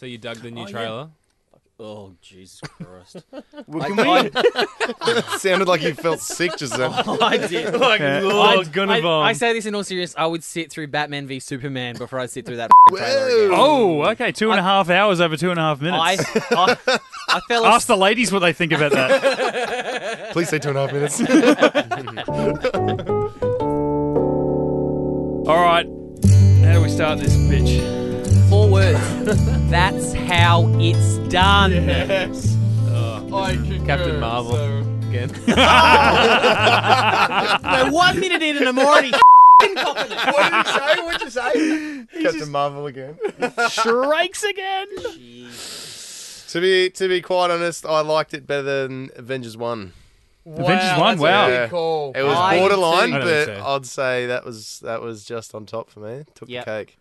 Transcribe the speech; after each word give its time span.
So 0.00 0.06
you 0.06 0.16
dug 0.16 0.38
the 0.38 0.50
new 0.50 0.62
Oh, 0.62 0.64
yeah. 0.64 0.70
trailer? 0.72 1.10
Oh 1.78 2.14
Jesus 2.22 2.58
Christ! 2.62 3.22
Well, 3.66 3.82
I- 3.82 4.30
can 4.30 4.42
we? 5.04 5.22
sounded 5.38 5.68
like 5.68 5.82
you 5.82 5.92
felt 5.92 6.20
sick 6.20 6.56
just 6.56 6.74
then. 6.74 6.90
Oh, 7.06 7.18
I 7.20 7.36
did. 7.36 7.74
Yeah. 7.74 7.76
I, 7.78 8.64
gonna 8.64 8.92
I, 8.94 9.00
bomb. 9.02 9.26
I 9.26 9.34
say 9.34 9.52
this 9.52 9.66
in 9.66 9.74
all 9.74 9.84
seriousness. 9.84 10.16
I 10.16 10.24
would 10.24 10.42
sit 10.42 10.72
through 10.72 10.86
Batman 10.86 11.26
v 11.26 11.38
Superman 11.38 11.96
before 11.98 12.18
I 12.18 12.24
sit 12.26 12.46
through 12.46 12.56
that 12.56 12.70
trailer 12.88 13.26
again. 13.26 13.50
Oh, 13.52 14.00
oh, 14.00 14.10
okay. 14.12 14.32
Two 14.32 14.50
and 14.52 14.58
a 14.58 14.62
half 14.62 14.88
hours 14.88 15.20
over 15.20 15.36
two 15.36 15.50
and 15.50 15.58
a 15.58 15.62
half 15.62 15.82
minutes. 15.82 16.24
I, 16.50 16.76
I, 16.86 16.98
I 17.28 17.40
fell 17.46 17.66
Ask 17.66 17.84
asleep. 17.84 17.96
the 17.98 18.00
ladies 18.00 18.32
what 18.32 18.38
they 18.38 18.54
think 18.54 18.72
about 18.72 18.92
that. 18.92 20.32
Please 20.32 20.48
say 20.48 20.58
two 20.58 20.70
and 20.70 20.78
a 20.78 20.86
half 20.86 20.92
minutes. 20.94 21.20
All 25.46 25.62
right. 25.62 25.84
How 26.64 26.72
do 26.72 26.80
we 26.82 26.88
start 26.88 27.18
this 27.18 27.36
bitch? 27.36 27.99
Four 28.50 28.68
words. 28.68 28.98
That's 29.70 30.12
how 30.12 30.66
it's 30.80 31.18
done. 31.32 31.70
Yes. 31.72 32.56
Captain 33.86 34.18
Marvel 34.20 34.80
again. 35.08 35.30
We're 37.86 37.90
one 37.92 38.18
minute 38.18 38.42
in 38.42 38.56
and 38.56 38.68
I'm 38.68 38.78
already 38.78 39.08
f***ing 39.14 39.74
copping 39.76 40.10
what 40.10 40.50
did 40.50 40.66
you 40.66 40.72
say? 40.72 41.02
What 41.02 41.12
did 41.12 41.22
you 41.22 41.30
say? 41.30 42.22
Captain 42.22 42.50
Marvel 42.50 42.86
again. 42.86 43.16
Strikes 43.68 44.42
again. 44.42 44.88
To 46.48 46.60
be 46.60 46.90
to 46.90 47.08
be 47.08 47.22
quite 47.22 47.50
honest, 47.52 47.86
I 47.86 48.00
liked 48.00 48.34
it 48.34 48.46
better 48.48 48.62
than 48.88 49.10
Avengers 49.14 49.56
One. 49.56 49.92
Avengers 50.44 50.98
One, 50.98 51.18
wow. 51.18 51.46
Yeah. 51.48 51.68
cool. 51.68 52.12
It 52.16 52.24
was 52.24 52.58
borderline. 52.58 53.14
I 53.14 53.20
but 53.20 53.44
so. 53.46 53.62
I'd 53.64 53.86
say 53.86 54.26
that 54.26 54.44
was 54.44 54.80
that 54.80 55.00
was 55.02 55.24
just 55.24 55.54
on 55.54 55.66
top 55.66 55.88
for 55.90 56.00
me. 56.00 56.24
Took 56.34 56.48
Yep. 56.48 56.64
the 56.64 56.70
cake. 56.70 56.96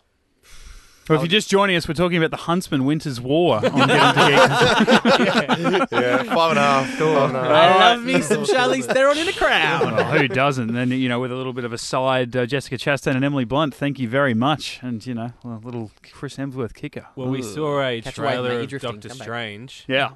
Well, 1.09 1.17
if 1.17 1.23
you're 1.23 1.39
just 1.39 1.49
joining 1.49 1.75
us, 1.75 1.87
we're 1.87 1.93
talking 1.95 2.17
about 2.17 2.31
the 2.31 2.37
Huntsman 2.37 2.85
Winter's 2.85 3.19
War 3.19 3.55
on 3.57 3.61
Getting 3.87 3.87
to 3.87 5.79
Geek. 5.79 5.91
Yeah, 5.91 6.23
five 6.23 6.51
and 6.51 6.59
a 6.59 6.61
half. 6.61 6.89
Five 6.97 7.29
and 7.29 7.35
a 7.37 7.39
half. 7.39 7.51
I 7.51 7.79
love 7.93 8.03
me 8.03 8.21
some 8.21 8.43
Charlize 8.43 8.85
Theron 8.85 9.17
in 9.17 9.27
a 9.27 9.33
crowd. 9.33 9.81
Well, 9.91 10.17
who 10.19 10.27
doesn't? 10.27 10.73
Then, 10.73 10.91
you 10.91 11.09
know, 11.09 11.19
with 11.19 11.31
a 11.31 11.35
little 11.35 11.53
bit 11.53 11.65
of 11.65 11.73
a 11.73 11.77
side, 11.77 12.35
uh, 12.35 12.45
Jessica 12.45 12.77
Chastain 12.77 13.15
and 13.15 13.25
Emily 13.25 13.45
Blunt, 13.45 13.73
thank 13.73 13.99
you 13.99 14.07
very 14.07 14.33
much. 14.33 14.79
And, 14.81 15.05
you 15.05 15.13
know, 15.15 15.33
a 15.43 15.47
little 15.63 15.91
Chris 16.11 16.37
Hemsworth 16.37 16.73
kicker. 16.73 17.07
Well, 17.15 17.29
we 17.29 17.41
saw 17.41 17.81
a 17.81 18.01
Catch 18.01 18.17
a 18.17 18.21
wave, 18.21 18.29
mate, 18.29 18.33
trailer 18.35 18.61
you're 18.61 18.75
of. 18.77 18.81
Doctor 18.81 19.09
Strange, 19.09 19.85
Yeah. 19.87 20.11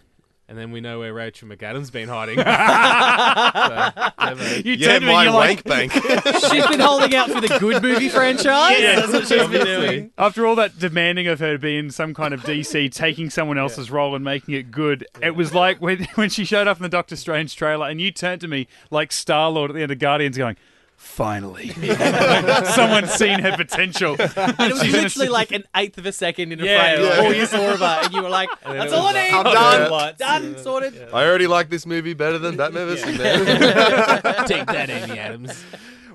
And 0.54 0.62
then 0.62 0.70
we 0.70 0.82
know 0.82 1.00
where 1.00 1.12
Rachel 1.16 1.48
McAdams 1.48 1.92
been 1.92 2.08
hiding. 2.08 2.38
So, 4.24 4.58
You 4.64 4.74
Yeah, 4.74 4.88
turned 4.88 5.06
me 5.06 5.12
my 5.12 5.26
and 5.26 5.32
you're 5.32 5.40
like, 5.40 5.64
bank. 5.64 5.92
She's 6.52 6.68
been 6.68 6.80
holding 6.80 7.16
out 7.16 7.32
for 7.32 7.42
the 7.42 7.58
good 7.60 7.82
movie 7.82 8.08
franchise. 8.08 8.80
Yeah. 8.80 8.96
That's 8.98 9.12
what 9.14 9.28
she's 9.28 9.48
been 9.48 9.66
doing. 9.66 10.12
After 10.18 10.46
all 10.46 10.56
that 10.56 10.78
demanding 10.78 11.28
of 11.28 11.40
her 11.40 11.54
to 11.54 11.60
be 11.60 11.78
in 11.78 11.90
some 11.90 12.14
kind 12.14 12.36
of 12.36 12.42
DC, 12.44 12.92
taking 12.94 13.32
someone 13.32 13.58
else's 13.58 13.90
role 13.90 14.16
and 14.16 14.24
making 14.24 14.54
it 14.54 14.70
good, 14.70 15.08
it 15.24 15.36
was 15.36 15.56
like 15.56 15.82
when, 15.82 16.04
when 16.16 16.30
she 16.30 16.46
showed 16.46 16.68
up 16.68 16.78
in 16.78 16.84
the 16.84 16.90
Doctor 16.90 17.16
Strange 17.16 17.56
trailer 17.56 17.88
and 17.90 18.00
you 18.00 18.12
turned 18.12 18.42
to 18.42 18.48
me 18.48 18.68
like 18.92 19.12
Star 19.12 19.50
Lord 19.50 19.72
at 19.72 19.74
the 19.76 19.82
end 19.82 19.92
of 19.92 19.98
Guardians 19.98 20.38
going, 20.38 20.56
finally. 20.96 21.70
Someone's 22.76 23.12
seen 23.12 23.40
her 23.40 23.56
potential. 23.56 24.16
And 24.20 24.32
it 24.60 24.74
was 24.74 24.82
She's 24.84 24.94
literally 24.94 25.30
like 25.30 25.52
an 25.52 25.64
eighth 25.76 25.98
of 25.98 26.06
a 26.06 26.12
second 26.12 26.52
in 26.52 26.60
a 26.62 26.66
Yeah, 26.66 26.96
frame. 26.96 27.06
yeah. 27.06 27.18
All 27.26 27.34
you 27.34 27.46
saw 27.46 27.74
of 27.74 27.80
her, 27.80 28.00
and 28.04 28.14
you 28.14 28.22
were 28.24 28.30
like, 28.30 28.50
then 28.66 28.78
"That's 28.78 28.92
it 28.94 28.96
all 28.98 29.08
I 29.08 29.14
was 29.14 29.16
like- 29.16 29.32
need. 29.32 29.38
I'm 29.38 29.44
done. 29.54 29.92
Lights. 29.92 30.18
Done. 30.20 30.58
Sorted." 30.58 31.08
I 31.14 31.26
already 31.26 31.48
like 31.48 31.70
this 31.70 31.86
movie 31.86 32.14
better 32.14 32.38
than 32.38 32.58
Batman 32.58 32.88
vs 32.88 33.04
Superman. 33.06 33.46
Take 34.48 34.66
that, 34.68 34.90
Amy 34.90 35.20
Adams. 35.20 35.64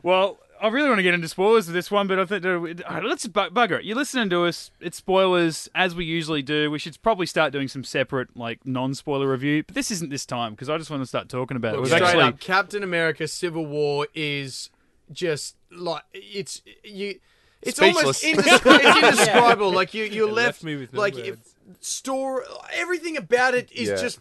Well, 0.02 0.38
I 0.60 0.68
really 0.68 0.88
want 0.88 0.98
to 0.98 1.02
get 1.02 1.14
into 1.14 1.28
spoilers 1.28 1.68
of 1.68 1.74
this 1.74 1.90
one, 1.90 2.06
but 2.06 2.18
I 2.18 2.24
think 2.24 2.44
uh, 2.44 3.00
let's 3.04 3.26
bu- 3.26 3.50
bugger 3.50 3.78
it. 3.78 3.84
You're 3.84 3.96
listening 3.96 4.28
to 4.30 4.44
us. 4.44 4.70
It's 4.80 4.96
spoilers 4.96 5.68
as 5.74 5.94
we 5.94 6.04
usually 6.04 6.42
do. 6.42 6.70
We 6.70 6.78
should 6.78 7.00
probably 7.02 7.26
start 7.26 7.52
doing 7.52 7.68
some 7.68 7.84
separate, 7.84 8.36
like 8.36 8.66
non-spoiler 8.66 9.30
review. 9.30 9.62
But 9.64 9.74
this 9.74 9.90
isn't 9.90 10.10
this 10.10 10.26
time 10.26 10.52
because 10.52 10.68
I 10.68 10.78
just 10.78 10.90
want 10.90 11.02
to 11.02 11.06
start 11.06 11.28
talking 11.28 11.56
about 11.56 11.74
it. 11.74 11.78
It 11.78 11.80
was 11.80 11.90
Straight 11.90 12.02
actually 12.02 12.24
up, 12.24 12.40
Captain 12.40 12.82
America: 12.82 13.28
Civil 13.28 13.66
War 13.66 14.06
is 14.14 14.70
just 15.12 15.56
like 15.70 16.02
it's 16.12 16.62
you. 16.84 17.18
It's 17.62 17.80
almost 17.80 18.20
Speechless. 18.20 18.46
indescri- 18.46 18.80
it's 18.82 18.96
indescribable. 19.20 19.72
Like 19.72 19.94
you, 19.94 20.04
you're 20.04 20.26
left, 20.30 20.36
left 20.36 20.64
me 20.64 20.76
with 20.76 20.92
no 20.92 21.00
like 21.00 21.16
if 21.18 21.36
store 21.80 22.44
everything 22.72 23.16
about 23.16 23.54
it 23.54 23.70
is 23.72 23.88
Yeah. 23.88 23.96
just 23.96 24.20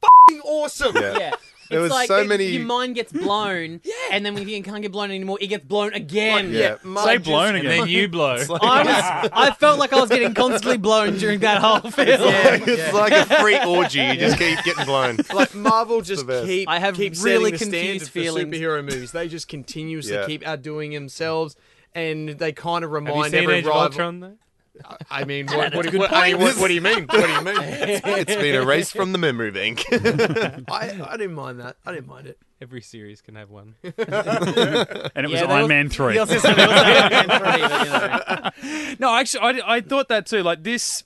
fucking 0.00 0.40
awesome. 0.42 0.96
Yeah. 0.96 1.18
Yeah. 1.18 1.30
There 1.70 1.80
It's 1.80 1.82
was 1.84 1.90
like 1.92 2.08
so 2.08 2.20
it- 2.20 2.26
many- 2.28 2.46
Your 2.46 2.64
mind 2.64 2.94
gets 2.94 3.12
blown, 3.24 3.80
yeah. 3.84 3.92
and 4.12 4.24
then 4.24 4.34
when 4.34 4.48
you 4.48 4.62
can't 4.62 4.80
get 4.82 4.90
blown 4.92 5.10
anymore, 5.10 5.38
it 5.40 5.48
gets 5.48 5.64
blown 5.64 5.92
again. 5.92 6.52
Yeah. 6.52 6.76
mud 6.82 7.04
say 7.04 7.14
just- 7.16 7.24
blown 7.26 7.56
And 7.56 7.58
again. 7.66 7.78
then 7.80 7.88
you 7.88 8.08
blow. 8.16 8.36
I 8.36 8.82
was, 8.82 9.30
I 9.32 9.50
felt 9.52 9.78
like 9.78 9.92
I 9.92 10.00
was 10.00 10.08
getting 10.08 10.32
constantly 10.34 10.78
blown 10.78 11.18
during 11.18 11.40
that 11.40 11.60
whole 11.60 11.80
film. 11.90 12.06
it's 12.08 12.92
like 12.92 13.12
a 13.12 13.24
free 13.40 13.58
orgy. 13.62 14.00
You 14.00 14.14
just 14.16 14.38
keep 14.38 14.62
getting 14.64 14.84
blown. 14.86 15.18
Like 15.34 15.54
Marvel 15.54 16.00
just 16.00 16.26
keep 16.26 16.68
I 16.68 16.78
have 16.78 16.94
keep 16.96 17.14
really 17.22 17.56
setting 17.56 17.70
the 17.72 17.78
confused 17.80 18.10
feelings. 18.10 18.48
for 18.56 18.56
superhero 18.62 18.84
movies. 18.84 19.12
They 19.12 19.28
just 19.28 19.48
continuously 19.48 20.14
Yeah. 20.14 20.26
keep 20.26 20.46
outdoing 20.46 20.92
themselves, 20.92 21.54
and 21.94 22.30
they 22.30 22.52
kind 22.52 22.84
of 22.84 22.90
Have 22.92 23.02
you 23.02 23.08
remind 23.08 23.32
seen 23.32 23.42
every 23.42 23.54
Age 23.56 23.64
of 23.64 23.68
rival. 23.68 23.82
Ultron 23.82 24.20
though? 24.20 24.36
I 25.10 25.24
mean, 25.24 25.46
what, 25.46 25.74
what, 25.74 25.92
what- 25.94 26.12
I 26.12 26.32
mean, 26.32 26.40
what, 26.40 26.56
what 26.58 26.68
do 26.68 26.74
you 26.74 26.80
mean? 26.80 27.06
What 27.06 27.26
do 27.26 27.32
you 27.32 27.42
mean? 27.42 27.56
It's 28.18 28.34
been 28.36 28.54
erased 28.54 28.92
from 28.94 29.12
the 29.12 29.18
memory 29.18 29.50
bank. 29.50 29.84
I, 29.92 31.00
I 31.08 31.16
didn't 31.16 31.34
mind 31.34 31.60
that. 31.60 31.76
I 31.84 31.92
didn't 31.92 32.08
mind 32.08 32.26
it. 32.28 32.38
Every 32.60 32.80
series 32.82 33.20
can 33.20 33.34
have 33.36 33.50
one. 33.50 33.74
and 33.82 33.92
it 33.96 33.96
was 34.06 35.40
Yeah, 35.40 35.46
there 35.46 35.48
Iron 35.50 35.62
was- 35.62 35.68
Man 35.68 35.88
three. 35.88 36.18
Was 36.18 36.30
was 36.32 36.44
Iron 36.44 36.56
Man 36.58 37.24
3, 37.28 37.38
but, 37.38 38.54
you 38.62 38.68
know. 38.70 38.94
No, 38.98 39.14
actually, 39.16 39.60
I, 39.62 39.76
I 39.76 39.80
thought 39.80 40.08
that 40.08 40.26
too. 40.26 40.42
Like 40.42 40.62
this, 40.64 41.04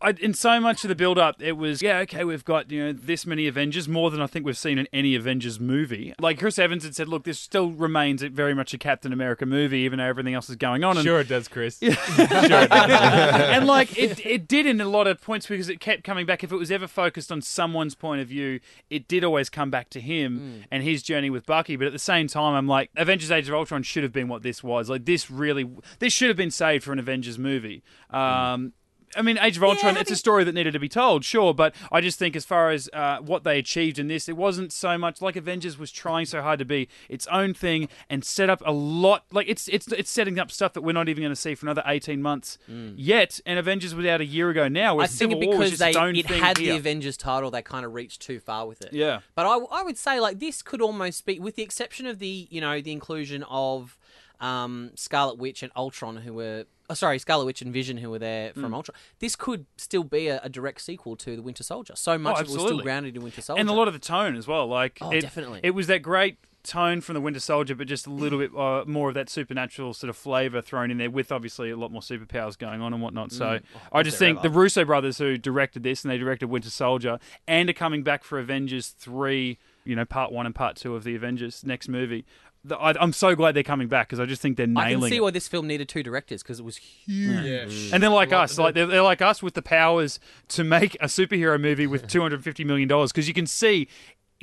I, 0.00 0.10
in 0.10 0.34
so 0.34 0.60
much 0.60 0.84
of 0.84 0.88
the 0.88 0.94
build-up, 0.94 1.42
it 1.42 1.52
was 1.52 1.80
yeah, 1.80 2.00
okay, 2.00 2.22
we've 2.22 2.44
got 2.44 2.70
you 2.70 2.84
know 2.84 2.92
this 2.92 3.24
many 3.24 3.46
Avengers, 3.46 3.88
more 3.88 4.10
than 4.10 4.20
I 4.20 4.26
think 4.26 4.44
we've 4.44 4.58
seen 4.58 4.78
in 4.78 4.86
any 4.92 5.14
Avengers 5.14 5.58
movie. 5.58 6.12
Like 6.20 6.38
Chris 6.38 6.58
Evans 6.58 6.84
had 6.84 6.94
said, 6.94 7.08
look, 7.08 7.24
this 7.24 7.38
still 7.38 7.70
remains 7.70 8.22
very 8.22 8.54
much 8.54 8.74
a 8.74 8.78
Captain 8.78 9.10
America 9.10 9.46
movie, 9.46 9.78
even 9.78 9.98
though 9.98 10.04
everything 10.04 10.34
else 10.34 10.50
is 10.50 10.56
going 10.56 10.84
on. 10.84 10.98
And, 10.98 11.04
Sure, 11.04 11.20
it 11.20 11.28
does, 11.28 11.48
Chris. 11.48 11.82
and 11.82 13.66
like 13.66 13.96
it, 13.98 14.24
it 14.24 14.46
did 14.46 14.66
in 14.66 14.82
a 14.82 14.88
lot 14.88 15.06
of 15.06 15.22
points 15.22 15.46
because 15.46 15.70
it 15.70 15.80
kept 15.80 16.04
coming 16.04 16.26
back. 16.26 16.44
If 16.44 16.52
it 16.52 16.56
was 16.56 16.70
ever 16.70 16.86
focused 16.86 17.32
on 17.32 17.40
someone's 17.40 17.94
point 17.94 18.20
of 18.20 18.28
view, 18.28 18.60
it 18.90 19.08
did 19.08 19.24
always 19.24 19.48
come 19.48 19.70
back 19.70 19.88
to 19.90 20.00
him 20.00 20.64
and 20.70 20.82
his 20.82 21.02
journey 21.02 21.30
with 21.30 21.46
Bucky. 21.46 21.76
But 21.76 21.86
at 21.86 21.94
the 21.94 21.98
same 21.98 22.28
time, 22.28 22.54
I'm 22.54 22.68
like, 22.68 22.90
Avengers: 22.96 23.30
Age 23.30 23.48
of 23.48 23.54
Ultron 23.54 23.82
should 23.82 24.02
have 24.02 24.12
been 24.12 24.28
what 24.28 24.42
this 24.42 24.62
was. 24.62 24.90
Like 24.90 25.06
this 25.06 25.30
really, 25.30 25.70
this 26.00 26.12
should 26.12 26.28
have 26.28 26.36
been 26.36 26.50
saved 26.50 26.84
for 26.84 26.92
an 26.92 26.98
Avengers 26.98 27.38
movie. 27.38 27.82
Um, 28.10 28.74
I 29.16 29.22
mean, 29.22 29.38
Age 29.38 29.56
of 29.56 29.64
Ultron, 29.64 29.96
it's 29.96 30.10
a 30.10 30.16
story 30.16 30.44
that 30.44 30.54
needed 30.54 30.72
to 30.72 30.78
be 30.78 30.88
told, 30.88 31.24
sure, 31.24 31.54
but 31.54 31.74
I 31.90 32.00
just 32.00 32.18
think 32.18 32.36
as 32.36 32.44
far 32.44 32.70
as 32.70 32.88
uh, 32.92 33.18
what 33.18 33.44
they 33.44 33.58
achieved 33.58 33.98
in 33.98 34.08
this, 34.08 34.28
it 34.28 34.36
wasn't 34.36 34.72
so 34.72 34.98
much 34.98 35.22
like 35.22 35.36
Avengers 35.36 35.78
was 35.78 35.90
trying 35.90 36.26
so 36.26 36.42
hard 36.42 36.58
to 36.58 36.64
be 36.64 36.88
its 37.08 37.26
own 37.28 37.54
thing 37.54 37.88
and 38.10 38.24
set 38.24 38.50
up 38.50 38.62
a 38.64 38.72
lot. 38.72 39.24
Like 39.32 39.48
it's 39.48 39.68
it's 39.68 39.88
it's 39.88 40.10
setting 40.10 40.38
up 40.38 40.50
stuff 40.50 40.72
that 40.74 40.82
we're 40.82 40.92
not 40.92 41.08
even 41.08 41.22
going 41.22 41.32
to 41.32 41.36
see 41.36 41.54
for 41.54 41.66
another 41.66 41.82
eighteen 41.86 42.22
months 42.22 42.58
yet. 42.96 43.40
And 43.46 43.58
Avengers 43.58 43.94
was 43.94 44.06
out 44.06 44.20
a 44.20 44.26
year 44.26 44.50
ago 44.50 44.68
now. 44.68 44.98
I 44.98 45.06
think 45.06 45.32
Civil 45.32 45.42
it 45.42 45.46
War 45.46 45.58
was 45.58 45.70
because 45.70 45.78
just 45.78 45.82
its 45.82 45.96
they 45.96 46.00
own 46.02 46.16
it 46.16 46.26
thing 46.28 46.42
had 46.42 46.58
here. 46.58 46.72
the 46.72 46.78
Avengers 46.78 47.16
title, 47.16 47.50
they 47.50 47.62
kind 47.62 47.84
of 47.84 47.94
reached 47.94 48.22
too 48.22 48.40
far 48.40 48.66
with 48.66 48.82
it. 48.82 48.92
Yeah. 48.92 49.20
But 49.34 49.46
I, 49.46 49.80
I 49.80 49.82
would 49.82 49.98
say 49.98 50.20
like 50.20 50.38
this 50.38 50.62
could 50.62 50.80
almost 50.80 51.24
be, 51.26 51.38
with 51.38 51.56
the 51.56 51.62
exception 51.62 52.06
of 52.06 52.18
the 52.18 52.48
you 52.50 52.60
know 52.60 52.80
the 52.80 52.92
inclusion 52.92 53.44
of 53.44 53.96
um, 54.40 54.90
Scarlet 54.94 55.38
Witch 55.38 55.62
and 55.62 55.72
Ultron, 55.74 56.16
who 56.18 56.34
were 56.34 56.66
oh, 56.90 56.94
sorry 56.94 57.18
Scarlet 57.18 57.44
Witch 57.46 57.62
and 57.62 57.72
Vision, 57.72 57.96
who 57.98 58.10
were 58.10 58.18
there 58.18 58.50
Mm. 58.52 58.60
from 58.60 58.74
Ultron. 58.74 58.96
This 59.18 59.36
could 59.36 59.66
still 59.76 60.04
be 60.04 60.28
a, 60.28 60.40
a 60.42 60.48
direct 60.48 60.80
sequel 60.80 61.16
to 61.16 61.36
the 61.36 61.42
Winter 61.42 61.62
Soldier. 61.62 61.94
So 61.96 62.16
much 62.18 62.34
of 62.40 62.48
it 62.48 62.52
was 62.52 62.62
still 62.62 62.78
Oh, 62.80 62.82
grounded 62.82 63.16
in 63.16 63.22
Winter 63.22 63.40
Soldier. 63.42 63.60
and 63.60 63.68
a 63.68 63.72
lot 63.72 63.88
of 63.88 63.94
the 63.94 64.00
tone 64.00 64.36
as 64.36 64.46
well. 64.46 64.66
Like, 64.66 64.98
Oh, 65.00 65.10
it, 65.10 65.20
definitely. 65.20 65.60
it 65.62 65.70
was 65.72 65.86
that 65.88 66.00
great 66.02 66.38
tone 66.62 67.00
from 67.00 67.14
the 67.14 67.20
Winter 67.20 67.38
Soldier, 67.38 67.76
but 67.76 67.86
just 67.86 68.08
a 68.08 68.10
little 68.10 68.40
bit 68.40 68.50
uh, 68.56 68.84
more 68.88 69.08
of 69.08 69.14
that 69.14 69.28
supernatural 69.30 69.94
sort 69.94 70.08
of 70.10 70.16
flavor 70.16 70.60
thrown 70.60 70.90
in 70.90 70.98
there, 70.98 71.08
with 71.10 71.30
obviously 71.30 71.70
a 71.70 71.76
lot 71.76 71.92
more 71.92 72.00
superpowers 72.00 72.58
going 72.58 72.80
on 72.80 72.92
and 72.92 73.00
whatnot. 73.00 73.30
So 73.30 73.60
I 73.92 74.02
just 74.02 74.18
think 74.18 74.42
the 74.42 74.50
Russo 74.50 74.84
brothers 74.84 75.18
who 75.18 75.38
directed 75.38 75.84
this 75.84 76.02
and 76.04 76.10
they 76.10 76.18
directed 76.18 76.48
Winter 76.48 76.70
Soldier 76.70 77.20
and 77.46 77.70
are 77.70 77.72
coming 77.72 78.02
back 78.02 78.24
for 78.24 78.40
Avengers 78.40 78.88
three, 78.88 79.58
you 79.84 79.94
know, 79.94 80.04
part 80.04 80.32
one 80.32 80.44
and 80.44 80.54
part 80.56 80.74
two 80.74 80.96
of 80.96 81.04
the 81.04 81.14
Avengers 81.14 81.62
next 81.64 81.88
movie. 81.88 82.24
The- 82.68 82.76
I, 82.76 82.94
I'm 83.00 83.12
so 83.12 83.34
glad 83.34 83.54
they're 83.54 83.62
coming 83.62 83.88
back 83.88 84.08
because 84.08 84.20
I 84.20 84.26
just 84.26 84.42
think 84.42 84.56
they're 84.56 84.66
nailing 84.66 84.96
I 84.96 85.00
can 85.00 85.08
see 85.10 85.16
it. 85.16 85.22
why 85.22 85.30
this 85.30 85.46
film 85.48 85.66
needed 85.66 85.88
two 85.88 86.02
directors 86.02 86.42
because 86.42 86.58
it 86.60 86.64
was 86.64 86.76
huge. 86.76 87.44
Yeah. 87.44 87.94
And 87.94 88.02
they're 88.02 88.10
like 88.10 88.32
us, 88.32 88.58
like 88.58 88.74
they're, 88.74 88.86
they're 88.86 89.02
like 89.02 89.22
us 89.22 89.42
with 89.42 89.54
the 89.54 89.62
powers 89.62 90.18
to 90.48 90.64
make 90.64 90.94
a 90.96 91.06
superhero 91.06 91.60
movie 91.60 91.86
with 91.86 92.06
two 92.08 92.20
hundred 92.22 92.42
fifty 92.44 92.64
million 92.64 92.88
dollars. 92.88 93.12
Because 93.12 93.28
you 93.28 93.34
can 93.34 93.46
see 93.46 93.88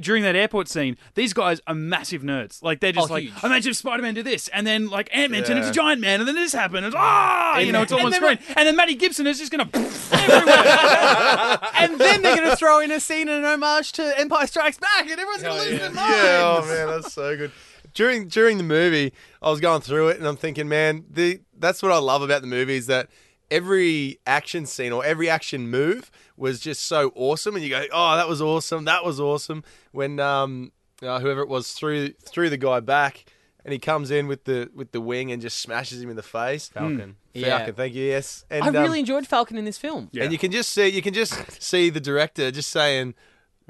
during 0.02 0.24
that 0.24 0.36
airport 0.36 0.68
scene, 0.68 0.98
these 1.14 1.34
guys 1.34 1.62
are 1.68 1.76
massive 1.76 2.24
nerds. 2.24 2.64
Like 2.64 2.80
they're 2.80 2.92
just 2.94 3.12
Oh, 3.12 3.14
like, 3.14 3.26
huge. 3.26 3.44
imagine 3.44 3.74
Spider 3.76 4.02
Man 4.02 4.16
do 4.16 4.24
this, 4.24 4.48
and 4.48 4.66
then 4.66 4.90
like 4.90 5.08
Ant 5.16 5.32
Man 5.32 5.44
turned 5.44 5.60
Yeah. 5.60 5.68
into 5.68 5.80
Giant 5.80 6.02
Man, 6.02 6.20
and 6.20 6.28
then 6.28 6.34
this 6.36 6.52
happened, 6.54 6.86
and 6.86 6.96
ah, 6.98 7.60
you 7.60 7.72
know, 7.72 7.84
it's 7.84 7.92
all 7.92 8.04
on 8.04 8.10
then- 8.12 8.20
screen. 8.20 8.40
And 8.58 8.68
then 8.68 8.76
Matty 8.76 8.96
Gibson 8.96 9.28
is 9.28 9.38
just 9.38 9.52
gonna 9.52 9.70
everywhere. 10.12 11.60
and 11.78 12.00
then 12.00 12.22
they're 12.24 12.36
going 12.38 12.50
to 12.50 12.56
throw 12.56 12.80
in 12.80 12.92
a 12.92 13.00
scene 13.00 13.28
and 13.30 13.46
an 13.46 13.46
homage 13.46 13.92
to 13.94 14.20
Empire 14.20 14.48
Strikes 14.48 14.78
Back, 14.78 15.02
and 15.02 15.12
everyone's 15.12 15.44
going 15.44 15.62
to 15.64 15.70
lose 15.70 15.80
their 15.80 15.92
mind. 15.92 16.12
Yeah, 16.12 16.60
oh 16.62 16.66
man, 16.68 16.88
that's 16.88 17.14
so 17.14 17.38
good. 17.38 17.52
During 17.94 18.28
during 18.28 18.58
the 18.58 18.64
movie, 18.64 19.14
I 19.42 19.50
was 19.50 19.60
going 19.60 19.82
through 19.82 20.10
it 20.10 20.18
and 20.18 20.28
I'm 20.28 20.38
thinking, 20.38 20.68
man, 20.68 21.06
the 21.10 21.42
that's 21.58 21.82
what 21.84 21.92
I 21.92 21.98
love 21.98 22.22
about 22.22 22.42
the 22.42 22.48
movie 22.48 22.76
is 22.76 22.88
that 22.88 23.10
every 23.52 24.20
action 24.26 24.66
scene 24.66 24.92
or 24.92 25.06
every 25.06 25.30
action 25.30 25.70
move 25.70 26.10
was 26.36 26.60
just 26.60 26.86
so 26.86 27.12
awesome, 27.16 27.56
and 27.56 27.64
you 27.64 27.70
go, 27.70 27.86
"Oh, 27.94 28.16
that 28.16 28.28
was 28.28 28.42
awesome! 28.42 28.86
That 28.86 29.06
was 29.06 29.20
awesome!" 29.20 29.64
When 29.92 30.20
um, 30.20 30.72
uh, 31.02 31.20
whoever 31.20 31.42
it 31.42 31.50
was 31.50 31.72
threw 31.72 32.10
threw 32.10 32.50
the 32.50 32.58
guy 32.58 32.80
back, 32.80 33.26
and 33.64 33.72
he 33.72 33.80
comes 33.80 34.12
in 34.12 34.28
with 34.28 34.46
the 34.46 34.70
with 34.74 34.92
the 34.92 35.02
wing 35.02 35.32
and 35.32 35.42
just 35.42 35.58
smashes 35.58 36.02
him 36.02 36.10
in 36.10 36.16
the 36.16 36.24
face. 36.24 36.70
Falcon. 36.70 37.16
Yeah. 37.34 37.58
Falcon, 37.58 37.76
thank 37.76 37.94
you. 37.94 38.06
Yes, 38.06 38.44
and 38.50 38.64
I 38.64 38.68
um, 38.68 38.76
really 38.76 39.00
enjoyed 39.00 39.28
Falcon 39.28 39.58
in 39.58 39.66
this 39.66 39.78
film. 39.78 40.10
Yeah. 40.12 40.24
and 40.24 40.32
you 40.32 40.40
can 40.40 40.52
just 40.52 40.72
see 40.72 40.88
you 40.88 41.02
can 41.02 41.14
just 41.14 41.62
see 41.62 41.90
the 41.90 42.02
director 42.02 42.52
just 42.52 42.70
saying. 42.70 43.14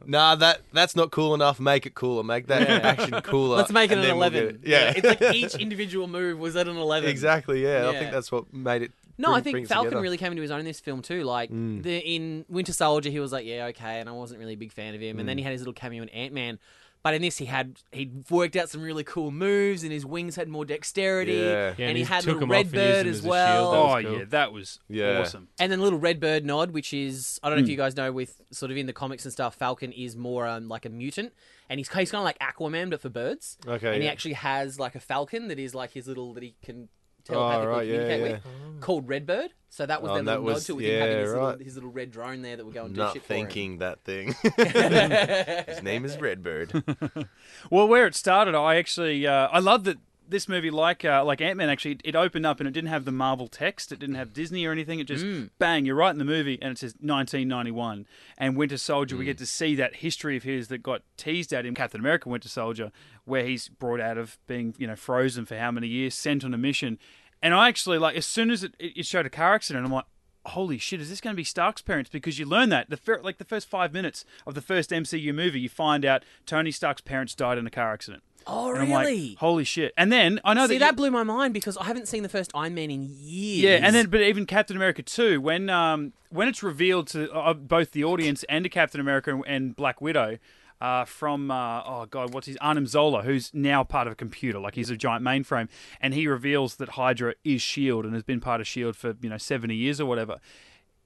Nah, 0.06 0.36
that 0.36 0.62
that's 0.74 0.96
not 0.96 1.12
cool 1.12 1.34
enough. 1.34 1.60
Make 1.60 1.86
it 1.86 1.94
cooler. 1.96 2.24
Make 2.24 2.48
that 2.48 2.68
action 2.70 3.12
cooler. 3.22 3.58
Let's 3.58 3.72
make 3.72 3.92
it 3.92 3.98
and 3.98 4.02
an 4.02 4.08
then 4.08 4.18
we'll 4.18 4.30
get 4.30 4.44
11. 4.44 4.62
it. 4.64 4.68
Yeah, 4.68 4.94
It's 4.96 5.22
like 5.22 5.22
each 5.36 5.56
individual 5.56 6.08
move 6.08 6.40
was 6.40 6.56
at 6.56 6.68
an 6.68 6.78
11. 6.78 7.10
exactly. 7.10 7.64
Yeah. 7.64 7.88
I 7.88 7.92
Yeah. 7.92 8.00
think 8.00 8.12
that's 8.12 8.32
what 8.32 8.52
made 8.54 8.82
it. 8.82 8.92
No, 9.18 9.28
bring- 9.28 9.36
I 9.38 9.42
think 9.42 9.54
bring 9.54 9.66
Falcon 9.68 9.86
together. 9.92 10.00
Mm. 10.00 10.04
really 10.04 10.18
came 10.18 10.32
into 10.32 10.42
his 10.42 10.50
own 10.52 10.60
in 10.60 10.66
this 10.66 10.80
film 10.80 11.02
too. 11.04 11.24
Like 11.24 11.50
the 11.52 12.00
in 12.00 12.46
Winter 12.50 12.74
Soldier, 12.74 13.10
he 13.12 13.20
was 13.20 13.32
like, 13.32 13.46
yeah, 13.46 13.66
okay, 13.68 14.00
and 14.00 14.10
I 14.10 14.12
wasn't 14.12 14.40
really 14.40 14.54
a 14.54 14.58
big 14.58 14.72
fan 14.74 14.96
of 14.96 15.02
him. 15.02 15.20
And 15.20 15.30
then 15.30 15.36
Mm. 15.36 15.40
he 15.40 15.44
had 15.44 15.52
his 15.54 15.62
little 15.62 15.74
cameo 15.74 16.02
in 16.02 16.10
Ant 16.10 16.34
Man. 16.34 16.58
But 17.04 17.14
in 17.16 17.22
this, 17.22 17.38
he 17.38 17.46
had 17.46 17.80
he 17.92 18.10
worked 18.30 18.56
out 18.56 18.70
some 18.70 18.82
really 18.82 19.04
cool 19.04 19.30
moves, 19.30 19.84
and 19.84 19.92
his 19.92 20.06
wings 20.06 20.38
had 20.38 20.48
more 20.48 20.64
dexterity, 20.64 21.34
Yeah. 21.34 21.44
Yeah, 21.44 21.68
and, 21.72 21.80
and 21.82 21.98
he 21.98 22.04
he 22.04 22.10
had 22.10 22.22
took 22.24 22.40
little 22.40 22.44
him 22.44 22.52
off 22.52 22.56
and 22.58 22.66
used 22.66 22.76
Redbird 22.76 23.06
him 23.06 23.12
as 23.12 23.18
as 23.20 23.24
well. 23.26 23.72
Oh 23.74 24.02
cool. 24.02 24.18
yeah, 24.20 24.26
that 24.30 24.54
was 24.54 24.80
Yeah. 24.88 25.20
awesome. 25.20 25.50
And 25.60 25.70
then 25.70 25.82
little 25.82 26.00
red 26.00 26.22
bird 26.22 26.46
nod, 26.46 26.72
which 26.72 26.94
is 26.94 27.40
I 27.44 27.50
don't 27.50 27.58
Hmm. 27.58 27.62
know 27.62 27.66
if 27.66 27.70
you 27.72 27.76
guys 27.78 27.98
know 27.98 28.12
with 28.14 28.42
sort 28.52 28.72
of 28.72 28.78
in 28.78 28.86
the 28.86 28.94
comics 28.94 29.26
and 29.26 29.34
stuff, 29.34 29.56
Falcon 29.56 29.92
is 29.92 30.16
more 30.16 30.48
um, 30.48 30.70
like 30.70 30.86
a 30.86 30.90
mutant, 30.90 31.34
and 31.70 31.78
he's 31.78 31.90
he's 31.94 32.10
kind 32.12 32.22
of 32.22 32.24
like 32.26 32.40
Aquaman 32.40 32.90
but 32.90 33.02
for 33.02 33.10
birds. 33.10 33.58
Okay, 33.68 33.88
and 33.94 33.98
he 34.02 34.06
yeah. 34.06 34.12
actually 34.12 34.34
has 34.36 34.80
like 34.80 34.96
a 34.96 35.02
falcon 35.02 35.50
that 35.50 35.60
is 35.60 35.76
like 35.76 35.92
his 35.92 36.08
little 36.08 36.34
that 36.36 36.44
he 36.44 36.56
can 36.64 36.88
Oh, 37.30 37.34
telepathically 37.34 37.68
right, 37.68 37.88
yeah, 37.88 37.94
communicate 38.00 38.20
yeah. 38.46 38.52
with, 38.72 38.82
called 38.82 39.08
Redbird. 39.08 39.52
So 39.70 39.88
that 39.88 40.04
was 40.04 40.12
Oh, 40.12 40.14
their 40.16 40.24
little 40.24 40.44
that 40.44 40.52
nod 40.54 40.62
to 40.62 40.72
it 40.74 40.76
with 40.76 40.86
him 40.86 41.00
having 41.00 41.18
his, 41.18 41.30
right. 41.32 41.42
little, 41.46 41.64
his 41.66 41.76
little 41.76 41.90
red 41.90 42.12
drone 42.12 42.42
there 42.44 42.58
that 42.58 42.64
would 42.64 42.76
go 42.76 42.86
and 42.86 42.94
do 42.94 43.02
Not 43.02 43.14
shit 43.14 43.24
for 43.24 43.28
thinking 43.28 43.80
that 43.80 44.04
thing. 44.04 44.36
His 45.68 45.82
name 45.82 46.06
is 46.06 46.16
Redbird. 46.18 46.84
Well, 47.72 47.88
where 47.88 48.06
it 48.06 48.14
started, 48.14 48.54
I 48.56 48.76
actually 48.76 49.26
uh, 49.26 49.48
I 49.52 49.60
love 49.60 49.86
that 49.86 49.98
this 50.28 50.48
movie, 50.48 50.72
like 50.72 51.06
uh, 51.06 51.24
like 51.24 51.42
Ant 51.42 51.58
Man, 51.58 51.70
actually 51.70 52.00
it 52.04 52.16
opened 52.16 52.46
up 52.46 52.60
and 52.60 52.68
it 52.68 52.72
didn't 52.72 52.90
have 52.90 53.06
the 53.06 53.12
Marvel 53.12 53.48
text, 53.48 53.92
it 53.92 54.00
didn't 54.00 54.16
have 54.16 54.34
Disney 54.34 54.66
or 54.66 54.72
anything. 54.72 55.00
It 55.00 55.08
just 55.08 55.26
bang, 55.60 55.86
you're 55.86 55.96
right 55.96 56.12
in 56.12 56.18
the 56.18 56.26
movie, 56.26 56.60
and 56.62 56.72
it 56.72 56.78
says 56.78 56.94
1991. 57.00 58.06
And 58.38 58.58
Winter 58.58 58.78
Soldier, 58.78 59.18
we 59.18 59.26
get 59.26 59.38
to 59.40 59.46
see 59.46 59.76
that 59.76 59.98
history 59.98 60.38
of 60.38 60.44
his 60.44 60.68
that 60.70 60.84
got 60.84 61.02
teased 61.18 61.54
at 61.54 61.66
him, 61.66 61.76
Captain 61.76 62.00
America, 62.00 62.30
Winter 62.30 62.50
Soldier, 62.50 62.92
where 63.26 63.46
he's 63.46 63.68
brought 63.70 64.00
out 64.00 64.18
of 64.18 64.38
being 64.48 64.74
you 64.78 64.88
know 64.88 64.96
frozen 64.96 65.46
for 65.46 65.58
how 65.58 65.72
many 65.72 65.88
years, 65.88 66.16
sent 66.16 66.44
on 66.44 66.54
a 66.54 66.58
mission. 66.58 66.98
And 67.42 67.54
I 67.54 67.68
actually 67.68 67.98
like 67.98 68.16
as 68.16 68.26
soon 68.26 68.52
as 68.52 68.64
it, 68.64 68.76
it 68.80 69.06
showed 69.06 69.26
a 69.26 69.30
car 69.30 69.54
accident, 69.56 69.86
I'm 69.86 69.92
like. 69.92 70.06
Holy 70.48 70.78
shit! 70.78 71.00
Is 71.00 71.10
this 71.10 71.22
going 71.22 71.34
to 71.34 71.38
be 71.38 71.46
Stark's 71.46 71.82
parents? 71.82 72.10
Because 72.10 72.38
you 72.38 72.46
learn 72.46 72.68
that 72.68 72.90
the 72.90 72.98
fir- 72.98 73.22
like 73.24 73.38
the 73.38 73.46
first 73.46 73.66
five 73.66 73.94
minutes 73.94 74.26
of 74.46 74.56
the 74.56 74.62
first 74.62 74.90
MCU 74.90 75.34
movie, 75.34 75.62
you 75.62 75.70
find 75.70 76.04
out 76.04 76.26
Tony 76.46 76.70
Stark's 76.70 77.00
parents 77.00 77.34
died 77.34 77.58
in 77.58 77.66
a 77.66 77.70
car 77.70 77.94
accident. 77.94 78.24
Oh, 78.48 78.72
And 78.72 78.84
I'm 78.84 78.90
like, 78.90 79.08
really? 79.08 79.36
holy 79.40 79.64
shit! 79.64 79.94
And 79.98 80.12
then 80.12 80.40
I 80.44 80.54
know 80.54 80.68
See, 80.68 80.78
that, 80.78 80.92
that 80.92 80.96
blew 80.96 81.12
my 81.12 81.24
mind 81.24 81.54
because 81.54 81.78
I 81.78 81.86
haven't 81.86 82.08
seen 82.08 82.24
the 82.24 82.30
first 82.30 82.52
Iron 82.54 82.74
Man 82.74 82.92
in 82.92 83.04
years. 83.10 83.64
yeah, 83.64 83.86
and 83.86 83.96
then 83.96 84.08
but 84.10 84.22
even 84.22 84.46
Captain 84.46 84.76
America 84.76 85.02
too. 85.04 85.42
When 85.42 85.70
um 85.70 86.14
when 86.30 86.48
it's 86.48 86.64
revealed 86.64 87.08
to 87.08 87.32
uh, 87.32 87.54
both 87.54 87.92
the 87.92 88.04
audience 88.04 88.44
and 88.50 88.64
to 88.64 88.70
Captain 88.70 89.00
America 89.02 89.32
and, 89.34 89.44
and 89.48 89.76
Black 89.76 90.02
Widow. 90.02 90.38
Uh, 90.82 91.06
from 91.06 91.50
uh, 91.50 91.82
oh 91.86 92.06
god, 92.08 92.34
what's 92.34 92.48
his 92.48 92.58
Arnim 92.58 92.86
Zola, 92.86 93.22
who's 93.24 93.52
now 93.54 93.86
part 93.86 94.06
of 94.06 94.14
a 94.14 94.16
computer, 94.18 94.60
like 94.60 94.76
he's 94.76 94.90
a 94.90 94.98
giant 94.98 95.24
mainframe, 95.24 95.70
and 96.02 96.14
he 96.14 96.28
reveals 96.28 96.76
that 96.76 96.90
Hydra 96.90 97.36
is 97.46 97.62
Shield 97.62 98.04
and 98.04 98.14
has 98.14 98.24
been 98.24 98.42
part 98.42 98.60
of 98.60 98.68
Shield 98.68 98.98
for 98.98 99.16
you 99.22 99.30
know 99.30 99.38
seventy 99.38 99.76
years 99.76 100.02
or 100.02 100.06
whatever. 100.06 100.42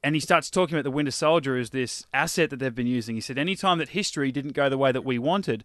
And 0.01 0.16
he 0.16 0.19
starts 0.19 0.50
talking 0.50 0.75
about 0.75 0.84
the 0.84 0.89
Winter 0.89 1.12
Soldier 1.12 1.57
as 1.57 1.69
this 1.72 2.07
asset 2.12 2.50
that 2.50 2.57
they've 2.57 2.74
been 2.74 2.88
using. 2.88 3.13
He 3.16 3.22
said, 3.22 3.38
anytime 3.38 3.78
that 3.78 3.89
history 3.89 4.31
didn't 4.31 4.54
go 4.54 4.68
the 4.68 4.80
way 4.80 4.92
that 4.92 5.06
we 5.06 5.19
wanted, 5.19 5.63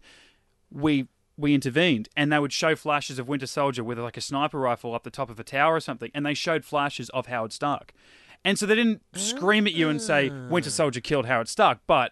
we 0.69 1.07
we 1.37 1.53
intervened 1.53 2.09
and 2.15 2.31
they 2.31 2.39
would 2.39 2.53
show 2.53 2.75
flashes 2.75 3.19
of 3.19 3.27
Winter 3.27 3.47
Soldier 3.47 3.83
with 3.83 3.99
like 3.99 4.17
a 4.17 4.21
sniper 4.21 4.59
rifle 4.59 4.93
up 4.93 5.03
the 5.03 5.09
top 5.09 5.29
of 5.29 5.39
a 5.39 5.43
tower 5.43 5.75
or 5.75 5.79
something 5.79 6.11
and 6.13 6.25
they 6.25 6.33
showed 6.33 6.63
flashes 6.65 7.09
of 7.09 7.27
Howard 7.27 7.53
Stark. 7.53 7.93
And 8.45 8.59
so 8.59 8.65
they 8.65 8.75
didn't 8.75 9.01
scream 9.15 9.65
at 9.67 9.73
you 9.73 9.89
and 9.89 10.01
say 10.01 10.29
Winter 10.29 10.69
ah. 10.69 10.71
Soldier 10.71 10.99
killed 10.99 11.25
Howard 11.25 11.47
Stark, 11.47 11.79
but 11.87 12.11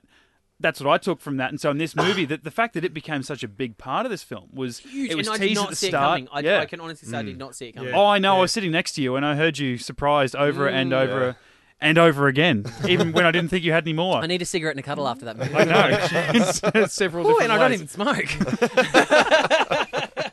that's 0.61 0.79
what 0.79 0.89
I 0.89 0.97
took 0.97 1.19
from 1.19 1.37
that. 1.37 1.49
And 1.49 1.59
so 1.59 1.71
in 1.71 1.77
this 1.77 1.95
movie, 1.95 2.25
that 2.25 2.43
the 2.43 2.51
fact 2.51 2.73
that 2.75 2.85
it 2.85 2.93
became 2.93 3.23
such 3.23 3.43
a 3.43 3.47
big 3.47 3.77
part 3.77 4.05
of 4.05 4.11
this 4.11 4.23
film 4.23 4.49
was 4.53 4.79
huge. 4.79 5.11
it 5.11 5.15
was 5.15 5.27
and 5.27 5.35
I 5.35 5.39
did 5.39 5.55
not 5.55 5.65
at 5.65 5.69
the 5.71 5.75
see 5.75 5.87
start. 5.89 6.19
it 6.19 6.27
coming. 6.27 6.45
I, 6.45 6.49
yeah. 6.49 6.59
I 6.61 6.65
can 6.65 6.79
honestly 6.79 7.09
say 7.09 7.17
I 7.17 7.23
did 7.23 7.35
mm. 7.35 7.39
not 7.39 7.55
see 7.55 7.67
it 7.67 7.71
coming. 7.73 7.89
Yeah. 7.89 7.99
Oh, 7.99 8.05
I 8.05 8.19
know. 8.19 8.37
I 8.37 8.41
was 8.41 8.51
sitting 8.51 8.71
next 8.71 8.93
to 8.93 9.01
you 9.01 9.15
and 9.15 9.25
I 9.25 9.35
heard 9.35 9.57
you 9.57 9.77
surprised 9.77 10.35
over 10.35 10.67
and 10.67 10.91
mm. 10.91 10.95
over 10.95 11.25
Yeah. 11.27 11.33
And 11.81 11.97
over 11.97 12.27
again, 12.27 12.65
even 12.87 13.11
when 13.11 13.25
I 13.25 13.31
didn't 13.31 13.49
think 13.49 13.63
you 13.63 13.71
had 13.71 13.83
any 13.83 13.93
more. 13.93 14.21
I 14.21 14.27
need 14.27 14.41
a 14.41 14.45
cigarette 14.45 14.75
and 14.75 14.79
a 14.79 14.83
cuddle 14.87 15.07
after 15.07 15.25
that 15.25 15.37
movie. 15.37 15.53
I 15.53 15.63
know. 15.65 15.97
Jeez. 15.97 16.89
Several 16.89 17.25
Ooh, 17.25 17.29
different 17.39 17.51
and 17.51 17.53
I 17.53 17.57
don't 17.57 17.71
ways. 17.71 17.81
even 17.81 17.87
smoke. 17.87 18.27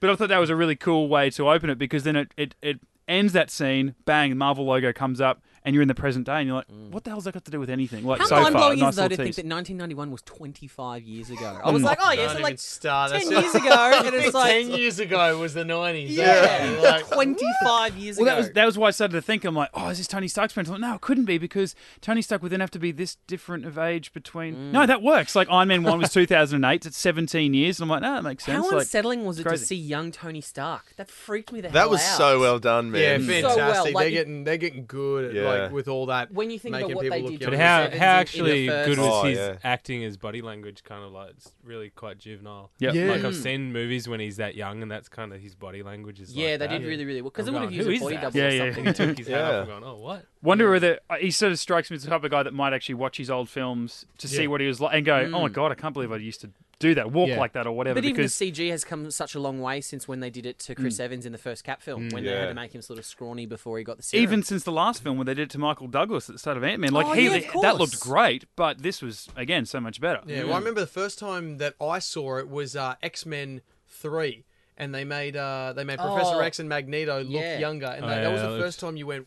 But 0.00 0.10
I 0.10 0.14
thought 0.14 0.28
that 0.28 0.38
was 0.38 0.50
a 0.50 0.54
really 0.56 0.76
cool 0.76 1.08
way 1.08 1.28
to 1.30 1.50
open 1.50 1.70
it 1.70 1.78
because 1.78 2.04
then 2.04 2.14
it, 2.14 2.32
it, 2.36 2.54
it 2.62 2.78
ends 3.08 3.32
that 3.32 3.50
scene, 3.50 3.96
bang, 4.04 4.30
the 4.30 4.36
Marvel 4.36 4.64
logo 4.64 4.92
comes 4.92 5.20
up, 5.20 5.42
and 5.68 5.74
you're 5.74 5.82
in 5.82 5.88
the 5.88 5.94
present 5.94 6.24
day, 6.24 6.36
and 6.36 6.46
you're 6.46 6.56
like, 6.56 6.68
mm. 6.68 6.88
what 6.92 7.04
the 7.04 7.10
hell's 7.10 7.24
that 7.24 7.34
got 7.34 7.44
to 7.44 7.50
do 7.50 7.60
with 7.60 7.68
anything? 7.68 8.02
Like, 8.02 8.20
How 8.20 8.24
so 8.24 8.36
mind 8.40 8.54
far, 8.54 8.62
blowing 8.62 8.78
nice 8.78 8.92
is 8.92 8.96
though 8.96 9.02
to 9.02 9.08
little 9.10 9.24
think 9.26 9.36
tease. 9.36 9.44
that 9.44 9.54
1991 9.54 10.10
was 10.10 10.22
25 10.22 11.02
years 11.02 11.28
ago. 11.28 11.60
I 11.62 11.70
was 11.70 11.82
mm. 11.82 11.84
like, 11.84 11.98
oh 12.00 12.10
yeah, 12.10 12.16
Don't 12.16 12.28
so 12.28 12.32
even 12.32 12.42
like 12.42 12.58
start. 12.58 13.10
10 13.12 13.30
years 13.30 13.54
ago, 13.54 14.00
and 14.02 14.14
it's 14.14 14.32
like 14.32 14.50
10 14.50 14.70
years 14.70 14.98
ago 14.98 15.38
was 15.38 15.52
the 15.52 15.64
90s. 15.64 16.06
yeah, 16.08 16.78
eh? 16.80 16.80
Like, 16.80 17.06
25 17.10 17.96
years 17.98 18.16
Well, 18.16 18.26
ago. 18.26 18.30
that 18.30 18.38
was 18.38 18.50
that 18.52 18.64
was 18.64 18.78
why 18.78 18.88
I 18.88 18.90
started 18.92 19.12
to 19.12 19.20
think. 19.20 19.44
I'm 19.44 19.54
like, 19.54 19.68
oh, 19.74 19.88
is 19.88 19.98
this 19.98 20.06
Tony 20.06 20.26
Stark's 20.26 20.54
parents? 20.54 20.70
I'm 20.70 20.80
like, 20.80 20.88
no, 20.88 20.94
it 20.94 21.02
couldn't 21.02 21.26
be 21.26 21.36
because 21.36 21.74
Tony 22.00 22.22
Stark 22.22 22.42
would 22.42 22.50
then 22.50 22.60
have 22.60 22.70
to 22.70 22.78
be 22.78 22.90
this 22.90 23.18
different 23.26 23.66
of 23.66 23.76
age 23.76 24.14
between. 24.14 24.54
Mm. 24.54 24.72
No, 24.72 24.86
that 24.86 25.02
works. 25.02 25.36
Like 25.36 25.48
Iron 25.50 25.68
Man 25.68 25.82
one 25.82 25.98
was 25.98 26.12
2008. 26.14 26.86
It's 26.86 26.96
17 26.96 27.52
years, 27.52 27.78
and 27.78 27.84
I'm 27.84 27.90
like, 27.90 28.00
no, 28.00 28.14
that 28.14 28.24
makes 28.24 28.44
sense. 28.44 28.56
How 28.64 28.70
like, 28.70 28.80
unsettling 28.80 29.26
was 29.26 29.38
it 29.38 29.44
to 29.44 29.58
see 29.58 29.76
young 29.76 30.12
Tony 30.12 30.40
Stark? 30.40 30.94
That 30.96 31.10
freaked 31.10 31.52
me 31.52 31.60
the 31.60 31.68
hell 31.68 31.76
out. 31.76 31.84
that 31.84 31.90
was 31.90 32.02
so 32.02 32.40
well 32.40 32.58
done, 32.58 32.94
yeah, 32.94 33.18
man. 33.18 33.42
So 33.42 33.48
fantastic. 33.50 33.84
well, 33.84 33.92
like- 33.92 34.04
they're 34.04 34.10
getting 34.10 34.44
they're 34.44 34.56
getting 34.56 34.86
good 34.86 35.26
at, 35.26 35.34
Yeah. 35.34 35.42
like 35.42 35.57
with 35.72 35.88
all 35.88 36.06
that. 36.06 36.32
When 36.32 36.50
you 36.50 36.58
think 36.58 36.74
about 36.74 36.82
making 36.88 36.96
what 36.96 37.02
people 37.02 37.16
they 37.18 37.22
look 37.22 37.30
did 37.32 37.40
young. 37.42 37.50
to 37.52 37.56
But 37.56 37.62
how 37.64 37.78
Evans 37.80 37.94
in- 37.94 38.00
how 38.00 38.06
the 38.06 38.18
actually 38.20 38.66
first- 38.68 38.88
good 38.88 38.98
was 38.98 39.08
Oh, 39.08 39.22
his 39.24 39.38
yeah. 39.38 39.56
acting? 39.64 40.00
His 40.02 40.16
body 40.16 40.40
language 40.42 40.84
kind 40.84 41.04
of 41.04 41.12
like 41.12 41.30
it's 41.30 41.52
really 41.64 41.90
quite 41.90 42.18
juvenile. 42.18 42.70
Yep. 42.78 42.94
Yeah. 42.94 43.04
Like 43.12 43.24
I've 43.24 43.36
seen 43.36 43.72
movies 43.72 44.08
when 44.08 44.20
he's 44.20 44.36
that 44.36 44.54
young, 44.54 44.82
and 44.82 44.90
that's 44.90 45.08
kind 45.08 45.32
of 45.32 45.40
his 45.40 45.54
body 45.54 45.82
language 45.82 46.20
is. 46.20 46.34
Yeah, 46.34 46.50
like 46.50 46.58
they 46.60 46.66
that. 46.68 46.78
did 46.78 46.86
really, 46.86 47.04
really 47.04 47.22
well. 47.22 47.30
Because 47.30 47.48
I'm 47.48 47.54
they 47.54 47.60
would 47.60 47.64
have 47.64 47.70
going, 47.70 47.76
used 47.78 47.86
"Who 47.86 47.92
a 47.92 47.94
is 47.96 48.00
body 48.02 48.14
that?" 48.16 48.22
double 48.22 48.38
Yeah, 48.38 48.46
or 48.46 48.50
yeah. 48.50 48.74
something. 48.74 48.84
He 48.86 48.92
took 48.92 49.18
his 49.18 49.28
hat 49.28 49.36
Yeah. 49.36 49.46
off 49.48 49.54
and 49.54 49.66
going, 49.68 49.84
oh 49.84 49.96
what? 49.96 50.24
Wonder 50.42 50.70
whether 50.70 50.98
uh, 51.10 51.16
he 51.16 51.30
sort 51.30 51.52
of 51.52 51.58
strikes 51.58 51.90
me 51.90 51.96
as 51.96 52.04
the 52.04 52.10
type 52.10 52.22
of 52.22 52.30
guy 52.30 52.42
that 52.44 52.54
might 52.54 52.72
actually 52.72 52.94
watch 52.94 53.16
his 53.16 53.28
old 53.30 53.48
films 53.48 54.06
to 54.18 54.28
see 54.28 54.42
Yeah. 54.42 54.48
what 54.48 54.60
he 54.60 54.66
was 54.66 54.80
like 54.80 54.94
and 54.94 55.04
go, 55.04 55.16
oh 55.34 55.40
my 55.42 55.48
god, 55.48 55.72
I 55.72 55.74
can't 55.74 55.92
believe 55.94 56.12
I 56.12 56.16
used 56.16 56.40
to 56.42 56.50
do 56.80 56.94
that, 56.94 57.10
walk 57.10 57.28
Yeah. 57.28 57.38
like 57.40 57.54
that 57.54 57.66
or 57.66 57.72
whatever. 57.72 57.96
But 57.96 58.04
even 58.04 58.22
the 58.22 58.28
CG 58.28 58.70
has 58.70 58.84
come 58.84 59.10
such 59.10 59.34
a 59.34 59.40
long 59.40 59.60
way 59.60 59.80
since 59.80 60.06
when 60.06 60.20
they 60.20 60.30
did 60.30 60.46
it 60.46 60.58
to 60.60 60.74
Chris 60.76 61.00
Evans 61.00 61.26
in 61.26 61.32
the 61.32 61.38
first 61.38 61.64
Cap 61.64 61.82
film, 61.82 62.08
when 62.10 62.24
they 62.24 62.30
had 62.30 62.46
to 62.48 62.54
make 62.54 62.72
him 62.74 62.82
sort 62.82 62.98
of 62.98 63.04
scrawny 63.04 63.46
before 63.46 63.78
he 63.78 63.84
got 63.84 63.96
the 63.96 64.02
serum. 64.02 64.22
even 64.22 64.42
since 64.44 64.62
the 64.62 64.70
last 64.72 65.02
film 65.02 65.16
when 65.18 65.26
they 65.26 65.34
did 65.34 65.42
it 65.42 65.50
to 65.50 65.58
Michael 65.58 65.88
Douglas 65.88 66.28
at 66.28 66.34
the 66.34 66.38
start 66.38 66.56
of 66.56 66.62
Ant 66.64 66.80
Man, 66.80 66.92
like 66.92 67.06
Oh, 67.06 67.12
he 67.12 67.26
yeah, 67.26 67.50
of 67.54 67.62
that 67.62 67.76
looked 67.78 67.98
great, 68.00 68.44
but 68.54 68.82
this 68.82 69.02
was 69.02 69.28
again 69.36 69.66
so 69.66 69.80
much 69.80 70.00
better. 70.00 70.20
Yeah, 70.26 70.44
well, 70.44 70.54
I 70.54 70.58
remember 70.58 70.80
the 70.80 70.86
first 70.86 71.18
time 71.18 71.58
that 71.58 71.74
I 71.80 71.98
saw 71.98 72.36
it 72.38 72.48
was 72.48 72.76
uh, 72.76 72.94
X 73.02 73.26
Men 73.26 73.62
Three, 73.88 74.44
and 74.76 74.94
they 74.94 75.04
made 75.04 75.36
uh, 75.36 75.72
they 75.74 75.82
made 75.82 75.98
Professor 75.98 76.36
Oh. 76.36 76.40
X 76.40 76.60
and 76.60 76.68
Magneto 76.68 77.22
look 77.24 77.42
Yeah. 77.42 77.58
younger, 77.58 77.86
and 77.86 78.04
Oh, 78.04 78.08
that, 78.08 78.22
that 78.22 78.32
was 78.32 78.42
the 78.42 78.60
first 78.60 78.78
time 78.78 78.96
you 78.96 79.06
went, 79.06 79.26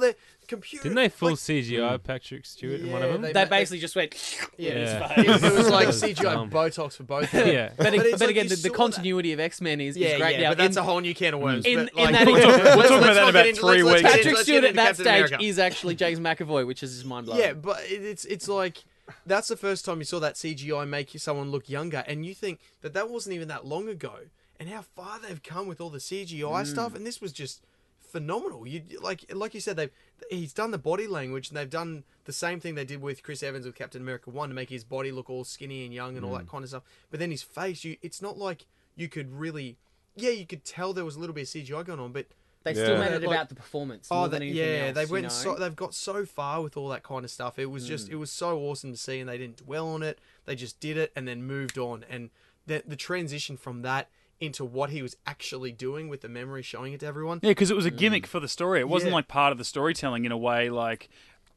"Whoa, 0.00 0.12
the 0.40 0.46
computer!" 0.46 0.82
Didn't 0.84 0.96
they 0.96 1.08
full 1.08 1.30
like, 1.30 1.38
CGI 1.38 1.90
hmm. 1.98 2.02
Patrick 2.06 2.46
Stewart 2.46 2.80
in 2.80 2.90
one 2.92 3.02
of 3.02 3.12
them? 3.12 3.22
they- 3.22 3.32
they 3.32 3.44
basically 3.44 3.78
just 3.80 3.94
went. 3.96 4.14
Yeah, 4.58 4.72
Yeah. 4.74 5.20
It, 5.20 5.42
it 5.44 5.52
was 5.54 5.68
like 5.68 5.88
CGI 6.02 6.22
dumb. 6.22 6.50
Botox 6.50 6.94
for 6.96 7.04
both. 7.04 7.24
of 7.24 7.30
them. 7.44 7.48
yeah. 7.48 7.68
But, 7.76 7.84
But 7.84 7.94
it's 7.94 8.10
but 8.12 8.20
like 8.22 8.30
again, 8.30 8.44
you 8.44 8.48
the, 8.50 8.56
the 8.56 8.68
saw 8.68 8.74
continuity 8.74 9.32
of 9.32 9.40
X 9.40 9.60
Men 9.60 9.80
is, 9.80 9.96
Yeah, 9.96 10.08
is 10.08 10.20
great 10.20 10.36
yeah, 10.36 10.42
now. 10.42 10.50
but 10.50 10.58
that's 10.58 10.76
in, 10.76 10.82
a 10.82 10.84
whole 10.84 11.00
new 11.00 11.14
can 11.14 11.34
of 11.34 11.40
worms. 11.40 11.64
in- 11.64 11.84
but, 11.84 11.92
in 11.94 12.04
like, 12.04 12.12
that- 12.14 12.26
we'll 12.26 12.34
We'll 12.34 12.42
talk- 12.42 12.64
we'll 12.64 12.76
let's- 12.76 12.88
talk 12.88 12.98
about 13.02 13.06
let's 13.06 13.16
that 13.16 13.20
not 13.20 13.28
in 13.28 13.32
get 13.32 13.34
about 13.34 13.46
into- 13.46 13.60
three 13.60 13.82
let's- 13.82 13.84
let's 13.84 13.94
weeks. 13.94 14.02
get 14.02 14.10
Patrick 14.16 14.34
let's 14.34 14.42
Stewart 14.42 14.64
at 14.64 14.68
into 14.70 14.76
that 14.76 14.86
Captain 14.86 15.04
stage 15.04 15.14
America. 15.26 15.44
is 15.44 15.58
actually 15.58 15.94
James 15.94 16.20
McAvoy, 16.20 16.66
which 16.66 16.82
is 16.82 16.94
just 16.94 17.06
mind 17.06 17.26
blowing. 17.26 17.40
Yeah, 17.40 17.52
but 17.52 17.80
it- 17.84 18.02
it's 18.04 18.24
it's 18.24 18.48
like 18.48 18.84
that's 19.26 19.48
the 19.48 19.56
first 19.56 19.84
time 19.84 19.98
you 19.98 20.04
saw 20.04 20.18
that 20.18 20.34
CGI 20.34 20.86
make 20.88 21.10
someone 21.18 21.50
look 21.50 21.68
younger, 21.68 22.04
and 22.06 22.26
you 22.26 22.34
think 22.34 22.58
that 22.82 22.94
that 22.94 23.08
wasn't 23.10 23.34
even 23.36 23.48
that 23.48 23.64
long 23.64 23.88
ago, 23.88 24.14
and 24.58 24.68
how 24.68 24.82
far 24.82 25.18
they've 25.20 25.42
come 25.42 25.66
with 25.68 25.80
all 25.80 25.88
the 25.90 25.98
CGI 25.98 26.58
hmm. 26.60 26.64
stuff, 26.64 26.94
and 26.94 27.06
this 27.06 27.20
was 27.20 27.32
just 27.32 27.62
phenomenal. 28.08 28.66
You 28.66 28.82
like 29.00 29.32
like 29.34 29.54
you 29.54 29.60
said, 29.60 29.76
they 29.76 29.90
he's 30.30 30.52
done 30.52 30.70
the 30.70 30.78
body 30.78 31.06
language, 31.06 31.48
and 31.48 31.56
they've 31.56 31.68
done 31.68 32.04
the 32.24 32.32
same 32.32 32.60
thing 32.60 32.74
they 32.74 32.84
did 32.84 33.00
with 33.00 33.22
Chris 33.22 33.42
Evans 33.42 33.66
with 33.66 33.74
Captain 33.74 34.02
America 34.02 34.30
One 34.30 34.48
to 34.48 34.54
make 34.54 34.70
his 34.70 34.84
body 34.84 35.12
look 35.12 35.30
all 35.30 35.44
skinny 35.44 35.84
and 35.84 35.94
young 35.94 36.16
and 36.16 36.24
all 36.24 36.32
that 36.32 36.46
mm. 36.46 36.50
kind 36.50 36.64
of 36.64 36.70
stuff. 36.70 36.82
But 37.10 37.20
then 37.20 37.30
his 37.30 37.42
face, 37.42 37.84
you 37.84 37.96
it's 38.02 38.22
not 38.22 38.38
like 38.38 38.66
you 38.96 39.08
could 39.08 39.30
really, 39.32 39.76
yeah, 40.16 40.30
you 40.30 40.46
could 40.46 40.64
tell 40.64 40.92
there 40.92 41.04
was 41.04 41.16
a 41.16 41.20
little 41.20 41.34
bit 41.34 41.42
of 41.42 41.48
CGI 41.48 41.84
going 41.84 42.00
on, 42.00 42.12
but 42.12 42.26
They 42.64 42.74
still 42.74 42.98
made 42.98 43.12
it 43.12 43.22
Like- 43.22 43.36
about 43.36 43.48
the 43.48 43.54
performance. 43.54 44.08
Oh, 44.10 44.16
more 44.16 44.28
that, 44.28 44.40
than 44.40 44.42
anything 44.42 44.58
yeah, 44.58 44.86
else, 44.86 44.94
they 44.96 45.04
you 45.04 45.12
went 45.12 45.22
know? 45.24 45.28
so 45.30 45.54
they've 45.54 45.76
got 45.76 45.94
so 45.94 46.26
far 46.26 46.60
with 46.60 46.76
all 46.76 46.88
that 46.88 47.02
kind 47.02 47.24
of 47.24 47.30
stuff. 47.30 47.58
It 47.58 47.66
was 47.66 47.86
just 47.86 48.08
mm. 48.08 48.12
it 48.12 48.16
was 48.16 48.30
so 48.30 48.58
awesome 48.58 48.92
to 48.92 48.98
see, 48.98 49.20
and 49.20 49.28
they 49.28 49.38
didn't 49.38 49.58
dwell 49.58 49.88
on 49.88 50.02
it. 50.02 50.18
They 50.44 50.56
just 50.56 50.80
did 50.80 50.96
it 50.96 51.12
and 51.14 51.26
then 51.28 51.44
moved 51.44 51.78
on, 51.78 52.04
and 52.10 52.30
the 52.66 52.82
the 52.86 52.96
transition 52.96 53.56
from 53.56 53.82
that 53.82 54.08
into 54.40 54.64
what 54.64 54.90
he 54.90 55.02
was 55.02 55.16
actually 55.26 55.72
doing 55.72 56.08
with 56.08 56.20
the 56.20 56.28
memory, 56.28 56.62
showing 56.62 56.92
it 56.92 57.00
to 57.00 57.06
everyone. 57.06 57.40
Yeah, 57.42 57.50
because 57.50 57.70
it 57.70 57.76
was 57.76 57.86
a 57.86 57.90
gimmick 57.90 58.24
mm. 58.24 58.28
for 58.28 58.40
the 58.40 58.48
story. 58.48 58.80
It 58.80 58.88
wasn't 58.88 59.10
Yeah. 59.10 59.16
like 59.16 59.28
part 59.28 59.52
of 59.52 59.58
the 59.58 59.64
storytelling 59.64 60.24
in 60.24 60.32
a 60.32 60.38
way. 60.38 60.70
Like 60.70 61.08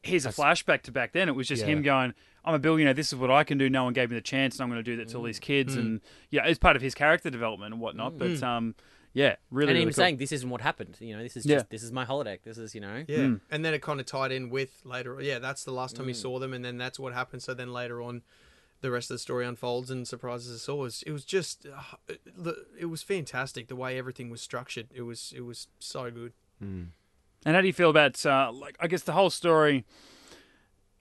here's 0.02 0.26
a 0.26 0.30
flashback 0.30 0.82
to 0.82 0.92
back 0.92 1.12
then. 1.12 1.28
It 1.28 1.32
was 1.32 1.46
just 1.46 1.62
him 1.62 1.82
going, 1.82 2.14
"I'm 2.44 2.54
a 2.54 2.58
billionaire. 2.58 2.94
This 2.94 3.12
is 3.12 3.18
what 3.18 3.30
I 3.30 3.44
can 3.44 3.56
do. 3.58 3.70
No 3.70 3.84
one 3.84 3.92
gave 3.92 4.10
me 4.10 4.16
the 4.16 4.20
chance, 4.20 4.56
and 4.56 4.62
I'm 4.64 4.68
going 4.68 4.82
to 4.82 4.90
do 4.90 4.96
that 4.96 5.08
to 5.10 5.16
all 5.18 5.22
these 5.22 5.38
mm. 5.38 5.42
kids." 5.42 5.76
Mm. 5.76 5.80
And 5.80 6.00
yeah, 6.30 6.44
it's 6.46 6.58
part 6.58 6.76
of 6.76 6.82
his 6.82 6.94
character 6.94 7.30
development 7.30 7.72
and 7.72 7.80
whatnot. 7.80 8.18
But 8.18 8.42
um, 8.42 8.74
yeah, 9.14 9.36
really, 9.50 9.70
and 9.70 9.76
really 9.76 9.82
him 9.82 9.88
cool. 9.88 9.92
saying, 9.94 10.16
"This 10.16 10.32
isn't 10.32 10.50
what 10.50 10.60
happened." 10.60 10.96
You 10.98 11.16
know, 11.16 11.22
this 11.22 11.36
is 11.36 11.46
Yeah. 11.46 11.56
just 11.56 11.70
this 11.70 11.82
is 11.82 11.92
my 11.92 12.04
holodeck. 12.04 12.40
This 12.42 12.58
is 12.58 12.74
you 12.74 12.80
know. 12.80 13.04
Yeah, 13.06 13.26
Hmm. 13.26 13.34
and 13.50 13.64
then 13.64 13.74
it 13.74 13.82
kind 13.82 14.00
of 14.00 14.06
tied 14.06 14.32
in 14.32 14.50
with 14.50 14.80
later. 14.84 15.20
Yeah, 15.20 15.38
that's 15.38 15.62
the 15.64 15.72
last 15.72 15.94
time 15.96 16.08
he 16.08 16.14
saw 16.14 16.38
them, 16.40 16.52
and 16.52 16.64
then 16.64 16.78
that's 16.78 16.98
what 16.98 17.12
happened. 17.12 17.42
So 17.42 17.54
then 17.54 17.72
later 17.72 18.02
on, 18.02 18.22
the 18.82 18.90
rest 18.90 19.10
of 19.10 19.14
the 19.14 19.18
story 19.18 19.46
unfolds 19.46 19.90
and 19.90 20.06
surprises 20.06 20.54
us 20.54 20.68
all. 20.68 20.80
It 20.80 20.82
was, 20.82 21.02
it 21.06 21.12
was 21.12 21.24
just, 21.24 21.66
uh, 21.66 22.14
the- 22.36 22.66
it 22.78 22.86
was 22.86 23.02
fantastic 23.02 23.68
the 23.68 23.76
way 23.76 23.96
everything 23.96 24.28
was 24.28 24.42
structured. 24.42 24.88
It 24.94 25.02
was, 25.02 25.32
it 25.34 25.40
was 25.42 25.68
so 25.78 26.10
good. 26.10 26.32
And 26.60 26.92
how 27.44 27.60
do 27.60 27.66
you 27.66 27.72
feel 27.72 27.90
about 27.90 28.24
uh, 28.24 28.52
like 28.52 28.76
I 28.78 28.86
guess 28.86 29.02
the 29.02 29.12
whole 29.14 29.30
story 29.30 29.84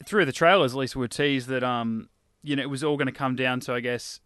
through 0.06 0.26
the 0.26 0.32
trailers? 0.32 0.74
At 0.74 0.80
least 0.80 0.96
we 0.96 1.02
were 1.02 1.08
teased 1.08 1.48
that 1.50 1.64
um 1.64 2.10
you 2.42 2.56
know 2.56 2.64
it 2.64 2.70
was 2.70 2.84
all 2.84 2.98
going 2.98 3.06
to 3.08 3.12
come 3.12 3.36
down 3.36 3.60
to 3.62 3.74
I 3.74 3.80
guess 3.80 4.20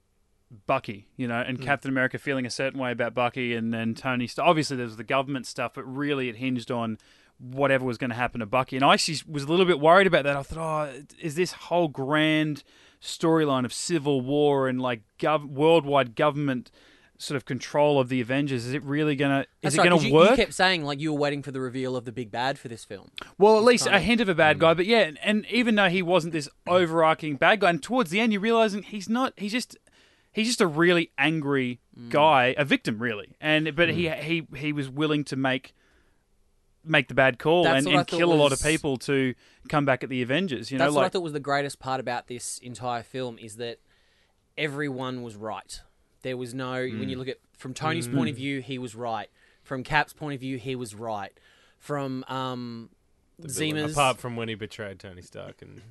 Bucky, 0.68 1.08
you 1.18 1.28
know, 1.28 1.42
and 1.42 1.62
Captain 1.62 1.90
America 1.90 2.18
feeling 2.18 2.46
a 2.46 2.50
certain 2.50 2.80
way 2.80 2.92
about 2.92 3.14
Bucky, 3.14 3.54
and 3.56 3.74
then 3.74 3.96
Tony. 3.96 4.28
St- 4.28 4.48
Obviously, 4.48 4.78
there 4.78 4.86
was 4.86 4.96
the 4.96 5.04
government 5.04 5.46
stuff, 5.48 5.74
but 5.74 5.84
really 5.84 6.30
it 6.30 6.38
hinged 6.38 6.72
on 6.72 6.98
whatever 7.38 7.84
was 7.84 7.98
going 7.98 8.12
to 8.12 8.16
happen 8.16 8.40
to 8.40 8.46
Bucky. 8.46 8.78
And 8.78 8.86
I 8.86 8.94
actually 8.94 9.18
was 9.28 9.44
a 9.44 9.48
little 9.48 9.66
bit 9.66 9.80
worried 9.82 10.08
about 10.08 10.24
that. 10.24 10.38
I 10.38 10.44
thought, 10.44 10.90
oh, 10.90 11.04
is 11.20 11.36
this 11.36 11.52
whole 11.52 11.90
grand 11.90 12.64
storyline 13.02 13.66
of 13.66 13.74
civil 13.74 14.22
war 14.22 14.68
and 14.68 14.82
like 14.82 15.02
gov- 15.20 15.48
worldwide 15.48 16.16
government 16.16 16.72
sort 17.18 17.36
of 17.38 17.46
control 17.46 18.00
of 18.00 18.10
the 18.10 18.22
Avengers? 18.22 18.66
Is 18.66 18.74
it 18.74 18.84
really 18.84 19.16
gonna? 19.16 19.42
Is 19.42 19.46
That's 19.62 19.76
it 19.76 19.78
right, 19.80 19.90
gonna 19.90 20.02
you, 20.02 20.14
work? 20.14 20.32
You 20.32 20.36
kept 20.38 20.54
saying 20.54 20.84
like 20.84 21.00
you 21.00 21.14
were 21.14 21.20
waiting 21.20 21.44
for 21.44 21.52
the 21.52 21.62
reveal 21.62 21.96
of 21.96 22.06
the 22.06 22.12
big 22.12 22.32
bad 22.32 22.60
for 22.60 22.68
this 22.68 22.84
film. 22.84 23.12
Well, 23.38 23.58
at 23.58 23.64
least 23.64 23.88
a 23.88 24.00
hint 24.00 24.22
of 24.22 24.30
a 24.30 24.36
bad 24.36 24.58
mm. 24.58 24.62
guy, 24.62 24.74
but 24.74 24.86
yeah, 24.86 25.02
and, 25.02 25.20
and 25.24 25.46
even 25.48 25.76
though 25.76 25.90
he 25.90 26.02
wasn't 26.02 26.34
this 26.34 26.50
overarching 26.68 27.36
bad 27.36 27.62
guy, 27.62 27.70
and 27.70 27.82
towards 27.82 28.12
the 28.12 28.20
end 28.20 28.34
you're 28.34 28.42
realizing 28.42 28.84
he's 28.84 29.10
not. 29.10 29.34
He's 29.38 29.52
just 29.52 29.78
he's 30.32 30.48
just 30.48 30.62
a 30.62 30.68
really 30.68 31.12
angry 31.18 31.80
mm. 31.98 32.10
guy, 32.10 32.54
a 32.58 32.66
victim, 32.66 33.00
really. 33.00 33.36
And 33.42 33.76
but 33.76 33.90
he 33.90 34.06
mm. 34.06 34.22
he 34.22 34.48
he 34.56 34.74
was 34.74 34.90
willing 34.90 35.24
to 35.26 35.36
make 35.36 35.74
make 36.86 37.08
the 37.08 37.14
bad 37.14 37.40
call 37.40 37.64
That's 37.64 37.86
and, 37.86 37.96
and 37.96 38.08
thought 38.08 38.18
kill 38.18 38.32
a 38.32 38.36
lot 38.36 38.52
of 38.52 38.62
people 38.62 38.98
to 38.98 39.34
come 39.70 39.86
back 39.86 40.04
at 40.04 40.10
the 40.10 40.22
Avengers. 40.22 40.72
You 40.72 40.78
know, 40.78 40.86
That's 40.86 40.96
what 40.96 41.02
I 41.02 41.04
like 41.06 41.12
thought 41.14 41.24
was 41.24 41.34
the 41.34 41.40
greatest 41.40 41.80
part 41.80 42.00
about 42.00 42.28
this 42.28 42.60
entire 42.60 43.04
film 43.04 43.38
is 43.40 43.58
that 43.58 43.80
everyone 44.58 45.24
was 45.24 45.36
right. 45.36 45.82
There 46.22 46.38
was 46.38 46.54
no 46.54 46.74
when 46.74 47.10
you 47.10 47.18
look 47.18 47.28
at 47.28 47.38
from 47.58 47.74
Tony's 47.74 48.08
point 48.08 48.30
of 48.30 48.36
view, 48.36 48.62
he 48.62 48.78
was 48.78 48.96
right. 48.96 49.30
From 49.64 49.84
Cap's 49.84 50.14
point 50.14 50.36
of 50.36 50.40
view, 50.40 50.58
he 50.58 50.76
was 50.76 50.96
right. 50.96 51.32
From 51.80 52.24
um, 52.28 52.90
Zemo's, 53.42 53.92
Apart 53.92 54.18
from 54.20 54.36
when 54.36 54.48
he 54.48 54.56
betrayed 54.56 55.00
Tony 55.00 55.22
Stark 55.22 55.62
and 55.62 55.82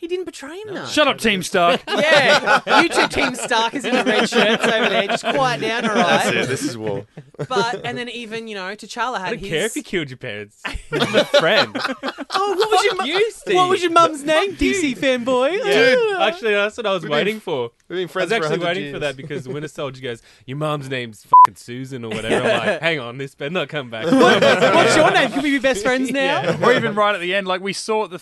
he 0.00 0.06
didn't 0.08 0.24
betray 0.24 0.58
him. 0.60 0.74
No. 0.74 0.86
shut 0.86 1.06
up, 1.06 1.18
Team 1.18 1.42
Stark. 1.42 1.82
Yeah, 1.88 2.80
you 2.82 2.88
two 2.88 3.06
Team 3.08 3.34
Stark 3.34 3.74
is 3.74 3.84
in 3.84 3.94
the 3.94 4.02
red 4.04 4.28
shirts 4.28 4.64
over 4.64 4.88
there. 4.88 5.06
Just 5.08 5.24
quiet 5.24 5.60
down, 5.60 5.84
all 5.88 5.94
right? 5.94 6.24
That's 6.24 6.28
it. 6.30 6.48
This 6.48 6.62
is 6.62 6.76
war. 6.78 7.06
But 7.48 7.84
and 7.84 7.96
then 7.98 8.08
even 8.08 8.48
you 8.48 8.54
know, 8.54 8.62
T'Challa 8.74 9.18
had 9.18 9.26
I 9.26 9.30
don't 9.30 9.38
his. 9.40 9.48
care 9.48 9.66
if 9.66 9.76
you 9.76 9.82
killed 9.82 10.08
your 10.10 10.16
parents. 10.16 10.60
I'm 10.92 11.14
a 11.14 11.24
friend. 11.24 11.76
oh, 11.76 12.54
what 12.58 12.70
was 12.70 12.84
your 12.84 12.96
mu- 12.96 13.04
you, 13.04 13.30
Steve. 13.32 13.54
What 13.56 13.68
was 13.68 13.82
your 13.82 13.92
mum's 13.92 14.24
name? 14.24 14.54
DC 14.56 14.96
fanboy. 14.96 15.52
Dude, 15.62 16.16
actually, 16.20 16.52
that's 16.54 16.76
what 16.76 16.86
I 16.86 16.92
was 16.92 17.02
We've 17.02 17.10
been- 17.10 17.16
waiting 17.18 17.40
for. 17.40 17.70
We've 17.88 17.98
been 17.98 18.08
I 18.08 18.12
friends 18.12 18.30
was 18.30 18.32
actually 18.32 18.56
for 18.56 18.64
100 18.64 18.66
waiting 18.68 18.82
years. 18.84 18.94
for 18.94 18.98
that 19.00 19.16
because 19.16 19.44
the 19.44 19.50
Winter 19.50 19.68
Soldier 19.68 20.00
goes, 20.00 20.22
"Your 20.46 20.56
mom's 20.56 20.88
name's 20.88 21.24
fucking 21.24 21.56
Susan 21.56 22.04
or 22.04 22.08
whatever." 22.10 22.48
I'm 22.48 22.58
like, 22.66 22.80
"Hang 22.80 23.00
on, 23.00 23.18
this 23.18 23.34
better 23.34 23.50
not 23.50 23.68
come 23.68 23.90
back." 23.90 24.06
What's 24.06 24.96
your 24.96 25.10
name? 25.10 25.30
Can 25.32 25.42
we 25.42 25.50
be 25.50 25.58
best 25.58 25.82
friends 25.84 26.10
now? 26.10 26.56
or 26.64 26.72
even 26.72 26.94
right 26.94 27.14
at 27.14 27.20
the 27.20 27.34
end, 27.34 27.46
like 27.46 27.60
we 27.60 27.72
saw 27.72 28.06
the. 28.06 28.20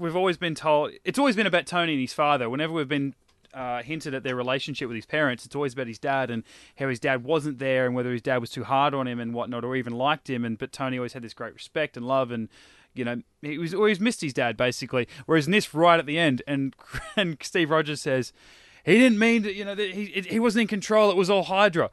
We've 0.00 0.16
always 0.16 0.36
been 0.36 0.54
told 0.54 0.92
it's 1.04 1.18
always 1.18 1.36
been 1.36 1.46
about 1.46 1.66
Tony 1.66 1.92
and 1.92 2.00
his 2.00 2.12
father. 2.12 2.48
Whenever 2.48 2.72
we've 2.72 2.88
been 2.88 3.14
uh, 3.52 3.82
hinted 3.82 4.14
at 4.14 4.22
their 4.22 4.34
relationship 4.34 4.88
with 4.88 4.96
his 4.96 5.06
parents, 5.06 5.44
it's 5.44 5.54
always 5.54 5.74
about 5.74 5.86
his 5.86 5.98
dad 5.98 6.30
and 6.30 6.42
how 6.78 6.88
his 6.88 6.98
dad 6.98 7.22
wasn't 7.22 7.58
there 7.58 7.86
and 7.86 7.94
whether 7.94 8.10
his 8.10 8.22
dad 8.22 8.38
was 8.38 8.50
too 8.50 8.64
hard 8.64 8.94
on 8.94 9.06
him 9.06 9.20
and 9.20 9.34
whatnot, 9.34 9.64
or 9.64 9.76
even 9.76 9.92
liked 9.92 10.30
him. 10.30 10.44
And 10.44 10.56
but 10.58 10.72
Tony 10.72 10.98
always 10.98 11.12
had 11.12 11.22
this 11.22 11.34
great 11.34 11.54
respect 11.54 11.96
and 11.96 12.06
love 12.06 12.30
and. 12.30 12.48
You 12.92 13.04
know, 13.04 13.22
he 13.40 13.56
was 13.56 13.72
always 13.72 14.00
missed 14.00 14.20
his 14.20 14.32
dad 14.32 14.56
basically. 14.56 15.06
Whereas 15.24 15.46
in 15.46 15.52
this, 15.52 15.72
right 15.72 16.00
at 16.00 16.06
the 16.06 16.18
end, 16.18 16.42
and 16.48 16.74
and 17.16 17.36
Steve 17.40 17.70
Rogers 17.70 18.02
says, 18.02 18.32
he 18.84 18.98
didn't 18.98 19.18
mean 19.18 19.42
to. 19.44 19.54
You 19.54 19.64
know, 19.64 19.76
he 19.76 20.24
he 20.28 20.40
wasn't 20.40 20.62
in 20.62 20.66
control. 20.66 21.10
It 21.10 21.16
was 21.16 21.30
all 21.30 21.44
Hydra. 21.44 21.90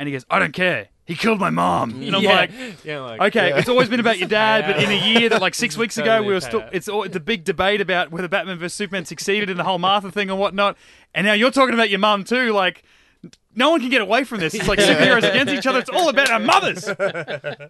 And 0.00 0.08
he 0.08 0.14
goes, 0.14 0.24
I 0.30 0.38
don't 0.38 0.54
care. 0.54 0.88
He 1.04 1.14
killed 1.14 1.38
my 1.38 1.50
mom. 1.50 1.92
Mm. 1.92 2.06
And 2.06 2.16
I'm 2.16 2.22
yeah, 2.22 2.34
like, 2.34 2.50
yeah, 2.84 3.00
like, 3.00 3.20
Okay, 3.20 3.52
it's 3.52 3.68
always 3.68 3.90
been 3.90 4.00
about 4.00 4.18
your 4.18 4.28
dad, 4.40 4.64
but 4.64 4.82
in 4.82 4.90
a 4.90 5.08
year 5.12 5.28
that 5.28 5.42
like 5.42 5.54
six 5.54 5.76
weeks 5.76 5.98
ago 5.98 6.22
we 6.22 6.32
were 6.32 6.40
still. 6.40 6.64
It's 6.72 6.88
all, 6.88 7.06
the 7.06 7.20
big 7.20 7.44
debate 7.44 7.82
about 7.82 8.10
whether 8.10 8.26
Batman 8.26 8.58
vs 8.58 8.72
Superman 8.72 9.04
succeeded 9.04 9.50
in 9.50 9.58
the 9.58 9.64
whole 9.64 9.78
Martha 9.78 10.10
thing 10.10 10.30
and 10.30 10.38
whatnot, 10.38 10.78
and 11.14 11.26
now 11.26 11.34
you're 11.34 11.50
talking 11.50 11.74
about 11.74 11.90
your 11.90 11.98
mum 11.98 12.24
too. 12.24 12.52
Like, 12.52 12.82
no 13.54 13.68
one 13.68 13.80
can 13.80 13.90
get 13.90 14.00
away 14.00 14.24
from 14.24 14.40
this. 14.40 14.54
It's 14.54 14.68
like 14.68 14.78
superheroes 14.78 15.28
against 15.28 15.52
each 15.52 15.66
other. 15.66 15.80
It's 15.80 15.90
all 15.90 16.08
about 16.08 16.30
our 16.30 16.40
mothers. 16.40 16.88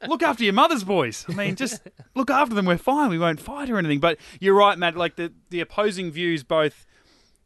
Look 0.06 0.22
after 0.22 0.44
your 0.44 0.52
mothers, 0.52 0.84
boys. 0.84 1.26
I 1.28 1.32
mean, 1.32 1.56
just 1.56 1.80
look 2.14 2.30
after 2.30 2.54
them. 2.54 2.64
We're 2.64 2.78
fine. 2.78 3.10
We 3.10 3.18
won't 3.18 3.40
fight 3.40 3.70
or 3.70 3.78
anything. 3.78 3.99
But 3.99 4.18
you're 4.38 4.54
right, 4.54 4.78
Matt. 4.78 4.96
Like 4.96 5.16
the 5.16 5.32
the 5.49 5.58
opposing 5.58 6.12
views, 6.12 6.44
both 6.44 6.87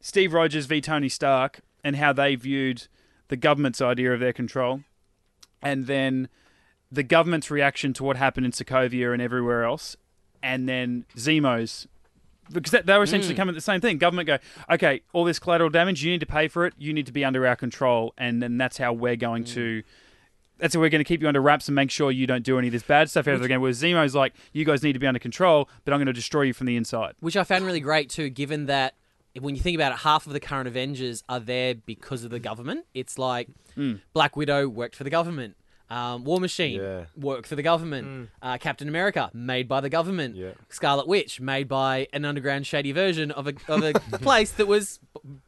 Steve 0.01 0.35
Rogers 0.35 0.67
v 0.67 0.83
Tony 0.83 1.09
Stark, 1.09 1.61
and 1.83 1.97
how 1.97 2.13
they 2.13 2.35
viewed 2.35 2.89
the 3.29 3.37
government's 3.37 3.81
idea 3.81 4.13
of 4.13 4.21
their 4.21 4.33
control, 4.33 4.81
and 5.63 5.87
then 5.87 6.29
the 6.91 7.03
government's 7.03 7.51
reaction 7.51 7.93
to 7.95 8.05
what 8.05 8.17
happened 8.17 8.47
in 8.47 8.53
Sokovia 8.53 9.13
and 9.13 9.21
everywhere 9.21 9.65
else, 9.65 9.97
and 10.43 10.69
then 10.69 11.07
Zemo's. 11.17 11.89
Because 12.53 12.73
that, 12.73 12.85
they 12.85 12.97
were 12.99 13.05
essentially 13.05 13.33
hmm. 13.33 13.39
coming 13.39 13.55
at 13.55 13.57
the 13.57 13.63
same 13.63 13.81
thing. 13.81 13.97
Government 13.97 14.27
go, 14.27 14.39
okay, 14.71 15.01
all 15.15 15.25
this 15.25 15.39
collateral 15.39 15.71
damage, 15.71 16.05
you 16.05 16.11
need 16.11 16.21
to 16.21 16.27
pay 16.27 16.47
for 16.47 16.67
it. 16.67 16.75
You 16.77 16.93
need 16.93 17.07
to 17.07 17.13
be 17.13 17.25
under 17.25 17.47
our 17.47 17.57
control, 17.57 18.13
and 18.19 18.43
then 18.43 18.59
that's 18.59 18.77
how 18.77 18.93
we're 18.93 19.17
going 19.17 19.45
to. 19.45 19.81
Hmm. 19.81 19.89
That's 20.59 20.75
how 20.75 20.81
we're 20.81 20.89
going 20.89 21.01
to 21.01 21.09
keep 21.09 21.21
you 21.21 21.27
under 21.27 21.41
wraps 21.41 21.67
and 21.67 21.75
make 21.75 21.91
sure 21.91 22.13
you 22.13 22.29
don't 22.29 22.45
do 22.45 22.59
any 22.59 22.69
of 22.69 22.73
this 22.73 22.85
bad 22.85 23.11
stuff 23.11 23.27
ever 23.27 23.43
again. 23.43 23.61
Whereas 23.61 23.83
Zemo's 23.83 24.15
like, 24.15 24.35
you 24.53 24.65
guys 24.65 24.85
need 24.85 24.93
to 24.93 25.01
be 25.01 25.07
under 25.07 25.19
control, 25.19 25.69
but 25.85 25.93
I'm 25.93 25.99
going 25.99 26.07
to 26.07 26.13
destroy 26.13 26.43
you 26.43 26.53
from 26.53 26.67
the 26.69 26.77
inside. 26.77 27.15
Which 27.19 27.37
I 27.37 27.43
found 27.43 27.67
really 27.67 27.81
great 27.81 28.09
too, 28.09 28.31
given 28.31 28.67
that 28.67 28.95
when 29.41 29.55
you 29.57 29.61
think 29.63 29.75
about 29.77 29.93
it, 29.93 29.99
half 29.99 30.27
of 30.27 30.33
the 30.33 30.41
current 30.41 30.69
Avengers 30.69 31.23
are 31.29 31.41
there 31.41 31.75
because 31.75 32.25
of 32.25 32.31
the 32.31 32.39
government. 32.41 32.87
It's 32.95 33.19
like 33.19 33.49
Black 34.13 34.37
Widow 34.37 34.69
worked 34.69 34.97
for 34.97 35.05
the 35.05 35.11
government. 35.11 35.57
Um, 35.91 36.25
War 36.25 36.41
Machine 36.41 36.81
Yeah. 36.81 37.05
worked 37.15 37.47
for 37.47 37.57
the 37.57 37.63
government. 37.63 38.31
Uh, 38.41 38.57
Captain 38.57 38.89
America 38.89 39.31
made 39.35 39.69
by 39.69 39.83
the 39.83 39.91
government. 39.91 40.35
Yeah. 40.35 40.53
Scarlet 40.71 41.07
Witch 41.07 41.41
made 41.43 41.69
by 41.69 42.09
an 42.13 42.25
underground 42.25 42.67
shady 42.67 42.91
version 42.91 43.31
of 43.31 43.47
a 43.47 43.55
of 43.69 43.83
a 43.85 43.93
place 44.19 44.51
that 44.53 44.67
was 44.67 44.99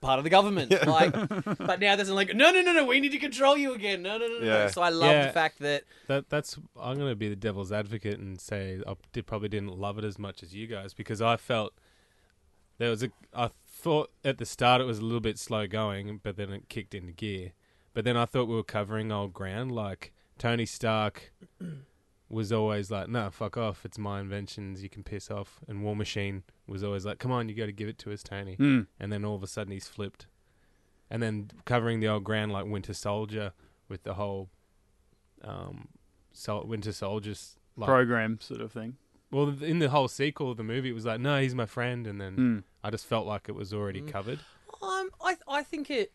part 0.03 0.19
of 0.19 0.25
the 0.25 0.31
government. 0.31 0.71
Like, 0.87 1.13
but 1.59 1.81
now 1.81 1.97
there's 1.97 2.11
like 2.11 2.35
no 2.35 2.51
no 2.53 2.61
no 2.61 2.75
no 2.75 2.85
we 2.85 3.01
need 3.01 3.13
to 3.13 3.19
control 3.19 3.57
you 3.57 3.73
again. 3.73 4.03
No 4.03 4.19
no 4.19 4.27
no 4.27 4.39
no. 4.41 4.45
Yeah. 4.47 4.67
So 4.69 4.83
I 4.83 4.91
love 4.91 5.11
Yeah. 5.11 5.27
the 5.29 5.33
fact 5.33 5.59
that 5.61 5.85
That 6.07 6.29
that's 6.29 6.59
I'm 6.79 6.99
gonna 6.99 7.17
be 7.17 7.31
the 7.31 7.35
devil's 7.37 7.73
advocate 7.73 8.19
and 8.21 8.39
say 8.39 8.81
I 8.87 8.95
did, 9.13 9.27
probably 9.27 9.49
didn't 9.49 9.77
love 9.79 9.97
it 9.99 10.05
as 10.05 10.19
much 10.19 10.43
as 10.43 10.55
you 10.55 10.67
guys 10.67 10.93
because 10.93 11.23
I 11.23 11.39
felt 11.39 11.73
there 12.79 12.91
was 12.91 13.03
a 13.03 13.11
I 13.35 13.51
thought 13.77 14.11
at 14.25 14.39
the 14.39 14.47
start 14.47 14.81
it 14.81 14.85
was 14.85 14.99
a 14.99 15.03
little 15.05 15.21
bit 15.21 15.39
slow 15.39 15.67
going, 15.67 16.21
but 16.23 16.37
then 16.37 16.51
it 16.53 16.69
kicked 16.69 16.95
into 16.95 17.13
gear. 17.13 17.53
But 17.95 18.05
then 18.05 18.17
I 18.17 18.25
thought 18.27 18.49
we 18.49 18.55
were 18.55 18.63
covering 18.63 19.13
old 19.13 19.33
ground. 19.33 19.73
Like 19.73 20.13
Tony 20.39 20.67
Stark 20.67 21.33
was 22.29 22.53
always 22.53 22.91
like, 22.91 23.09
"No, 23.09 23.31
fuck 23.31 23.57
off! 23.57 23.85
It's 23.85 23.99
my 23.99 24.21
inventions. 24.21 24.83
You 24.83 24.89
can 24.89 25.03
piss 25.05 25.31
off." 25.31 25.61
And 25.69 25.83
War 25.83 25.95
Machine 25.97 26.43
was 26.67 26.83
always 26.83 27.05
like, 27.07 27.19
"Come 27.19 27.33
on, 27.33 27.49
you 27.49 27.55
got 27.55 27.67
to 27.67 27.73
give 27.73 27.89
it 27.89 27.99
to 27.99 28.13
us, 28.13 28.23
Tony." 28.23 28.57
Mm. 28.57 28.87
And 29.01 29.13
then 29.13 29.25
all 29.25 29.35
of 29.37 29.43
a 29.43 29.47
sudden 29.47 29.73
he's 29.73 29.89
flipped. 29.89 30.27
And 31.11 31.23
then 31.23 31.51
covering 31.65 32.01
the 32.01 32.09
old 32.09 32.25
ground 32.25 32.53
like 32.53 32.67
Winter 32.67 32.93
Soldier 32.95 33.53
with 33.89 34.03
the 34.03 34.15
whole 34.15 34.51
um, 35.45 35.89
Sol- 36.33 36.67
Winter 36.67 36.93
Soldiers 36.93 37.57
like 37.77 37.87
Program 37.87 38.39
sort 38.41 38.61
of 38.61 38.73
thing. 38.73 38.97
well, 39.31 39.55
in 39.63 39.79
the 39.79 39.89
whole 39.91 40.09
sequel 40.09 40.51
of 40.51 40.57
the 40.57 40.65
movie, 40.65 40.91
it 40.91 40.95
was 40.95 41.05
like, 41.07 41.21
no, 41.21 41.41
he's 41.41 41.55
my 41.55 41.67
friend, 41.67 42.07
and 42.07 42.21
then 42.21 42.37
Mm. 42.37 42.63
I 42.87 42.91
just 42.91 43.07
felt 43.07 43.27
like 43.27 43.49
it 43.49 43.55
was 43.57 43.75
already 43.75 44.01
covered. 44.01 44.39
Um, 44.81 45.11
I 45.21 45.37
I 45.49 45.65
think 45.65 45.91
it 45.91 46.13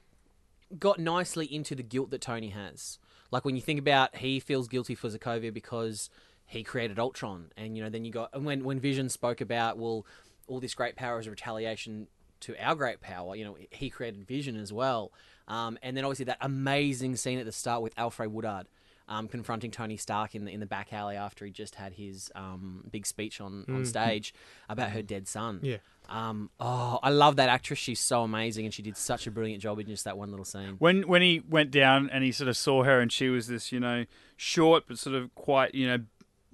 got 0.80 1.00
nicely 1.00 1.46
into 1.54 1.76
the 1.76 1.84
guilt 1.84 2.12
that 2.12 2.22
Tony 2.22 2.48
has. 2.52 2.98
Like 3.30 3.44
when 3.44 3.58
you 3.58 3.62
think 3.62 3.78
about, 3.78 4.16
he 4.16 4.40
feels 4.40 4.70
guilty 4.70 4.96
for 4.96 5.10
Sokovia 5.10 5.54
because 5.54 6.10
he 6.46 6.64
created 6.64 6.98
Ultron, 6.98 7.52
and 7.58 7.76
you 7.76 7.84
know, 7.84 7.90
then 7.90 8.06
you 8.06 8.12
got 8.14 8.30
and 8.34 8.46
when 8.46 8.64
when 8.64 8.80
Vision 8.80 9.10
spoke 9.10 9.42
about, 9.42 9.78
well, 9.78 10.06
all 10.48 10.62
this 10.62 10.74
great 10.74 10.96
power 10.96 11.20
is 11.20 11.28
a 11.28 11.30
retaliation 11.30 12.08
to 12.40 12.56
our 12.58 12.76
great 12.76 13.02
power. 13.02 13.36
You 13.36 13.44
know, 13.44 13.58
he 13.70 13.90
created 13.90 14.26
Vision 14.26 14.56
as 14.56 14.72
well, 14.72 15.12
um, 15.50 15.78
and 15.82 15.98
then 15.98 16.06
obviously 16.06 16.26
that 16.26 16.38
amazing 16.40 17.18
scene 17.18 17.38
at 17.38 17.44
the 17.44 17.52
start 17.52 17.82
with 17.82 17.94
Alfre 17.98 18.30
Woodard. 18.30 18.68
Um, 19.12 19.28
confronting 19.28 19.72
Tony 19.72 19.98
Stark 19.98 20.36
in 20.36 20.46
the 20.46 20.52
in 20.52 20.62
the 20.62 20.66
back 20.66 20.94
alley 20.94 21.18
after 21.18 21.44
he 21.46 21.52
just 21.52 21.76
had 21.76 21.94
his 21.94 22.32
um, 22.34 22.86
big 22.90 23.06
speech 23.06 23.42
on, 23.42 23.66
on 23.68 23.86
stage 23.86 24.34
about 24.70 24.92
her 24.92 25.02
dead 25.02 25.28
son. 25.28 25.60
Yeah. 25.62 25.78
Um, 26.08 26.50
oh, 26.62 26.98
I 27.04 27.10
love 27.10 27.36
that 27.36 27.50
actress. 27.50 27.78
She's 27.78 28.00
so 28.00 28.24
amazing, 28.24 28.66
and 28.66 28.74
she 28.74 28.82
did 28.82 28.96
such 28.96 29.28
a 29.28 29.32
brilliant 29.32 29.62
job 29.62 29.80
in 29.80 29.88
just 29.88 30.06
that 30.06 30.18
one 30.18 30.30
little 30.30 30.46
scene. 30.46 30.76
When 30.80 31.08
when 31.10 31.22
he 31.22 31.44
went 31.48 31.72
down 31.72 32.10
and 32.10 32.24
he 32.24 32.32
sort 32.32 32.48
of 32.48 32.56
saw 32.56 32.84
her 32.84 33.02
and 33.02 33.12
she 33.12 33.28
was 33.28 33.48
this, 33.48 33.72
you 33.74 33.82
know, 33.82 34.06
short 34.38 34.86
but 34.88 34.98
sort 34.98 35.16
of 35.18 35.36
quite, 35.36 35.76
you 35.76 35.88
know, 35.88 36.00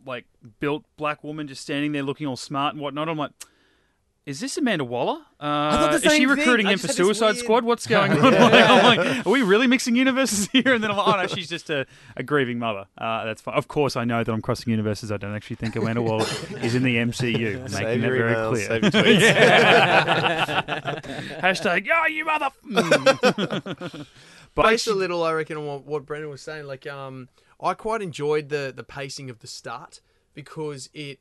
like 0.03 0.25
built 0.59 0.83
black 0.97 1.23
woman 1.23 1.47
just 1.47 1.61
standing 1.61 1.91
there 1.91 2.03
looking 2.03 2.25
all 2.25 2.35
smart 2.35 2.73
and 2.73 2.81
whatnot. 2.81 3.07
I'm 3.07 3.17
like, 3.17 3.31
is 4.27 4.39
this 4.41 4.57
Amanda 4.57 4.83
Waller? 4.83 5.21
Uh, 5.39 5.71
thought 5.71 5.89
the 5.91 5.95
is 5.95 6.03
she 6.03 6.09
same 6.09 6.27
thing. 6.29 6.37
recruiting 6.37 6.67
him 6.67 6.77
for 6.77 6.89
Suicide 6.89 7.25
weird- 7.27 7.37
Squad? 7.37 7.63
What's 7.63 7.87
going 7.87 8.11
on? 8.11 8.17
Like, 8.33 8.53
I'm 8.69 8.83
like, 8.97 9.25
are 9.25 9.29
we 9.29 9.41
really 9.41 9.67
mixing 9.67 9.95
universes 9.95 10.47
here? 10.51 10.73
And 10.73 10.83
then 10.83 10.91
I'm 10.91 10.97
like, 10.97 11.07
oh 11.07 11.21
no, 11.21 11.27
she's 11.27 11.47
just 11.47 11.69
a, 11.69 11.85
a 12.17 12.23
grieving 12.23 12.59
mother. 12.59 12.87
Uh, 12.97 13.23
that's 13.23 13.41
fine. 13.41 13.55
Of 13.55 13.69
course, 13.69 13.95
I 13.95 14.03
know 14.03 14.23
that 14.25 14.31
I'm 14.31 14.41
crossing 14.41 14.71
universes. 14.71 15.11
I 15.13 15.17
don't 15.17 15.33
actually 15.33 15.55
think 15.55 15.77
Amanda 15.77 16.01
Waller 16.01 16.25
is 16.61 16.75
in 16.75 16.83
the 16.83 16.97
MCU. 16.97 17.39
Making 17.39 17.67
Save 17.69 18.01
that 18.01 18.09
very 18.09 18.19
emails, 18.33 18.49
clear. 18.49 18.67
save 18.67 18.81
your 18.83 18.91
tweets. 18.91 20.37
Hashtag, 21.39 21.87
oh, 21.95 22.07
you 22.07 22.25
mother. 22.25 22.49
Mm. 22.67 24.07
but 24.55 24.63
based 24.65 24.87
a 24.87 24.93
little, 24.93 25.23
I 25.23 25.31
reckon, 25.33 25.57
on 25.57 25.65
what, 25.65 25.85
what 25.85 26.05
Brendan 26.05 26.29
was 26.29 26.41
saying. 26.41 26.65
Like, 26.67 26.85
um, 26.85 27.29
I 27.61 27.73
quite 27.75 28.01
enjoyed 28.01 28.49
the 28.49 28.73
the 28.75 28.83
pacing 28.83 29.29
of 29.29 29.39
the 29.39 29.47
start 29.47 30.01
because 30.33 30.89
it. 30.93 31.19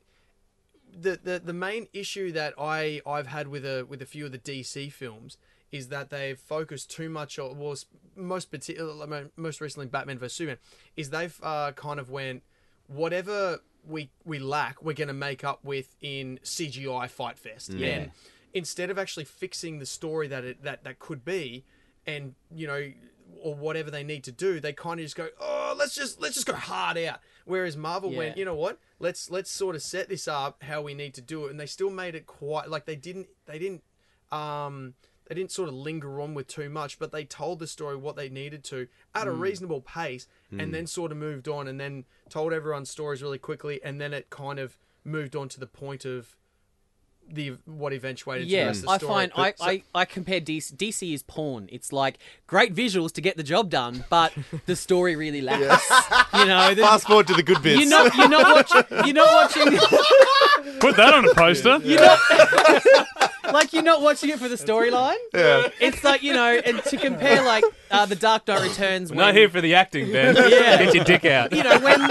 The, 0.99 1.19
the 1.23 1.39
the 1.39 1.53
main 1.53 1.87
issue 1.93 2.31
that 2.31 2.53
I 2.57 3.01
I've 3.05 3.27
had 3.27 3.47
with 3.47 3.65
a 3.65 3.85
with 3.87 4.01
a 4.01 4.05
few 4.05 4.25
of 4.25 4.31
the 4.31 4.39
DC 4.39 4.91
films 4.91 5.37
is 5.71 5.89
that 5.89 6.09
they've 6.09 6.39
focused 6.39 6.89
too 6.91 7.09
much 7.09 7.37
on 7.37 7.57
was 7.57 7.85
most 8.15 8.49
particular 8.51 9.29
most 9.35 9.61
recently 9.61 9.87
Batman 9.87 10.17
vs 10.17 10.33
Superman 10.33 10.57
is 10.95 11.09
they've 11.09 11.39
uh, 11.43 11.71
kind 11.73 11.99
of 11.99 12.09
went 12.09 12.43
whatever 12.87 13.59
we 13.87 14.09
we 14.25 14.39
lack 14.39 14.81
we're 14.81 14.93
going 14.93 15.07
to 15.07 15.13
make 15.13 15.43
up 15.43 15.63
with 15.63 15.95
in 16.01 16.39
CGI 16.43 17.09
fight 17.09 17.37
fest. 17.37 17.69
And 18.03 18.11
instead 18.53 18.89
of 18.89 18.97
actually 18.97 19.25
fixing 19.25 19.79
the 19.79 19.85
story 19.85 20.27
that 20.27 20.43
it 20.43 20.63
that 20.63 20.83
that 20.83 20.99
could 20.99 21.23
be 21.23 21.63
and 22.05 22.33
you 22.53 22.65
know 22.67 22.91
or 23.41 23.55
whatever 23.55 23.89
they 23.91 24.03
need 24.03 24.23
to 24.23 24.31
do 24.31 24.59
they 24.59 24.73
kind 24.73 24.99
of 24.99 25.05
just 25.05 25.15
go 25.15 25.27
oh 25.39 25.75
let's 25.77 25.95
just 25.95 26.19
let's 26.21 26.35
just 26.35 26.47
go 26.47 26.53
hard 26.53 26.97
out. 26.97 27.19
Whereas 27.45 27.77
marvel 27.77 28.11
Yeah. 28.11 28.17
went 28.17 28.37
you 28.37 28.45
know 28.45 28.55
what? 28.55 28.79
Let's 28.99 29.29
let's 29.31 29.49
sort 29.51 29.75
of 29.75 29.81
set 29.81 30.09
this 30.09 30.27
up 30.27 30.63
how 30.63 30.81
we 30.81 30.93
need 30.93 31.13
to 31.15 31.21
do 31.21 31.45
it. 31.45 31.51
And 31.51 31.59
they 31.59 31.65
still 31.65 31.89
made 31.89 32.13
it 32.15 32.25
quite 32.25 32.69
like 32.69 32.85
they 32.85 32.95
didn't 32.95 33.27
they 33.45 33.57
didn't 33.59 33.83
um 34.31 34.95
they 35.27 35.35
didn't 35.35 35.51
sort 35.51 35.69
of 35.69 35.75
linger 35.75 36.19
on 36.21 36.33
with 36.33 36.47
too 36.47 36.69
much 36.69 36.99
but 36.99 37.11
they 37.11 37.23
told 37.25 37.59
the 37.59 37.67
story 37.67 37.95
what 37.95 38.15
they 38.15 38.29
needed 38.29 38.63
to 38.65 38.87
at 39.13 39.27
a 39.27 39.31
reasonable 39.31 39.81
pace 39.81 40.27
and 40.51 40.73
then 40.73 40.87
sort 40.87 41.11
of 41.11 41.17
moved 41.17 41.47
on 41.47 41.67
and 41.67 41.79
then 41.79 42.05
told 42.29 42.53
everyone's 42.53 42.89
stories 42.89 43.21
really 43.21 43.37
quickly 43.37 43.79
and 43.83 43.99
then 44.01 44.13
it 44.13 44.29
kind 44.29 44.57
of 44.59 44.77
moved 45.03 45.35
on 45.35 45.47
to 45.49 45.59
the 45.59 45.67
point 45.67 46.05
of 46.05 46.35
the 47.31 47.57
what 47.65 47.93
eventuated 47.93 48.47
to 48.47 48.49
the 48.51 48.57
Yeah, 48.57 48.65
rest 48.67 48.79
of 48.79 48.85
the 48.85 48.91
I 48.91 48.97
story. 48.97 49.11
find 49.13 49.31
I, 49.35 49.53
so- 49.55 49.65
I, 49.65 49.83
I 49.93 50.05
compare 50.05 50.39
DC. 50.41 50.73
DC 50.75 51.13
is 51.13 51.23
porn. 51.23 51.67
It's 51.71 51.91
like 51.93 52.19
great 52.47 52.73
visuals 52.73 53.11
to 53.13 53.21
get 53.21 53.37
the 53.37 53.43
job 53.43 53.69
done, 53.69 54.05
but 54.09 54.33
the 54.65 54.75
story 54.75 55.15
really 55.15 55.41
lacks. 55.49 55.89
You 56.33 56.45
know, 56.45 56.73
the, 56.73 56.81
Fast 56.83 57.07
forward 57.07 57.27
to 57.27 57.33
the 57.33 57.43
good 57.43 57.61
bits. 57.61 57.79
you're 57.81 57.89
not 57.89 58.15
you're 58.15 58.29
not 58.29 58.55
watching 58.71 59.05
you're 59.05 59.13
not 59.15 59.33
watching 59.33 59.77
put 60.79 60.95
that 60.97 61.13
on 61.13 61.27
a 61.29 61.33
poster. 61.33 61.79
you're 61.83 61.99
not 62.01 62.19
like 63.53 63.71
you're 63.73 63.83
not 63.83 64.01
watching 64.01 64.29
it 64.29 64.39
for 64.39 64.47
the 64.49 64.55
storyline. 64.55 65.15
yeah. 65.33 65.67
It's 65.79 66.03
like 66.03 66.23
you 66.23 66.33
know, 66.33 66.59
and 66.65 66.83
to 66.85 66.97
compare 66.97 67.43
like 67.43 67.63
uh, 67.91 68.05
the 68.05 68.15
Dark 68.15 68.47
Knight 68.47 68.61
Returns. 68.61 69.09
We're 69.11 69.17
when, 69.17 69.25
not 69.27 69.35
here 69.35 69.49
for 69.49 69.61
the 69.61 69.75
acting, 69.75 70.11
Ben. 70.11 70.35
Yeah. 70.35 70.83
Get 70.83 70.95
your 70.95 71.03
dick 71.05 71.25
out. 71.25 71.51
you 71.53 71.63
know 71.63 71.79
when 71.79 72.01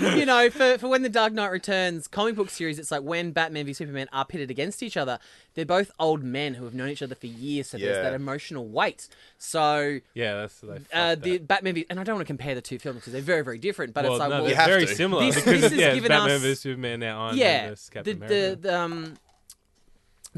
you 0.00 0.24
know 0.26 0.48
for, 0.50 0.78
for 0.78 0.88
when 0.88 1.02
the 1.02 1.08
dark 1.08 1.32
knight 1.32 1.50
returns 1.50 2.06
comic 2.08 2.34
book 2.34 2.50
series 2.50 2.78
it's 2.78 2.90
like 2.90 3.02
when 3.02 3.32
batman 3.32 3.66
v 3.66 3.72
superman 3.72 4.08
are 4.12 4.24
pitted 4.24 4.50
against 4.50 4.82
each 4.82 4.96
other 4.96 5.18
they're 5.54 5.64
both 5.66 5.90
old 5.98 6.22
men 6.22 6.54
who 6.54 6.64
have 6.64 6.74
known 6.74 6.88
each 6.88 7.02
other 7.02 7.14
for 7.14 7.26
years 7.26 7.68
so 7.68 7.78
there's 7.78 7.96
Yeah. 7.96 8.02
that 8.02 8.14
emotional 8.14 8.66
weight 8.68 9.08
so 9.38 9.98
Yeah, 10.14 10.34
that's 10.34 10.60
they 10.60 10.68
uh, 10.68 10.74
fucked 11.10 11.22
the 11.22 11.32
that. 11.38 11.48
batman 11.48 11.74
v 11.74 11.86
and 11.90 11.98
i 11.98 12.04
don't 12.04 12.16
want 12.16 12.26
to 12.26 12.30
compare 12.30 12.54
the 12.54 12.60
two 12.62 12.78
films 12.78 13.00
because 13.00 13.12
they're 13.12 13.22
very 13.22 13.42
very 13.42 13.58
different 13.58 13.94
but 13.94 14.04
well, 14.04 14.14
it's 14.14 14.20
like 14.20 14.30
no, 14.30 14.36
well 14.36 14.44
they're 14.46 14.56
have 14.56 14.68
very 14.68 14.86
to. 14.86 14.94
similar 14.94 15.24
This- 15.24 15.34
because 15.36 15.60
this 15.60 15.70
has 15.72 15.80
yeah, 15.80 15.94
given 15.94 16.08
Batman 16.08 16.36
us- 16.36 16.42
vs 16.42 16.60
Superman 16.60 17.00
now 17.00 17.26
Iron 17.26 17.36
yeah 17.36 17.44
Man 17.62 17.68
versus 17.70 17.86
the, 17.88 17.94
Captain 17.94 18.18
the, 18.20 18.26
America. 18.26 18.60
the 18.62 18.78
um 18.80 19.14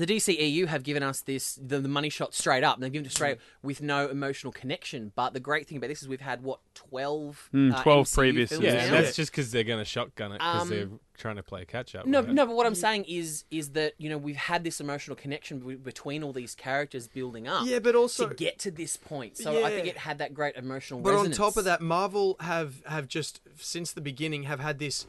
the 0.01 0.07
DCEU 0.07 0.67
have 0.67 0.83
given 0.83 1.03
us 1.03 1.21
this 1.21 1.59
the, 1.63 1.79
the 1.79 1.89
money 1.89 2.09
shot 2.09 2.35
straight 2.35 2.65
up, 2.65 2.81
they've 2.81 2.93
given 2.93 3.07
it 3.07 3.13
straight 3.13 3.39
with 3.63 3.83
no 3.83 4.09
emotional 4.09 4.53
connection. 4.53 5.13
But 5.15 5.35
the 5.35 5.41
great 5.41 5.67
thing 5.69 5.77
about 5.79 5.89
this 5.89 6.03
is 6.03 6.09
we've 6.09 6.21
had 6.21 6.43
what 6.43 6.61
twelve, 6.75 7.49
Mm, 7.55 7.75
uh, 7.75 7.83
12 7.83 8.07
MCU 8.07 8.15
previous, 8.15 8.51
films 8.51 8.65
yeah, 8.65 8.73
Yeah. 8.75 8.87
now? 8.87 9.01
that's 9.03 9.15
just 9.17 9.31
because 9.31 9.51
they're 9.53 9.65
going 9.65 9.79
to 9.79 9.85
shotgun 9.85 10.33
it 10.33 10.39
because 10.39 10.63
Um, 10.63 10.69
they're 10.71 10.89
trying 11.19 11.37
to 11.37 11.43
play 11.43 11.65
catch 11.65 11.95
up. 11.95 12.07
No, 12.07 12.21
with 12.23 12.31
no, 12.31 12.47
but 12.47 12.57
what 12.57 12.67
I'm 12.67 12.75
saying 12.75 13.05
is, 13.07 13.45
is 13.51 13.71
that 13.71 13.93
you 13.99 14.09
know 14.09 14.19
we've 14.19 14.37
had 14.37 14.65
this 14.65 14.81
emotional 14.81 15.17
connection 15.17 15.59
be- 15.61 15.75
between 15.77 16.23
all 16.23 16.33
these 16.33 16.55
characters 16.55 17.07
building 17.07 17.47
up. 17.47 17.67
Yeah, 17.67 17.79
but 17.79 17.95
also- 17.95 18.29
to 18.29 18.35
get 18.35 18.59
to 18.61 18.71
this 18.71 18.97
point. 18.97 19.37
So 19.37 19.65
I 19.65 19.71
think 19.71 19.87
it 19.87 19.99
had 19.99 20.19
that 20.19 20.33
great 20.35 20.57
emotional. 20.57 21.01
But 21.01 21.11
resonance. 21.11 21.39
on 21.39 21.47
top 21.47 21.57
of 21.57 21.65
that, 21.65 21.81
Marvel 21.81 22.37
have 22.41 22.83
have 22.87 23.07
just 23.07 23.41
since 23.59 23.93
the 23.93 24.01
beginning 24.01 24.45
have 24.45 24.61
had 24.61 24.79
this. 24.79 25.07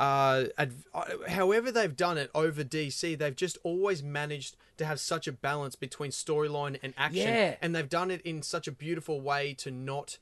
Uh, 0.00 0.46
adv- 0.56 0.86
uh, 0.94 1.04
however 1.28 1.70
they've 1.70 1.94
done 1.94 2.16
it 2.16 2.30
over 2.34 2.64
DC, 2.64 3.18
they've 3.18 3.36
just 3.36 3.58
always 3.62 4.02
managed 4.02 4.56
to 4.78 4.86
have 4.86 4.98
such 4.98 5.26
a 5.28 5.32
balance 5.32 5.76
between 5.76 6.10
storyline 6.10 6.78
and 6.82 6.94
action, 6.96 7.28
Yeah. 7.28 7.56
and 7.60 7.76
they've 7.76 7.88
done 7.88 8.10
it 8.10 8.22
in 8.22 8.40
such 8.42 8.66
a 8.66 8.72
beautiful 8.72 9.20
way 9.20 9.52
to 9.58 9.70
not 9.70 10.16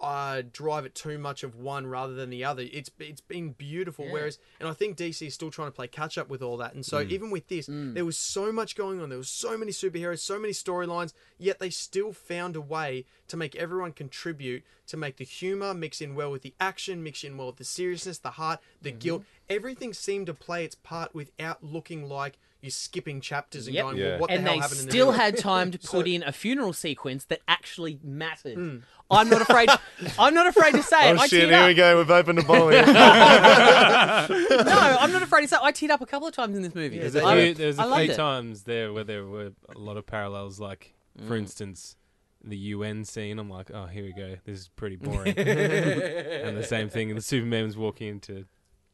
uh, 0.00 0.42
drive 0.52 0.84
it 0.84 0.94
too 0.94 1.18
much 1.18 1.42
of 1.44 1.54
one 1.56 1.86
rather 1.86 2.14
than 2.14 2.28
the 2.30 2.44
other. 2.44 2.64
It's 2.72 2.90
it's 2.98 3.20
been 3.20 3.52
beautiful. 3.52 4.06
Whereas, 4.12 4.38
and 4.60 4.68
I 4.68 4.72
think 4.72 4.96
DC 4.96 5.26
is 5.26 5.34
still 5.34 5.50
trying 5.50 5.68
to 5.68 5.72
play 5.72 5.86
catch 5.86 6.18
up 6.18 6.28
with 6.28 6.42
all 6.42 6.56
that. 6.58 6.74
And 6.74 6.84
so 6.84 6.98
even 7.10 7.30
with 7.30 7.48
this, 7.48 7.66
there 7.94 8.04
was 8.04 8.16
so 8.16 8.52
much 8.52 8.76
going 8.76 9.00
on. 9.00 9.08
There 9.08 9.18
was 9.18 9.28
so 9.28 9.56
many 9.56 9.72
superheroes, 9.72 10.18
so 10.18 10.38
many 10.38 10.52
storylines. 10.52 11.12
Yet 11.38 11.58
they 11.58 11.70
still 11.70 12.12
found 12.12 12.56
a 12.56 12.60
way 12.60 13.04
to 13.28 13.36
make 13.36 13.54
everyone 13.56 13.92
contribute, 13.92 14.62
to 14.88 14.96
make 14.96 15.16
the 15.16 15.24
humor 15.24 15.72
mix 15.74 16.00
in 16.00 16.14
well 16.14 16.30
with 16.30 16.42
the 16.42 16.54
action, 16.60 17.02
mix 17.02 17.24
in 17.24 17.36
well 17.36 17.48
with 17.48 17.56
the 17.56 17.64
seriousness, 17.64 18.18
the 18.18 18.32
heart, 18.32 18.60
the 18.82 18.90
guilt. 18.90 19.24
Everything 19.48 19.92
seemed 19.92 20.26
to 20.26 20.34
play 20.34 20.64
its 20.64 20.74
part 20.74 21.14
without 21.14 21.62
looking 21.62 22.08
like 22.08 22.38
you're 22.64 22.70
skipping 22.70 23.20
chapters 23.20 23.66
and 23.66 23.74
Yep. 23.74 23.84
going, 23.84 23.96
Yeah. 23.98 24.04
well, 24.12 24.18
what 24.20 24.30
and 24.30 24.44
the 24.46 24.50
hell 24.50 24.56
they 24.56 24.60
happened 24.62 24.80
in 24.80 24.86
the 24.86 24.90
still 24.92 25.06
middle? 25.12 25.20
had 25.20 25.36
time 25.52 25.70
to 25.70 25.78
put 25.78 26.08
in 26.08 26.22
a 26.22 26.32
funeral 26.32 26.72
sequence 26.72 27.26
that 27.26 27.40
actually 27.46 27.98
mattered. 28.02 28.82
I'm 29.10 29.28
not 29.28 29.42
afraid. 29.42 29.68
I'm 30.18 30.32
not 30.34 30.46
afraid 30.46 30.72
to 30.72 30.82
say 30.82 31.10
it. 31.10 31.16
Oh 31.16 31.20
I 31.20 31.26
shit! 31.26 31.48
Here 31.50 31.58
up. 31.58 31.66
we 31.68 31.74
go. 31.74 31.98
We've 31.98 32.10
opened 32.10 32.38
a 32.38 32.42
bottle. 32.42 32.70
Here. 32.70 32.84
No, 34.64 34.96
I'm 35.00 35.12
not 35.12 35.22
afraid 35.22 35.42
to 35.42 35.48
say. 35.48 35.56
it. 35.56 35.62
I 35.62 35.72
teared 35.72 35.90
up 35.90 36.00
a 36.00 36.06
couple 36.06 36.26
of 36.26 36.34
times 36.34 36.56
in 36.56 36.62
this 36.62 36.74
movie. 36.74 36.98
There's 36.98 37.14
a 37.14 37.22
I- 37.24 37.44
few, 37.44 37.54
there's 37.54 37.78
I 37.78 37.84
a 37.84 37.86
loved 37.86 38.02
few 38.04 38.12
it. 38.12 38.16
times 38.16 38.62
there 38.62 38.92
where 38.92 39.04
there 39.04 39.24
were 39.26 39.52
a 39.74 39.78
lot 39.78 39.96
of 39.96 40.06
parallels. 40.06 40.58
Like, 40.58 40.94
Mm. 41.20 41.28
for 41.28 41.36
instance, 41.36 41.96
the 42.42 42.56
UN 42.56 43.04
scene. 43.04 43.38
I'm 43.38 43.48
like, 43.50 43.70
oh, 43.72 43.86
here 43.86 44.02
we 44.04 44.12
go. 44.12 44.36
This 44.44 44.60
is 44.60 44.68
pretty 44.74 44.96
boring. 44.96 45.36
and 45.38 46.56
the 46.56 46.64
same 46.66 46.88
thing. 46.88 47.14
The 47.14 47.20
Superman 47.20 47.64
was 47.66 47.76
walking 47.76 48.08
into, 48.08 48.46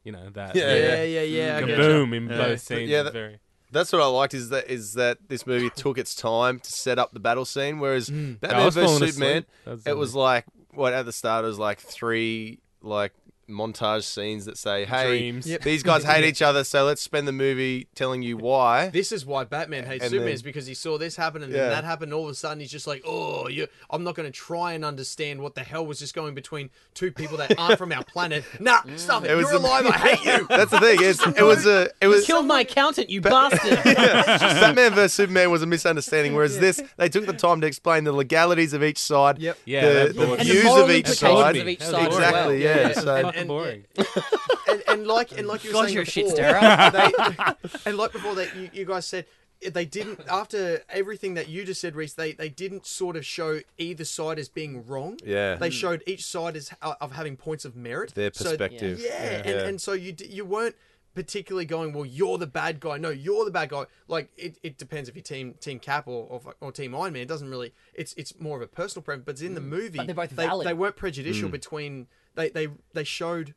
you 0.03 0.11
know, 0.11 0.29
that. 0.33 0.55
Yeah, 0.55 0.75
Yeah, 0.75 1.03
yeah, 1.03 1.21
yeah. 1.21 1.57
I 1.57 1.61
Kaboom 1.63 2.09
getcha. 2.09 2.17
in 2.17 2.23
Yeah. 2.29 2.37
both 2.37 2.47
But 2.49 2.59
scenes. 2.61 2.89
yeah, 2.89 2.97
is 2.99 3.03
that- 3.05 3.13
very. 3.13 3.39
That's 3.71 3.91
what 3.93 4.01
I 4.01 4.05
liked 4.07 4.33
is 4.33 4.49
that 4.49 4.69
is 4.69 4.93
that 4.93 5.17
this 5.29 5.47
movie 5.47 5.69
took 5.69 5.97
its 5.97 6.13
time 6.15 6.59
to 6.59 6.71
set 6.71 6.99
up 6.99 7.13
the 7.13 7.19
battle 7.19 7.45
scene, 7.45 7.79
whereas 7.79 8.09
I 8.09 8.13
Batman 8.41 8.65
vs 8.71 8.99
Superman. 9.15 9.45
It 9.85 9.97
was 9.97 10.13
like 10.15 10.45
what 10.73 10.93
at 10.93 11.05
the 11.05 11.11
start 11.13 11.43
it 11.45 11.47
was 11.47 11.59
like 11.59 11.79
three 11.79 12.59
like 12.81 13.13
montage 13.51 14.03
scenes 14.03 14.45
that 14.45 14.57
say, 14.57 14.85
"Hey, 14.85 15.07
Dreams. 15.07 15.47
Yep. 15.47 15.61
these 15.61 15.83
guys 15.83 16.03
hate 16.03 16.23
each 16.31 16.41
other, 16.41 16.63
so 16.63 16.85
let's 16.85 17.01
spend 17.01 17.27
the 17.27 17.31
movie 17.31 17.87
telling 17.95 18.21
you 18.21 18.37
why." 18.37 18.89
This 18.89 19.11
is 19.11 19.25
why 19.25 19.43
Batman 19.43 19.85
hates 19.85 20.03
And 20.03 20.11
Superman 20.11 20.25
then- 20.27 20.33
is 20.35 20.41
because 20.41 20.65
he 20.67 20.73
saw 20.73 20.97
this 20.97 21.15
happen 21.15 21.43
and 21.43 21.51
Yeah. 21.51 21.59
then 21.63 21.69
that 21.71 21.83
happened. 21.83 22.13
All 22.13 22.25
of 22.25 22.31
a 22.31 22.35
sudden, 22.35 22.59
he's 22.59 22.71
just 22.71 22.87
like, 22.87 23.03
"Oh, 23.05 23.47
you, 23.47 23.67
I'm 23.89 24.03
not 24.03 24.15
going 24.15 24.25
to 24.31 24.37
try 24.37 24.73
and 24.73 24.83
understand 24.85 25.41
what 25.41 25.55
the 25.55 25.61
hell 25.63 25.85
was 25.85 25.99
just 25.99 26.13
going 26.15 26.33
between 26.35 26.69
two 26.93 27.11
people 27.11 27.37
that 27.37 27.57
aren't 27.59 27.77
from 27.77 27.91
our 27.91 28.03
planet." 28.03 28.43
Nah, 28.59 28.81
stop 28.95 29.23
it. 29.25 29.31
It 29.31 29.35
was 29.35 29.49
You're 29.49 29.59
the- 29.59 29.67
alive. 29.67 29.85
I 29.87 29.91
hate 29.97 30.25
you. 30.25 30.47
That's 30.49 30.71
the 30.71 30.79
thing. 30.79 30.97
It's, 31.01 31.25
it 31.25 31.41
was 31.43 31.65
a 31.65 31.89
it 31.99 32.07
was 32.07 32.25
Killed 32.25 32.45
my 32.45 32.61
accountant, 32.61 33.09
you 33.09 33.21
bastard. 33.21 33.83
Batman 33.83 34.93
vs 34.93 35.13
Superman 35.13 35.51
was 35.51 35.61
a 35.61 35.65
misunderstanding, 35.65 36.33
whereas 36.33 36.59
this 36.59 36.81
they 36.97 37.09
took 37.09 37.25
the 37.25 37.33
time 37.33 37.61
to 37.61 37.67
explain 37.67 38.03
the 38.03 38.11
legalities 38.11 38.73
of 38.73 38.83
each 38.83 38.97
side. 38.99 39.39
Yep. 39.39 39.57
Yeah, 39.65 39.81
the, 39.81 39.93
that 39.93 40.15
the 40.15 40.25
bored 40.25 40.39
the 40.39 40.43
views 40.45 40.63
moral 40.63 40.83
of 40.85 40.91
each 40.91 41.07
side. 41.07 41.57
of 41.57 41.67
each 41.67 41.81
side. 41.81 42.07
Exactly. 42.07 42.41
well. 42.41 42.53
Yeah. 42.53 42.87
Yeah. 42.89 42.93
So 42.93 43.31
Fucking 43.47 43.85
and- 43.95 43.95
boring. 43.95 44.23
and, 44.69 44.83
and 44.87 45.07
like 45.07 45.31
and 45.37 45.47
like 45.47 45.63
you 45.63 45.69
were 45.71 45.73
God, 45.73 45.83
saying 45.85 45.93
you're 45.93 46.03
a 46.03 46.05
shit 46.05 46.25
before, 46.35 46.35
stirrer. 46.37 46.91
they, 46.91 47.69
and 47.89 47.97
like 47.97 48.11
before 48.11 48.35
that, 48.35 48.55
you, 48.55 48.69
you 48.73 48.85
guys 48.85 49.05
said 49.07 49.25
they 49.73 49.85
didn't 49.85 50.19
after 50.29 50.81
everything 50.89 51.35
that 51.35 51.47
you 51.47 51.63
just 51.63 51.81
said, 51.81 51.95
Reese. 51.95 52.13
They 52.13 52.33
they 52.33 52.49
didn't 52.49 52.85
sort 52.85 53.15
of 53.15 53.25
show 53.25 53.59
either 53.77 54.05
side 54.05 54.39
as 54.39 54.49
being 54.49 54.85
wrong. 54.85 55.17
Yeah. 55.23 55.55
They 55.55 55.69
showed 55.69 56.01
each 56.07 56.25
side 56.25 56.55
as 56.55 56.71
uh, 56.81 56.95
of 56.99 57.11
having 57.11 57.37
points 57.37 57.63
of 57.65 57.75
merit. 57.75 58.13
their 58.15 58.31
So- 58.33 58.45
perspective. 58.49 58.99
yeah, 58.99 59.23
And, 59.37 59.45
Yeah. 59.45 59.65
and 59.67 59.81
so 59.81 59.93
you 59.93 60.13
d- 60.13 60.27
you 60.27 60.45
weren't 60.45 60.75
particularly 61.13 61.65
going, 61.65 61.91
well, 61.91 62.05
you're 62.05 62.37
the 62.37 62.47
bad 62.47 62.79
guy. 62.79 62.97
No, 62.97 63.09
you're 63.09 63.43
the 63.43 63.51
bad 63.51 63.69
guy. 63.69 63.85
Like 64.07 64.29
it, 64.37 64.57
it 64.63 64.77
depends 64.77 65.09
if 65.09 65.15
you're 65.15 65.21
team 65.23 65.53
Team 65.59 65.77
Cap 65.77 66.07
or, 66.07 66.25
or 66.27 66.55
or 66.61 66.71
Team 66.71 66.95
Iron 66.95 67.13
Man. 67.13 67.21
It 67.23 67.27
doesn't 67.27 67.49
really. 67.49 67.73
It's 67.93 68.13
it's 68.15 68.39
more 68.39 68.55
of 68.55 68.63
a 68.63 68.67
personal 68.67 69.03
preference. 69.03 69.25
But 69.25 69.33
it's 69.33 69.41
in 69.41 69.53
the 69.53 69.61
movie. 69.61 69.97
But 69.97 70.07
they're 70.07 70.15
both 70.15 70.31
they, 70.31 70.47
valid. 70.47 70.65
they 70.65 70.73
weren't 70.73 70.95
prejudicial 70.95 71.49
between. 71.49 72.07
They 72.35 72.49
they 72.49 72.67
they 72.93 73.03
showed 73.03 73.53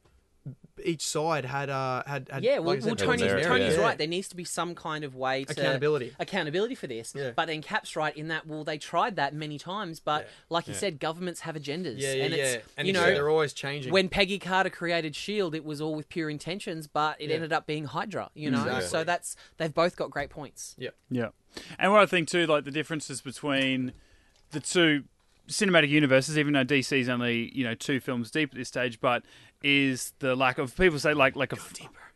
each 0.84 1.06
side 1.06 1.44
had 1.46 1.70
uh 1.70 2.02
had, 2.06 2.28
had 2.30 2.42
Yeah, 2.42 2.58
well, 2.58 2.74
like 2.74 2.84
well 2.84 2.96
Tony's, 2.96 3.20
merit, 3.22 3.44
Tony's 3.44 3.76
yeah. 3.76 3.80
right. 3.80 3.96
There 3.96 4.08
needs 4.08 4.28
to 4.28 4.36
be 4.36 4.44
some 4.44 4.74
kind 4.74 5.04
of 5.04 5.14
way 5.14 5.44
to 5.44 5.52
Accountability. 5.52 6.12
accountability 6.18 6.74
for 6.74 6.86
this. 6.88 7.14
Yeah. 7.16 7.30
But 7.34 7.46
then 7.46 7.62
Cap's 7.62 7.94
right 7.96 8.14
in 8.14 8.28
that. 8.28 8.44
Well, 8.46 8.64
they 8.64 8.76
tried 8.76 9.14
that 9.16 9.32
many 9.34 9.56
times, 9.58 10.00
but 10.00 10.22
Yeah. 10.24 10.30
like 10.50 10.66
you 10.68 10.74
said, 10.74 10.98
governments 10.98 11.40
have 11.40 11.54
agendas. 11.54 11.94
Yeah, 11.98 12.12
yeah, 12.14 12.24
and 12.24 12.34
yeah. 12.34 12.44
it's 12.44 12.66
And 12.76 12.86
you 12.88 12.92
know 12.92 13.04
they're 13.06 13.30
always 13.30 13.52
changing. 13.52 13.92
when 13.92 14.08
Peggy 14.08 14.38
Carter 14.40 14.68
created 14.68 15.14
Shield, 15.16 15.54
it 15.54 15.64
was 15.64 15.80
all 15.80 15.94
with 15.94 16.08
pure 16.08 16.28
intentions, 16.28 16.88
but 16.88 17.20
it 17.20 17.28
Yeah. 17.30 17.36
ended 17.36 17.52
up 17.52 17.66
being 17.66 17.84
Hydra. 17.84 18.30
You 18.34 18.50
know, 18.50 18.64
Exactly. 18.64 18.88
so 18.88 19.04
that's 19.04 19.36
they've 19.58 19.72
both 19.72 19.94
got 19.96 20.10
great 20.10 20.28
points. 20.28 20.74
yeah. 20.76 20.90
Yeah, 21.08 21.28
and 21.78 21.92
what 21.92 22.02
I 22.02 22.06
think 22.06 22.28
too, 22.28 22.46
like 22.46 22.64
the 22.64 22.72
differences 22.72 23.20
between 23.22 23.92
the 24.50 24.60
two 24.60 25.04
cinematic 25.48 25.88
universes, 25.88 26.38
even 26.38 26.52
though 26.54 26.64
DC's 26.64 27.08
only 27.08 27.50
you 27.54 27.64
know 27.64 27.74
two 27.74 28.00
films 28.00 28.30
deep 28.30 28.50
at 28.52 28.58
this 28.58 28.68
stage, 28.68 29.00
but 29.00 29.22
is 29.62 30.12
the 30.18 30.36
lack 30.36 30.58
of 30.58 30.76
people 30.76 30.98
say 30.98 31.14
like 31.14 31.36
like 31.36 31.52
a 31.52 31.56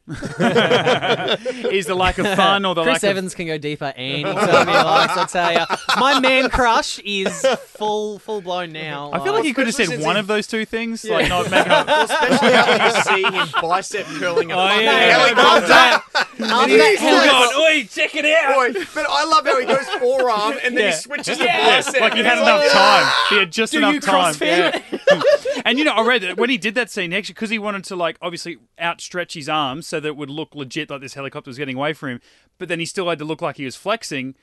is 1.70 1.86
the 1.86 1.94
lack 1.94 2.18
of 2.18 2.26
fun 2.34 2.64
or 2.64 2.74
the 2.74 2.82
Chris 2.82 2.94
lack 2.94 3.02
of 3.04 3.08
Evans 3.10 3.34
can 3.34 3.46
go 3.46 3.58
deeper 3.58 3.92
anytime 3.96 4.66
he 4.66 4.74
likes. 4.74 5.16
I 5.16 5.26
tell 5.26 5.52
you, 5.52 5.76
my 6.00 6.18
man 6.20 6.48
crush 6.50 6.98
is 7.00 7.44
full 7.76 8.18
full 8.18 8.40
blown 8.40 8.72
now. 8.72 9.10
I 9.12 9.22
feel 9.22 9.32
like 9.34 9.44
he 9.44 9.52
could 9.52 9.66
have 9.66 9.74
said 9.74 10.00
one 10.00 10.16
he- 10.16 10.20
of 10.20 10.26
those 10.26 10.46
two 10.46 10.64
things, 10.64 11.04
like 11.04 11.28
not 11.28 11.50
making 11.50 11.70
up. 11.72 11.86
Well, 11.86 12.04
especially 12.04 12.48
after 12.48 13.16
you 13.18 13.22
see 13.30 13.36
him 13.36 13.48
bicep 13.60 14.06
curling 14.06 14.50
a 14.50 14.54
Oh, 14.54 14.68
fucking 14.68 14.84
yeah. 14.84 15.18
helicopter. 15.18 15.72
after 15.72 16.76
that 16.76 16.88
He's 16.90 17.00
heli- 17.00 17.28
going, 17.28 17.82
Oi, 17.82 17.88
check 17.90 18.14
it 18.14 18.24
out! 18.24 18.54
Boy, 18.74 18.80
but 18.94 19.06
I 19.08 19.24
love 19.24 19.44
how 19.46 19.60
he 19.60 19.66
goes 19.66 19.86
forearm 20.00 20.54
and 20.64 20.76
then 20.76 20.84
Yeah. 20.84 20.90
he 20.90 20.96
switches 20.96 21.38
to 21.38 21.44
Yeah, 21.44 21.76
bicep. 21.76 22.00
like 22.00 22.14
he 22.14 22.22
had 22.22 22.38
enough 22.38 22.60
like, 22.60 22.70
time. 22.72 23.12
He 23.30 23.38
had 23.38 23.52
just 23.52 23.72
Do 23.72 23.78
enough 23.78 23.94
you 23.94 24.00
time. 24.00 24.34
Yeah. 24.40 24.80
and 25.64 25.78
you 25.78 25.84
know, 25.84 25.92
I 25.92 26.06
read 26.06 26.22
that 26.22 26.36
when 26.38 26.50
he 26.50 26.58
did 26.58 26.74
that 26.76 26.90
scene 26.90 27.12
actually 27.12 27.34
because 27.34 27.50
he 27.50 27.58
wanted 27.58 27.84
to 27.84 27.96
like 27.96 28.16
obviously 28.22 28.58
outstretch 28.78 29.34
his 29.34 29.48
arms 29.48 29.86
so 29.86 29.97
that 30.00 30.08
it 30.08 30.16
would 30.16 30.30
look 30.30 30.54
legit, 30.54 30.90
like 30.90 31.00
this 31.00 31.14
helicopter 31.14 31.48
was 31.48 31.58
getting 31.58 31.76
away 31.76 31.92
from 31.92 32.10
him. 32.10 32.20
But 32.58 32.68
then 32.68 32.78
he 32.80 32.86
still 32.86 33.08
had 33.08 33.18
to 33.18 33.24
look 33.24 33.42
like 33.42 33.56
he 33.56 33.64
was 33.64 33.76
flexing. 33.76 34.34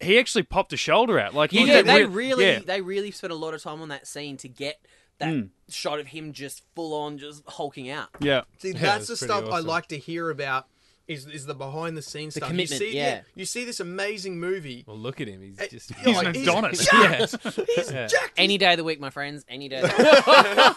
He 0.00 0.18
actually 0.18 0.44
popped 0.44 0.72
a 0.72 0.76
shoulder 0.76 1.18
out. 1.18 1.34
Like 1.34 1.50
he 1.50 1.66
Yeah, 1.66 1.82
they 1.82 2.04
re- 2.04 2.26
really 2.26 2.44
yeah. 2.46 2.58
they 2.64 2.80
really 2.80 3.10
spent 3.10 3.32
a 3.32 3.36
lot 3.36 3.54
of 3.54 3.62
time 3.62 3.80
on 3.82 3.88
that 3.88 4.06
scene 4.06 4.36
to 4.38 4.48
get 4.48 4.80
that 5.18 5.28
Mm. 5.34 5.48
shot 5.68 5.98
of 5.98 6.06
him 6.08 6.32
just 6.32 6.62
full 6.76 6.94
on 6.94 7.18
just 7.18 7.42
hulking 7.48 7.90
out. 7.90 8.08
yeah. 8.20 8.42
See, 8.58 8.68
Yeah, 8.70 8.78
that's 8.80 9.08
the 9.08 9.14
it's 9.14 9.20
pretty 9.26 9.34
stuff 9.34 9.52
I 9.52 9.58
like 9.58 9.88
to 9.88 9.98
hear 9.98 10.30
about. 10.30 10.66
Is, 11.08 11.26
is 11.26 11.46
the 11.46 11.54
behind 11.54 11.96
the 11.96 12.02
scenes 12.02 12.34
stuff? 12.34 12.48
commitment, 12.50 12.80
you 12.82 12.90
see, 12.90 12.96
yeah. 12.96 13.22
You 13.34 13.46
see 13.46 13.64
this 13.64 13.80
amazing 13.80 14.38
movie. 14.38 14.84
Well, 14.86 14.98
look 14.98 15.22
at 15.22 15.26
him. 15.28 15.40
He's 15.40 15.58
Eh, 15.58 15.66
just. 15.70 15.90
you're 15.90 15.98
He's 16.00 16.18
an 16.18 16.24
like, 16.26 16.36
Adonis. 16.36 16.86
jacked. 16.86 17.36
He's 17.74 17.90
Yeah. 17.90 18.06
jacked. 18.08 18.32
Any 18.36 18.58
day 18.58 18.72
of 18.72 18.76
the 18.76 18.84
week, 18.84 19.00
my 19.00 19.08
friends. 19.08 19.42
Any 19.48 19.70
day. 19.70 19.80
Of 19.80 19.88
the 19.88 20.74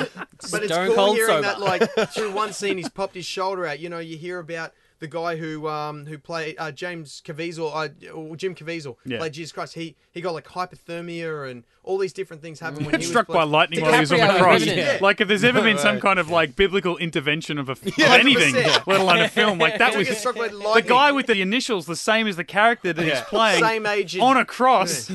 week. 0.00 0.26
But 0.50 0.62
it's 0.64 0.72
Stone 0.72 0.86
cool 0.88 0.94
cold 0.96 1.16
hearing 1.16 1.30
sober. 1.30 1.42
that, 1.42 1.60
like 1.60 2.10
through 2.12 2.32
one 2.32 2.52
scene, 2.52 2.76
he's 2.76 2.88
popped 2.88 3.14
his 3.14 3.24
shoulder 3.26 3.66
out. 3.66 3.78
You 3.78 3.88
know, 3.88 3.98
you 4.00 4.16
hear 4.16 4.38
about 4.40 4.72
the 5.00 5.08
guy 5.08 5.36
who 5.36 5.66
um 5.68 6.06
who 6.06 6.16
played 6.18 6.54
uh, 6.58 6.70
James 6.70 7.20
Caviezel, 7.24 7.70
uh, 7.74 8.12
or 8.12 8.36
Jim 8.36 8.54
Caviezel, 8.54 8.96
Yeah. 9.04 9.18
played 9.18 9.32
Jesus 9.32 9.52
Christ. 9.52 9.74
He 9.74 9.96
he 10.12 10.20
got 10.20 10.32
like 10.34 10.46
hypothermia 10.46 11.50
and 11.50 11.64
all 11.82 11.96
these 11.98 12.12
different 12.12 12.42
things 12.42 12.60
happened 12.60 12.84
when 12.86 12.94
he 12.94 12.98
was 13.06 13.08
Struck 13.08 13.26
by 13.26 13.32
playing- 13.34 13.50
lightning 13.50 13.80
while 13.80 13.94
he 13.94 14.00
was 14.00 14.12
on 14.12 14.18
the 14.18 14.38
cross. 14.38 14.64
Yeah. 14.64 14.98
Like 15.00 15.20
if 15.22 15.28
there's 15.28 15.44
ever 15.44 15.62
been 15.62 15.78
some 15.78 15.98
kind 16.00 16.18
of 16.18 16.28
like 16.28 16.54
biblical 16.56 16.98
intervention 16.98 17.58
of, 17.58 17.68
a, 17.70 17.72
of 17.72 17.98
anything, 17.98 18.54
let 18.86 19.00
alone 19.00 19.20
a 19.20 19.28
film, 19.28 19.58
like 19.58 19.78
that 19.78 19.96
was 19.96 20.08
struck 20.08 20.36
by 20.36 20.48
the 20.48 20.84
guy 20.86 21.10
with 21.12 21.26
the 21.26 21.40
initials 21.40 21.86
the 21.86 21.96
same 21.96 22.26
as 22.26 22.36
the 22.36 22.44
character 22.44 22.92
that 22.92 23.02
he's 23.04 23.20
playing 23.22 23.62
same 23.64 23.86
age 23.86 24.18
on 24.18 24.36
a 24.36 24.44
cross. 24.44 25.10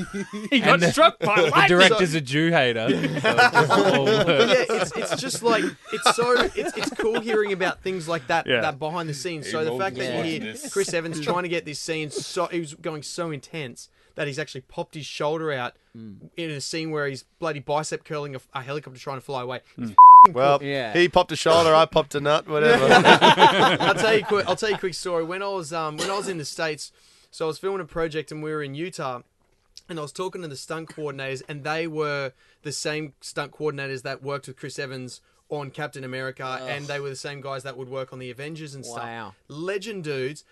he 0.50 0.60
got 0.60 0.80
the- 0.80 0.92
struck 0.92 1.20
by 1.20 1.28
lightning. 1.36 1.46
The 1.46 1.52
lightning. 1.58 1.78
director's 1.78 2.14
a 2.16 2.22
Jew 2.22 2.52
hater. 2.52 2.90
So 2.90 2.98
it's 2.98 3.70
all 3.70 4.06
But 4.06 4.28
works. 4.28 4.70
yeah, 4.70 4.82
it's, 4.82 4.92
it's 4.98 5.22
just 5.22 5.44
like 5.44 5.64
it's 5.94 6.16
so 6.16 6.32
it's, 6.56 6.76
it's 6.78 6.90
cool 6.92 7.20
hearing 7.20 7.54
about 7.54 7.82
things 7.84 8.08
like 8.08 8.26
that 8.28 8.48
Yeah. 8.48 8.62
that 8.62 8.80
behind 8.80 9.08
the 9.08 9.14
scenes. 9.14 9.50
So 9.52 9.64
the 9.64 9.75
Evolved 9.76 9.84
fact 9.84 9.96
that 9.98 10.16
watching 10.16 10.34
you 10.34 10.42
hear 10.42 10.54
this. 10.54 10.72
Chris 10.74 10.94
Evans 10.94 11.20
trying 11.22 11.44
to 11.44 11.50
get 11.50 11.66
this 11.66 11.80
scene 11.80 12.10
so 12.10 12.46
he 12.48 12.60
was 12.60 12.74
going 12.76 13.04
so 13.04 13.32
intense 13.32 13.90
that 14.16 14.28
he's 14.28 14.40
actually 14.40 14.62
popped 14.62 14.96
his 14.96 15.06
shoulder 15.06 15.52
out 15.52 15.74
in 15.94 16.50
a 16.50 16.62
scene 16.62 16.92
where 16.92 17.08
he's 17.08 17.24
bloody 17.40 17.60
bicep 17.60 18.04
curling 18.06 18.36
a, 18.36 18.40
a 18.54 18.62
helicopter 18.62 19.00
trying 19.00 19.18
to 19.18 19.22
fly 19.22 19.42
away. 19.42 19.60
It's 19.78 19.92
Well, 20.32 20.62
Yeah. 20.64 20.94
he 20.94 21.08
popped 21.10 21.32
a 21.32 21.36
shoulder, 21.36 21.74
I 21.76 21.86
popped 21.86 22.16
a 22.16 22.20
nut, 22.22 22.48
whatever. 22.48 22.86
I'll 23.82 23.94
tell 23.96 24.16
you 24.16 24.24
quick. 24.26 24.48
I'll 24.48 24.56
tell 24.56 24.70
you 24.70 24.76
a 24.76 24.80
quick 24.80 24.94
story. 24.94 25.24
When 25.24 25.42
I 25.42 25.48
was 25.50 25.72
um 25.74 25.98
when 25.98 26.10
I 26.10 26.16
was 26.18 26.28
in 26.30 26.38
the 26.38 26.46
states, 26.46 26.92
so 27.32 27.46
I 27.46 27.48
was 27.48 27.58
filming 27.58 27.82
a 27.82 27.86
project 27.86 28.32
and 28.32 28.42
we 28.42 28.52
were 28.52 28.64
in 28.64 28.74
Utah, 28.76 29.22
and 29.90 30.00
I 30.00 30.02
was 30.02 30.12
talking 30.14 30.42
to 30.42 30.48
the 30.48 30.56
stunt 30.56 30.90
coordinators, 30.90 31.42
and 31.50 31.64
they 31.64 31.86
were 31.88 32.32
the 32.64 32.72
same 32.72 33.14
stunt 33.22 33.52
coordinators 33.52 34.02
that 34.04 34.24
worked 34.24 34.48
with 34.48 34.56
Chris 34.58 34.80
Evans 34.80 35.22
on 35.50 35.70
Captain 35.70 36.04
America, 36.04 36.60
and 36.68 36.86
they 36.88 37.00
were 37.00 37.10
the 37.10 37.16
same 37.16 37.42
guys 37.42 37.64
that 37.64 37.78
would 37.78 37.90
work 37.90 38.12
on 38.12 38.20
the 38.20 38.32
Avengers 38.32 38.76
and 38.76 38.86
stuff. 38.86 39.04
Wow. 39.04 39.36
Legend 39.48 40.04
dudes. 40.04 40.44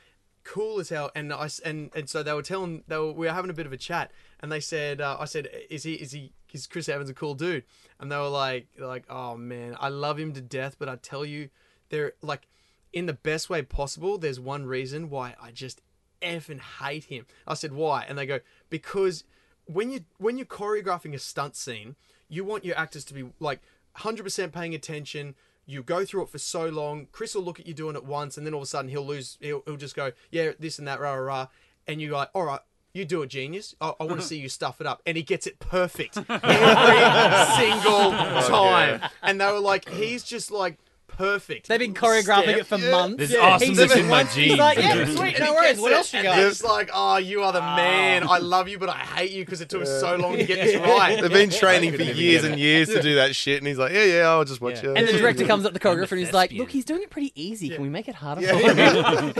Cool 0.43 0.82
as 0.82 0.89
hell, 0.89 1.10
and 1.15 1.32
I 1.32 1.49
and 1.63 1.89
and 1.95 2.10
so 2.10 2.21
they 2.21 2.34
were 2.34 2.41
telling 2.41 2.84
they 2.89 2.97
were 2.97 3.13
we 3.13 3.27
were 3.27 3.32
having 3.32 3.49
a 3.49 3.53
bit 3.53 3.65
of 3.65 3.71
a 3.71 3.77
chat, 3.77 4.12
and 4.41 4.51
they 4.51 4.60
said 4.60 4.99
uh, 4.99 5.15
I 5.17 5.23
said 5.23 5.47
is 5.69 5.84
he 5.84 5.93
is 5.93 6.12
he 6.12 6.34
is 6.51 6.67
Chris 6.67 6.89
Evans 6.89 7.10
a 7.10 7.13
cool 7.13 7.34
dude, 7.34 7.63
and 7.97 8.12
they 8.12 8.17
were 8.17 8.27
like 8.27 8.67
like 8.77 9.06
oh 9.10 9.38
man 9.38 9.77
I 9.79 9.88
love 9.88 10.19
him 10.19 10.34
to 10.34 10.41
death, 10.41 10.75
but 10.77 10.89
I 10.89 10.97
tell 10.97 11.23
you 11.23 11.49
they're 11.88 12.12
like 12.21 12.49
in 12.91 13.06
the 13.06 13.13
best 13.13 13.49
way 13.49 13.62
possible. 13.62 14.17
There's 14.17 14.38
one 14.38 14.65
reason 14.65 15.10
why 15.10 15.36
I 15.41 15.51
just 15.51 15.82
effing 16.21 16.60
hate 16.60 17.06
him. 17.06 17.25
I 17.47 17.53
said 17.53 17.71
why, 17.71 18.06
and 18.08 18.17
they 18.17 18.25
go 18.25 18.41
because 18.69 19.23
when 19.65 19.91
you 19.91 20.01
when 20.17 20.38
you're 20.38 20.45
choreographing 20.45 21.13
a 21.13 21.19
stunt 21.19 21.56
scene, 21.56 21.95
you 22.27 22.43
want 22.43 22.65
your 22.65 22.77
actors 22.77 23.06
to 23.06 23.13
be 23.13 23.29
like 23.39 23.62
100% 23.97 24.51
paying 24.51 24.75
attention. 24.75 25.36
You 25.65 25.84
go 25.84 26.03
through 26.06 26.23
it 26.23 26.29
for 26.29 26.39
so 26.39 26.67
long. 26.67 27.08
Chris 27.12 27.36
will 27.36 27.43
look 27.43 27.60
at 27.60 27.67
you 27.67 27.73
doing 27.73 27.95
it 27.95 28.03
once, 28.03 28.38
and 28.38 28.45
then 28.45 28.53
all 28.53 28.62
of 28.62 28.63
a 28.63 28.67
sudden 28.67 28.89
he'll 28.89 29.06
lose. 29.06 29.38
He'll, 29.39 29.63
he'll 29.65 29.77
just 29.77 29.95
go, 29.95 30.12
yeah, 30.32 30.51
this 30.60 30.79
and 30.79 30.88
that, 30.88 30.99
rah 30.99 31.13
rah 31.13 31.25
rah, 31.25 31.47
and 31.88 32.01
you're 32.01 32.13
like, 32.13 32.29
all 32.34 32.45
right. 32.45 32.60
You 32.95 33.06
do 33.06 33.23
it, 33.23 33.29
genius. 33.29 33.73
I, 33.82 33.93
I 33.99 34.03
want 34.03 34.21
to 34.21 34.27
see 34.27 34.38
you 34.38 34.49
stuff 34.49 34.79
it 34.79 34.86
up, 34.86 35.01
and 35.08 35.17
he 35.17 35.23
gets 35.23 35.47
it 35.47 35.58
perfect 35.58 36.15
every 36.29 36.29
single 36.29 38.13
oh, 38.13 38.45
time. 38.47 39.10
And 39.23 39.41
they 39.41 39.51
were 39.51 39.60
like, 39.60 39.89
he's 39.89 40.23
just 40.23 40.51
like 40.51 40.77
perfect. 41.17 41.67
They've 41.67 41.80
been 41.80 41.93
choreographing 41.93 42.43
Step. 42.43 42.58
it 42.58 42.65
for 42.67 42.78
Yeah. 42.78 42.91
months. 42.91 43.17
There's 43.17 43.32
Yeah, 43.32 43.60
He's 43.60 43.69
awesomeness 43.80 43.95
in 43.95 44.06
my 44.06 44.10
once- 44.12 44.36
genes. 44.36 44.49
He's 44.52 44.60
like, 44.60 44.78
yeah, 44.78 44.93
Yeah. 44.95 45.06
sweet, 45.15 45.39
no 45.39 45.54
worries. 45.56 45.80
What 45.80 45.93
else 45.93 46.13
you 46.13 46.19
and 46.19 46.26
got? 46.28 46.39
It's 46.39 46.63
like, 46.63 46.89
oh, 46.93 47.17
you 47.17 47.41
are 47.43 47.52
the 47.54 47.62
ah. 47.62 47.76
man. 47.76 48.28
I 48.28 48.38
love 48.39 48.67
you, 48.67 48.78
but 48.80 48.89
I 48.89 48.97
hate 48.97 49.32
you 49.32 49.43
because 49.45 49.62
it 49.62 49.69
took 49.69 49.82
us 49.84 49.99
so 49.99 50.15
long 50.15 50.38
to 50.38 50.43
get 50.43 50.63
this 50.63 50.76
right. 50.82 51.21
They've 51.21 51.32
been 51.32 51.49
training 51.49 51.93
for 51.95 52.04
years 52.04 52.43
and 52.43 52.60
years 52.60 52.89
to 52.89 53.02
do 53.02 53.15
that 53.15 53.36
shit, 53.36 53.58
and 53.60 53.67
he's 53.67 53.78
like, 53.78 53.91
yeah, 53.93 54.04
yeah, 54.04 54.30
I'll 54.30 54.43
just 54.45 54.62
watch 54.62 54.84
Yeah. 54.84 54.91
it. 54.91 54.97
And 54.97 55.08
the 55.08 55.13
director 55.13 55.45
comes 55.45 55.65
up 55.65 55.73
to 55.73 55.80
choreographer 55.84 56.12
and 56.12 56.19
he's 56.19 56.34
like, 56.34 56.52
"Look, 56.52 56.71
he's 56.71 56.86
doing 56.86 57.02
it 57.02 57.10
pretty 57.10 57.32
easy. 57.36 57.69
Can 57.69 57.82
we 57.82 57.89
make 57.89 58.08
it 58.08 58.15
harder 58.15 58.41
Yeah, 58.41 58.52
for 58.58 58.73
him?" 58.73 59.34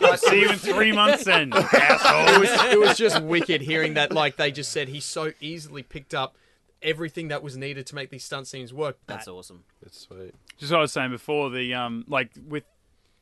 I 0.00 0.16
see 0.16 0.40
you 0.40 0.50
in 0.50 0.56
three 0.56 0.92
months 0.92 1.24
then, 1.24 1.52
it 1.54 2.40
was 2.40 2.50
it 2.72 2.78
was 2.80 2.96
just 2.96 3.20
wicked 3.22 3.60
hearing 3.60 3.94
that. 3.94 4.12
Like 4.12 4.36
they 4.36 4.50
just 4.50 4.70
said, 4.72 4.88
he 4.88 5.00
so 5.00 5.32
easily 5.40 5.82
picked 5.82 6.14
up 6.14 6.36
everything 6.82 7.28
that 7.28 7.42
was 7.42 7.56
needed 7.56 7.86
to 7.86 7.94
make 7.94 8.10
these 8.10 8.24
stunt 8.24 8.46
scenes 8.46 8.72
work. 8.72 8.98
That's 9.06 9.26
awesome. 9.28 9.64
It's 9.84 10.00
sweet. 10.02 10.34
Just 10.58 10.72
what 10.72 10.78
I 10.78 10.82
was 10.82 10.92
saying 10.92 11.10
before, 11.10 11.50
the 11.50 11.74
um, 11.74 12.04
like 12.08 12.30
with 12.46 12.64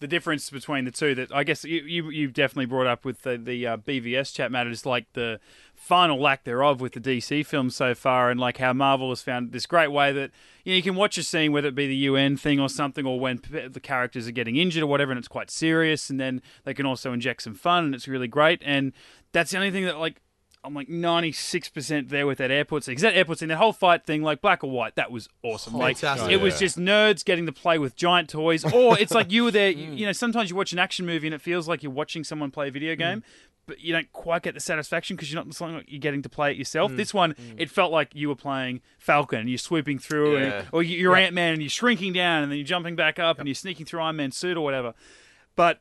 the 0.00 0.08
difference 0.08 0.50
between 0.50 0.84
the 0.84 0.90
two 0.90 1.14
that 1.14 1.34
I 1.34 1.44
guess 1.44 1.64
you 1.64 1.80
you, 1.82 2.10
you 2.10 2.28
definitely 2.28 2.66
brought 2.66 2.86
up 2.86 3.04
with 3.04 3.22
the 3.22 3.38
the 3.38 3.66
uh, 3.66 3.76
BVS 3.78 4.34
chat 4.34 4.52
matter 4.52 4.68
is 4.68 4.84
like 4.84 5.06
the 5.14 5.40
final 5.74 6.20
lack 6.20 6.44
thereof 6.44 6.80
with 6.80 6.92
the 6.92 7.00
DC 7.00 7.46
films 7.46 7.74
so 7.74 7.94
far, 7.94 8.30
and 8.30 8.38
like 8.38 8.58
how 8.58 8.72
Marvel 8.72 9.08
has 9.10 9.22
found 9.22 9.52
this 9.52 9.66
great 9.66 9.90
way 9.90 10.12
that 10.12 10.30
you 10.64 10.72
know 10.72 10.76
you 10.76 10.82
can 10.82 10.94
watch 10.94 11.16
a 11.16 11.22
scene 11.22 11.52
whether 11.52 11.68
it 11.68 11.74
be 11.74 11.86
the 11.86 11.96
UN 11.96 12.36
thing 12.36 12.60
or 12.60 12.68
something, 12.68 13.06
or 13.06 13.18
when 13.18 13.40
the 13.50 13.80
characters 13.80 14.28
are 14.28 14.32
getting 14.32 14.56
injured 14.56 14.82
or 14.82 14.86
whatever, 14.86 15.10
and 15.10 15.18
it's 15.18 15.26
quite 15.28 15.50
serious, 15.50 16.10
and 16.10 16.20
then 16.20 16.42
they 16.64 16.74
can 16.74 16.86
also 16.86 17.12
inject 17.12 17.42
some 17.42 17.54
fun, 17.54 17.86
and 17.86 17.94
it's 17.94 18.06
really 18.06 18.28
great, 18.28 18.60
and 18.64 18.92
that's 19.32 19.52
the 19.52 19.56
only 19.56 19.70
thing 19.70 19.84
that 19.84 19.98
like. 19.98 20.20
I'm 20.64 20.72
like 20.72 20.88
96% 20.88 22.08
there 22.08 22.26
with 22.26 22.38
that 22.38 22.50
airport 22.50 22.84
scene. 22.84 22.92
Because 22.92 23.02
that 23.02 23.14
airport 23.14 23.38
scene, 23.38 23.48
that 23.50 23.58
whole 23.58 23.74
fight 23.74 24.06
thing, 24.06 24.22
like 24.22 24.40
black 24.40 24.64
or 24.64 24.70
white, 24.70 24.96
that 24.96 25.10
was 25.10 25.28
awesome. 25.42 25.74
Like, 25.74 25.98
Fantastic. 25.98 26.32
it 26.32 26.40
was 26.40 26.58
just 26.58 26.78
nerds 26.78 27.22
getting 27.22 27.44
to 27.44 27.52
play 27.52 27.78
with 27.78 27.94
giant 27.96 28.30
toys. 28.30 28.64
Or 28.64 28.98
it's 28.98 29.12
like 29.12 29.30
you 29.30 29.44
were 29.44 29.50
there, 29.50 29.70
you, 29.70 29.92
you 29.92 30.06
know, 30.06 30.12
sometimes 30.12 30.48
you 30.48 30.56
watch 30.56 30.72
an 30.72 30.78
action 30.78 31.04
movie 31.04 31.26
and 31.26 31.34
it 31.34 31.42
feels 31.42 31.68
like 31.68 31.82
you're 31.82 31.92
watching 31.92 32.24
someone 32.24 32.50
play 32.50 32.68
a 32.68 32.70
video 32.70 32.94
mm. 32.94 32.98
game, 32.98 33.24
but 33.66 33.80
you 33.80 33.92
don't 33.92 34.10
quite 34.12 34.42
get 34.42 34.54
the 34.54 34.60
satisfaction 34.60 35.16
because 35.16 35.30
you're 35.30 35.40
not 35.40 35.48
it's 35.48 35.60
not 35.60 35.70
like 35.70 35.84
you're 35.86 36.00
getting 36.00 36.22
to 36.22 36.30
play 36.30 36.50
it 36.50 36.56
yourself. 36.56 36.92
Mm. 36.92 36.96
This 36.96 37.12
one, 37.12 37.34
mm. 37.34 37.54
it 37.58 37.70
felt 37.70 37.92
like 37.92 38.14
you 38.14 38.28
were 38.28 38.36
playing 38.36 38.80
Falcon 38.98 39.40
and 39.40 39.48
you're 39.50 39.58
swooping 39.58 39.98
through, 39.98 40.38
Yeah. 40.38 40.44
and, 40.44 40.68
or 40.72 40.82
you- 40.82 40.96
you're 40.96 41.14
Ant 41.14 41.34
Man 41.34 41.52
and 41.52 41.62
you're 41.62 41.68
shrinking 41.68 42.14
down 42.14 42.42
and 42.42 42.50
then 42.50 42.58
you're 42.58 42.66
jumping 42.66 42.96
back 42.96 43.18
up 43.18 43.38
and 43.38 43.46
you're 43.46 43.54
sneaking 43.54 43.84
through 43.84 44.00
Iron 44.00 44.16
Man's 44.16 44.36
suit 44.36 44.56
or 44.56 44.62
whatever. 44.62 44.94
But 45.56 45.80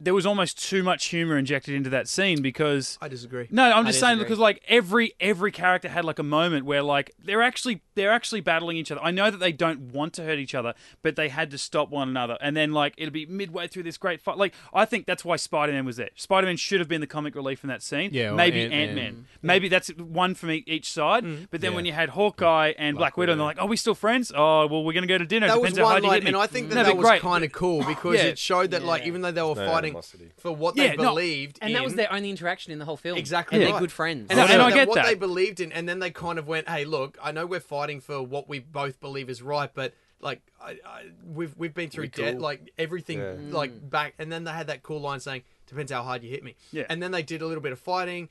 there 0.00 0.14
was 0.14 0.24
almost 0.26 0.62
too 0.64 0.82
much 0.84 1.06
humor 1.06 1.36
injected 1.36 1.74
into 1.74 1.90
that 1.90 2.06
scene 2.06 2.40
because 2.40 2.98
I 3.02 3.08
disagree. 3.08 3.48
no, 3.50 3.64
I'm 3.72 3.84
just 3.86 3.98
saying 3.98 4.18
disagree. 4.18 4.24
because 4.24 4.38
like 4.38 4.62
every 4.68 5.12
every 5.20 5.50
character 5.50 5.88
had 5.88 6.04
like 6.04 6.18
a 6.18 6.22
moment 6.22 6.64
where 6.66 6.82
like 6.82 7.12
they're 7.22 7.42
actually 7.42 7.82
they're 7.96 8.12
actually 8.12 8.40
battling 8.40 8.76
each 8.76 8.92
other. 8.92 9.00
I 9.02 9.10
know 9.10 9.28
that 9.30 9.38
they 9.38 9.50
don't 9.50 9.92
want 9.92 10.12
to 10.14 10.22
hurt 10.24 10.38
each 10.38 10.54
other, 10.54 10.74
but 11.02 11.16
they 11.16 11.28
had 11.28 11.50
to 11.50 11.58
stop 11.58 11.90
one 11.90 12.08
another. 12.08 12.38
And 12.40 12.56
then 12.56 12.72
like 12.72 12.94
it'll 12.96 13.12
be 13.12 13.26
midway 13.26 13.66
through 13.66 13.82
this 13.82 13.98
great 13.98 14.20
fight. 14.20 14.36
Like 14.36 14.54
I 14.72 14.84
think 14.84 15.06
that's 15.06 15.24
why 15.24 15.34
Spider 15.36 15.72
Man 15.72 15.84
was 15.84 15.96
there. 15.96 16.10
Spider 16.14 16.46
Man 16.46 16.56
should 16.56 16.78
have 16.78 16.88
been 16.88 17.00
the 17.00 17.06
comic 17.08 17.34
relief 17.34 17.64
in 17.64 17.68
that 17.68 17.82
scene. 17.82 18.10
Yeah, 18.12 18.30
or 18.30 18.34
maybe 18.34 18.60
Ant-Man. 18.62 18.80
Ant 18.88 18.94
Man. 18.94 19.24
Maybe 19.42 19.68
that's 19.68 19.88
one 19.96 20.34
from 20.36 20.52
e- 20.52 20.64
each 20.68 20.92
side. 20.92 21.24
Mm-hmm. 21.24 21.44
But 21.50 21.60
then 21.60 21.72
Yeah. 21.72 21.76
when 21.76 21.84
you 21.86 21.92
had 21.92 22.10
Hawkeye 22.10 22.72
and 22.78 22.96
Black, 22.96 23.16
Widow, 23.16 23.32
and 23.32 23.40
they're 23.40 23.46
like, 23.46 23.60
"Are 23.60 23.66
we 23.66 23.76
still 23.76 23.96
friends? 23.96 24.30
Oh, 24.34 24.66
well, 24.68 24.84
we're 24.84 24.92
gonna 24.92 25.06
go 25.08 25.18
to 25.18 25.26
dinner. 25.26 25.48
That 25.48 25.60
was 25.60 25.70
Depends 25.72 25.78
how 25.78 25.84
one 25.84 25.90
hard 25.92 26.02
you 26.04 26.08
line, 26.10 26.16
hit 26.18 26.24
me." 26.24 26.28
and 26.28 26.36
I 26.36 26.46
think 26.46 26.68
that 26.68 26.74
No, 26.76 26.84
that 26.84 26.96
was 26.96 27.20
kind 27.20 27.42
of 27.44 27.50
cool 27.50 27.84
because 27.84 28.14
Yeah. 28.18 28.24
it 28.26 28.38
showed 28.38 28.70
that, 28.70 28.84
like, 28.84 29.02
Yeah. 29.02 29.08
even 29.08 29.22
though 29.22 29.32
they 29.32 29.42
were 29.42 29.54
fighting 29.56 29.87
animosity. 29.88 30.30
for 30.38 30.52
what 30.54 30.76
Yeah, 30.76 30.88
they 30.90 30.96
no. 30.96 31.10
believed, 31.10 31.58
And 31.62 31.74
that 31.74 31.84
was 31.84 31.94
their 31.94 32.12
only 32.12 32.30
interaction 32.30 32.72
in 32.72 32.78
the 32.78 32.84
whole 32.84 32.96
film. 32.96 33.18
Exactly 33.18 33.56
And 33.58 33.64
right. 33.64 33.72
they're 33.72 33.80
good 33.80 33.92
friends. 33.92 34.28
And, 34.30 34.38
And 34.40 34.50
I- 34.50 34.64
I 34.64 34.66
and 34.66 34.74
get 34.74 34.88
what 34.88 34.94
that. 34.96 35.06
they 35.06 35.14
believed 35.14 35.60
in, 35.60 35.72
and 35.72 35.88
then 35.88 35.98
they 35.98 36.10
kind 36.10 36.38
of 36.38 36.46
went, 36.46 36.68
"Hey, 36.68 36.84
look, 36.84 37.18
I 37.22 37.32
know 37.32 37.46
we're 37.46 37.60
fighting 37.60 38.00
for 38.00 38.22
what 38.22 38.48
we 38.48 38.58
both 38.58 39.00
believe 39.00 39.28
is 39.30 39.42
right, 39.42 39.70
but 39.72 39.94
like, 40.20 40.40
I, 40.60 40.78
I, 40.84 41.04
we've 41.24 41.56
we've 41.56 41.74
been 41.74 41.90
through 41.90 42.02
We 42.04 42.08
debt, 42.08 42.34
cool? 42.34 42.42
like 42.42 42.72
everything, 42.78 43.18
Yeah. 43.18 43.34
like 43.50 43.88
back." 43.88 44.14
And 44.18 44.30
then 44.32 44.44
they 44.44 44.50
had 44.52 44.66
that 44.66 44.82
cool 44.82 45.00
line 45.00 45.20
saying, 45.20 45.42
"Depends 45.66 45.92
how 45.92 46.02
hard 46.02 46.22
you 46.24 46.30
hit 46.30 46.42
me." 46.42 46.56
Yeah. 46.72 46.86
And 46.88 47.02
then 47.02 47.12
they 47.12 47.22
did 47.22 47.40
a 47.42 47.46
little 47.46 47.62
bit 47.62 47.72
of 47.72 47.78
fighting. 47.78 48.28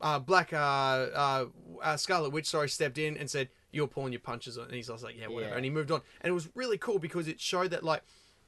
Uh, 0.00 0.18
Black 0.18 0.52
uh, 0.52 0.56
uh, 0.56 1.46
uh, 1.82 1.96
Scarlet 1.96 2.30
Witch, 2.30 2.46
sorry, 2.46 2.68
stepped 2.68 2.98
in 2.98 3.16
and 3.16 3.30
said, 3.30 3.48
"You're 3.72 3.86
pulling 3.86 4.12
your 4.12 4.20
punches," 4.20 4.58
on," 4.58 4.66
and 4.66 4.74
he's 4.74 4.88
just 4.88 5.02
like, 5.02 5.16
"Yeah, 5.18 5.28
whatever," 5.28 5.50
Yeah. 5.52 5.56
and 5.56 5.64
he 5.64 5.70
moved 5.70 5.90
on. 5.90 6.02
And 6.20 6.30
it 6.30 6.34
was 6.34 6.48
really 6.54 6.78
cool 6.78 6.98
because 6.98 7.26
it 7.28 7.40
showed 7.40 7.70
that 7.70 7.82
like. 7.82 8.02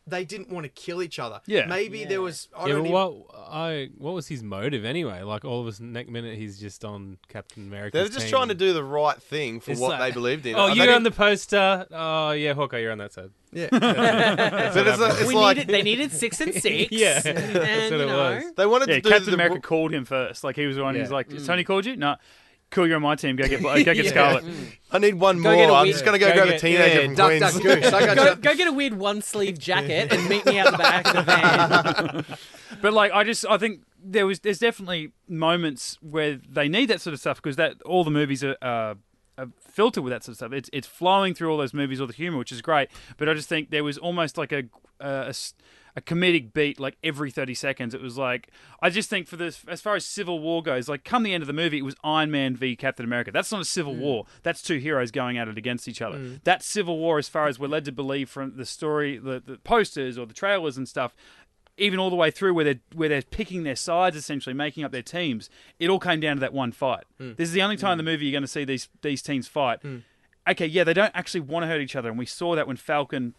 They 0.08 0.24
didn't 0.24 0.50
want 0.50 0.64
to 0.64 0.68
kill 0.68 1.02
each 1.02 1.18
other. 1.18 1.40
Yeah. 1.46 1.66
Maybe 1.66 2.00
Yeah. 2.00 2.08
there 2.08 2.20
was. 2.22 2.48
I 2.56 2.66
yeah, 2.66 2.74
don't 2.74 2.80
even, 2.86 2.92
what 2.92 3.14
I 3.50 3.88
what 3.98 4.14
was 4.14 4.28
his 4.28 4.42
motive 4.42 4.84
anyway? 4.84 5.22
Like 5.22 5.44
all 5.44 5.60
of 5.60 5.66
a 5.66 5.72
sudden, 5.72 5.92
next 5.92 6.10
minute 6.10 6.38
he's 6.38 6.60
just 6.60 6.84
on 6.84 7.18
Captain 7.28 7.64
America. 7.66 7.98
They're 7.98 8.08
just 8.08 8.28
trying 8.28 8.48
to 8.48 8.54
do 8.54 8.72
the 8.72 8.84
right 8.84 9.20
thing 9.20 9.58
for 9.60 9.72
It's 9.72 9.80
what 9.80 9.98
like, 9.98 10.10
they 10.10 10.14
believed 10.14 10.46
in. 10.46 10.54
Oh, 10.54 10.68
They 10.68 10.74
you're 10.74 10.86
didn't- 10.86 10.94
on 10.96 11.02
the 11.02 11.10
poster. 11.10 11.86
Oh, 11.90 12.30
yeah, 12.30 12.54
Hawkeye, 12.54 12.78
you're 12.78 12.92
on 12.92 12.98
that 12.98 13.12
side. 13.14 13.30
Yeah. 13.52 13.68
But 13.72 14.86
it's, 14.86 15.00
a- 15.00 15.20
it's 15.20 15.28
we 15.28 15.34
like 15.34 15.56
needed, 15.56 15.72
they 15.72 15.82
needed 15.82 16.12
six 16.12 16.40
and 16.40 16.54
six. 16.62 16.92
Yeah, 16.92 17.20
and, 17.24 17.36
that's 17.56 17.90
what 17.90 18.00
it 18.00 18.06
know, 18.06 18.16
was. 18.16 18.44
they 18.56 18.66
wanted 18.66 18.88
Yeah, 18.88 18.94
to 18.96 19.00
do 19.00 19.08
Captain 19.08 19.26
the, 19.30 19.34
America 19.34 19.60
called 19.60 19.92
him 19.92 20.04
first. 20.04 20.44
Like 20.44 20.56
he 20.56 20.66
was 20.66 20.76
the 20.76 20.82
one. 20.84 20.94
He's 20.94 21.08
Yeah. 21.08 21.14
like, 21.14 21.28
mm. 21.30 21.44
"Tony 21.44 21.64
called 21.64 21.86
you? 21.86 21.96
No, 21.96 22.16
cool. 22.76 22.86
You're 22.86 22.96
on 22.96 23.02
my 23.02 23.16
team. 23.16 23.34
Go 23.34 23.48
get 23.48 23.60
go 23.62 23.74
get 23.82 23.96
Yeah. 23.96 24.10
Scarlet." 24.10 24.44
I 24.92 24.98
need 25.00 25.14
one 25.14 25.38
Go 25.42 25.42
more. 25.50 25.54
get 25.56 25.70
a 25.70 25.72
I'm 25.74 25.82
weed- 25.86 25.92
just 25.92 26.04
gonna 26.04 26.18
go, 26.18 26.28
go 26.28 26.34
grab 26.34 26.46
a 26.46 26.50
get- 26.52 26.60
teenager 26.60 27.00
yeah, 27.00 27.06
from 27.06 27.14
duck, 27.16 27.26
Queens. 27.28 27.40
duck, 27.40 27.62
goose. 27.62 27.92
I 27.92 28.06
got 28.06 28.16
Go, 28.16 28.24
you. 28.30 28.34
go 28.36 28.54
get 28.54 28.68
a 28.68 28.72
weird 28.72 28.94
one 28.94 29.20
sleeve 29.22 29.58
jacket 29.58 30.12
and 30.12 30.28
meet 30.28 30.46
me 30.46 30.58
out 30.60 30.70
the 30.70 30.78
back 30.78 31.06
of 31.06 31.14
the 31.14 31.22
van. 31.22 32.24
But 32.82 32.92
like, 32.92 33.10
I 33.12 33.24
just 33.24 33.44
I 33.46 33.56
think 33.58 33.80
there 34.02 34.26
was 34.26 34.40
there's 34.40 34.58
definitely 34.58 35.12
moments 35.28 35.98
where 36.02 36.36
they 36.48 36.68
need 36.68 36.86
that 36.86 37.00
sort 37.00 37.14
of 37.14 37.20
stuff 37.20 37.38
because 37.42 37.56
that 37.56 37.80
all 37.82 38.04
the 38.04 38.10
movies 38.10 38.44
are. 38.44 38.56
Uh, 38.62 38.94
are 39.38 39.48
filtered 39.70 40.02
with 40.02 40.10
that 40.12 40.24
sort 40.24 40.32
of 40.32 40.36
stuff. 40.36 40.52
It's 40.54 40.70
it's 40.72 40.86
flowing 40.86 41.34
through 41.34 41.50
all 41.50 41.58
those 41.58 41.74
movies, 41.74 42.00
all 42.00 42.06
the 42.06 42.14
humor, 42.14 42.38
which 42.38 42.50
is 42.50 42.62
great. 42.62 42.88
But 43.18 43.28
I 43.28 43.34
just 43.34 43.50
think 43.50 43.68
there 43.68 43.84
was 43.84 43.98
almost 43.98 44.38
like 44.38 44.50
a 44.50 44.60
uh, 44.98 45.24
a, 45.26 45.28
s- 45.28 45.52
a 45.96 46.00
comedic 46.00 46.52
beat, 46.52 46.78
like 46.78 46.96
every 47.02 47.30
thirty 47.30 47.54
seconds. 47.54 47.94
It 47.94 48.02
was 48.02 48.18
like 48.18 48.50
I 48.82 48.90
just 48.90 49.08
think 49.08 49.26
for 49.26 49.36
this, 49.36 49.64
as 49.66 49.80
far 49.80 49.96
as 49.96 50.04
Civil 50.04 50.38
War 50.38 50.62
goes, 50.62 50.88
like 50.88 51.04
come 51.04 51.22
the 51.22 51.32
end 51.32 51.42
of 51.42 51.46
the 51.46 51.52
movie, 51.52 51.78
it 51.78 51.84
was 51.84 51.96
Iron 52.04 52.30
Man 52.30 52.54
v 52.54 52.76
Captain 52.76 53.04
America. 53.04 53.32
That's 53.32 53.50
not 53.50 53.62
a 53.62 53.64
civil 53.64 53.94
mm. 53.94 54.00
war. 54.00 54.26
That's 54.42 54.62
two 54.62 54.78
heroes 54.78 55.10
going 55.10 55.38
at 55.38 55.48
it 55.48 55.56
against 55.58 55.88
each 55.88 56.02
other. 56.02 56.18
Mm. 56.18 56.40
That's 56.44 56.66
Civil 56.66 56.98
War, 56.98 57.18
as 57.18 57.28
far 57.28 57.48
as 57.48 57.58
we're 57.58 57.68
led 57.68 57.86
to 57.86 57.92
believe 57.92 58.28
from 58.28 58.56
the 58.56 58.66
story, 58.66 59.16
the, 59.18 59.42
the 59.44 59.56
posters 59.56 60.18
or 60.18 60.26
the 60.26 60.34
trailers 60.34 60.76
and 60.76 60.86
stuff 60.86 61.14
even 61.78 61.98
all 61.98 62.08
the 62.08 62.16
way 62.16 62.30
through 62.30 62.54
where 62.54 62.64
they're 62.64 62.80
where 62.94 63.08
they're 63.08 63.22
picking 63.22 63.62
their 63.64 63.76
sides, 63.76 64.16
essentially 64.16 64.54
making 64.54 64.84
up 64.84 64.92
their 64.92 65.02
teams. 65.02 65.50
It 65.78 65.90
all 65.90 65.98
came 65.98 66.20
down 66.20 66.36
to 66.36 66.40
that 66.40 66.52
one 66.52 66.72
fight. 66.72 67.04
Mm. 67.20 67.36
This 67.36 67.48
is 67.48 67.54
the 67.54 67.62
only 67.62 67.76
time 67.76 67.92
in 67.92 67.98
the 67.98 68.10
movie 68.10 68.26
you're 68.26 68.32
going 68.32 68.42
to 68.42 68.48
see 68.48 68.64
these 68.64 68.88
these 69.02 69.22
teams 69.22 69.48
fight. 69.48 69.80
Okay, 70.48 70.66
yeah, 70.66 70.84
they 70.84 70.94
don't 70.94 71.12
actually 71.14 71.40
want 71.40 71.64
to 71.64 71.66
hurt 71.66 71.80
each 71.80 71.96
other, 71.96 72.08
and 72.08 72.18
we 72.18 72.26
saw 72.26 72.54
that 72.54 72.66
when 72.66 72.76
Falcon. 72.76 73.34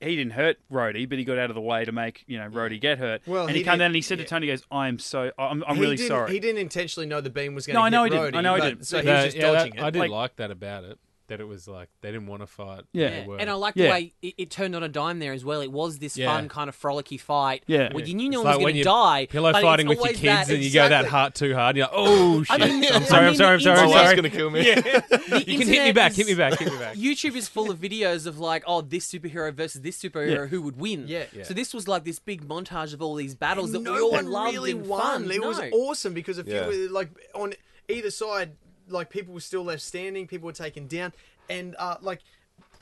He 0.00 0.14
didn't 0.14 0.32
hurt 0.32 0.58
Rhodey, 0.70 1.08
but 1.08 1.18
he 1.18 1.24
got 1.24 1.38
out 1.38 1.50
of 1.50 1.54
the 1.54 1.60
way 1.60 1.84
to 1.84 1.92
make 1.92 2.24
you 2.26 2.38
know 2.38 2.48
Rhodey 2.48 2.80
get 2.80 2.98
hurt. 2.98 3.22
Well, 3.26 3.46
and 3.46 3.52
he 3.52 3.58
he, 3.58 3.64
came 3.64 3.78
down 3.78 3.86
and 3.86 3.94
he 3.94 4.02
said 4.02 4.18
yeah. 4.18 4.24
to 4.24 4.28
Tony, 4.30 4.46
he 4.46 4.52
"Goes, 4.52 4.62
I'm 4.70 4.98
so, 4.98 5.32
I'm, 5.38 5.64
I'm 5.66 5.78
really 5.78 5.96
sorry." 5.96 6.32
He 6.32 6.38
didn't 6.38 6.60
intentionally 6.60 7.06
know 7.06 7.20
the 7.20 7.30
beam 7.30 7.54
was 7.54 7.66
going 7.66 7.74
No, 7.74 7.80
to 7.80 7.86
I 7.86 7.88
know 7.88 8.02
hit 8.04 8.12
he 8.12 8.18
didn't. 8.18 8.34
I 8.36 8.40
know 8.42 8.54
he 8.56 8.60
didn't. 8.60 8.86
So 8.86 9.00
he 9.00 9.08
was 9.08 9.24
just 9.24 9.36
yeah, 9.36 9.52
that- 9.52 9.58
dodging 9.70 9.80
I 9.80 9.90
did 9.90 9.98
Like- 10.00 10.10
like, 10.10 10.36
that 10.36 10.50
about 10.50 10.84
it. 10.84 10.98
That 11.28 11.40
it 11.40 11.44
was 11.48 11.66
like 11.66 11.88
they 12.02 12.12
didn't 12.12 12.28
want 12.28 12.42
to 12.42 12.46
fight. 12.46 12.84
Yeah. 12.92 13.10
They 13.22 13.26
were. 13.26 13.38
And 13.38 13.50
I 13.50 13.54
like 13.54 13.74
Yeah. 13.76 13.86
the 13.86 13.90
way 13.90 14.12
it, 14.22 14.34
it 14.38 14.50
turned 14.50 14.76
on 14.76 14.82
a 14.84 14.88
dime 14.88 15.18
there 15.18 15.32
as 15.32 15.44
well. 15.44 15.60
It 15.60 15.72
was 15.72 15.98
this 15.98 16.16
Yeah. 16.16 16.32
fun 16.32 16.48
kind 16.48 16.68
of 16.68 16.76
frolicky 16.80 17.18
fight. 17.20 17.64
Yeah. 17.66 17.92
Where 17.92 18.04
you 18.04 18.14
knew 18.14 18.28
no 18.30 18.40
It's 18.40 18.44
one 18.44 18.54
was 18.56 18.62
going 18.62 18.74
to 18.76 18.82
die. 18.84 19.26
pillow 19.26 19.50
but 19.52 19.58
it's 19.58 19.64
fighting 19.64 19.88
with 19.88 19.98
your 19.98 20.06
kids 20.08 20.22
that, 20.22 20.50
and 20.50 20.62
you 20.62 20.70
go 20.72 20.82
that 20.88 21.04
exactly. 21.06 21.10
heart 21.10 21.34
too 21.34 21.54
hard. 21.54 21.76
You're 21.76 21.86
like, 21.86 21.92
oh 21.96 22.42
shit! 22.44 22.62
I 22.62 22.66
mean, 22.68 22.84
I'm 22.92 23.02
sorry. 23.04 23.24
I'm 23.24 23.30
mean, 23.30 23.36
sorry. 23.38 23.54
I'm 23.54 23.60
sorry. 23.60 23.78
I'm 23.80 23.86
My 23.90 23.90
internet- 23.90 23.90
wife's 23.90 24.04
sorry. 24.04 24.16
gonna 24.16 24.30
kill 24.30 24.50
me. 24.50 24.60
The 25.26 25.44
You 25.50 25.58
can 25.58 25.66
hit 25.68 25.84
me 25.84 25.92
back. 25.92 26.10
is- 26.12 26.16
Hit 26.18 26.26
me 26.28 26.34
back. 26.34 26.58
Hit 26.58 26.72
me 26.72 26.78
back. 26.78 26.94
YouTube 27.06 27.34
is 27.34 27.48
full 27.48 27.70
of 27.70 27.78
videos 27.78 28.26
of 28.26 28.38
like, 28.38 28.62
oh, 28.66 28.80
this 28.80 29.10
superhero 29.10 29.52
versus 29.52 29.80
this 29.80 30.00
superhero, 30.00 30.30
Yeah. 30.42 30.46
who 30.46 30.62
would 30.62 30.78
win? 30.78 31.06
Yeah. 31.08 31.24
Yeah. 31.32 31.42
So 31.42 31.54
this 31.54 31.74
was 31.74 31.88
like 31.88 32.04
this 32.04 32.18
big 32.20 32.46
montage 32.46 32.94
of 32.94 33.02
all 33.02 33.16
these 33.16 33.34
battles 33.34 33.72
that 33.72 33.82
no 33.82 33.94
we 33.94 34.00
all 34.00 34.12
one 34.12 34.30
loved 34.30 34.52
really 34.54 34.70
and 34.70 34.86
won. 34.86 35.24
fun. 35.24 35.30
It 35.32 35.42
was 35.42 35.58
awesome 35.72 36.14
because 36.14 36.38
if 36.38 36.46
Yeah. 36.46 36.68
you 36.70 36.82
were 36.86 36.92
like 36.92 37.08
on 37.34 37.54
either 37.88 38.10
side, 38.10 38.52
like 38.88 39.10
people 39.10 39.34
were 39.34 39.40
still 39.40 39.64
left 39.64 39.82
standing, 39.82 40.26
people 40.26 40.46
were 40.46 40.52
taken 40.52 40.86
down, 40.86 41.12
and 41.48 41.74
uh, 41.78 41.96
like 42.00 42.20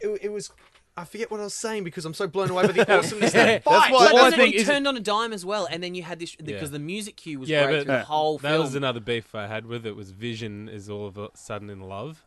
it, 0.01 0.19
it 0.23 0.29
was. 0.33 0.51
I 0.97 1.03
forget 1.05 1.29
what 1.29 1.41
I 1.41 1.43
was 1.43 1.55
saying 1.55 1.83
because 1.83 2.05
I'm 2.05 2.15
so 2.15 2.29
blown 2.29 2.51
away 2.51 2.67
by 2.69 2.73
the 2.73 2.95
awesomeness 2.99 3.31
of 3.31 3.35
that 3.35 3.65
That's 3.65 3.67
why- 3.67 3.91
Well, 3.91 4.17
I 4.17 4.25
and 4.27 4.33
then 4.33 4.39
think 4.39 4.55
it 4.55 4.61
is- 4.61 4.67
turned 4.69 4.87
on 4.87 4.97
a 4.97 5.01
dime 5.01 5.33
as 5.33 5.45
well, 5.45 5.67
and 5.69 5.83
then 5.83 5.97
you 5.97 6.05
had 6.05 6.21
this 6.21 6.37
because 6.37 6.63
Yeah. 6.63 6.69
the 6.69 6.79
music 6.79 7.17
cue 7.17 7.41
was 7.41 7.49
Yeah, 7.49 7.65
great 7.65 7.79
but 7.79 7.85
through 7.87 7.95
the 7.97 8.05
whole 8.05 8.39
that 8.39 8.49
film. 8.53 8.63
was 8.63 8.75
another 8.77 9.01
beef 9.01 9.35
I 9.35 9.49
had 9.49 9.67
with 9.67 9.85
it. 9.87 9.97
Was 9.97 10.13
Vision 10.13 10.69
is 10.69 10.89
all 10.89 11.09
of 11.09 11.19
a 11.19 11.31
sudden 11.35 11.69
in 11.69 11.81
love. 11.81 12.25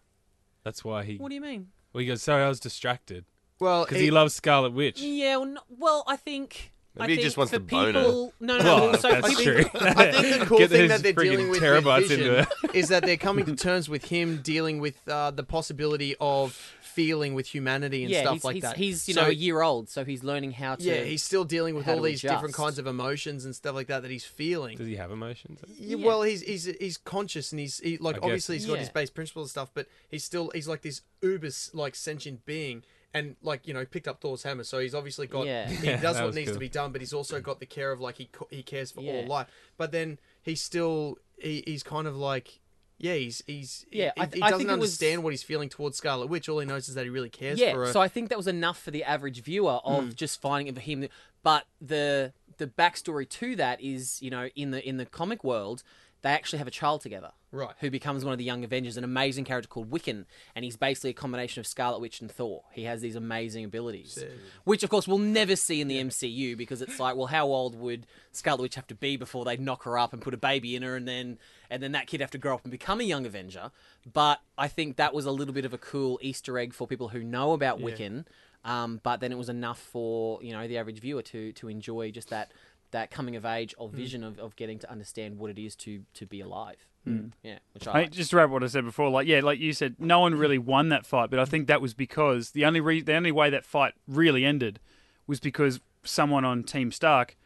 That's 0.65 0.83
why 0.83 1.05
he. 1.05 1.15
What 1.15 1.29
do 1.29 1.35
you 1.35 1.39
mean? 1.41 1.69
Well, 1.93 2.01
he 2.01 2.07
goes, 2.07 2.21
sorry, 2.21 2.43
I 2.43 2.49
was 2.49 2.59
distracted 2.59 3.23
well, 3.57 3.85
because 3.85 4.01
he 4.01 4.11
loves 4.11 4.33
Scarlet 4.35 4.73
Witch. 4.73 4.99
Yeah, 5.01 5.37
well, 5.37 5.45
no, 5.45 5.61
well 5.69 6.03
I 6.05 6.17
think. 6.17 6.73
Maybe 6.99 7.13
I 7.13 7.15
he 7.17 7.21
just 7.21 7.37
wants 7.37 7.51
for 7.53 7.59
to 7.59 7.63
bone 7.65 7.95
her. 7.95 8.01
people, 8.03 8.33
No, 8.39 8.57
no, 8.57 8.63
Well, 8.63 8.89
also 8.93 9.09
that's 9.09 9.33
for 9.33 9.41
true. 9.43 9.65
I 9.73 10.11
think 10.11 10.39
the 10.39 10.45
cool 10.47 10.57
Get 10.59 10.69
thing 10.69 10.87
that 10.89 11.01
they're 11.03 11.13
dealing 11.13 11.49
with 11.49 11.61
terabytes 11.61 12.03
with 12.03 12.11
into 12.11 12.23
Vision 12.31 12.47
it. 12.63 12.75
is 12.75 12.89
that 12.89 13.03
they're 13.03 13.17
coming 13.17 13.45
to 13.45 13.55
terms 13.55 13.87
with 13.89 14.05
him 14.05 14.41
dealing 14.41 14.79
with 14.79 14.95
uh, 15.07 15.31
the 15.31 15.43
possibility 15.43 16.15
of 16.19 16.53
feeling 16.81 17.35
with 17.35 17.45
humanity 17.45 18.01
and 18.03 18.11
yeah, 18.11 18.21
stuff 18.21 18.33
he's, 18.33 18.43
like 18.43 18.53
he's, 18.55 18.61
that. 18.63 18.77
he's 18.77 19.07
you 19.07 19.13
So- 19.13 19.21
know 19.21 19.27
a 19.27 19.31
year 19.33 19.61
old, 19.61 19.87
so 19.89 20.03
he's 20.03 20.23
learning 20.23 20.51
how 20.53 20.75
to. 20.75 20.83
yeah, 20.83 21.03
he's 21.03 21.21
still 21.21 21.43
dealing 21.43 21.75
with 21.75 21.87
all 21.87 21.97
to 21.97 22.01
these 22.01 22.21
different 22.21 22.55
kinds 22.55 22.79
of 22.79 22.87
emotions 22.87 23.45
and 23.45 23.55
stuff 23.55 23.75
like 23.75 23.85
that 23.87 24.01
that 24.01 24.09
he's 24.09 24.25
feeling. 24.25 24.77
Does 24.77 24.87
he 24.87 24.95
have 24.95 25.11
emotions? 25.11 25.59
Yeah, 25.77 25.97
Yeah. 25.97 26.05
Well, 26.07 26.23
he's 26.23 26.41
he's 26.41 26.65
he's 26.79 26.97
conscious 26.97 27.51
and 27.51 27.59
he's 27.59 27.79
he, 27.79 27.97
like 27.97 28.15
I 28.15 28.19
guess- 28.19 28.23
obviously 28.25 28.55
he's 28.55 28.65
got 28.65 28.73
Yeah. 28.73 28.79
his 28.79 28.89
base 28.89 29.09
principles 29.11 29.45
and 29.45 29.51
stuff, 29.51 29.69
but 29.75 29.87
he's 30.09 30.23
still 30.23 30.49
he's 30.55 30.67
like 30.67 30.81
this 30.81 31.01
uber 31.21 31.49
like 31.73 31.93
sentient 31.95 32.45
being. 32.47 32.83
And 33.17 33.35
like 33.41 33.67
you 33.67 33.73
know, 33.73 33.85
picked 33.85 34.07
up 34.07 34.21
Thor's 34.21 34.43
hammer, 34.43 34.63
so 34.63 34.79
he's 34.79 34.95
obviously 34.95 35.27
got. 35.27 35.45
Yeah. 35.47 35.67
He 35.69 35.87
does 36.01 36.17
what 36.17 36.27
was 36.27 36.35
needs 36.35 36.51
to 36.51 36.59
be 36.59 36.69
done, 36.69 36.91
but 36.91 37.01
he's 37.01 37.13
also 37.13 37.39
got 37.41 37.59
the 37.59 37.65
care 37.65 37.91
of 37.91 37.99
like 37.99 38.17
he 38.17 38.29
he 38.49 38.63
cares 38.63 38.91
for 38.91 39.01
all 39.01 39.25
life. 39.25 39.47
But 39.77 39.91
then 39.91 40.19
he's 40.41 40.61
still 40.61 41.17
he, 41.37 41.63
he's 41.65 41.83
kind 41.83 42.07
of 42.07 42.15
like 42.15 42.59
yeah 42.99 43.13
he's 43.13 43.43
he's 43.45 43.85
Yeah, 43.91 44.11
he, 44.15 44.21
I 44.21 44.25
th- 44.25 44.33
he 44.35 44.39
doesn't 44.41 44.57
think 44.59 44.69
it 44.69 44.79
was- 44.79 44.89
understand 44.91 45.23
what 45.23 45.31
he's 45.33 45.43
feeling 45.43 45.69
towards 45.69 45.97
Scarlet 45.97 46.27
Witch. 46.27 46.49
All 46.49 46.59
he 46.59 46.65
knows 46.65 46.89
is 46.89 46.95
that 46.95 47.03
he 47.03 47.09
really 47.09 47.29
cares 47.29 47.59
yeah, 47.59 47.73
for 47.73 47.85
her. 47.85 47.91
so 47.91 48.01
I 48.01 48.07
think 48.07 48.29
that 48.29 48.37
was 48.37 48.47
enough 48.47 48.79
for 48.81 48.91
the 48.91 49.03
average 49.03 49.41
viewer 49.43 49.79
of 49.83 50.03
Hmm. 50.05 50.09
just 50.15 50.41
finding 50.41 50.67
it 50.67 50.75
for 50.75 50.81
him. 50.81 51.07
But 51.43 51.65
the 51.81 52.33
the 52.57 52.65
backstory 52.67 53.29
to 53.29 53.55
that 53.57 53.79
is, 53.81 54.19
you 54.21 54.31
know, 54.31 54.49
in 54.55 54.71
the 54.71 54.87
in 54.87 54.97
the 54.97 55.05
comic 55.05 55.43
world, 55.43 55.83
they 56.27 56.33
actually 56.33 56.59
have 56.59 56.67
a 56.67 56.71
child 56.71 56.99
together. 56.99 57.31
Right. 57.53 57.73
Who 57.79 57.89
becomes 57.89 58.25
one 58.25 58.33
of 58.33 58.37
the 58.37 58.43
young 58.43 58.65
Avengers, 58.65 58.97
an 58.97 59.05
amazing 59.05 59.45
character 59.45 59.69
called 59.69 59.89
Wiccan, 59.89 60.25
and 60.53 60.65
he's 60.65 60.75
basically 60.75 61.11
a 61.11 61.13
combination 61.13 61.61
of 61.61 61.67
Scarlet 61.67 61.99
Witch 61.99 62.19
and 62.19 62.29
Thor. 62.29 62.63
He 62.73 62.83
has 62.83 62.99
these 62.99 63.15
amazing 63.15 63.63
abilities, 63.63 64.21
which 64.65 64.83
of 64.83 64.89
course 64.89 65.07
we'll 65.07 65.19
never 65.19 65.55
see 65.55 65.79
in 65.79 65.87
the 65.87 66.03
MCU 66.03 66.57
because 66.57 66.81
it's 66.81 66.99
like, 66.99 67.15
well, 67.15 67.27
how 67.27 67.45
old 67.47 67.79
would 67.79 68.05
Scarlet 68.33 68.63
Witch 68.63 68.75
have 68.75 68.87
to 68.87 68.95
be 68.95 69.15
before 69.15 69.45
they'd 69.45 69.61
knock 69.61 69.83
her 69.83 69.97
up 69.97 70.11
and 70.11 70.21
put 70.21 70.33
a 70.33 70.37
baby 70.37 70.75
in 70.75 70.83
her, 70.83 70.97
and 70.97 71.07
then 71.07 71.37
and 71.69 71.81
then 71.81 71.93
that 71.93 72.07
kid 72.07 72.19
have 72.19 72.31
to 72.31 72.37
grow 72.37 72.55
up 72.55 72.63
and 72.63 72.71
become 72.71 72.99
a 72.99 73.05
young 73.05 73.25
Avenger? 73.25 73.71
But 74.11 74.41
I 74.57 74.67
think 74.67 74.97
that 74.97 75.13
was 75.13 75.25
a 75.25 75.31
little 75.31 75.53
bit 75.53 75.63
of 75.63 75.73
a 75.73 75.77
cool 75.77 76.19
Easter 76.21 76.59
egg 76.59 76.73
for 76.73 76.87
people 76.87 77.07
who 77.07 77.23
know 77.23 77.53
about 77.53 77.79
Wiccan. 77.79 78.25
Um, 78.65 78.99
but 79.01 79.21
then 79.21 79.31
it 79.31 79.37
was 79.37 79.47
enough 79.47 79.79
for 79.79 80.43
you 80.43 80.51
know 80.51 80.67
the 80.67 80.77
average 80.77 80.99
viewer 80.99 81.21
to 81.21 81.53
to 81.53 81.69
enjoy 81.69 82.11
just 82.11 82.29
that 82.31 82.51
that 82.91 83.11
coming 83.11 83.35
of 83.35 83.45
age 83.45 83.73
or 83.77 83.89
mm. 83.89 83.93
vision 83.93 84.23
of, 84.23 84.39
of 84.39 84.55
getting 84.55 84.79
to 84.79 84.91
understand 84.91 85.37
what 85.37 85.51
it 85.51 85.59
is 85.59 85.75
to 85.77 86.03
to 86.13 86.25
be 86.25 86.41
alive. 86.41 86.87
Mm. 87.07 87.17
Mm. 87.17 87.31
Yeah, 87.43 87.59
which 87.73 87.87
I, 87.87 87.91
I, 87.91 87.93
like. 88.01 88.11
just 88.11 88.31
to 88.31 88.37
wrap 88.37 88.49
what 88.49 88.63
I 88.63 88.67
said 88.67 88.85
before, 88.85 89.09
like 89.09 89.27
yeah, 89.27 89.41
like 89.41 89.59
you 89.59 89.73
said, 89.73 89.95
no 89.99 90.19
one 90.19 90.35
really 90.35 90.57
won 90.57 90.89
that 90.89 91.05
fight, 91.05 91.29
but 91.29 91.39
I 91.39 91.45
think 91.45 91.67
that 91.67 91.81
was 91.81 91.93
because 91.93 92.51
the 92.51 92.65
only 92.65 92.81
re- 92.81 93.01
the 93.01 93.15
only 93.15 93.31
way 93.31 93.49
that 93.49 93.65
fight 93.65 93.93
really 94.07 94.45
ended 94.45 94.79
was 95.25 95.39
because 95.39 95.79
someone 96.03 96.45
on 96.45 96.63
Team 96.63 96.91
Stark 96.91 97.37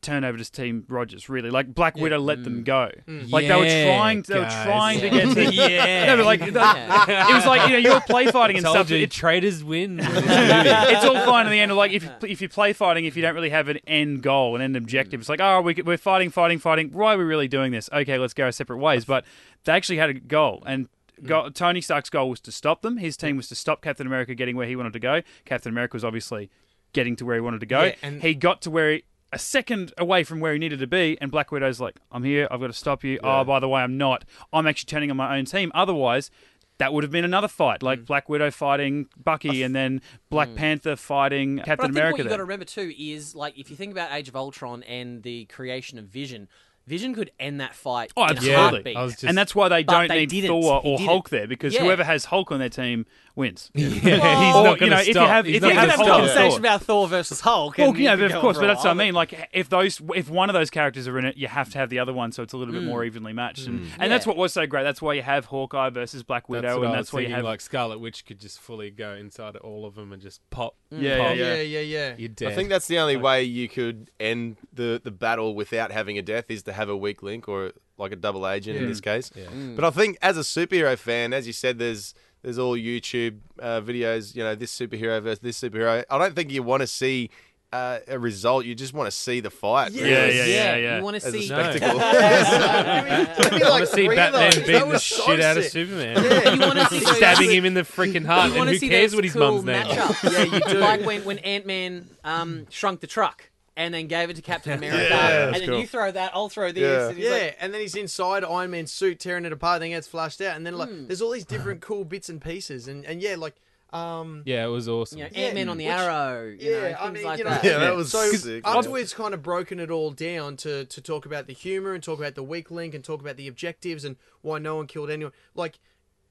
turn 0.00 0.24
over 0.24 0.38
to 0.38 0.50
Team 0.50 0.84
Rogers. 0.88 1.28
Really, 1.28 1.50
like 1.50 1.74
Black 1.74 1.96
Widow 1.96 2.18
let 2.18 2.44
them 2.44 2.60
mm. 2.60 2.64
go. 2.64 2.90
Mm. 3.06 3.30
Like 3.30 3.46
they 3.46 3.54
were 3.54 3.64
Yeah, 3.64 3.96
trying, 3.96 4.22
they 4.22 4.38
were 4.38 4.44
guys. 4.44 4.66
trying 4.66 5.00
to 5.00 5.10
get 5.10 5.34
to. 5.34 5.54
Yeah. 5.54 6.06
no, 6.06 6.16
but 6.16 6.26
like 6.26 6.52
that- 6.52 7.08
it 7.30 7.34
was 7.34 7.46
like 7.46 7.68
you 7.68 7.72
know 7.74 7.78
you 7.78 7.92
were 7.92 8.00
play 8.00 8.26
fighting 8.26 8.56
and 8.56 8.64
Told 8.64 8.76
stuff. 8.76 8.90
you, 8.90 8.98
It, 8.98 9.10
traitors 9.10 9.62
win. 9.62 9.96
with 9.96 10.06
this 10.06 10.14
movie. 10.24 10.94
it's 10.94 11.04
all 11.04 11.24
fine 11.24 11.46
in 11.46 11.52
the 11.52 11.60
end. 11.60 11.74
Like 11.74 11.92
if 11.92 12.04
you, 12.04 12.10
if 12.22 12.40
you 12.42 12.48
play 12.48 12.72
fighting, 12.72 13.04
if 13.04 13.16
you 13.16 13.22
don't 13.22 13.34
really 13.34 13.50
have 13.50 13.68
an 13.68 13.78
end 13.86 14.22
goal, 14.22 14.56
an 14.56 14.62
end 14.62 14.76
objective, 14.76 15.20
it's 15.20 15.28
like 15.28 15.40
oh 15.40 15.60
we, 15.60 15.74
we're 15.84 15.96
fighting, 15.96 16.30
fighting, 16.30 16.58
fighting. 16.58 16.90
Why 16.92 17.14
are 17.14 17.18
we 17.18 17.24
really 17.24 17.48
doing 17.48 17.72
this? 17.72 17.88
Okay, 17.92 18.18
let's 18.18 18.34
go 18.34 18.44
our 18.44 18.52
separate 18.52 18.78
ways. 18.78 19.04
But 19.04 19.24
they 19.64 19.72
actually 19.72 19.98
had 19.98 20.10
a 20.10 20.14
goal, 20.14 20.62
and 20.66 20.88
mm. 21.20 21.26
go, 21.26 21.48
Tony 21.50 21.80
Stark's 21.80 22.10
goal 22.10 22.30
was 22.30 22.40
to 22.40 22.52
stop 22.52 22.82
them. 22.82 22.96
His 22.96 23.16
team 23.16 23.36
was 23.36 23.48
to 23.48 23.54
stop 23.54 23.82
Captain 23.82 24.06
America 24.06 24.34
getting 24.34 24.56
where 24.56 24.66
he 24.66 24.76
wanted 24.76 24.92
to 24.94 25.00
go. 25.00 25.22
Captain 25.44 25.70
America 25.70 25.94
was 25.94 26.04
obviously 26.04 26.50
getting 26.92 27.16
to 27.16 27.24
where 27.24 27.36
he 27.36 27.40
wanted 27.40 27.60
to 27.60 27.66
go. 27.66 27.84
Yeah, 27.84 27.94
and- 28.02 28.22
he 28.22 28.34
got 28.34 28.62
to 28.62 28.70
where. 28.70 28.92
He, 28.92 29.04
a 29.32 29.38
second 29.38 29.92
away 29.98 30.24
from 30.24 30.40
where 30.40 30.52
he 30.52 30.58
needed 30.58 30.78
to 30.80 30.86
be, 30.86 31.16
and 31.20 31.30
Black 31.30 31.52
Widow's 31.52 31.80
like, 31.80 31.96
"I'm 32.10 32.24
here. 32.24 32.48
I've 32.50 32.60
got 32.60 32.66
to 32.68 32.72
stop 32.72 33.04
you." 33.04 33.18
Oh, 33.22 33.44
by 33.44 33.60
the 33.60 33.68
way, 33.68 33.80
I'm 33.82 33.96
not. 33.98 34.24
I'm 34.52 34.66
actually 34.66 34.88
turning 34.88 35.10
on 35.10 35.16
my 35.16 35.36
own 35.38 35.44
team. 35.44 35.70
Otherwise, 35.74 36.30
that 36.78 36.92
would 36.94 37.04
have 37.04 37.10
been 37.12 37.24
another 37.24 37.46
fight, 37.48 37.80
Mm. 37.80 37.84
like 37.84 38.06
Black 38.06 38.28
Widow 38.28 38.50
fighting 38.50 39.06
Bucky, 39.22 39.62
and 39.62 39.74
then 39.74 40.00
Black 40.30 40.54
Panther 40.54 40.96
fighting 40.96 41.56
But 41.56 41.62
I 41.62 41.64
Captain 41.66 41.86
think 41.88 41.96
America. 41.96 42.12
what 42.14 42.18
you've 42.20 42.28
got 42.30 42.36
to 42.38 42.42
remember 42.44 42.64
too 42.64 42.92
is 42.98 43.34
like 43.34 43.58
if 43.58 43.70
you 43.70 43.76
think 43.76 43.92
about 43.92 44.12
Age 44.12 44.28
of 44.28 44.34
Ultron 44.36 44.82
and 44.84 45.22
the 45.22 45.44
creation 45.44 45.98
of 45.98 46.06
Vision, 46.06 46.48
Vision 46.86 47.14
could 47.14 47.30
end 47.38 47.60
that 47.60 47.74
fight. 47.74 48.10
Oh, 48.16 48.24
in 48.24 48.30
a 48.30 48.32
absolutely. 48.32 48.94
heartbeat. 48.94 48.96
Just 49.20 49.24
and 49.24 49.36
that's 49.38 49.54
why 49.54 49.68
they 49.68 49.84
But 49.84 49.92
don't 49.92 50.08
they 50.08 50.20
need 50.20 50.30
didn't. 50.30 50.48
Thor 50.62 50.80
or. 50.82 50.98
Hulk 50.98 51.28
there 51.28 51.46
because 51.46 51.74
Yeah. 51.74 51.82
whoever 51.82 52.02
has 52.02 52.24
Hulk 52.24 52.50
on 52.50 52.58
their 52.58 52.70
team 52.70 53.04
wins. 53.40 53.70
yeah, 53.74 53.88
he's 53.88 54.04
Or, 54.04 54.64
not 54.64 54.72
you 54.72 54.78
going 54.78 54.90
know, 54.90 54.96
to 54.96 55.10
if 55.10 55.14
you 55.14 55.20
have- 55.20 55.46
if 55.48 55.54
you 55.54 55.60
we 55.68 55.74
have 55.74 55.88
could 55.88 55.88
gonna 55.88 55.90
have 55.90 55.90
Hulk 55.90 56.00
a 56.00 56.04
stop. 56.04 56.16
conversation 56.18 56.50
Thor. 56.50 56.58
about 56.58 56.82
Thor 56.82 57.08
versus 57.08 57.40
Hulk. 57.40 57.78
Well, 57.78 57.88
and 57.88 57.98
yeah, 57.98 58.16
but 58.16 58.30
of 58.30 58.40
course, 58.40 58.58
but 58.58 58.66
that's 58.66 58.84
what 58.84 58.90
I 58.90 58.94
mean. 58.94 59.14
Like, 59.14 59.48
if 59.52 59.68
those, 59.68 60.00
if 60.14 60.30
one 60.30 60.48
of 60.48 60.54
those 60.54 60.70
characters 60.70 61.08
are 61.08 61.18
in 61.18 61.24
it, 61.24 61.36
you 61.36 61.48
have 61.48 61.70
to 61.70 61.78
have 61.78 61.90
the 61.90 61.98
other 61.98 62.12
one, 62.12 62.30
so 62.32 62.42
it's 62.42 62.52
a 62.52 62.56
little 62.56 62.72
bit 62.72 62.82
hmm. 62.82 62.88
more 62.88 63.04
evenly 63.04 63.32
matched, 63.32 63.66
and, 63.66 63.80
hmm. 63.80 64.00
and 64.00 64.12
that's 64.12 64.26
what 64.26 64.36
was 64.36 64.52
so 64.52 64.66
great. 64.66 64.84
That's 64.84 65.02
why 65.02 65.14
you 65.14 65.22
have 65.22 65.46
Hawkeye 65.46 65.90
versus 65.90 66.22
Black 66.22 66.44
That's 66.44 66.50
Widow, 66.50 66.78
what 66.78 66.86
and 66.86 66.92
I 66.92 66.96
that's 66.96 67.12
why 67.12 67.20
you 67.20 67.34
have 67.34 67.44
like 67.44 67.60
Scarlet 67.60 67.98
Witch 67.98 68.24
could 68.26 68.38
just 68.38 68.60
fully 68.60 68.90
go 68.90 69.14
inside 69.14 69.56
all 69.56 69.86
of 69.86 69.94
them 69.94 70.12
and 70.12 70.20
just 70.20 70.40
pop. 70.50 70.76
Yeah, 70.90 71.18
pop. 71.18 71.36
yeah, 71.36 71.54
yeah, 71.54 71.62
yeah, 71.62 71.80
yeah. 71.80 72.14
You're 72.18 72.28
dead. 72.28 72.52
I 72.52 72.54
think 72.54 72.68
that's 72.68 72.86
the 72.86 72.98
only 72.98 73.16
way 73.16 73.42
you 73.42 73.68
could 73.68 74.10
end 74.20 74.56
the, 74.72 75.00
the 75.02 75.10
battle 75.10 75.54
without 75.54 75.92
having 75.92 76.18
a 76.18 76.22
death 76.22 76.50
is 76.50 76.62
to 76.64 76.72
have 76.72 76.88
a 76.88 76.96
weak 76.96 77.22
link 77.22 77.48
or 77.48 77.72
like 78.00 78.12
a 78.12 78.16
double 78.16 78.48
agent 78.48 78.76
in 78.78 78.88
this 78.88 79.00
case. 79.00 79.30
But 79.76 79.84
I 79.84 79.90
think 79.90 80.18
as 80.22 80.36
a 80.36 80.40
superhero 80.40 80.96
fan, 80.98 81.32
as 81.32 81.46
you 81.46 81.52
said, 81.52 81.78
there's 81.78 82.14
there's 82.42 82.58
all 82.58 82.76
YouTube 82.76 83.38
uh, 83.60 83.80
videos. 83.80 84.34
You 84.34 84.44
know, 84.44 84.54
this 84.54 84.76
superhero 84.76 85.22
versus 85.22 85.40
this 85.40 85.60
superhero. 85.60 86.04
I 86.08 86.18
don't 86.18 86.34
think 86.34 86.50
you 86.50 86.62
want 86.62 86.80
to 86.82 86.86
see 86.86 87.30
uh, 87.72 87.98
a 88.08 88.18
result. 88.18 88.64
You 88.64 88.74
just 88.74 88.92
want 88.94 89.06
to 89.06 89.10
see 89.16 89.40
the 89.40 89.50
fight. 89.50 89.92
Yeah, 89.92 90.04
Yeah, 90.06 90.20
really, 90.24 90.36
yeah, 90.38 90.44
yeah, 90.46 90.76
yeah. 90.76 90.96
You 90.98 91.04
want 91.04 91.20
to 91.20 91.26
As 91.26 91.34
a 91.34 91.40
see? 91.40 91.48
No. 91.48 91.62
spectacle. 91.62 91.98
Give 92.00 93.52
me 93.52 93.62
I 93.62 93.68
like 93.68 93.70
want 93.70 93.80
to 93.80 93.86
see 93.86 94.08
Batman 94.08 94.50
those. 94.50 94.66
beating 94.66 94.88
the 94.88 94.98
so 94.98 95.22
shit 95.26 95.40
out 95.40 95.56
of. 95.56 95.64
Superman. 95.64 96.16
Yeah. 96.24 96.52
You 96.54 96.60
want 96.60 96.78
to 96.78 96.86
see 96.88 97.00
Stabbing 97.00 97.50
him 97.50 97.64
in 97.64 97.74
the 97.74 97.82
freaking 97.82 98.24
heart, 98.26 98.46
You 98.46 98.52
and 98.52 98.58
want 98.58 98.68
to 98.68 98.72
who 98.74 98.78
see 98.78 98.88
cares 98.88 99.10
those 99.12 99.16
what 99.16 99.24
his 99.24 99.32
cool 99.34 99.62
mum's 99.62 99.64
name 99.64 99.86
is? 99.86 99.92
matchups. 99.96 100.32
Yeah, 100.32 100.44
you 100.56 100.60
do. 100.74 100.78
Like 100.80 101.04
when 101.06 101.24
when 101.24 101.38
Ant 101.38 101.66
Man 101.66 102.08
um, 102.24 102.66
shrunk 102.70 103.00
the 103.00 103.06
truck 103.06 103.49
and 103.80 103.94
then 103.94 104.06
gave 104.06 104.30
it 104.30 104.36
to 104.36 104.42
Captain 104.42 104.72
America, 104.78 105.08
Yeah, 105.10 105.46
and 105.46 105.54
then 105.56 105.68
cool. 105.68 105.80
you 105.80 105.86
throw 105.86 106.10
that, 106.10 106.32
I'll 106.34 106.48
throw 106.48 106.70
this. 106.72 106.82
Yeah. 106.82 107.08
and 107.08 107.16
he's 107.16 107.26
Yeah, 107.26 107.32
like, 107.32 107.56
and 107.60 107.72
then 107.74 107.80
he's 107.80 107.94
inside 107.94 108.44
Iron 108.44 108.70
Man's 108.70 108.92
suit, 108.92 109.18
tearing 109.20 109.44
it 109.44 109.52
apart. 109.52 109.80
Then 109.80 109.90
gets 109.90 110.06
flushed 110.08 110.40
out, 110.40 110.56
and 110.56 110.66
then 110.66 110.76
like 110.76 110.88
Hmm. 110.90 111.06
there's 111.06 111.22
all 111.22 111.30
these 111.30 111.44
different 111.44 111.80
cool 111.88 112.04
bits 112.04 112.28
and 112.28 112.40
pieces, 112.40 112.86
and 112.88 113.04
and 113.04 113.20
yeah, 113.22 113.36
like 113.36 113.56
um, 113.92 114.42
Yeah, 114.46 114.64
it 114.64 114.68
was 114.68 114.88
awesome. 114.88 115.18
you 115.18 115.24
know, 115.24 115.30
Yeah, 115.32 115.46
Ant 115.46 115.54
Man 115.56 115.68
on 115.68 115.76
the 115.76 115.86
which- 115.86 115.92
arrow. 115.94 116.44
You 116.46 116.70
know, 116.72 116.88
yeah, 116.88 116.96
I 117.00 117.02
things 117.06 117.14
mean, 117.14 117.24
like 117.24 117.38
you 117.38 117.44
know, 117.44 117.50
that. 117.50 117.64
Yeah, 117.64 117.78
that 117.78 117.96
was 117.96 118.12
so 118.12 118.30
sick. 118.32 118.62
afterwards, 118.64 119.12
kind 119.14 119.34
of 119.34 119.42
broken 119.42 119.80
it 119.80 119.90
all 119.90 120.12
down 120.12 120.56
to 120.58 120.84
to 120.84 121.00
talk 121.00 121.26
about 121.26 121.46
the 121.48 121.52
humor 121.54 121.92
and 121.94 122.02
talk 122.02 122.18
about 122.20 122.36
the 122.36 122.42
weak 122.44 122.70
link 122.70 122.94
and 122.94 123.02
talk 123.02 123.20
about 123.20 123.36
the 123.36 123.48
objectives 123.48 124.04
and 124.04 124.14
why 124.42 124.58
no 124.58 124.76
one 124.76 124.86
killed 124.86 125.10
anyone. 125.10 125.32
Like 125.54 125.80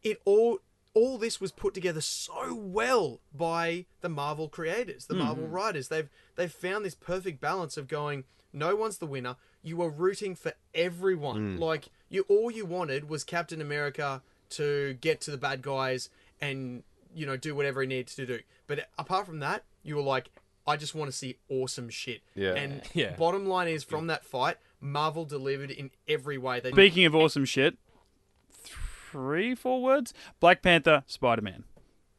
it 0.04 0.22
all. 0.24 0.60
All 0.94 1.18
this 1.18 1.40
was 1.40 1.52
put 1.52 1.74
together 1.74 2.02
so 2.02 2.54
well 2.54 3.22
by 3.34 3.86
the 4.02 4.10
Marvel 4.10 4.50
creators, 4.50 5.06
the 5.06 5.14
Marvel 5.14 5.44
mm-hmm. 5.44 5.54
writers. 5.54 5.88
They've 5.88 6.10
they've 6.36 6.52
found 6.52 6.84
this 6.84 6.96
perfect 6.96 7.40
balance 7.40 7.78
of 7.78 7.88
going, 7.88 8.24
no 8.52 8.76
one's 8.76 8.98
the 8.98 9.06
winner. 9.06 9.36
You 9.62 9.82
are 9.82 9.90
rooting 9.90 10.36
for 10.36 10.54
everyone. 10.74 11.58
Mm. 11.58 11.60
Like 11.60 11.90
you, 12.10 12.26
all 12.28 12.50
you 12.50 12.66
wanted 12.66 13.10
was 13.10 13.24
Captain 13.24 13.62
America 13.62 14.22
to 14.52 14.98
get 15.02 15.22
to 15.22 15.32
the 15.32 15.38
bad 15.38 15.62
guys 15.62 16.10
and 16.42 16.84
you 17.14 17.26
know 17.26 17.38
do 17.38 17.56
whatever 17.56 17.82
he 17.82 17.88
needs 17.88 18.16
to 18.16 18.26
do. 18.26 18.40
But 18.68 18.90
apart 18.98 19.26
from 19.26 19.40
that, 19.40 19.64
you 19.84 19.96
were 19.96 20.02
like, 20.02 20.30
I 20.68 20.78
just 20.78 20.94
want 20.96 21.12
to 21.12 21.18
see 21.18 21.38
awesome 21.50 21.90
shit. 21.90 22.22
Yeah. 22.36 22.54
And 22.54 22.82
Yeah. 22.94 23.16
bottom 23.16 23.46
line 23.48 23.68
is, 23.68 23.84
from 23.84 24.08
that 24.08 24.24
fight, 24.24 24.58
Marvel 24.80 25.26
delivered 25.26 25.72
in 25.72 25.92
every 26.08 26.38
way. 26.38 26.60
They 26.60 26.72
Speaking 26.72 27.06
of 27.06 27.16
awesome 27.16 27.46
shit, 27.46 27.78
three, 29.12 29.56
four 29.56 29.82
words: 29.82 30.14
Black 30.40 30.62
Panther, 30.62 31.04
Spider 31.08 31.42
Man. 31.42 31.64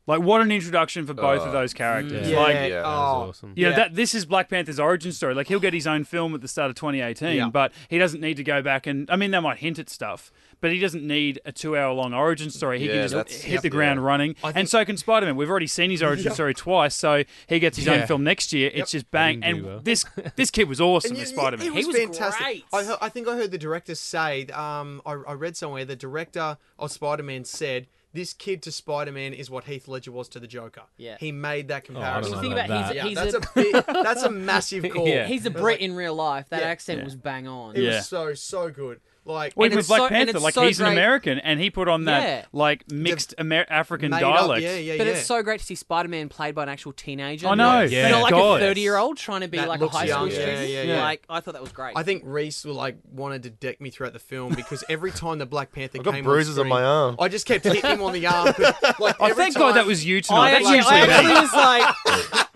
Like, 0.06 0.22
what 0.22 0.40
an 0.40 0.50
introduction 0.50 1.06
for 1.06 1.14
both 1.14 1.42
of 1.42 1.50
oh. 1.50 1.52
those 1.52 1.72
characters. 1.72 2.28
yeah, 2.28 2.40
Like, 2.40 2.54
Yeah, 2.54 2.68
That 2.68 2.84
oh, 2.84 2.88
was 2.88 3.28
awesome. 3.28 3.52
You 3.54 3.66
know, 3.66 3.70
Yeah. 3.70 3.76
that 3.76 3.94
this 3.94 4.12
is 4.12 4.26
Black 4.26 4.48
Panther's 4.48 4.80
origin 4.80 5.12
story. 5.12 5.34
Like 5.34 5.46
he'll 5.46 5.60
get 5.60 5.72
his 5.72 5.86
own 5.86 6.02
film 6.02 6.34
at 6.34 6.40
the 6.40 6.48
start 6.48 6.68
of 6.68 6.74
2018, 6.74 7.36
Yeah. 7.36 7.48
but 7.48 7.70
he 7.88 7.96
doesn't 7.96 8.20
need 8.20 8.36
to 8.38 8.42
go 8.42 8.60
back 8.60 8.88
and 8.88 9.08
I 9.08 9.14
mean 9.14 9.30
they 9.30 9.38
might 9.38 9.58
hint 9.58 9.78
at 9.78 9.88
stuff, 9.88 10.32
but 10.60 10.72
he 10.72 10.78
doesn't 10.78 11.06
need 11.06 11.40
a 11.44 11.52
2-hour 11.52 11.92
long 11.94 12.12
origin 12.14 12.50
story. 12.50 12.78
He 12.78 12.86
Yeah, 12.86 12.92
can 12.92 13.02
just 13.02 13.14
that's- 13.14 13.40
hit 13.42 13.62
the 13.62 13.70
ground 13.70 14.00
Yeah. 14.00 14.06
running. 14.06 14.30
I 14.42 14.48
think- 14.48 14.56
and 14.56 14.68
so 14.68 14.84
can 14.84 14.96
Spider-Man. 14.96 15.36
We've 15.36 15.50
already 15.50 15.66
seen 15.66 15.90
his 15.90 16.02
origin 16.02 16.32
story 16.32 16.54
twice, 16.54 16.94
so 16.94 17.24
he 17.46 17.58
gets 17.58 17.76
his 17.78 17.88
own 17.88 18.06
film 18.06 18.24
next 18.24 18.52
year. 18.52 18.70
It's 18.74 18.90
just 18.90 19.10
bang 19.10 19.40
Didn't 19.40 19.44
and 19.54 19.62
do 19.64 19.68
well. 19.70 19.80
this 19.80 20.04
this 20.36 20.50
kid 20.50 20.68
was 20.68 20.80
awesome 20.80 21.12
And 21.12 21.20
as 21.20 21.28
Spider-Man. 21.30 21.64
He 21.64 21.70
was, 21.70 21.86
was 21.86 21.96
fantastic. 21.96 22.44
great. 22.44 22.64
I, 22.72 22.84
heard, 22.84 22.98
I 23.00 23.08
think 23.08 23.28
I 23.28 23.36
heard 23.36 23.50
the 23.50 23.58
director 23.58 23.94
say. 23.94 24.46
Um, 24.46 25.02
I, 25.06 25.12
I 25.12 25.32
read 25.32 25.56
somewhere 25.56 25.84
the 25.84 25.96
director 25.96 26.58
of 26.78 26.90
Spider 26.92 27.22
Man 27.22 27.44
said 27.44 27.86
this 28.12 28.32
kid 28.32 28.60
to 28.62 28.72
Spider 28.72 29.12
Man 29.12 29.32
is 29.32 29.50
what 29.50 29.64
Heath 29.64 29.86
Ledger 29.86 30.10
was 30.10 30.28
to 30.30 30.40
the 30.40 30.48
Joker. 30.48 30.82
Yeah. 30.96 31.16
he 31.20 31.30
made 31.30 31.68
that 31.68 31.84
comparison. 31.84 32.32
don't 32.32 32.40
Think 32.42 32.54
know 32.56 32.64
about 32.64 32.88
that. 32.88 32.94
yeah, 32.96 33.04
he's 33.04 33.14
that's 33.16 33.34
a, 33.34 33.38
a, 33.38 33.42
big, 33.54 33.72
that's 33.86 34.22
a 34.24 34.30
massive 34.30 34.88
call. 34.92 35.06
Yeah. 35.06 35.26
he's 35.28 35.46
a 35.46 35.50
Brit 35.50 35.80
in 35.80 35.94
real 35.94 36.14
life. 36.14 36.48
That 36.48 36.62
Yeah. 36.62 36.68
accent 36.68 36.98
Yeah. 36.98 37.04
was 37.04 37.14
bang 37.14 37.46
on. 37.46 37.76
It 37.76 37.82
Yeah. 37.82 37.96
was 37.98 38.08
so 38.08 38.34
so 38.34 38.68
good. 38.70 39.00
Like 39.26 39.52
Well, 39.54 39.66
And 39.66 39.72
even 39.72 39.76
with 39.78 39.86
Black 39.88 40.00
so- 40.00 40.08
Panther, 40.08 40.38
like 40.40 40.54
so 40.54 40.62
he's 40.66 40.80
an 40.80 40.86
American, 40.86 41.38
and 41.38 41.60
he 41.60 41.68
put 41.70 41.88
on 41.88 42.06
that 42.06 42.22
Yeah. 42.22 42.44
like 42.52 42.90
mixed 42.90 43.34
Amer- 43.38 43.66
African 43.68 44.10
made 44.10 44.22
up- 44.22 44.34
dialect. 44.34 44.62
Yeah, 44.62 44.76
yeah, 44.76 44.96
But 44.96 45.06
yeah. 45.06 45.12
it's 45.12 45.26
so 45.26 45.42
great 45.42 45.60
to 45.60 45.66
see 45.66 45.74
Spider-Man 45.74 46.28
played 46.30 46.54
by 46.54 46.62
an 46.62 46.68
actual 46.70 46.92
teenager. 46.92 47.46
I 47.46 47.54
know. 47.54 47.82
Yeah. 47.82 48.08
Not 48.08 48.22
like 48.22 48.30
God. 48.32 48.62
a 48.62 48.64
30-year-old 48.64 49.18
trying 49.18 49.42
to 49.42 49.48
be 49.48 49.58
That 49.58 49.68
like 49.68 49.80
a 49.80 49.84
looks 49.84 49.96
high 49.96 50.06
school 50.06 50.20
young. 50.22 50.28
Yeah, 50.30 50.34
student. 50.34 50.68
yeah, 50.70 50.82
yeah. 50.82 51.02
Like 51.02 51.22
I 51.28 51.40
thought 51.40 51.52
that 51.52 51.62
was 51.62 51.72
great. 51.72 51.92
I 51.96 52.02
think 52.02 52.22
Reese 52.24 52.64
like 52.64 52.96
wanted 53.12 53.42
to 53.42 53.50
deck 53.50 53.80
me 53.80 53.90
throughout 53.90 54.14
the 54.14 54.18
film 54.18 54.54
because 54.54 54.82
every 54.88 55.10
time 55.12 55.38
the 55.38 55.46
Black 55.46 55.70
Panther 55.70 55.98
I've 55.98 56.04
got 56.04 56.14
came 56.14 56.24
bruises 56.24 56.58
on, 56.58 56.64
on 56.64 56.68
my 56.70 56.82
arm. 56.82 57.16
I 57.18 57.28
just 57.28 57.44
kept 57.46 57.64
hitting 57.64 57.82
him 57.82 58.02
on 58.02 58.12
the 58.14 58.26
arm. 58.26 58.54
Like, 58.98 59.16
Oh, 59.20 59.26
every 59.26 59.34
thank 59.44 59.54
God 59.54 59.76
that 59.76 59.84
was 59.86 60.04
you 60.04 60.16
I 60.16 60.20
tonight. 60.20 60.50
That's 60.52 60.66
actually, 60.66 60.76
usually 60.76 60.96
I 60.96 61.06
actually 61.06 61.40
was 61.40 61.52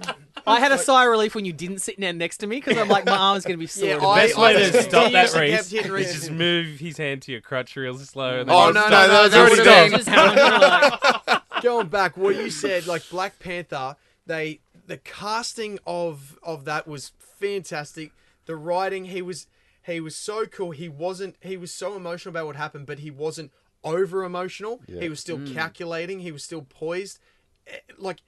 like, 0.09 0.16
I 0.46 0.61
had 0.61 0.72
a 0.72 0.78
sigh 0.78 1.04
of 1.04 1.11
relief 1.11 1.35
when 1.35 1.44
you 1.44 1.52
didn't 1.52 1.78
sit 1.78 1.98
down 2.00 2.18
next 2.18 2.38
to 2.38 2.46
me 2.46 2.57
because 2.57 2.76
I'm 2.76 2.88
like, 2.88 3.07
my 3.07 3.16
arm's 3.16 3.44
gonna 3.44 3.57
be 3.59 3.66
sore. 3.68 3.88
Yeah, 3.88 3.98
to 3.98 4.07
I- 4.07 4.26
Best 4.26 4.38
way 4.38 4.52
to 4.54 4.72
just 4.72 4.88
stop 4.88 5.12
that 5.12 5.26
kept 5.30 5.35
race 5.37 5.70
hitting 5.70 5.87
is 5.87 5.90
Reese. 5.90 6.12
just 6.14 6.30
move 6.30 6.78
his 6.78 6.96
hand 6.98 7.22
to 7.22 7.33
your 7.33 7.40
crutch 7.40 7.74
real 7.76 7.96
slow. 7.98 8.40
And 8.40 8.48
then 8.48 8.54
Oh, 8.57 8.72
just 8.72 8.74
no, 8.74 8.80
stop. 8.83 8.90
no, 8.90 9.07
no, 9.07 9.28
that 9.28 9.30
that's 9.30 9.50
would've 9.50 9.66
already 9.66 9.90
been- 9.90 9.90
done. 9.90 9.98
Just 10.00 10.09
happened, 11.18 11.26
like, 11.57 11.62
going 11.62 11.87
back, 11.88 12.16
what 12.16 12.37
you 12.37 12.50
said, 12.50 12.87
like 12.87 13.09
Black 13.11 13.38
Panther, 13.38 13.96
they 14.26 14.61
the 14.87 14.98
casting 14.98 15.78
of 15.87 16.38
of 16.42 16.64
that 16.66 16.87
was 16.87 17.12
fantastic. 17.18 18.12
The 18.46 18.57
writing, 18.57 19.07
he 19.07 19.22
was 19.22 19.46
he 19.87 20.00
was 20.00 20.14
so 20.16 20.46
cool. 20.46 20.72
He 20.72 20.88
wasn't 20.88 21.37
he 21.40 21.57
was 21.57 21.72
so 21.72 21.96
emotional 21.96 22.30
about 22.33 22.46
what 22.46 22.57
happened, 22.57 22.87
but 22.87 22.98
he 23.00 23.11
wasn't 23.11 23.50
over 23.83 24.24
emotional. 24.24 24.80
He 24.87 25.09
was 25.09 25.20
still 25.20 25.40
calculating. 25.52 26.20
He 26.20 26.33
was 26.33 26.42
still 26.44 26.62
poised. 26.62 27.18
Eh, 27.66 27.78
Like 27.98 28.20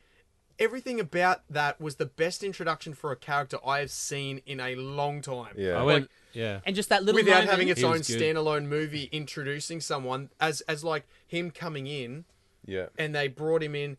everything 0.58 1.00
about 1.00 1.42
that 1.50 1.80
was 1.80 1.96
the 1.96 2.06
best 2.06 2.42
introduction 2.42 2.94
for 2.94 3.12
a 3.12 3.16
character 3.16 3.58
I 3.64 3.80
have 3.80 3.90
seen 3.90 4.40
in 4.46 4.60
a 4.60 4.74
long 4.74 5.20
time. 5.22 5.54
Yeah. 5.56 5.72
I 5.78 5.82
went, 5.82 6.10
yeah. 6.32 6.60
and 6.64 6.74
just 6.76 6.88
that 6.88 7.04
little 7.04 7.20
Without 7.20 7.32
moment, 7.34 7.50
having 7.50 7.68
its 7.68 7.82
own 7.82 7.98
was 7.98 8.06
good. 8.08 8.20
standalone 8.20 8.66
movie 8.66 9.08
introducing 9.12 9.80
someone 9.80 10.30
as 10.40 10.60
as 10.62 10.82
like 10.84 11.06
him 11.26 11.50
coming 11.50 11.86
in 11.86 12.24
Yeah. 12.64 12.86
and 12.98 13.14
they 13.14 13.28
brought 13.28 13.62
him 13.62 13.74
in, 13.74 13.96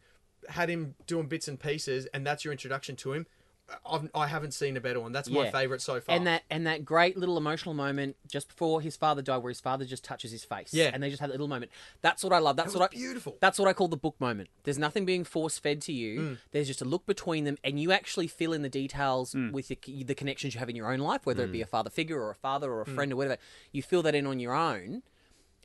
had 0.50 0.70
him 0.70 0.96
doing 1.06 1.28
bits 1.28 1.48
and 1.48 1.60
pieces, 1.60 2.08
and 2.14 2.26
that's 2.26 2.44
your 2.46 2.52
introduction 2.52 2.96
to 2.98 3.14
him. 3.14 3.28
I've, 3.86 4.10
I 4.16 4.28
haven't 4.28 4.54
seen 4.54 4.78
a 4.78 4.82
better 4.82 5.00
one. 5.00 5.12
That's 5.12 5.30
my 5.30 5.52
favorite 5.52 5.82
so 5.82 6.00
far. 6.00 6.16
and 6.16 6.26
that 6.26 6.44
and 6.50 6.66
that 6.68 6.86
great 6.86 7.18
little 7.18 7.38
emotional 7.38 7.74
moment 7.76 8.16
just 8.28 8.48
before 8.48 8.80
his 8.82 8.96
father 8.96 9.22
died, 9.22 9.38
where 9.44 9.50
his 9.50 9.60
father 9.60 9.84
just 9.84 10.04
touches 10.06 10.32
his 10.32 10.46
face. 10.46 10.74
Yeah. 10.74 10.92
and 10.94 11.04
they 11.04 11.10
just 11.10 11.20
have 11.20 11.30
that 11.30 11.34
little 11.34 11.50
moment. 11.50 11.72
That's 12.02 12.24
what 12.24 12.32
I 12.32 12.40
love. 12.40 12.56
That's 12.56 12.74
That 12.74 12.80
what 12.80 12.92
I 12.94 12.96
beautiful. 12.96 13.38
That's 13.42 13.60
what 13.60 13.68
I 13.68 13.74
call 13.74 13.90
the 13.90 13.98
book 13.98 14.16
moment. 14.20 14.50
There's 14.64 14.78
nothing 14.80 15.06
being 15.06 15.24
force 15.26 15.60
fed 15.60 15.82
to 15.84 15.92
you. 15.94 16.20
Mm. 16.20 16.38
There's 16.52 16.68
just 16.68 16.82
a 16.82 16.86
look 16.86 17.06
between 17.06 17.44
them, 17.44 17.58
and 17.64 17.78
you 17.80 17.92
actually 17.92 18.28
fill 18.28 18.54
in 18.54 18.62
the 18.62 18.70
details 18.70 19.34
Mm. 19.34 19.52
with 19.52 19.68
the, 19.68 19.78
the 20.04 20.16
connections 20.16 20.54
you 20.54 20.60
have 20.60 20.70
in 20.70 20.76
your 20.76 20.92
own 20.92 21.00
life, 21.00 21.26
whether 21.26 21.44
it 21.44 21.52
be 21.52 21.62
a 21.62 21.66
father 21.66 21.90
figure 21.90 22.20
or 22.22 22.30
a 22.32 22.36
father 22.36 22.70
Mm. 22.70 22.72
or 22.72 22.82
a 22.82 22.86
friend 22.86 23.12
or 23.12 23.16
whatever. 23.18 23.38
You 23.74 23.84
fill 23.84 24.02
that 24.04 24.16
in 24.16 24.26
on 24.26 24.40
your 24.40 24.54
own. 24.54 25.04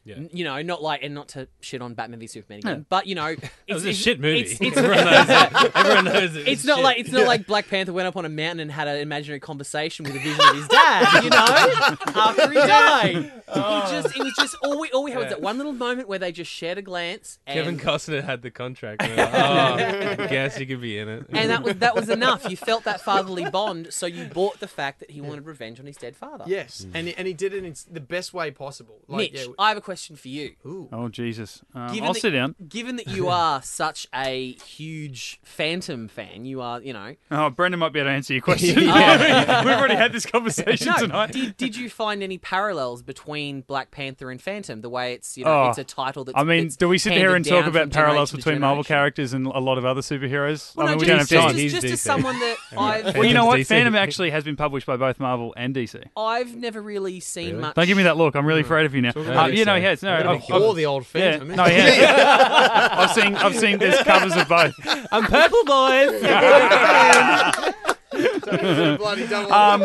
Yeah. 0.05 0.17
N- 0.17 0.31
You 0.33 0.45
know, 0.45 0.61
not 0.63 0.83
like 0.83 1.03
and 1.03 1.15
not 1.15 1.29
to 1.29 1.47
shit 1.61 1.81
on 1.81 1.95
Batman 1.95 2.19
v 2.19 2.27
Superman 2.27 2.59
again, 2.59 2.87
but 2.89 3.07
you 3.07 3.15
know, 3.15 3.27
it's 3.29 3.49
It 3.69 3.75
was 3.75 3.85
a 3.85 3.91
it's- 3.91 4.03
shit 4.03 4.21
movie. 4.21 4.41
It's, 4.41 4.61
it's, 4.61 4.77
Everyone 4.77 5.05
knows 5.05 5.27
that. 5.29 5.71
Everyone 5.77 6.05
knows 6.07 6.37
it. 6.37 6.49
it's 6.49 6.65
not 6.65 6.77
shit. 6.77 6.85
like 6.85 6.99
it's 6.99 7.13
not 7.13 7.27
like 7.27 7.47
Black 7.47 7.69
Panther 7.69 7.93
went 7.93 8.09
up 8.09 8.17
on 8.17 8.25
a 8.25 8.29
mountain 8.29 8.61
and 8.61 8.73
had 8.73 8.89
an 8.89 8.97
imaginary 8.97 9.39
conversation 9.41 10.05
with 10.05 10.15
a 10.17 10.19
vision 10.19 10.41
of 10.41 10.57
his 10.57 10.67
dad, 10.69 11.23
you 11.25 11.31
know, 11.31 12.13
after 12.21 12.49
he 12.49 12.55
died. 12.55 13.17
He 13.25 13.31
oh. 13.61 13.89
just 13.93 14.17
it 14.17 14.23
was 14.23 14.33
just 14.39 14.57
all 14.63 14.81
we 14.81 14.91
all 14.91 15.05
we 15.05 15.11
had 15.13 15.19
was 15.19 15.25
Yeah. 15.27 15.31
that 15.31 15.43
one 15.43 15.57
little 15.59 15.73
moment 15.73 16.09
where 16.09 16.19
they 16.19 16.33
just 16.33 16.51
shared 16.51 16.79
a 16.79 16.83
glance 16.83 17.39
and 17.47 17.55
Kevin 17.59 17.79
Costner 17.79 18.25
had 18.25 18.43
the 18.43 18.51
contract. 18.51 19.03
and 19.03 19.19
they're 19.19 19.27
like, 19.27 20.19
oh, 20.19 20.23
I 20.25 20.27
guess 20.27 20.59
you 20.59 20.67
could 20.67 20.81
be 20.81 20.99
in 20.99 21.09
it. 21.09 21.27
and 21.31 21.51
that 21.51 21.63
was 21.63 21.77
that 21.77 21.95
was 21.95 22.09
enough. 22.09 22.49
You 22.51 22.57
felt 22.57 22.85
that 22.85 23.01
fatherly 23.03 23.49
bond, 23.51 23.93
so 23.93 24.07
you 24.07 24.25
bought 24.25 24.59
the 24.61 24.69
fact 24.69 25.01
that 25.01 25.11
he 25.11 25.21
wanted 25.21 25.47
revenge 25.47 25.79
on 25.81 25.87
his 25.87 25.97
dead 25.97 26.17
father. 26.17 26.45
Yes, 26.49 26.87
and 26.95 27.09
he, 27.09 27.15
and 27.15 27.27
he 27.27 27.35
did 27.35 27.53
it 27.55 27.63
in 27.65 27.75
the 27.91 28.01
best 28.01 28.35
way 28.35 28.51
possible. 28.51 28.99
Like, 29.07 29.33
Mitch, 29.33 29.47
yeah, 29.47 29.53
I 29.59 29.69
have 29.69 29.77
a 29.77 29.81
question 29.93 30.17
for 30.17 30.29
you. 30.29 30.55
ooh. 30.65 30.89
Oh 30.91 31.09
Jesus! 31.11 31.63
Um, 31.75 31.89
Given 31.89 32.05
I'll 32.05 32.13
that- 32.15 32.21
sit 32.21 32.31
down. 32.31 32.55
Given 32.67 32.97
that 32.97 33.09
you 33.17 33.29
are 33.29 33.61
such 33.63 34.07
a 34.15 34.53
huge 34.65 35.39
Phantom 35.45 36.09
fan, 36.09 36.45
you 36.47 36.63
are, 36.63 36.81
you 36.81 36.95
know. 36.95 37.15
Oh, 37.31 37.51
Brendan 37.51 37.79
might 37.81 37.93
be 37.93 37.99
able 38.01 38.09
to 38.09 38.15
answer 38.15 38.33
your 38.33 38.43
question. 38.43 38.79
Yeah. 38.83 39.63
We've 39.65 39.75
already 39.75 39.97
had 39.97 40.13
this 40.13 40.25
conversation 40.25 40.87
No, 40.89 40.97
tonight. 40.97 41.33
did, 41.33 41.57
did 41.59 41.77
you 41.77 41.91
find 41.91 42.23
any 42.23 42.39
parallels 42.39 43.03
between 43.03 43.61
Black 43.63 43.91
Panther 43.91 44.31
and 44.31 44.41
Phantom? 44.41 44.81
The 44.81 44.89
way 44.89 45.13
it's, 45.13 45.37
you 45.37 45.45
know, 45.45 45.65
Oh, 45.65 45.69
it's 45.69 45.79
a 45.79 45.85
title 45.85 46.25
that's. 46.25 46.39
I 46.39 46.45
mean, 46.45 46.65
that's 46.65 46.77
do 46.77 46.89
we 46.89 46.97
sit 46.99 47.13
here 47.13 47.35
and 47.35 47.45
talk 47.45 47.67
about 47.67 47.83
from 47.83 47.91
parallels 47.91 48.31
generation 48.31 48.37
between 48.51 48.61
Marvel 48.61 48.85
characters 48.85 49.35
and 49.35 49.47
a 49.47 49.59
lot 49.59 49.77
of 49.77 49.85
other 49.85 50.01
superheroes? 50.01 50.75
Well, 50.75 50.87
I 50.87 50.91
no, 50.93 50.97
mean, 50.97 51.01
we 51.01 51.07
just, 51.07 51.31
don't 51.31 51.41
have 51.43 51.51
time. 51.51 51.57
He's 51.59 51.73
just, 51.73 51.83
just 51.83 51.93
as 51.95 52.01
someone 52.01 52.39
that 52.41 52.57
I've, 52.77 53.15
Well, 53.15 53.25
you 53.27 53.35
know 53.35 53.45
what? 53.45 53.61
DC. 53.61 53.67
Phantom 53.67 53.95
actually 53.95 54.31
has 54.31 54.43
been 54.45 54.57
published 54.57 54.87
by 54.87 54.97
both 54.97 55.21
Marvel 55.21 55.53
and 55.57 55.75
DC. 55.75 56.03
I've 56.17 56.57
never 56.57 56.81
really 56.81 57.21
seen 57.21 57.49
Really? 57.51 57.61
much. 57.61 57.75
Don't 57.75 57.87
give 57.87 57.97
me 57.97 58.05
that 58.05 58.17
look. 58.17 58.35
I'm 58.35 58.47
really 58.47 58.63
afraid 58.63 58.87
of 58.87 58.95
you 58.95 59.03
now. 59.03 59.11
Uh, 59.11 59.47
you 59.49 59.65
know, 59.65 59.73
DC. 59.79 59.82
He 59.83 59.89
has. 59.89 60.03
No, 60.03 60.13
I've, 60.15 60.21
about 60.21 60.35
I've- 60.51 60.53
Or 60.65 60.75
the 60.75 60.87
old 60.87 61.07
yeah, 61.15 61.39
no, 61.39 61.65
he 61.65 61.75
has. 61.75 61.99
I've 62.93 63.11
seen. 63.13 63.35
I've 63.37 63.57
seen. 63.57 63.79
There's 63.79 64.03
covers 64.03 64.37
of 64.37 64.49
both. 64.49 64.75
I'm 65.13 65.25
purple, 65.25 65.65
boys. 65.65 66.23
Um, 68.15 69.81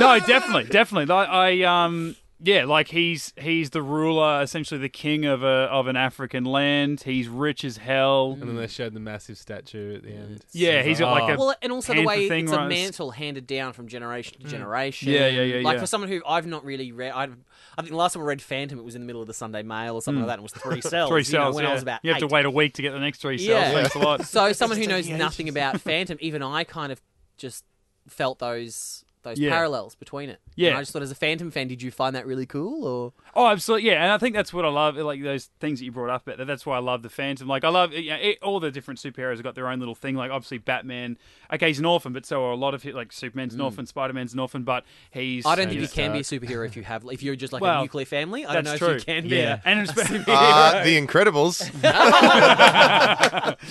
no, 0.00 0.18
definitely, 0.26 0.64
definitely. 0.64 1.06
Like, 1.06 1.28
I 1.28 1.62
um 1.62 2.16
yeah, 2.44 2.64
like 2.66 2.88
he's 2.88 3.32
he's 3.38 3.70
the 3.70 3.80
ruler, 3.82 4.42
essentially 4.42 4.78
the 4.78 4.90
king 4.90 5.24
of 5.24 5.42
a 5.42 5.46
of 5.70 5.86
an 5.86 5.96
African 5.96 6.44
land. 6.44 7.00
He's 7.02 7.26
rich 7.26 7.64
as 7.64 7.78
hell. 7.78 8.32
and 8.38 8.42
then 8.48 8.56
they 8.56 8.66
showed 8.66 8.92
the 8.92 9.00
massive 9.00 9.38
statue 9.38 9.96
at 9.96 10.02
the 10.02 10.10
end. 10.12 10.44
Yeah, 10.52 10.72
It's 10.80 10.88
he's 10.88 10.98
got 11.00 11.12
like 11.12 11.30
oh. 11.30 11.34
a- 11.34 11.38
Well, 11.38 11.54
and 11.62 11.72
also 11.72 11.94
the 11.94 12.04
way 12.04 12.28
thing, 12.28 12.44
it's 12.44 12.52
a 12.52 12.68
mantle 12.68 13.12
handed 13.12 13.46
down 13.46 13.72
from 13.72 13.88
generation 13.88 14.40
to 14.42 14.46
generation. 14.46 15.10
Yeah, 15.10 15.26
yeah, 15.28 15.42
yeah, 15.42 15.64
Like 15.64 15.76
yeah. 15.76 15.80
for 15.80 15.86
someone 15.86 16.10
who 16.10 16.20
I've 16.26 16.46
not 16.46 16.64
really 16.64 16.92
read, 16.92 17.12
I've, 17.12 17.34
I 17.78 17.82
think 17.82 17.90
the 17.92 17.96
last 17.96 18.12
time 18.12 18.22
I 18.22 18.26
read 18.26 18.42
Phantom, 18.42 18.78
it 18.78 18.84
was 18.84 18.94
in 18.94 19.00
the 19.00 19.06
middle 19.06 19.22
of 19.22 19.26
the 19.26 19.34
Sunday 19.34 19.62
Mail 19.62 19.94
or 19.94 20.02
something 20.02 20.20
like 20.22 20.28
that. 20.28 20.38
and 20.38 20.48
It 20.48 20.52
was 20.54 20.62
three 20.62 20.80
cells. 20.90 21.08
Mm. 21.08 21.12
Three 21.12 21.22
you 21.22 21.38
know, 21.38 21.44
cells. 21.46 21.54
when 21.56 21.64
yeah. 21.64 21.70
I 21.70 21.72
was 21.72 21.82
about 21.82 22.00
you 22.02 22.10
have 22.12 22.20
to 22.20 22.26
wait 22.26 22.44
a 22.44 22.50
week 22.50 22.74
to 22.74 22.82
get 22.82 22.92
the 22.92 23.00
next 23.00 23.20
three 23.22 23.38
cells. 23.38 23.48
Yeah. 23.48 23.72
Thanks 23.72 23.94
a 23.94 23.98
lot. 24.00 24.26
So 24.26 24.52
someone 24.52 24.78
who 24.78 24.86
knows 24.86 25.08
nothing 25.08 25.48
about 25.48 25.80
Phantom, 25.80 26.18
even 26.20 26.42
I 26.42 26.64
kind 26.64 26.92
of 26.92 27.00
just 27.36 27.64
felt 28.08 28.38
those 28.38 29.03
those 29.24 29.38
Yeah. 29.38 29.50
parallels 29.50 29.94
between 29.96 30.28
it. 30.30 30.40
Yeah. 30.54 30.68
And 30.70 30.78
I 30.78 30.82
just 30.82 30.92
thought, 30.92 31.02
as 31.02 31.10
a 31.10 31.14
Phantom 31.16 31.50
fan, 31.50 31.66
did 31.68 31.82
you 31.82 31.90
find 31.90 32.14
that 32.14 32.26
really 32.26 32.46
cool? 32.46 32.86
Or 32.86 33.12
Oh, 33.36 33.48
absolutely, 33.48 33.90
yeah, 33.90 34.02
and 34.02 34.12
I 34.12 34.18
think 34.18 34.34
that's 34.34 34.52
what 34.52 34.64
I 34.64 34.68
love, 34.68 34.96
like 34.96 35.22
those 35.22 35.50
things 35.60 35.80
that 35.80 35.84
you 35.84 35.92
brought 35.92 36.10
up. 36.10 36.22
But 36.24 36.44
that's 36.46 36.64
why 36.64 36.76
I 36.76 36.80
love 36.80 37.02
the 37.02 37.08
Phantom. 37.08 37.48
Like 37.48 37.64
I 37.64 37.68
love 37.68 37.92
you 37.92 38.10
know, 38.10 38.16
it, 38.16 38.38
all 38.42 38.60
the 38.60 38.70
different 38.70 39.00
superheroes 39.00 39.36
have 39.36 39.42
got 39.42 39.54
their 39.54 39.68
own 39.68 39.80
little 39.80 39.94
thing. 39.94 40.14
Like 40.14 40.30
obviously 40.30 40.58
Batman, 40.58 41.18
okay, 41.52 41.68
he's 41.68 41.78
an 41.80 41.84
orphan, 41.84 42.12
but 42.12 42.24
so 42.26 42.44
are 42.44 42.52
a 42.52 42.56
lot 42.56 42.74
of 42.74 42.84
it. 42.86 42.94
Like 42.94 43.12
Superman's 43.12 43.54
an 43.54 43.60
orphan, 43.60 43.86
Spider 43.86 44.12
Man's 44.12 44.34
an 44.34 44.40
orphan, 44.40 44.62
but 44.62 44.84
he's. 45.10 45.44
Mm. 45.44 45.48
I 45.50 45.54
don't 45.56 45.64
think 45.66 45.74
you 45.74 45.80
he's- 45.80 45.92
can 45.92 46.12
be 46.12 46.20
a 46.20 46.22
superhero 46.22 46.66
if 46.66 46.76
you 46.76 46.82
have 46.84 47.04
if 47.10 47.22
you're 47.22 47.36
just 47.36 47.52
like 47.52 47.62
a 47.62 47.82
nuclear 47.82 48.06
family. 48.06 48.46
I 48.46 48.54
don't 48.54 48.64
know 48.64 48.70
That's 48.70 48.82
if 48.82 48.88
true. 48.88 48.96
you 48.96 49.00
can 49.22 49.28
be. 49.28 49.36
Yeah, 49.36 49.60
a- 49.64 49.68
and 49.68 49.80
it's, 49.80 49.90
Uh, 49.98 50.04
the 50.84 51.00
Incredibles. 51.00 51.60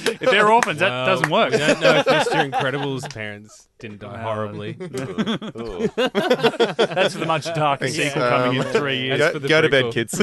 if 0.08 0.20
they're 0.20 0.52
orphans, 0.52 0.80
that 0.80 1.06
doesn't 1.06 1.30
work. 1.30 1.52
We 1.52 1.58
don't 1.58 1.80
know 1.80 1.96
if 1.98 2.06
Mr. 2.06 2.52
Incredible's 2.52 3.08
parents 3.08 3.68
didn't 3.80 4.00
die 4.00 4.22
horribly. 4.22 4.78
Ooh. 4.82 5.88
That's 5.96 7.14
the 7.16 7.26
much 7.28 7.46
darker 7.54 7.86
Thanks, 7.88 7.98
sequel 7.98 8.22
coming 8.30 8.60
in 8.60 8.66
um, 8.66 8.72
three 8.74 9.00
years. 9.02 9.18
Go, 9.20 9.32
for 9.34 9.40
the 9.40 9.48
go 9.54 9.62
to 9.62 9.70
bed, 9.70 9.86
prequel. 9.86 9.94
kids. 9.94 10.18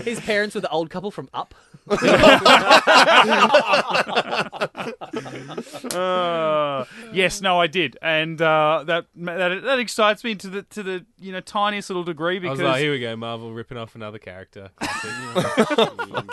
His 0.04 0.20
parents 0.20 0.54
were 0.54 0.60
the 0.60 0.70
old 0.70 0.90
couple 0.90 1.10
from 1.10 1.28
Up. 1.34 1.54
Uh, 5.94 6.84
yes, 7.12 7.40
no, 7.40 7.60
I 7.60 7.66
did, 7.66 7.96
and 8.02 8.40
uh, 8.40 8.84
that, 8.86 9.06
that 9.16 9.62
that 9.62 9.78
excites 9.78 10.24
me 10.24 10.34
to 10.34 10.48
the 10.48 10.62
to 10.62 10.82
the 10.82 11.06
you 11.18 11.32
know 11.32 11.40
tiniest 11.40 11.90
little 11.90 12.04
degree 12.04 12.36
I 12.36 12.40
because 12.40 12.58
was 12.58 12.68
like, 12.68 12.80
here 12.80 12.92
we 12.92 13.00
go, 13.00 13.16
Marvel 13.16 13.52
ripping 13.52 13.78
off 13.78 13.94
another 13.94 14.18
character. 14.18 14.70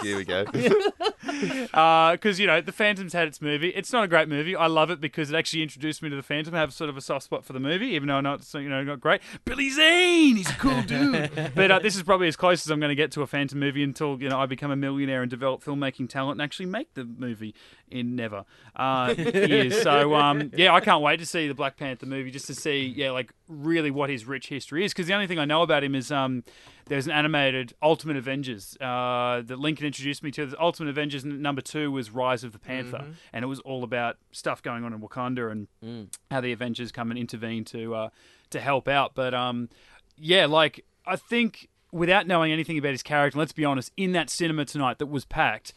Here 0.02 0.18
we 0.18 0.26
go. 0.26 0.44
because 2.12 2.40
you 2.40 2.48
know 2.48 2.62
the 2.62 2.74
Phantom's 2.74 3.14
had 3.14 3.28
its 3.28 3.42
movie. 3.42 3.70
It's 3.70 3.94
not 3.94 4.04
a 4.04 4.08
great 4.08 4.28
movie. 4.28 4.56
I 4.56 4.68
love 4.68 4.90
it 4.90 5.00
because 5.00 5.32
it 5.32 5.36
actually 5.36 5.64
introduced 5.64 6.02
me 6.02 6.10
to 6.10 6.16
the 6.16 6.24
Phantom. 6.24 6.54
I 6.54 6.60
have 6.60 6.74
sort 6.74 6.90
of 6.90 6.98
a 6.98 7.02
soft 7.02 7.26
spot 7.26 7.46
for 7.46 7.54
the 7.54 7.60
movie, 7.60 7.88
even 7.88 8.10
though 8.10 8.18
I 8.18 8.22
know 8.22 8.34
it's 8.34 8.54
you 8.54 8.70
know 8.70 8.84
not 8.84 9.00
great. 9.00 9.22
Billy 9.46 9.70
Zane, 9.70 10.36
he's 10.36 10.50
a 10.50 10.54
cool 10.54 10.82
dude. 10.82 11.32
but 11.56 11.72
uh, 11.72 11.80
this 11.80 11.96
is 11.96 12.04
probably 12.04 12.28
as 12.28 12.36
close 12.36 12.66
as 12.66 12.72
I'm 12.72 12.80
going 12.80 12.90
to 12.90 12.96
get 12.96 13.12
to 13.14 13.22
a 13.22 13.28
Phantom 13.28 13.60
movie 13.60 13.84
until 13.84 14.22
you 14.22 14.30
know 14.30 14.40
I 14.40 14.46
become 14.46 14.72
a 14.72 14.76
millionaire 14.76 15.22
and 15.22 15.30
develop 15.30 15.64
filmmaking 15.64 16.10
talent 16.10 16.40
and 16.40 16.42
actually 16.42 16.68
make 16.68 16.94
the 16.94 17.06
movie 17.06 17.56
in 17.90 18.16
never 18.16 18.46
uh, 18.76 19.14
years. 19.18 19.82
So 19.82 20.16
um, 20.16 20.52
yeah, 20.56 20.74
I 20.74 20.80
can't 20.80 21.02
wait 21.02 21.18
to 21.20 21.26
see 21.26 21.48
the 21.48 21.54
Black 21.54 21.78
Panther 21.78 22.06
movie 22.06 22.32
just 22.32 22.48
to 22.48 22.56
see 22.56 22.94
yeah 22.96 23.12
like 23.12 23.34
really 23.48 23.92
what 23.92 24.10
his 24.10 24.26
rich 24.26 24.48
history 24.48 24.86
is 24.86 24.94
because 24.94 25.08
the 25.08 25.14
only 25.14 25.28
thing 25.28 25.40
I 25.40 25.46
know 25.46 25.62
about 25.62 25.84
him 25.84 25.96
is 25.96 26.12
um, 26.12 26.44
there's 26.86 27.06
an 27.06 27.12
animated 27.12 27.74
Ultimate 27.82 28.18
Avengers 28.18 28.78
uh, 28.82 29.42
that 29.46 29.60
Lincoln 29.60 29.86
introduced 29.86 30.24
me 30.24 30.32
to. 30.32 30.46
The 30.46 30.62
Ultimate 30.62 30.90
Avengers 30.90 31.24
number 31.24 31.62
two 31.62 31.92
was 31.92 32.12
Rise 32.12 32.44
of 32.44 32.52
the 32.52 32.60
Panther, 32.60 33.06
and 33.32 33.44
it 33.44 33.48
was 33.48 33.60
all 33.62 33.84
about 33.84 34.18
stuff 34.32 34.62
going 34.62 34.84
on 34.84 34.94
in 34.94 35.00
Wakanda 35.00 35.52
and 35.52 36.10
how 36.32 36.42
the 36.42 36.52
Avengers 36.52 36.92
come 36.92 37.10
and 37.12 37.20
intervene 37.20 37.64
to 37.66 37.96
uh, 37.96 38.10
to 38.50 38.60
help 38.60 38.88
out. 38.88 39.14
But 39.16 39.34
um, 39.34 39.70
yeah, 40.18 40.46
like 40.46 40.86
I 41.06 41.16
think 41.16 41.70
without 41.92 42.28
knowing 42.28 42.52
anything 42.52 42.78
about 42.78 42.92
his 42.92 43.04
character, 43.04 43.38
let's 43.38 43.52
be 43.54 43.66
honest, 43.66 43.92
in 43.98 44.14
that 44.14 44.30
cinema 44.30 44.66
tonight 44.66 45.00
that 45.00 45.08
was 45.08 45.26
packed. 45.26 45.74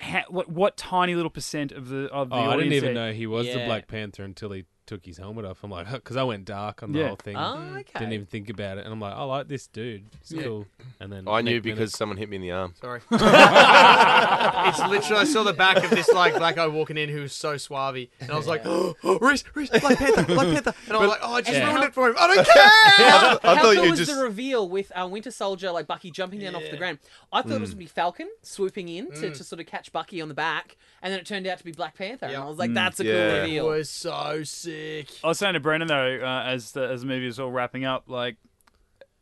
Ha- 0.00 0.24
what 0.28 0.48
what 0.48 0.76
tiny 0.76 1.14
little 1.16 1.30
percent 1.30 1.72
of 1.72 1.88
the 1.88 2.06
of 2.12 2.28
the 2.30 2.36
Oh, 2.36 2.50
I 2.50 2.56
didn't 2.56 2.72
even 2.72 2.94
there- 2.94 3.06
know 3.08 3.12
he 3.12 3.26
was 3.26 3.46
the 3.46 3.64
Black 3.64 3.88
Panther 3.88 4.22
until 4.22 4.52
he 4.52 4.64
took 4.88 5.04
his 5.06 5.18
helmet 5.18 5.44
off. 5.44 5.62
I'm 5.62 5.70
like, 5.70 5.88
because 5.92 6.16
I 6.16 6.24
went 6.24 6.44
dark 6.46 6.82
on 6.82 6.90
the 6.92 6.98
Yeah. 6.98 7.06
whole 7.08 7.16
thing. 7.16 7.36
Oh, 7.36 7.58
okay. 7.78 7.98
Didn't 8.00 8.14
even 8.14 8.26
think 8.26 8.48
about 8.50 8.78
it, 8.78 8.84
and 8.84 8.92
I'm 8.92 8.98
like, 9.00 9.12
I 9.14 9.22
like 9.22 9.46
this 9.46 9.66
dude. 9.68 10.06
It's 10.20 10.32
cool. 10.32 10.66
And 10.98 11.12
then 11.12 11.28
I 11.28 11.42
knew 11.42 11.52
next 11.54 11.64
minute- 11.64 11.76
because 11.76 11.92
someone 11.92 12.16
hit 12.18 12.28
me 12.28 12.36
in 12.36 12.42
the 12.42 12.50
arm. 12.50 12.74
Sorry. 12.80 13.00
it's 13.10 14.78
literally 14.88 15.20
I 15.20 15.24
saw 15.24 15.42
the 15.42 15.52
back 15.52 15.82
of 15.84 15.90
this 15.90 16.08
like 16.08 16.34
black 16.36 16.56
guy 16.56 16.66
walking 16.66 16.96
in 16.96 17.08
who 17.08 17.20
was 17.22 17.32
so 17.32 17.54
suavey, 17.54 18.08
and 18.20 18.30
I 18.30 18.36
was 18.36 18.46
like, 18.46 18.62
oh, 18.64 18.94
Reese, 19.20 19.44
Reese, 19.54 19.70
Black 19.70 19.98
Panther, 19.98 20.24
Black 20.24 20.46
Panther, 20.64 20.74
and 20.86 20.96
I 20.96 21.00
was 21.00 21.08
like, 21.10 21.20
oh, 21.22 21.34
I 21.34 21.40
just 21.42 21.52
Yeah. 21.52 21.68
ruined 21.68 21.84
it 21.84 21.94
for 21.94 22.08
him. 22.08 22.16
I 22.18 22.34
don't 22.34 22.46
care. 22.46 22.68
How, 22.68 23.38
I 23.42 23.54
how 23.54 23.62
thought 23.62 23.74
cool 23.74 23.84
you 23.84 23.90
was 23.90 23.98
just- 24.00 24.14
the 24.14 24.22
reveal 24.22 24.68
with 24.68 24.90
uh, 24.94 25.06
Winter 25.10 25.30
Soldier, 25.30 25.70
like 25.70 25.86
Bucky 25.86 26.10
jumping 26.10 26.40
down 26.40 26.54
off 26.54 26.62
the 26.70 26.76
ground? 26.76 26.98
I 27.32 27.42
thought 27.42 27.52
it 27.52 27.60
was 27.60 27.70
going 27.70 27.78
to 27.80 27.84
be 27.84 27.86
Falcon 27.86 28.28
swooping 28.42 28.88
in 28.88 29.10
to, 29.12 29.30
to 29.34 29.44
sort 29.44 29.60
of 29.60 29.66
catch 29.66 29.92
Bucky 29.92 30.20
on 30.20 30.28
the 30.28 30.34
back, 30.34 30.76
and 31.02 31.12
then 31.12 31.20
it 31.20 31.26
turned 31.26 31.46
out 31.46 31.58
to 31.58 31.64
be 31.64 31.72
Black 31.72 31.94
Panther. 31.96 32.26
And 32.26 32.32
Yeah. 32.32 32.42
I 32.44 32.48
was 32.48 32.58
like, 32.58 32.72
that's 32.74 33.00
a 33.00 33.04
Yeah. 33.04 33.12
cool 33.12 33.20
it 33.20 33.40
reveal. 33.42 33.66
was 33.66 33.90
so 33.90 34.42
sick. 34.44 34.77
I 35.24 35.28
was 35.28 35.38
saying 35.38 35.54
to 35.54 35.60
Brendan 35.60 35.88
though, 35.88 36.20
uh, 36.22 36.42
as 36.46 36.72
the 36.72 36.88
as 36.88 37.02
the 37.02 37.06
movie 37.06 37.26
is 37.26 37.38
all 37.38 37.50
wrapping 37.50 37.84
up, 37.84 38.04
like 38.08 38.36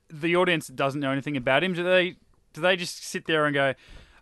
the 0.09 0.37
audience 0.37 0.69
doesn't 0.69 1.01
know 1.01 1.11
anything 1.11 1.37
about 1.37 1.65
him. 1.65 1.73
Do 1.73 1.83
they 1.83 2.17
do 2.53 2.61
they 2.61 2.77
just 2.77 3.05
sit 3.05 3.27
there 3.27 3.47
and 3.47 3.55
go, 3.55 3.75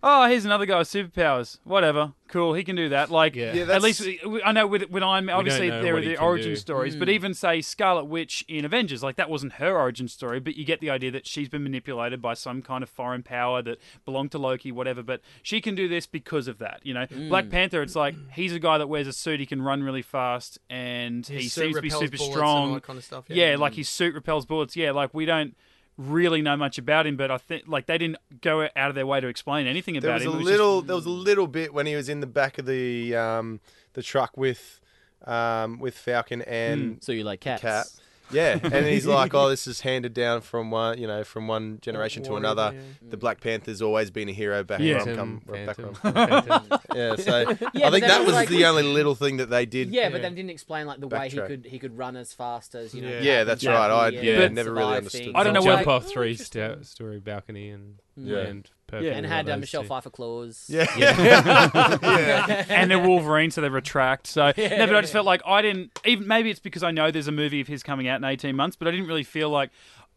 "Oh, 0.06 0.28
here's 0.28 0.44
another 0.44 0.66
guy 0.66 0.78
with 0.78 0.88
superpowers. 0.88 1.58
Whatever, 1.64 2.12
cool, 2.28 2.52
he 2.52 2.62
can 2.62 2.76
do 2.76 2.90
that." 2.90 3.10
Like 3.10 3.34
Yeah. 3.34 3.54
Yeah, 3.54 3.62
at 3.62 3.68
that's- 3.68 3.82
least 3.82 4.24
I 4.44 4.52
know 4.52 4.66
with 4.66 4.90
when 4.90 5.02
I'm 5.02 5.30
obviously 5.30 5.70
know 5.70 5.82
there 5.82 5.92
are 5.92 5.96
what 5.96 6.02
he 6.02 6.10
the 6.10 6.16
can 6.16 6.24
origin 6.24 6.50
do. 6.50 6.56
stories, 6.56 6.94
but 6.94 7.08
hmm. 7.08 7.14
even 7.14 7.32
say 7.32 7.62
Scarlet 7.62 8.04
Witch 8.04 8.44
in 8.46 8.66
Avengers, 8.66 9.02
like 9.02 9.16
that 9.16 9.30
wasn't 9.30 9.54
her 9.54 9.76
origin 9.76 10.06
story, 10.06 10.40
but 10.40 10.56
you 10.56 10.64
get 10.66 10.80
the 10.80 10.90
idea 10.90 11.10
that 11.10 11.26
she's 11.26 11.48
been 11.48 11.62
manipulated 11.62 12.20
by 12.20 12.34
some 12.34 12.60
kind 12.60 12.82
of 12.82 12.90
foreign 12.90 13.22
power 13.22 13.62
that 13.62 13.78
belonged 14.04 14.30
to 14.32 14.38
Loki, 14.38 14.70
whatever. 14.70 15.02
But 15.02 15.22
she 15.42 15.62
can 15.62 15.74
do 15.74 15.88
this 15.88 16.06
because 16.06 16.48
of 16.48 16.58
that. 16.58 16.80
You 16.82 16.92
know, 16.92 17.06
hmm. 17.06 17.30
Black 17.30 17.48
Panther. 17.48 17.80
It's 17.80 17.96
like 17.96 18.14
he's 18.32 18.52
a 18.52 18.58
guy 18.58 18.76
that 18.76 18.88
wears 18.88 19.06
a 19.06 19.12
suit, 19.12 19.40
he 19.40 19.46
can 19.46 19.62
run 19.62 19.82
really 19.82 20.02
fast, 20.02 20.58
and 20.68 21.26
he 21.26 21.44
His 21.44 21.52
suit 21.52 21.62
seems 21.62 21.76
to 21.76 21.82
be 21.82 21.88
super 21.90 22.16
bullets 22.16 22.22
and 22.22 22.32
strong. 22.32 22.68
all 22.68 22.74
that 22.74 22.82
kind 22.82 22.98
of 22.98 23.04
stuff. 23.04 23.24
Yeah, 23.28 23.54
hmm. 23.54 23.60
like 23.62 23.74
his 23.74 23.88
suit 23.88 24.14
repels 24.14 24.44
bullets. 24.44 24.76
Yeah, 24.76 24.90
like 24.90 25.14
we 25.14 25.24
don't 25.24 25.56
really 25.96 26.42
know 26.42 26.56
much 26.56 26.78
about 26.78 27.06
him, 27.06 27.16
but 27.16 27.30
I 27.30 27.38
think 27.38 27.64
like 27.66 27.86
they 27.86 27.98
didn't 27.98 28.18
go 28.40 28.62
out 28.62 28.88
of 28.88 28.94
their 28.94 29.06
way 29.06 29.20
to 29.20 29.28
explain 29.28 29.66
anything 29.66 29.94
There 29.98 30.10
about 30.10 30.20
was 30.20 30.26
a 30.26 30.30
him. 30.30 30.34
It 30.34 30.38
was 30.38 30.46
little. 30.46 30.82
There 30.82 30.96
was 30.96 31.06
a 31.06 31.10
little 31.10 31.46
bit 31.46 31.72
when 31.72 31.86
he 31.86 31.94
was 31.94 32.08
in 32.08 32.20
the 32.20 32.26
back 32.26 32.58
of 32.58 32.66
the 32.66 33.14
um, 33.14 33.60
the 33.94 34.02
truck 34.02 34.36
with 34.36 34.80
um, 35.24 35.78
with 35.78 35.96
Falcon 35.96 36.42
and 36.42 37.02
So 37.02 37.12
you 37.12 37.24
like 37.24 37.40
cats? 37.40 37.62
Cat. 37.62 37.86
Yeah, 38.32 38.58
and 38.62 38.86
he's 38.86 39.06
like, 39.06 39.34
"Oh, 39.34 39.48
this 39.50 39.66
is 39.66 39.80
handed 39.82 40.14
down 40.14 40.40
from 40.40 40.70
one, 40.70 40.98
you 40.98 41.06
know, 41.06 41.24
from 41.24 41.46
one 41.46 41.78
generation 41.82 42.22
to 42.24 42.30
Warrior, 42.30 42.44
another." 42.46 42.72
yeah. 42.74 42.80
The 43.10 43.16
Black 43.16 43.40
Panther's 43.40 43.82
always 43.82 44.10
been 44.10 44.28
a 44.28 44.32
hero 44.32 44.64
back 44.64 44.80
Yeah. 44.80 45.04
where 45.04 45.10
I'm 45.10 45.16
come, 45.16 45.42
Phantom, 45.46 45.92
back 45.92 46.02
where 46.02 46.32
I'm- 46.32 46.42
Phantom. 46.44 46.80
Yeah, 46.94 47.16
so 47.16 47.38
Yeah, 47.40 47.46
I 47.48 47.54
but 47.54 47.54
think 47.54 47.74
then 47.74 48.00
that 48.00 48.20
it's 48.20 48.26
was 48.26 48.34
like- 48.34 48.48
the 48.48 48.64
only 48.66 48.82
little 48.82 49.14
thing 49.14 49.36
that 49.38 49.50
they 49.50 49.66
did. 49.66 49.90
Yeah, 49.90 50.08
but 50.08 50.16
Yeah. 50.16 50.22
then 50.22 50.34
didn't 50.36 50.50
explain 50.50 50.86
like 50.86 51.00
the 51.00 51.08
way 51.08 51.28
he 51.28 51.36
Backtrack. 51.36 51.46
could 51.48 51.66
he 51.66 51.78
could 51.78 51.98
run 51.98 52.16
as 52.16 52.32
fast 52.32 52.74
as 52.74 52.94
you 52.94 53.02
know. 53.02 53.08
Yeah. 53.10 53.20
Yeah, 53.20 53.44
that's 53.44 53.64
right. 53.66 53.90
I- 53.90 54.08
yeah, 54.08 54.40
and 54.42 54.54
never 54.54 54.70
really 54.72 54.82
survive 54.84 54.96
understood 54.98 55.20
things. 55.24 55.32
I 55.36 55.44
don't 55.44 55.54
know 55.54 55.62
Jump 55.62 55.86
why- 55.86 55.92
off 55.92 56.06
three 56.08 56.34
sta- 56.36 56.82
story 56.82 57.20
balcony 57.20 57.70
and 57.70 57.96
Yeah. 58.16 58.36
land 58.38 58.70
perfectly. 59.02 59.18
And 59.18 59.26
had 59.26 59.48
uh, 59.48 59.56
Michelle 59.56 59.82
two. 59.82 59.88
Pfeiffer 59.88 60.10
claws. 60.10 60.70
Yeah, 60.96 62.64
and 62.68 62.90
they're 62.90 62.98
Wolverine, 62.98 63.50
so 63.50 63.60
they 63.60 63.68
retract. 63.68 64.26
So 64.26 64.46
no, 64.56 64.86
but 64.86 64.94
I 64.94 65.00
just 65.00 65.12
felt 65.12 65.26
like 65.26 65.42
I 65.46 65.62
didn't 65.62 65.98
even. 66.04 66.26
Maybe 66.26 66.50
it's 66.50 66.60
because 66.60 66.82
I 66.82 66.90
know 66.90 67.10
there's 67.10 67.28
a 67.28 67.32
movie 67.32 67.60
of 67.60 67.68
his 67.68 67.82
coming 67.82 68.08
out 68.08 68.16
in 68.16 68.24
18 68.24 68.54
months, 68.54 68.76
but 68.76 68.88
I 68.88 68.90
didn't 68.90 69.06
really 69.06 69.24
feel 69.24 69.50
like. 69.50 69.70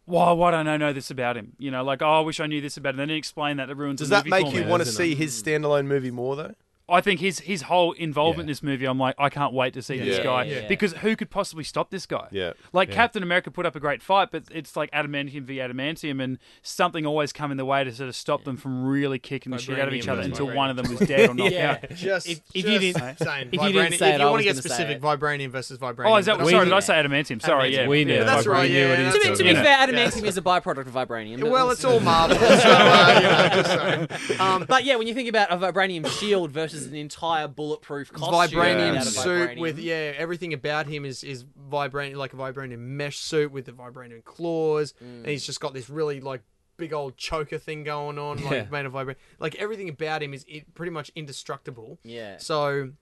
Why? 0.04 0.32
Why 0.32 0.52
don't 0.52 0.68
I 0.68 0.78
know 0.78 0.92
this 0.94 1.10
about 1.10 1.36
him? 1.36 1.52
You 1.58 1.70
know, 1.70 1.84
like 1.84 2.00
oh, 2.00 2.06
I 2.06 2.20
wish 2.20 2.40
I 2.40 2.46
knew 2.46 2.62
this 2.62 2.78
about 2.78 2.90
him. 2.90 2.96
They 2.96 3.04
didn't 3.04 3.18
explain 3.18 3.58
that. 3.58 3.66
That 3.66 3.76
ruins 3.76 3.98
Does 3.98 4.08
the 4.08 4.16
that 4.16 4.26
movie 4.26 4.44
make 4.44 4.52
for 4.54 4.60
you 4.60 4.66
want 4.66 4.82
to 4.82 4.90
see 4.90 5.14
his 5.14 5.40
standalone 5.42 5.86
movie 5.86 6.10
more 6.10 6.34
though? 6.34 6.54
I 6.90 7.00
think 7.02 7.20
his 7.20 7.40
his 7.40 7.62
whole 7.62 7.92
involvement 7.92 8.46
in 8.46 8.50
this 8.50 8.62
movie, 8.62 8.86
I'm 8.86 8.98
like, 8.98 9.14
I 9.18 9.28
can't 9.28 9.52
wait 9.52 9.74
to 9.74 9.82
see 9.82 9.98
this 9.98 10.18
Yeah. 10.18 10.24
guy 10.24 10.42
Yeah. 10.44 10.68
because 10.68 10.92
who 10.94 11.16
could 11.16 11.28
possibly 11.30 11.64
stop 11.64 11.90
this 11.90 12.06
guy? 12.06 12.28
Yeah. 12.30 12.52
Like 12.72 12.88
Yeah. 12.88 12.94
Captain 12.94 13.22
America 13.22 13.50
put 13.50 13.66
up 13.66 13.76
a 13.76 13.80
great 13.80 14.00
fight, 14.02 14.30
but 14.32 14.44
it's 14.50 14.76
like 14.76 14.90
adamantium 14.92 15.42
v 15.42 15.56
adamantium, 15.58 16.22
and 16.22 16.38
something 16.62 17.04
always 17.04 17.32
come 17.32 17.50
in 17.50 17.56
the 17.58 17.64
way 17.64 17.84
to 17.84 17.92
sort 17.94 18.08
of 18.08 18.16
stop 18.16 18.44
them 18.44 18.56
from 18.56 18.84
really 18.86 19.18
kicking 19.18 19.52
the 19.52 19.58
shit 19.58 19.78
out 19.78 19.88
of 19.88 19.94
each 19.94 20.04
Vibranium 20.06 20.12
other 20.12 20.22
versus 20.22 20.38
until 20.38 20.56
one 20.56 20.70
of 20.70 20.76
them 20.76 20.88
was 20.90 21.00
dead 21.06 21.28
or 21.30 21.34
knocked 21.34 21.52
Yeah. 21.52 21.78
out. 21.82 21.90
Just, 21.94 22.28
If- 22.28 22.38
if 22.54 22.64
just 22.64 22.66
you 22.66 22.78
didn't- 22.78 23.18
saying, 23.18 23.48
if 23.52 23.62
you 23.62 23.72
didn't 23.72 23.98
say 23.98 24.08
if 24.10 24.14
it, 24.14 24.18
you 24.20 24.26
I 24.26 24.30
want 24.30 24.32
was 24.32 24.40
to 24.40 24.44
get 24.44 24.52
gonna 24.52 24.62
say 24.62 24.68
specific, 24.68 24.96
it. 24.96 25.02
vibranium 25.02 25.50
versus 25.50 25.78
vibranium. 25.78 26.06
Oh, 26.10 26.16
is 26.16 26.26
that 26.26 26.36
sorry? 26.38 26.54
I'm- 26.54 26.64
Did 26.64 26.72
I 26.72 26.80
say 26.80 26.94
adamantium? 26.94 27.42
Sorry, 27.42 27.70
Adamantium. 27.70 27.76
yeah. 27.76 27.86
We 27.88 28.04
know. 28.04 28.14
Yeah, 28.14 28.24
that's 28.24 28.46
right, 28.46 28.70
knew 28.70 28.76
yeah, 28.78 28.88
what 28.88 28.98
he 28.98 29.04
yeah, 29.04 29.12
was 29.12 29.22
To 29.22 29.30
be, 29.30 29.36
to 29.36 29.42
be 29.44 29.50
Yeah. 29.50 29.62
fair, 29.62 29.86
adamantium 29.88 30.24
is 30.24 30.38
a 30.38 30.42
byproduct 30.42 30.86
of 30.86 30.92
vibranium. 30.94 31.40
but 31.40 31.50
Well, 31.50 31.70
it's 31.70 31.84
all 31.84 32.00
Marvel. 32.08 32.38
so, 32.38 32.44
uh, 32.46 33.12
you 33.16 33.22
know, 33.22 33.62
just 33.62 34.18
saying. 34.28 34.40
Um, 34.40 34.64
But 34.68 34.84
yeah, 34.84 34.96
when 34.96 35.06
you 35.06 35.14
think 35.14 35.28
about 35.28 35.52
a 35.52 35.56
vibranium 35.56 36.06
shield 36.18 36.50
versus 36.52 36.77
an 36.86 36.94
entire 36.94 37.48
bulletproof 37.48 38.12
costume 38.12 38.60
vibranium 38.60 38.96
of 38.98 39.04
suit 39.04 39.50
vibranium. 39.50 39.60
with 39.60 39.78
yeah, 39.78 40.12
everything 40.16 40.52
about 40.52 40.86
him 40.86 41.04
is 41.04 41.24
is 41.24 41.44
vibranium, 41.70 42.16
like 42.16 42.32
a 42.32 42.36
vibranium 42.36 42.78
mesh 42.78 43.18
suit 43.18 43.50
with 43.52 43.66
the 43.66 43.72
vibranium 43.72 44.24
claws, 44.24 44.94
and 45.00 45.26
he's 45.26 45.44
just 45.44 45.60
got 45.60 45.74
this 45.74 45.90
really 45.90 46.20
like 46.20 46.42
big 46.76 46.92
old 46.92 47.16
choker 47.16 47.58
thing 47.58 47.82
going 47.84 48.18
on, 48.18 48.42
like 48.44 48.52
Yeah. 48.52 48.66
made 48.70 48.86
of 48.86 48.92
vibranium. 48.92 49.16
Like 49.38 49.56
everything 49.56 49.88
about 49.88 50.22
him 50.22 50.32
is 50.32 50.44
it, 50.48 50.74
pretty 50.74 50.92
much 50.92 51.10
indestructible. 51.14 51.98
Yeah. 52.04 52.36
So. 52.38 52.92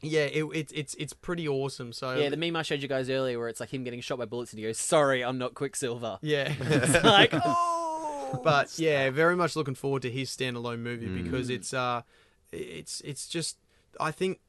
Yeah, 0.00 0.24
it, 0.24 0.44
it's 0.52 0.72
it's 0.72 0.94
it's 0.96 1.12
pretty 1.14 1.48
awesome. 1.48 1.90
So 1.94 2.14
Yeah, 2.14 2.28
the 2.28 2.36
meme 2.36 2.56
I 2.56 2.62
showed 2.62 2.82
you 2.82 2.88
guys 2.88 3.08
earlier, 3.08 3.38
where 3.38 3.48
it's 3.48 3.60
like 3.60 3.72
him 3.72 3.84
getting 3.84 4.02
shot 4.02 4.18
by 4.18 4.26
bullets, 4.26 4.52
and 4.52 4.58
he 4.60 4.66
goes, 4.66 4.78
"Sorry, 4.78 5.24
I'm 5.24 5.38
not 5.38 5.54
Quicksilver." 5.54 6.18
yeah. 6.22 6.52
It's 6.60 7.02
like, 7.02 7.30
oh. 7.32 8.40
but 8.44 8.78
yeah, 8.78 9.08
very 9.08 9.34
much 9.34 9.56
looking 9.56 9.74
forward 9.74 10.02
to 10.02 10.10
his 10.10 10.28
standalone 10.28 10.80
movie 10.80 11.06
because 11.06 11.48
it's 11.48 11.72
uh, 11.72 12.02
it's 12.54 13.00
it's 13.02 13.26
just 13.28 13.58
I 14.00 14.10
think 14.10 14.40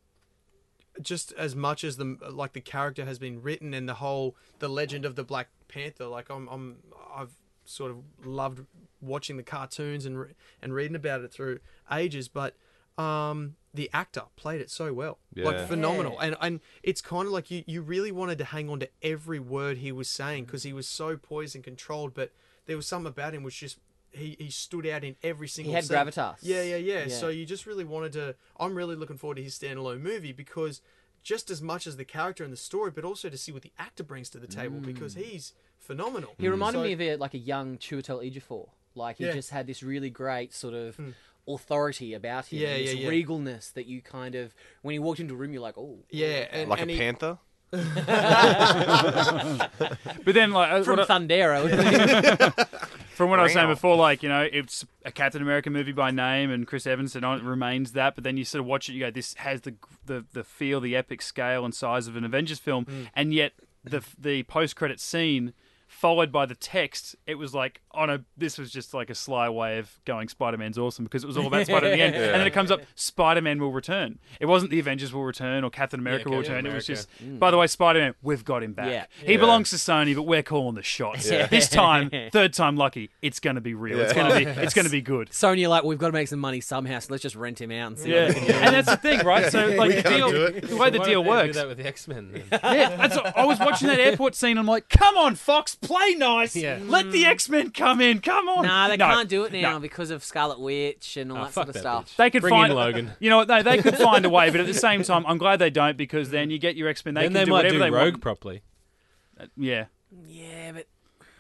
just 1.01 1.34
as 1.34 1.56
much 1.56 1.84
as 1.84 1.97
the 1.97 2.18
like 2.30 2.53
the 2.53 2.62
character 2.62 3.06
has 3.06 3.20
been 3.20 3.41
written 3.41 3.74
and 3.74 3.88
the 3.88 3.95
whole 3.95 4.36
the 4.60 4.70
legend 4.70 5.06
of 5.06 5.16
the 5.16 5.24
Black 5.24 5.49
Panther, 5.68 6.06
like 6.06 6.30
I'm 6.30 6.47
I'm 6.47 6.78
I've 7.14 7.36
sort 7.66 7.91
of 7.91 7.97
loved 8.26 8.66
watching 9.01 9.38
the 9.38 9.43
cartoons 9.43 10.06
and 10.06 10.20
re- 10.20 10.34
and 10.62 10.74
reading 10.74 10.95
about 10.95 11.22
it 11.22 11.32
through 11.32 11.60
ages, 11.91 12.28
but 12.28 12.56
um 12.97 13.56
the 13.74 13.89
actor 13.93 14.22
played 14.38 14.62
it 14.62 14.72
so 14.72 14.93
well. 14.93 15.20
Like 15.36 15.68
phenomenal. 15.68 16.14
Yeah. 16.14 16.28
and 16.28 16.38
and 16.39 16.60
it's 16.82 17.01
kind 17.01 17.28
of 17.28 17.34
like 17.34 17.51
you 17.51 17.64
you 17.68 17.82
really 17.82 18.12
wanted 18.12 18.38
to 18.38 18.45
hang 18.45 18.70
on 18.70 18.80
to 18.80 18.89
every 19.01 19.39
word 19.39 19.78
he 19.80 19.91
was 19.91 20.10
saying 20.10 20.45
because 20.45 20.64
he 20.64 20.72
was 20.72 20.88
so 20.88 21.18
poised 21.18 21.56
and 21.56 21.64
controlled 21.64 22.14
but 22.14 22.32
there 22.68 22.78
was 22.78 22.88
something 22.88 23.10
about 23.10 23.34
him 23.34 23.43
which 23.43 23.60
just 23.60 23.80
he, 24.16 24.36
he 24.39 24.49
stood 24.49 24.86
out 24.88 25.03
in 25.03 25.16
every 25.24 25.47
single 25.47 25.72
He 25.72 25.76
had 25.76 25.86
scene. 25.86 25.97
gravitas. 25.97 26.38
yeah, 26.41 26.61
yeah 26.61 26.76
yeah 26.78 27.05
Yeah. 27.05 27.16
so 27.16 27.28
you 27.30 27.45
just 27.45 27.66
really 27.66 27.84
wanted 27.84 28.13
to 28.13 28.36
i'm 28.59 28.76
really 28.76 28.95
looking 28.95 29.18
forward 29.18 29.36
to 29.36 29.43
his 29.43 29.57
standalone 29.57 30.01
movie 30.01 30.32
because 30.32 30.82
just 31.24 31.49
as 31.49 31.61
much 31.61 31.88
as 31.88 31.97
the 31.97 32.05
character 32.05 32.43
and 32.43 32.53
the 32.53 32.57
story 32.57 32.91
but 32.91 33.03
also 33.03 33.30
to 33.30 33.38
see 33.38 33.51
what 33.51 33.61
the 33.63 33.72
actor 33.80 34.03
brings 34.03 34.30
to 34.30 34.38
the 34.39 34.47
table 34.47 34.78
mm. 34.78 34.86
because 34.86 35.16
he's 35.16 35.53
phenomenal 35.80 36.34
He 36.38 36.47
reminded 36.47 36.80
So- 36.80 36.84
me 36.84 36.93
of 36.93 37.01
a, 37.01 37.16
like 37.18 37.34
a 37.34 37.39
young 37.39 37.78
Chiwetel 37.78 38.22
Ejiofor. 38.32 38.70
Like 38.95 39.18
he 39.18 39.26
Yeah. 39.26 39.34
just 39.34 39.49
had 39.49 39.68
this 39.68 39.84
really 39.84 40.09
great 40.09 40.53
sort 40.53 40.74
of 40.74 40.95
hmm. 40.95 41.09
authority 41.47 42.13
about 42.13 42.47
him, 42.47 42.59
Yeah, 42.59 42.70
and 42.70 42.88
this 42.88 42.95
yeah, 42.95 43.09
yeah. 43.09 43.24
regalness 43.26 43.74
that 43.74 43.86
you 43.86 44.01
kind 44.01 44.36
of 44.36 44.53
when 44.82 44.93
he 44.93 44.99
walked 44.99 45.20
into 45.20 45.34
a 45.34 45.38
room, 45.38 45.51
you're 45.53 45.61
like, 45.61 45.78
oh, 45.78 45.99
yeah 46.09 46.47
and, 46.51 46.70
Like 46.70 46.82
and 46.82 46.89
a 46.89 46.93
he, 46.93 46.99
panther. 46.99 47.38
But 50.26 50.34
then, 50.34 50.51
like, 50.51 50.84
from 50.84 50.97
what 50.97 51.07
Thundero. 51.07 51.69
from 53.15 53.30
what 53.30 53.39
I 53.39 53.43
was 53.43 53.53
saying 53.53 53.67
Wow. 53.67 53.73
before, 53.73 53.95
like 53.95 54.23
you 54.23 54.30
know, 54.30 54.41
it's 54.51 54.86
a 55.03 55.11
Captain 55.11 55.41
America 55.41 55.69
movie 55.69 55.91
by 55.91 56.11
name, 56.11 56.49
and 56.51 56.65
Chris 56.65 56.88
Evans 56.88 57.13
said 57.13 57.23
oh, 57.23 57.34
it 57.34 57.43
remains 57.43 57.91
that. 57.91 58.15
But 58.15 58.23
then 58.23 58.38
you 58.38 58.45
sort 58.45 58.61
of 58.61 58.65
watch 58.65 58.89
it, 58.89 58.93
you 58.93 59.01
go, 59.01 59.11
this 59.11 59.36
has 59.36 59.61
the 59.61 59.76
the 60.05 60.26
the 60.34 60.43
feel, 60.43 60.80
the 60.82 60.95
epic 60.95 61.21
scale 61.21 61.63
and 61.63 61.73
size 61.76 62.07
of 62.07 62.15
an 62.15 62.23
Avengers 62.23 62.59
film, 62.59 62.86
Mm. 62.86 63.07
and 63.15 63.34
yet 63.34 63.53
the 63.84 64.03
the 64.19 64.43
post 64.43 64.76
credit 64.76 64.99
scene. 64.99 65.53
Followed 65.88 66.32
by 66.32 66.45
the 66.47 66.55
text, 66.55 67.15
it 67.28 67.36
was 67.36 67.53
like 67.53 67.80
on 67.96 68.10
a. 68.10 68.24
This 68.38 68.58
was 68.58 68.72
just 68.72 68.93
like 68.93 69.10
a 69.10 69.16
sly 69.16 69.50
way 69.50 69.80
of 69.80 69.91
going. 70.06 70.28
Spider 70.28 70.58
Man's 70.58 70.78
awesome 70.78 71.06
because 71.06 71.24
it 71.24 71.28
was 71.28 71.38
all 71.38 71.48
about 71.48 71.66
Spider 71.66 71.86
Man. 71.88 71.93
at 71.93 71.96
the 71.96 72.02
end, 72.04 72.16
and 72.16 72.36
then 72.36 72.48
it 72.48 72.54
comes 72.54 72.72
up. 72.72 72.82
Spider 72.96 73.41
Man 73.41 73.60
will 73.60 73.72
return. 73.72 74.20
It 74.39 74.46
wasn't 74.46 74.72
the 74.72 74.80
Avengers 74.80 75.14
will 75.14 75.24
return 75.24 75.64
or 75.64 75.70
Captain 75.70 76.00
America 76.00 76.30
will 76.30 76.38
Captain 76.38 76.56
return. 76.56 76.66
It 76.72 76.76
was 76.76 76.88
America. 76.89 77.08
just. 77.08 77.24
Mm. 77.24 77.39
By 77.39 77.52
the 77.52 77.58
way, 77.58 77.68
Spider 77.68 78.00
Man, 78.00 78.16
we've 78.22 78.46
got 78.46 78.64
him 78.64 78.74
back. 78.74 78.89
Yeah. 78.89 79.06
He 79.26 79.38
belongs 79.38 79.70
to 79.72 79.78
Sony, 79.78 80.16
but 80.16 80.24
we're 80.24 80.43
calling 80.43 80.76
the 80.76 80.84
shots. 80.84 81.30
Yeah. 81.30 81.48
This 81.48 81.70
time, 81.70 82.12
third 82.32 82.54
time 82.54 82.76
lucky, 82.76 83.10
it's 83.22 83.39
going 83.39 83.56
to 83.56 83.62
be 83.62 83.74
real. 83.74 84.00
It's 84.00 84.14
going 84.14 84.30
to 84.32 84.38
be 84.38 84.62
it's 84.62 84.74
going 84.74 84.86
to 84.86 84.91
be 84.91 85.02
good. 85.02 85.30
Sony 85.30 85.66
are 85.66 85.70
like, 85.70 85.84
we've 85.84 85.98
got 85.98 86.08
to 86.08 86.14
make 86.14 86.28
some 86.28 86.39
money 86.39 86.62
somehow, 86.62 87.00
so 87.00 87.08
let's 87.12 87.24
just 87.24 87.36
rent 87.36 87.60
him 87.60 87.72
out 87.72 87.88
and 87.88 88.00
see. 88.00 88.12
Yeah, 88.12 88.28
what 88.28 88.41
we 88.41 88.54
and 88.54 88.76
that's 88.76 88.89
the 88.89 88.98
thing, 88.98 89.26
right? 89.26 89.52
So 89.52 89.68
like 89.78 89.96
the 89.96 90.10
deal, 90.10 90.32
do 90.32 90.62
the 90.62 90.76
way 90.78 90.89
the 90.89 91.00
deal 91.00 91.24
don't 91.24 91.24
do 91.24 91.30
works. 91.30 91.56
that 91.56 91.68
with 91.68 91.78
the 91.78 91.88
X 91.88 92.08
Men. 92.08 92.43
Yeah, 92.52 92.96
that's 92.96 93.18
I 93.36 93.46
was 93.46 93.60
watching 93.60 93.88
that 93.88 94.00
airport 94.00 94.36
scene. 94.36 94.58
I'm 94.58 94.66
like, 94.66 94.89
come 94.89 95.18
on, 95.18 95.36
Fox, 95.36 95.76
play 95.76 96.16
nice. 96.16 96.56
Yeah. 96.56 96.80
Let 96.84 97.12
the 97.12 97.26
X 97.26 97.50
Men 97.50 97.72
come 97.72 97.84
in. 98.01 98.19
Come 98.19 98.47
on. 98.49 98.65
Nah, 98.65 98.88
they 98.88 98.97
No, 98.97 99.05
can't 99.07 99.29
do 99.29 99.43
it 99.45 99.51
now 99.53 99.73
no. 99.73 99.79
because 99.79 100.09
of 100.11 100.23
Scarlet 100.23 100.59
Witch 100.59 101.17
and 101.17 101.31
all 101.31 101.38
Oh, 101.39 101.41
that 101.43 101.51
fuck 101.53 101.65
sort 101.65 101.67
of 101.69 101.73
that 101.75 101.79
stuff. 101.81 102.05
bitch. 102.11 102.15
They 102.17 102.29
could 102.29 102.41
Bring 102.41 102.51
find 102.53 102.71
in 102.71 102.77
Logan. 102.77 103.11
You 103.19 103.29
know 103.29 103.38
what? 103.38 103.47
No, 103.47 103.61
they 103.63 103.77
could 103.81 103.97
find 104.09 104.25
a 104.25 104.29
way, 104.29 104.49
but 104.49 104.59
at 104.59 104.65
the 104.67 104.73
same 104.73 105.03
time, 105.03 105.25
I'm 105.27 105.38
glad 105.38 105.57
they 105.59 105.69
don't 105.69 105.97
because 105.97 106.29
then 106.29 106.49
you 106.49 106.57
get 106.59 106.75
your 106.75 106.88
X 106.89 107.03
Men. 107.05 107.13
They 107.13 107.21
then 107.21 107.31
can 107.31 107.33
they 107.33 107.45
do 107.45 107.51
might 107.51 107.57
whatever 107.57 107.73
do 107.73 107.79
they 107.79 107.89
Rogue 107.91 108.13
want. 108.13 108.21
properly. 108.21 108.63
Uh, 109.39 109.45
yeah. 109.57 109.86
Yeah, 110.27 110.71
but 110.73 110.88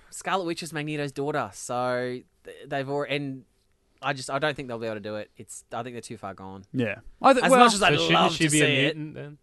Scarlet 0.09 0.45
Witch 0.45 0.61
is 0.63 0.73
Magneto's 0.73 1.11
daughter, 1.11 1.49
so 1.53 2.19
th- 2.43 2.57
they've 2.67 2.89
already. 2.89 3.15
And 3.15 3.43
I 4.01 4.13
just, 4.13 4.29
I 4.29 4.37
don't 4.39 4.55
think 4.55 4.67
they'll 4.67 4.77
be 4.79 4.85
able 4.87 4.95
to 4.97 5.01
do 5.01 5.15
it. 5.15 5.31
It's, 5.37 5.63
I 5.71 5.81
think 5.83 5.95
they're 5.95 6.01
too 6.01 6.17
far 6.17 6.33
gone. 6.33 6.65
Yeah. 6.73 6.95
I 7.21 7.33
th- 7.33 7.45
As 7.45 7.51
well, 7.51 7.59
much 7.61 7.73
as 7.73 7.79
So 7.79 7.85
I'd 7.85 7.93
shouldn't 7.93 8.11
love 8.11 8.31
she 8.33 8.43
to 8.45 8.51
be 8.51 8.59
see 8.59 8.65
a 8.65 8.67
it, 8.89 8.97
mutant 8.97 9.15
then? 9.15 9.37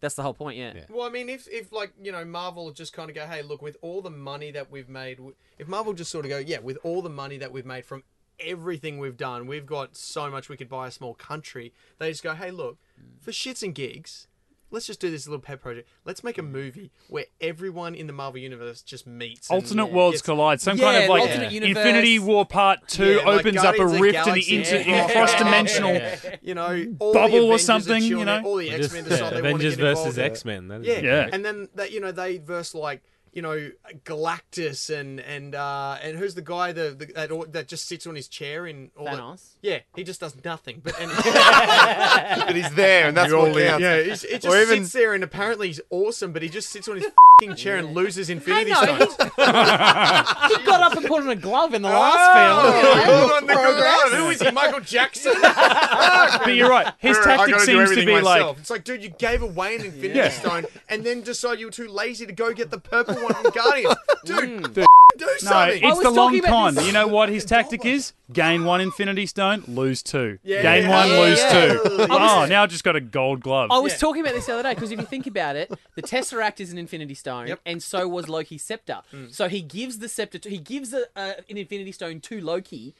That's 0.00 0.14
the 0.14 0.22
whole 0.22 0.34
point. 0.34 0.58
Yeah. 0.58 0.72
Yeah. 0.74 0.84
Well, 0.90 1.06
I 1.06 1.10
mean, 1.10 1.28
if 1.28 1.48
if 1.48 1.72
like 1.72 1.92
you 2.00 2.12
know 2.12 2.24
Marvel 2.24 2.70
just 2.70 2.92
kind 2.92 3.10
of 3.10 3.16
go, 3.16 3.26
hey, 3.26 3.42
look, 3.42 3.62
with 3.62 3.76
all 3.82 4.02
the 4.02 4.10
money 4.10 4.50
that 4.50 4.70
we've 4.70 4.88
made, 4.88 5.20
if 5.58 5.68
Marvel 5.68 5.92
just 5.92 6.10
sort 6.10 6.24
of 6.24 6.30
go, 6.30 6.38
yeah, 6.38 6.58
with 6.58 6.78
all 6.82 7.02
the 7.02 7.10
money 7.10 7.38
that 7.38 7.52
we've 7.52 7.66
made 7.66 7.84
from 7.84 8.02
everything 8.38 8.98
we've 8.98 9.16
done, 9.16 9.46
we've 9.46 9.66
got 9.66 9.96
so 9.96 10.30
much 10.30 10.48
we 10.48 10.56
could 10.56 10.68
buy 10.68 10.86
a 10.86 10.90
small 10.90 11.14
country. 11.14 11.72
They 11.98 12.10
just 12.10 12.22
go, 12.22 12.34
hey, 12.34 12.50
look, 12.50 12.78
for 13.20 13.30
shits 13.30 13.62
and 13.62 13.74
gigs, 13.74 14.28
let's 14.70 14.86
just 14.86 15.00
do 15.00 15.10
this 15.10 15.26
little 15.26 15.40
pet 15.40 15.60
project. 15.60 15.88
Let's 16.04 16.24
make 16.24 16.38
a 16.38 16.42
movie 16.42 16.90
where 17.08 17.26
everyone 17.40 17.94
in 17.94 18.06
the 18.06 18.12
Marvel 18.12 18.40
universe 18.40 18.82
just 18.82 19.06
meets. 19.06 19.48
and 19.50 19.62
alternate 19.62 19.86
Yeah. 19.86 19.92
worlds 19.94 20.14
gets- 20.16 20.22
collide. 20.22 20.60
Some 20.60 20.76
Yeah, 20.78 20.84
kind 20.92 21.04
of 21.04 21.08
like 21.10 21.20
alternate 21.22 21.52
universe. 21.52 21.76
Infinity 21.76 22.18
War 22.18 22.44
Part 22.46 22.88
Two 22.88 23.04
Yeah, 23.16 23.24
like 23.26 23.40
opens 23.40 23.56
up 23.58 23.74
a 23.74 23.78
Guardians 23.78 23.92
of 23.94 24.00
rift 24.00 24.14
in 24.18 24.34
the 24.34 24.40
Galaxy. 24.42 24.56
inter- 24.56 24.90
Yeah. 24.90 25.12
cross-dimensional. 25.12 25.94
Yeah. 25.94 26.36
you 26.42 26.54
know, 26.54 26.86
all 26.98 27.12
Bubble 27.12 27.34
or 27.36 27.38
Avengers 27.54 27.60
are 27.62 27.64
something, 27.64 28.02
you 28.02 28.08
chilling 28.10 28.26
know? 28.26 28.32
out, 28.32 28.44
all 28.44 28.56
the 28.56 28.70
X 28.70 28.92
Men 28.92 29.04
yeah, 29.04 29.08
decide 29.08 29.18
they 29.18 29.22
want 29.22 29.32
to 29.34 29.38
Avengers 29.38 29.76
get 29.76 29.86
involved. 29.86 30.06
versus 30.06 30.18
X 30.18 30.44
Men. 30.44 30.80
Yeah. 30.84 30.98
Yeah. 31.00 31.28
And 31.32 31.44
then 31.44 31.68
that 31.74 31.92
you 31.92 32.00
know 32.00 32.12
they 32.12 32.38
verse 32.38 32.74
like 32.74 33.02
you 33.36 33.42
know 33.42 33.70
Galactus 34.06 34.88
and 34.88 35.20
and 35.20 35.54
uh 35.54 35.98
and 36.02 36.16
who's 36.16 36.34
the 36.34 36.40
guy 36.42 36.72
the, 36.72 36.96
the 36.98 37.06
that 37.14 37.52
that 37.52 37.68
just 37.68 37.86
sits 37.86 38.06
on 38.06 38.14
his 38.14 38.28
chair 38.28 38.66
in 38.66 38.90
all 38.96 39.04
the- 39.04 39.10
Thanos. 39.10 39.42
yeah, 39.60 39.80
he 39.94 40.04
just 40.04 40.20
does 40.20 40.34
nothing. 40.42 40.80
But 40.82 40.98
and 40.98 41.10
But 42.46 42.56
he's 42.56 42.72
there, 42.74 43.08
and 43.08 43.16
that's 43.16 43.30
what 43.32 43.54
counts. 43.54 43.82
yeah, 43.82 44.02
he's, 44.02 44.24
it 44.24 44.40
just 44.42 44.46
Or 44.46 44.58
even- 44.62 44.84
sits 44.84 44.92
there 44.94 45.12
and 45.14 45.22
apparently 45.22 45.66
he's 45.68 45.82
awesome, 45.90 46.32
but 46.32 46.42
he 46.42 46.48
just 46.48 46.70
sits 46.70 46.88
on 46.88 46.96
his 46.96 47.04
fing 47.04 47.12
chair 47.54 47.76
and 47.76 47.94
loses 47.94 48.30
Infinity 48.30 48.70
no, 48.70 48.82
Stones. 48.82 49.14
He 49.18 49.26
got 50.64 50.80
up 50.80 50.96
and 50.96 51.04
put 51.06 51.20
on 51.22 51.28
a 51.28 51.36
glove 51.36 51.74
in 51.74 51.82
the 51.82 51.88
Oh, 51.88 51.92
last 51.92 52.32
film. 52.32 53.04
hold 53.04 53.30
on 53.32 53.46
the. 53.46 54.16
Who 54.16 54.30
is 54.30 54.40
he? 54.40 54.50
Michael 54.52 54.80
Jackson? 54.80 55.34
But 55.42 56.54
you're 56.54 56.70
right. 56.70 56.92
His 56.98 57.18
I 57.18 57.24
tactic 57.24 57.54
gotta 57.54 57.66
do 57.66 57.72
seems 57.72 57.76
to 57.76 57.82
everything 57.82 58.06
be 58.06 58.20
like 58.22 58.56
it's 58.58 58.70
like, 58.70 58.84
dude, 58.84 59.02
you 59.02 59.10
gave 59.10 59.42
away 59.42 59.76
an 59.76 59.84
Infinity 59.84 60.18
Yeah. 60.18 60.28
Stone 60.30 60.64
and 60.88 61.04
then 61.04 61.20
decided 61.22 61.60
you 61.60 61.66
were 61.66 61.72
too 61.72 61.88
lazy 61.88 62.24
to 62.26 62.32
go 62.32 62.52
get 62.54 62.70
the 62.70 62.78
purple 62.78 63.14
one 63.16 63.34
from 63.34 63.50
Guardians. 63.54 63.94
Dude, 64.24 64.62
mm. 64.62 64.86
Dude. 65.16 65.26
do 65.26 65.26
No, 65.26 65.50
something. 65.50 65.76
it's 65.84 65.96
was 65.96 66.02
the 66.04 66.10
long 66.10 66.28
talking 66.28 66.38
about 66.40 66.48
con. 66.50 66.74
this- 66.74 66.86
You 66.86 66.92
know 66.92 67.06
what 67.06 67.28
his 67.28 67.44
tactic 67.54 67.84
is? 67.84 68.12
Gain 68.32 68.64
one 68.64 68.80
Infinity 68.80 69.26
Stone, 69.26 69.64
lose 69.68 70.02
two. 70.02 70.38
Yeah. 70.42 70.62
Gain 70.62 70.88
one, 70.88 71.08
Yeah, 71.08 71.18
lose 71.20 71.38
yeah. 71.38 71.52
two. 71.72 72.06
I 72.10 72.42
Oh, 72.42 72.46
now 72.46 72.62
I 72.64 72.66
just 72.66 72.84
got 72.84 72.96
a 72.96 73.00
gold 73.00 73.40
glove. 73.40 73.70
I 73.70 73.78
was 73.78 73.92
Yeah. 73.92 73.98
talking 73.98 74.22
about 74.22 74.34
this 74.34 74.46
the 74.46 74.54
other 74.54 74.62
day 74.62 74.74
because 74.74 74.90
if 74.90 74.98
you 75.00 75.06
think 75.06 75.26
about 75.26 75.56
it, 75.56 75.72
the 75.94 76.02
Tesseract 76.02 76.60
is 76.60 76.72
an 76.72 76.78
Infinity 76.78 77.14
Stone, 77.14 77.46
Yep. 77.48 77.60
and 77.64 77.82
so 77.82 78.06
was 78.08 78.28
Loki's 78.28 78.62
scepter. 78.64 79.00
So 79.30 79.48
he 79.48 79.60
gives 79.62 79.98
the 79.98 80.08
scepter, 80.08 80.38
to, 80.38 80.50
he 80.50 80.58
gives 80.58 80.92
a, 80.92 81.02
uh, 81.16 81.34
an 81.48 81.56
Infinity 81.56 81.92
Stone 81.92 82.20
to 82.22 82.40
Loki 82.40 82.94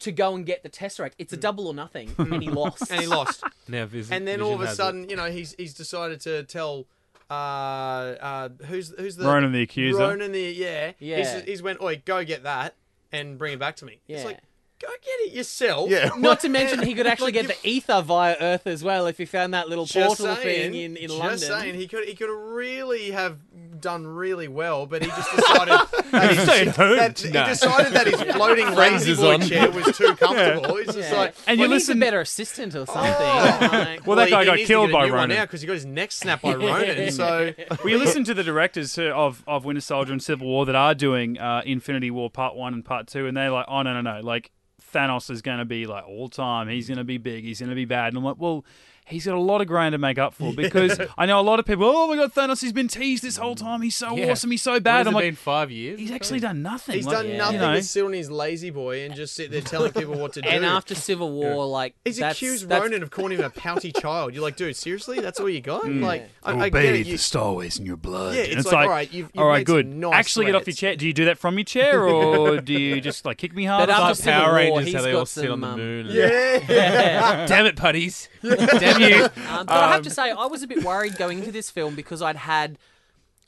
to 0.00 0.12
go 0.12 0.34
and 0.34 0.46
get 0.46 0.62
the 0.62 0.70
Tesseract. 0.70 1.12
It's 1.18 1.32
a 1.32 1.36
double 1.36 1.66
or 1.68 1.74
nothing, 1.74 2.14
and 2.16 2.42
he 2.42 2.48
lost. 2.62 2.90
and 2.90 3.00
he 3.00 3.06
lost. 3.06 3.42
Now 3.68 3.84
Vision, 3.86 4.14
and 4.14 4.26
then 4.26 4.40
all 4.40 4.54
of 4.54 4.60
a 4.62 4.66
has 4.66 4.74
it. 4.74 4.76
sudden, 4.76 5.10
you 5.10 5.16
know, 5.16 5.30
he's 5.30 5.54
he's 5.58 5.74
decided 5.74 6.20
to 6.22 6.42
tell 6.44 6.86
uh 7.30 7.34
uh 7.34 8.48
who's 8.66 8.92
who's 8.98 9.16
the 9.16 9.24
Ronan 9.26 9.52
the 9.52 9.62
Accuser. 9.62 9.98
Ronan 9.98 10.32
the 10.32 10.40
yeah 10.40 10.92
Yeah. 10.98 11.18
He's, 11.18 11.44
he's 11.44 11.62
went, 11.62 11.80
oi, 11.80 12.02
go 12.04 12.24
get 12.24 12.42
that 12.42 12.74
and 13.12 13.38
bring 13.38 13.52
it 13.54 13.58
back 13.58 13.76
to 13.76 13.84
me. 13.84 14.00
It's 14.08 14.22
Yeah. 14.22 14.26
like, 14.28 14.38
go 14.80 14.88
get 14.88 15.20
it 15.28 15.32
yourself. 15.32 15.90
Yeah. 15.90 16.10
Not 16.18 16.40
to 16.40 16.48
mention, 16.48 16.82
he 16.82 16.94
could 16.94 17.06
actually 17.06 17.32
Like, 17.32 17.46
get 17.46 17.62
the 17.62 17.68
Aether 17.76 18.02
via 18.02 18.36
Earth 18.40 18.66
as 18.66 18.82
well 18.84 19.06
if 19.06 19.18
he 19.18 19.24
found 19.24 19.54
that 19.54 19.68
little 19.68 19.84
Just 19.86 20.18
portal 20.18 20.36
saying, 20.36 20.72
thing 20.72 20.80
in, 20.80 20.96
in 20.96 21.08
just 21.08 21.18
London. 21.18 21.38
saying, 21.38 21.74
he 21.76 21.86
could 21.86 22.04
he 22.08 22.14
could 22.14 22.30
really 22.30 23.10
have 23.12 23.38
done 23.80 24.06
really 24.06 24.48
well, 24.48 24.86
but 24.86 25.02
he 25.02 25.08
just 25.08 25.30
decided 25.36 25.68
that, 26.12 26.30
his, 26.30 26.42
Stayed 26.42 26.68
home. 26.68 26.96
that 26.96 27.18
he 27.18 27.30
decided 27.30 27.92
that 27.92 28.06
his 28.06 28.20
floating 28.34 28.74
lazy 28.74 29.12
is 29.12 29.18
boy 29.18 29.34
on. 29.34 29.40
chair 29.42 29.70
was 29.70 29.96
too 29.96 30.14
comfortable. 30.16 30.76
He's 30.76 30.86
just 30.94 31.10
Yeah. 31.10 31.16
like, 31.18 31.34
And 31.46 31.58
well, 31.58 31.68
you 31.68 31.72
he 31.72 31.74
needs 31.78 31.88
listen- 31.88 31.98
a 31.98 32.00
better 32.06 32.20
assistant 32.20 32.74
or 32.74 32.86
something. 32.86 33.14
Oh. 33.16 33.68
Like- 33.72 34.06
Well, 34.06 34.16
that 34.16 34.26
he- 34.26 34.30
guy 34.32 34.40
he 34.40 34.46
got 34.46 34.56
needs 34.56 34.68
to 34.68 34.72
killed 34.72 34.92
by 34.92 35.08
Ronan. 35.08 35.30
now 35.30 35.42
because 35.44 35.60
he 35.60 35.66
got 35.66 35.74
his 35.74 35.86
neck 35.86 36.12
snapped 36.12 36.42
by 36.42 36.54
Ronan. 36.56 37.10
So 37.12 37.52
well, 37.70 37.88
you 37.88 37.98
listen 37.98 38.24
to 38.24 38.34
the 38.34 38.44
directors 38.44 38.98
of 38.98 39.42
of 39.46 39.64
Winter 39.64 39.80
Soldier 39.80 40.12
and 40.12 40.22
Civil 40.22 40.46
War 40.46 40.66
that 40.66 40.74
are 40.74 40.94
doing 40.94 41.38
uh, 41.38 41.62
Infinity 41.64 42.10
War 42.10 42.30
Part 42.30 42.54
One 42.56 42.74
and 42.74 42.84
Part 42.84 43.06
Two, 43.06 43.26
and 43.26 43.36
they're 43.36 43.50
like, 43.50 43.66
oh 43.68 43.82
no 43.82 43.92
no 43.94 44.00
no, 44.00 44.20
like 44.20 44.50
Thanos 44.92 45.30
is 45.30 45.40
going 45.42 45.58
to 45.58 45.64
be 45.64 45.86
like 45.86 46.04
all 46.08 46.28
time. 46.28 46.68
He's 46.68 46.88
going 46.88 46.98
to 46.98 47.04
be 47.04 47.18
big. 47.18 47.44
He's 47.44 47.60
going 47.60 47.68
to 47.70 47.76
be 47.76 47.84
bad. 47.84 48.08
And 48.08 48.16
I'm 48.18 48.24
like, 48.24 48.36
well. 48.38 48.64
He's 49.10 49.26
got 49.26 49.34
a 49.34 49.38
lot 49.40 49.60
of 49.60 49.66
ground 49.66 49.92
to 49.92 49.98
make 49.98 50.18
up 50.18 50.34
for 50.34 50.52
because 50.56 51.00
I 51.18 51.26
know 51.26 51.40
a 51.40 51.42
lot 51.42 51.58
of 51.58 51.66
people. 51.66 51.84
Oh 51.86 52.06
my 52.06 52.16
god, 52.16 52.32
Thanos! 52.34 52.60
He's 52.60 52.72
been 52.72 52.88
teased 52.88 53.22
this 53.22 53.36
whole 53.36 53.54
time. 53.54 53.82
He's 53.82 53.96
so 53.96 54.16
Yeah. 54.16 54.30
awesome. 54.30 54.50
He's 54.50 54.62
so 54.62 54.72
What 54.72 54.82
bad. 54.84 54.98
has 54.98 55.06
I'm 55.08 55.12
it 55.12 55.16
like, 55.16 55.24
been 55.24 55.34
five 55.36 55.70
years? 55.70 55.98
he's 55.98 56.10
actually 56.10 56.40
done 56.40 56.62
nothing. 56.62 56.94
he's 56.96 57.06
Like, 57.06 57.16
done 57.16 57.28
yeah. 57.28 57.36
nothing 57.38 57.54
You 57.54 57.60
know, 57.60 57.74
but 57.74 57.84
sit 57.84 58.04
on 58.04 58.12
his 58.12 58.30
lazy 58.30 58.70
boy 58.70 59.02
and 59.04 59.14
just 59.14 59.34
sit 59.34 59.50
there 59.50 59.60
telling 59.60 59.92
people 59.92 60.14
what 60.18 60.32
to 60.34 60.42
do. 60.42 60.48
and 60.48 60.64
after 60.64 60.94
Civil 60.94 61.30
War, 61.32 61.66
like 61.66 61.94
He's 62.04 62.18
that's, 62.18 62.38
accused 62.38 62.68
that's, 62.68 62.82
Ronan 62.82 63.02
of 63.02 63.10
calling 63.10 63.32
him 63.38 63.44
a 63.44 63.50
pouty 63.50 63.92
child. 64.00 64.32
You're 64.34 64.42
like, 64.42 64.56
dude, 64.56 64.76
seriously? 64.76 65.20
That's 65.20 65.40
all 65.40 65.48
you 65.48 65.60
got? 65.60 65.82
Mm. 65.82 66.02
Like, 66.02 66.28
I, 66.42 66.52
I 66.58 66.68
get 66.70 66.84
it. 66.94 67.06
You, 67.06 67.16
Star 67.16 67.52
Wars 67.52 67.78
in 67.78 67.86
your 67.86 67.96
blood. 67.96 68.36
Yeah, 68.36 68.42
And 68.42 68.58
it's 68.60 68.70
like, 68.70 68.86
all 68.86 68.88
right, 68.92 69.12
you've- 69.12 69.30
you've 69.34 69.42
all 69.42 69.48
right, 69.48 69.58
made 69.58 69.66
good. 69.66 69.86
some 69.86 70.00
nice 70.00 70.14
Actually, 70.14 70.46
get 70.46 70.54
off 70.54 70.60
your 70.60 70.64
threats. 70.66 70.78
chair. 70.78 70.96
Do 70.96 71.06
you 71.06 71.12
do 71.12 71.24
that 71.26 71.38
from 71.38 71.58
your 71.58 71.64
chair, 71.64 72.02
or 72.04 72.60
do 72.60 72.72
you 72.72 73.00
just 73.00 73.24
like 73.24 73.38
kick 73.38 73.54
me 73.54 73.64
hard? 73.64 73.88
But 73.88 73.90
It's 73.90 73.98
after 73.98 74.04
like- 74.08 74.16
Civil 74.16 74.32
Power 74.40 74.52
War, 74.52 74.56
Rangers, 74.56 74.84
he's 74.86 74.94
how 74.94 75.02
they 75.02 75.12
got 75.12 75.18
all 75.18 75.26
sit 75.26 75.50
on 75.50 75.52
some, 75.52 75.60
the 75.60 75.66
um, 75.68 75.76
moon. 75.78 76.06
and- 76.06 76.14
yeah. 76.14 77.46
Damn 77.46 77.66
it, 77.66 77.76
putties! 77.76 78.28
Damn 78.42 78.99
you! 79.00 79.28
Um, 79.50 79.66
but 79.66 79.76
I 79.76 79.92
have 79.92 80.02
to 80.02 80.10
say, 80.10 80.30
I 80.30 80.46
was 80.46 80.62
a 80.62 80.66
bit 80.66 80.84
worried 80.84 81.16
going 81.16 81.38
into 81.38 81.50
this 81.50 81.70
film 81.70 81.94
because 81.94 82.22
I'd 82.22 82.36
had, 82.36 82.78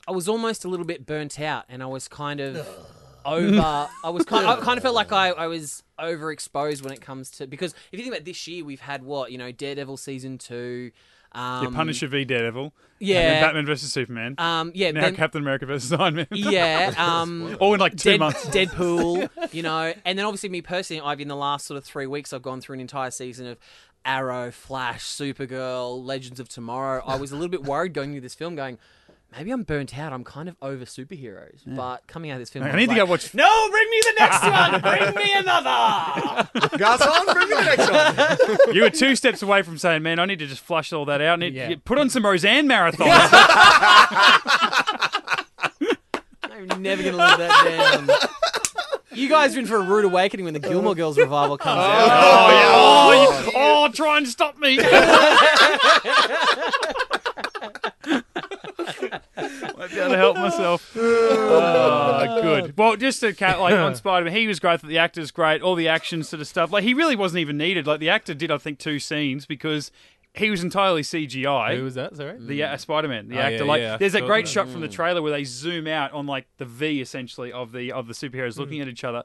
I 0.07 0.11
was 0.11 0.27
almost 0.27 0.65
a 0.65 0.67
little 0.67 0.85
bit 0.85 1.05
burnt 1.05 1.39
out, 1.39 1.65
and 1.69 1.81
I 1.81 1.85
was 1.85 2.07
kind 2.07 2.39
of 2.41 2.67
over. 3.25 3.89
I 4.03 4.09
was 4.09 4.25
kind. 4.25 4.45
Of, 4.45 4.59
I 4.59 4.61
kind 4.65 4.77
of 4.77 4.83
felt 4.83 4.95
like 4.95 5.11
I, 5.11 5.29
I 5.29 5.47
was 5.47 5.83
overexposed 5.99 6.83
when 6.83 6.91
it 6.91 7.01
comes 7.01 7.29
to 7.31 7.47
because 7.47 7.73
if 7.91 7.99
you 7.99 7.99
think 7.99 8.13
about 8.13 8.25
this 8.25 8.47
year, 8.47 8.65
we've 8.65 8.81
had 8.81 9.03
what 9.03 9.31
you 9.31 9.37
know, 9.37 9.51
Daredevil 9.51 9.97
season 9.97 10.37
two. 10.37 10.91
Um, 11.35 11.63
yeah, 11.63 11.69
Punisher 11.71 12.07
v 12.07 12.25
Daredevil. 12.25 12.73
Yeah. 12.99 13.19
And 13.19 13.41
Batman 13.41 13.65
versus 13.65 13.91
Superman. 13.91 14.35
Um, 14.37 14.71
yeah, 14.75 14.91
now 14.91 15.01
then, 15.01 15.15
Captain 15.15 15.41
America 15.41 15.65
versus 15.65 15.91
Iron 15.91 16.15
Man. 16.15 16.27
yeah. 16.31 16.93
Um, 17.03 17.57
All 17.59 17.73
in 17.73 17.79
like 17.79 17.97
two 17.97 18.11
Dead, 18.11 18.19
months. 18.19 18.45
Deadpool, 18.45 19.29
you 19.51 19.63
know, 19.63 19.93
and 20.05 20.17
then 20.17 20.25
obviously 20.25 20.49
me 20.49 20.61
personally, 20.61 21.01
I've 21.01 21.19
in 21.19 21.27
the 21.27 21.35
last 21.35 21.65
sort 21.65 21.77
of 21.77 21.83
three 21.83 22.05
weeks, 22.07 22.33
I've 22.33 22.43
gone 22.43 22.61
through 22.61 22.75
an 22.75 22.81
entire 22.81 23.11
season 23.11 23.47
of 23.47 23.57
Arrow, 24.05 24.51
Flash, 24.51 25.03
Supergirl, 25.05 26.03
Legends 26.03 26.39
of 26.39 26.49
Tomorrow. 26.49 27.03
I 27.05 27.15
was 27.15 27.31
a 27.31 27.35
little 27.35 27.49
bit 27.49 27.63
worried 27.65 27.93
going 27.93 28.09
into 28.11 28.21
this 28.21 28.35
film, 28.35 28.55
going, 28.55 28.77
maybe 29.31 29.51
I'm 29.51 29.63
burnt 29.63 29.97
out. 29.97 30.13
I'm 30.13 30.23
kind 30.23 30.47
of 30.49 30.55
over 30.61 30.85
superheroes. 30.85 31.61
But 31.65 32.05
coming 32.07 32.29
out 32.31 32.35
of 32.35 32.41
this 32.41 32.49
film, 32.49 32.65
I 32.65 32.67
was 32.67 32.75
need 32.75 32.89
to 32.89 32.95
go 32.95 33.05
watch. 33.05 33.33
No, 33.33 33.69
bring 33.71 33.89
me 33.89 34.01
the 34.03 34.13
next 34.19 34.43
one. 34.43 34.81
Bring 34.81 35.15
me 35.15 35.33
another. 35.35 36.49
Garcon, 36.77 37.33
bring 37.33 37.49
me 37.49 37.55
the 37.55 37.75
next 37.75 37.89
one. 38.67 38.75
You 38.75 38.81
were 38.83 38.89
two 38.89 39.15
steps 39.15 39.41
away 39.41 39.61
from 39.63 39.77
saying, 39.77 40.03
"Man, 40.03 40.19
I 40.19 40.25
need 40.25 40.39
to 40.39 40.47
just 40.47 40.61
flush 40.61 40.91
all 40.93 41.05
that 41.05 41.21
out. 41.21 41.33
I 41.33 41.35
need 41.37 41.53
Yeah. 41.55 41.75
put 41.83 41.97
on 41.97 42.09
some 42.09 42.25
Roseanne 42.25 42.67
marathon." 42.67 43.07
I'm 46.43 46.81
never 46.81 47.03
gonna 47.03 47.17
live 47.17 47.37
that 47.39 47.97
down. 48.07 48.09
You 49.15 49.29
guys 49.29 49.55
are 49.55 49.59
in 49.59 49.65
for 49.65 49.77
a 49.77 49.81
rude 49.81 50.05
awakening 50.05 50.45
when 50.45 50.53
the 50.53 50.59
Gilmore 50.59 50.95
Girls 50.95 51.17
revival 51.17 51.57
comes 51.57 51.77
oh, 51.77 51.81
out. 51.81 52.09
oh, 52.09 52.51
yeah. 52.51 52.71
oh, 52.73 53.09
oh 53.09 53.45
you- 53.45 53.51
oh, 53.55 53.89
try 53.93 54.17
and 54.17 54.27
stop 54.27 54.57
me. 54.57 54.77
Might 59.77 59.89
be 59.91 59.99
able 59.99 60.11
to 60.11 60.17
help 60.17 60.37
myself. 60.37 60.91
Oh, 60.95 62.41
good. 62.41 62.77
Well, 62.77 62.95
just 62.95 63.19
to 63.21 63.33
cat 63.33 63.59
like 63.59 63.73
on 63.73 63.95
Spider 63.95 64.25
Man, 64.25 64.33
he 64.33 64.47
was 64.47 64.59
great. 64.59 64.81
The 64.81 64.97
actor's 64.97 65.31
great. 65.31 65.61
All 65.61 65.75
the 65.75 65.87
action 65.87 66.23
sort 66.23 66.41
of 66.41 66.47
stuff. 66.47 66.71
Like 66.71 66.83
he 66.83 66.93
really 66.93 67.15
wasn't 67.15 67.39
even 67.39 67.57
needed. 67.57 67.87
Like 67.87 67.99
the 67.99 68.09
actor 68.09 68.33
did, 68.33 68.51
I 68.51 68.57
think, 68.57 68.79
two 68.79 68.99
scenes 68.99 69.45
because 69.45 69.91
he 70.35 70.49
was 70.49 70.63
entirely 70.63 71.01
CGI. 71.03 71.77
Who 71.77 71.83
was 71.83 71.95
that? 71.95 72.15
Sorry. 72.15 72.37
the 72.39 72.63
uh, 72.63 72.77
Spider 72.77 73.07
Man, 73.07 73.27
the 73.29 73.37
Oh, 73.37 73.41
actor. 73.41 73.57
yeah, 73.57 73.63
like, 73.63 73.81
yeah, 73.81 73.97
there's 73.97 74.15
a 74.15 74.19
saw 74.19 74.25
great 74.25 74.45
that. 74.45 74.51
shot 74.51 74.69
from 74.69 74.81
the 74.81 74.87
trailer 74.87 75.21
where 75.21 75.31
they 75.31 75.43
zoom 75.43 75.87
out 75.87 76.11
on 76.11 76.25
like 76.25 76.47
the 76.57 76.65
V 76.65 77.01
essentially 77.01 77.51
of 77.51 77.71
the 77.71 77.91
of 77.91 78.07
the 78.07 78.13
superheroes 78.13 78.57
looking 78.57 78.81
at 78.81 78.87
each 78.87 79.03
other. 79.03 79.23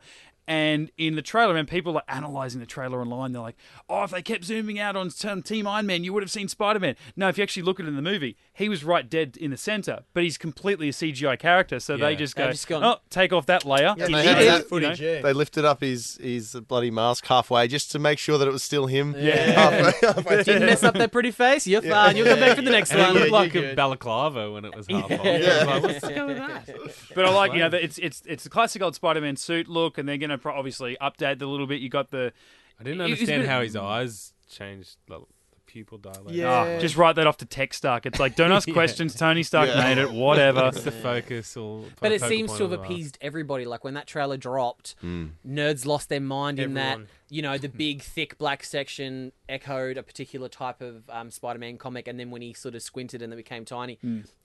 And 0.49 0.91
in 0.97 1.15
the 1.15 1.21
trailer, 1.21 1.57
and 1.57 1.69
people 1.69 1.95
are 1.99 2.03
analyzing 2.09 2.59
the 2.59 2.67
trailer 2.67 3.03
online. 3.03 3.33
They're 3.33 3.43
like, 3.43 3.59
"Oh, 3.87 4.05
if 4.05 4.13
they 4.13 4.23
kept 4.23 4.45
zooming 4.45 4.79
out 4.79 4.97
on 4.97 5.11
Team 5.11 5.67
Iron 5.67 5.85
Man, 5.85 6.05
you 6.05 6.15
would 6.15 6.23
have 6.23 6.31
seen 6.31 6.49
Spider 6.49 6.81
Man." 6.81 6.97
No, 7.17 7.29
if 7.29 7.37
you 7.37 7.43
actually 7.43 7.65
look 7.65 7.79
at 7.79 7.85
it 7.85 7.91
in 7.91 7.97
the 7.97 8.03
movie, 8.03 8.35
he 8.55 8.71
was 8.71 8.83
right 8.83 9.09
dead 9.11 9.37
in 9.39 9.51
the 9.51 9.59
center, 9.59 10.05
but 10.15 10.23
he's 10.23 10.39
completely 10.39 10.89
a 10.89 10.93
CGI 10.93 11.37
character. 11.39 11.79
So 11.81 11.99
they 11.99 12.13
Yeah. 12.13 12.17
just 12.17 12.35
They've 12.35 12.47
go, 12.47 12.51
just 12.53 12.67
gone- 12.67 12.83
"Oh, 12.83 12.97
take 13.11 13.35
off 13.35 13.45
that 13.45 13.67
layer." 13.67 13.95
Yeah, 13.99 14.07
they 14.07 14.13
need 14.13 14.25
had 14.25 14.37
that 14.39 14.63
you 14.63 14.69
footage, 14.69 15.01
know? 15.03 15.07
yeah. 15.13 15.21
They 15.21 15.35
lifted 15.35 15.67
up 15.67 15.83
his 15.83 16.17
his 16.19 16.55
bloody 16.67 16.91
mask 16.91 17.27
halfway 17.27 17.69
just 17.69 17.93
to 17.93 17.99
make 17.99 18.19
sure 18.19 18.39
that 18.39 18.49
it 18.49 18.53
was 18.53 18.63
still 18.63 18.87
him. 18.87 19.15
Yeah. 19.19 19.35
Halfway, 19.53 20.09
halfway 20.09 20.43
Didn't 20.45 20.65
mess 20.65 20.83
up 20.83 20.95
that 20.95 21.13
pretty 21.13 21.31
face. 21.31 21.67
You're 21.67 21.83
fine. 21.83 22.17
You'll 22.17 22.27
come 22.27 22.41
back 22.41 22.57
for 22.57 22.63
the 22.63 22.71
next 22.71 22.91
And 22.93 23.01
it 23.01 23.05
one. 23.05 23.15
looked 23.17 23.33
like 23.33 23.53
you're 23.53 23.73
a 23.73 23.75
balaclava 23.75 24.51
when 24.51 24.65
it 24.65 24.75
was 24.75 24.87
half 24.89 25.05
off. 25.05 25.11
Yeah. 25.11 25.65
I 25.69 25.75
was 25.79 25.83
like, 25.83 25.83
what's 25.83 26.01
going 26.09 26.19
on 26.19 26.27
with 26.29 26.67
that? 26.67 27.15
But 27.15 27.25
I 27.27 27.31
like, 27.35 27.53
you 27.53 27.59
know, 27.59 27.69
that 27.69 27.85
it's 27.85 27.99
it's 27.99 28.23
it's 28.25 28.47
a 28.47 28.49
classic 28.51 28.81
old 28.81 28.95
Spider-Man 28.95 29.37
suit 29.37 29.69
look, 29.69 29.99
and 29.99 30.09
they're 30.09 30.17
going 30.17 30.31
to 30.31 30.38
pro- 30.39 30.55
obviously 30.55 30.97
update 31.01 31.39
the 31.39 31.47
little 31.47 31.66
bit. 31.66 31.80
You 31.80 31.89
got 31.89 32.11
the 32.11 32.32
I 32.80 32.84
didn't 32.84 33.01
It 33.01 33.11
was 33.11 33.18
a 33.18 33.22
understand 33.22 33.47
how 33.47 33.61
his 33.62 33.76
eyes 33.76 34.32
changed. 34.49 34.97
The, 35.09 35.18
the 35.18 35.61
pupil 35.66 35.99
dilate. 35.99 36.34
Yeah. 36.34 36.49
Ah, 36.76 36.80
just 36.80 36.97
write 36.97 37.16
that 37.16 37.26
off 37.26 37.36
to 37.39 37.45
Tech 37.47 37.74
Stark. 37.74 38.07
It's 38.07 38.20
like, 38.20 38.36
don't 38.36 38.53
ask 38.59 38.68
Yeah. 38.68 38.74
questions. 38.74 39.14
Tony 39.14 39.43
Stark 39.43 39.68
Yeah. 39.68 39.80
made 39.82 39.99
it. 39.99 40.11
Whatever. 40.12 40.61
That's 40.61 40.82
the 40.84 40.93
focus. 40.93 41.57
Or 41.57 41.84
But 42.01 42.12
it 42.12 42.22
seems 42.22 42.51
to 42.57 42.62
have 42.64 42.72
of 42.72 42.78
the 42.78 42.80
appeased 42.80 43.18
everybody. 43.20 43.64
Like 43.64 43.82
when 43.84 43.95
that 43.95 44.07
trailer 44.07 44.36
dropped, 44.36 44.95
nerds 45.03 45.86
lost 45.86 46.09
their 46.09 46.20
mind 46.20 46.59
in 46.61 46.74
that. 46.74 46.99
You 47.31 47.43
know, 47.43 47.59
the 47.59 47.68
big, 47.68 48.01
thick 48.03 48.39
black 48.39 48.64
section 48.64 49.33
echoed 49.51 49.99
a 49.99 50.03
particular 50.03 50.49
type 50.49 50.81
of 50.81 51.09
um, 51.11 51.31
Spider-Man 51.31 51.76
comic, 51.76 52.09
and 52.09 52.18
then 52.18 52.31
when 52.31 52.41
he 52.41 52.55
sort 52.55 52.74
of 52.74 52.83
squinted 52.83 53.20
and 53.20 53.31
then 53.31 53.37
became 53.37 53.66
tiny, 53.66 53.99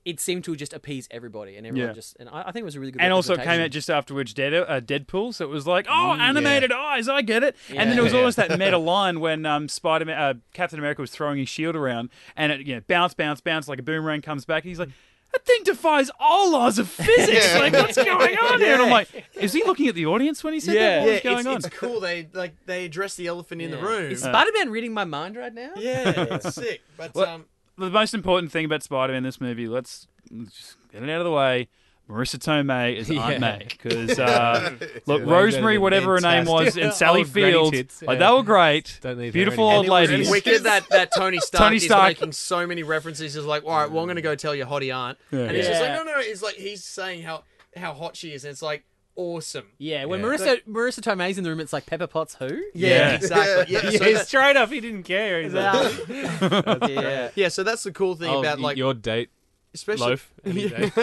it 0.04 0.20
seemed 0.20 0.44
to 0.44 0.54
just 0.54 0.74
appease 0.74 1.08
everybody, 1.10 1.56
and 1.56 1.66
everyone 1.66 1.88
Yeah. 1.88 1.94
just. 1.94 2.16
And 2.20 2.28
I, 2.28 2.42
I 2.42 2.52
think 2.52 2.62
it 2.62 2.64
was 2.64 2.76
a 2.76 2.80
really 2.80 2.92
good. 2.92 3.00
and 3.00 3.12
also 3.12 3.34
it 3.34 3.42
came 3.42 3.60
out 3.60 3.70
just 3.70 3.88
afterwards 3.88 4.34
Dead, 4.34 4.52
uh, 4.52 4.80
Deadpool, 4.82 5.32
so 5.34 5.44
it 5.46 5.48
was 5.48 5.66
like, 5.66 5.86
oh, 5.88 6.12
animated 6.20 6.72
eyes, 6.72 7.08
I 7.08 7.22
get 7.22 7.42
it. 7.42 7.56
And 7.70 7.88
then 7.88 7.96
there 7.96 8.04
was 8.04 8.12
Yeah. 8.12 8.18
almost 8.18 8.36
that 8.36 8.50
meta 8.58 8.76
line 8.78 9.18
when 9.20 9.46
um, 9.46 9.68
Spider 9.68 10.04
Man, 10.04 10.18
uh, 10.20 10.34
Captain 10.52 10.78
America 10.78 11.00
was 11.00 11.10
throwing 11.10 11.38
his 11.38 11.48
shield 11.48 11.76
around, 11.76 12.10
and 12.36 12.52
it 12.52 12.66
you 12.66 12.74
know 12.74 12.82
bounce, 12.86 13.14
bounce, 13.14 13.40
bounce 13.40 13.66
like 13.66 13.78
a 13.78 13.82
boomerang 13.82 14.20
comes 14.20 14.44
back, 14.44 14.62
and 14.64 14.68
he's 14.68 14.78
like. 14.78 14.90
That 15.34 15.44
thing 15.44 15.60
defies 15.64 16.10
all 16.20 16.52
laws 16.52 16.78
of 16.78 16.88
physics. 16.88 17.44
Yeah. 17.52 17.58
Like, 17.58 17.72
what's 17.72 17.96
going 17.96 18.38
on 18.38 18.60
here? 18.60 18.74
And 18.74 18.82
I'm 18.82 18.90
like, 18.90 19.08
is 19.34 19.52
he 19.52 19.64
looking 19.64 19.88
at 19.88 19.94
the 19.94 20.06
audience 20.06 20.42
when 20.44 20.54
he 20.54 20.60
said 20.60 20.74
Yeah. 20.76 20.80
that? 20.80 21.06
Yeah, 21.06 21.12
What's 21.12 21.22
going 21.24 21.38
it's, 21.38 21.46
on? 21.48 21.56
it's 21.56 21.68
cool. 21.70 22.00
They 22.00 22.28
like 22.32 22.54
they 22.66 22.84
address 22.84 23.16
the 23.16 23.26
elephant 23.26 23.60
in 23.60 23.70
the 23.70 23.78
room. 23.78 24.10
Is 24.12 24.22
Spider-Man 24.22 24.70
reading 24.70 24.94
my 24.94 25.04
mind 25.04 25.36
right 25.36 25.52
now? 25.52 25.70
yeah, 25.76 26.12
it's 26.30 26.54
sick. 26.54 26.82
But 26.96 27.14
Well- 27.14 27.26
um, 27.26 27.44
the 27.76 27.90
most 27.90 28.14
important 28.14 28.52
thing 28.52 28.64
about 28.64 28.82
Spider-Man 28.84 29.18
in 29.18 29.24
this 29.24 29.40
movie, 29.40 29.66
let's, 29.66 30.06
let's 30.30 30.52
just 30.56 30.76
get 30.92 31.02
it 31.02 31.10
out 31.10 31.18
of 31.20 31.24
the 31.24 31.32
way. 31.32 31.68
Marisa 32.08 32.36
Tomei 32.38 32.96
is 32.96 33.10
Aunt 33.10 33.32
Yeah. 33.32 33.38
May 33.38 33.66
because 33.68 34.18
uh, 34.18 34.76
look, 35.06 35.24
Way 35.24 35.32
Rosemary, 35.32 35.78
whatever 35.78 36.14
her 36.14 36.20
name 36.20 36.44
was, 36.44 36.76
and 36.76 36.92
Sally 36.92 37.20
Old 37.20 37.32
granny 37.32 37.52
Fields, 37.52 37.70
tits, 37.70 38.02
like 38.02 38.18
they 38.18 38.30
were 38.30 38.42
great, 38.42 38.98
Don't 39.00 39.18
need 39.18 39.32
beautiful 39.32 39.64
old 39.64 39.86
and 39.86 39.86
it 39.86 39.90
was 39.90 40.10
ladies. 40.10 40.30
wicked 40.30 40.62
that 40.64 40.88
that 40.90 41.12
Tony 41.16 41.38
Stark 41.40 41.62
Tony 41.62 41.76
is 41.76 41.88
making 41.88 42.32
so 42.32 42.66
many 42.66 42.82
references. 42.82 43.34
He's 43.34 43.44
like, 43.44 43.64
all 43.64 43.70
right, 43.70 43.90
well, 43.90 44.00
I'm 44.02 44.06
going 44.06 44.16
to 44.16 44.22
go 44.22 44.34
tell 44.34 44.54
your 44.54 44.66
hottie 44.66 44.94
aunt, 44.94 45.16
and 45.30 45.50
he's 45.56 45.66
just 45.66 45.80
like, 45.80 45.90
Yeah. 45.90 45.96
no, 45.96 46.04
no, 46.04 46.12
it's 46.18 46.42
like 46.42 46.56
he's 46.56 46.84
saying 46.84 47.22
how 47.22 47.44
how 47.76 47.94
hot 47.94 48.16
she 48.16 48.32
is, 48.34 48.44
and 48.44 48.52
it's 48.52 48.60
like 48.62 48.84
awesome. 49.16 49.68
Yeah, 49.78 50.04
when 50.04 50.20
Yeah. 50.20 50.26
Marisa 50.26 50.64
Marisa 50.68 51.00
Tomei's 51.00 51.38
in 51.38 51.44
the 51.44 51.50
room, 51.50 51.60
it's 51.60 51.72
like 51.72 51.86
Pepper 51.86 52.06
Potts 52.06 52.34
who? 52.34 52.48
Yeah, 52.74 52.88
Yeah. 52.88 53.14
exactly. 53.14 53.72
Yeah, 53.74 53.80
Yeah, 53.90 53.98
so 53.98 54.12
that- 54.12 54.26
straight 54.26 54.56
up, 54.56 54.68
he 54.70 54.80
didn't 54.80 55.04
care. 55.04 55.42
He's 55.42 55.54
like, 55.54 56.90
yeah. 56.90 57.30
yeah, 57.34 57.48
so 57.48 57.62
that's 57.62 57.82
the 57.84 57.92
cool 57.92 58.14
thing 58.14 58.28
oh, 58.28 58.40
about 58.40 58.58
y- 58.58 58.64
like 58.64 58.76
your 58.76 58.92
date 58.92 59.30
especially 59.74 60.06
loaf. 60.10 60.32
Any 60.44 60.68
day. 60.68 60.90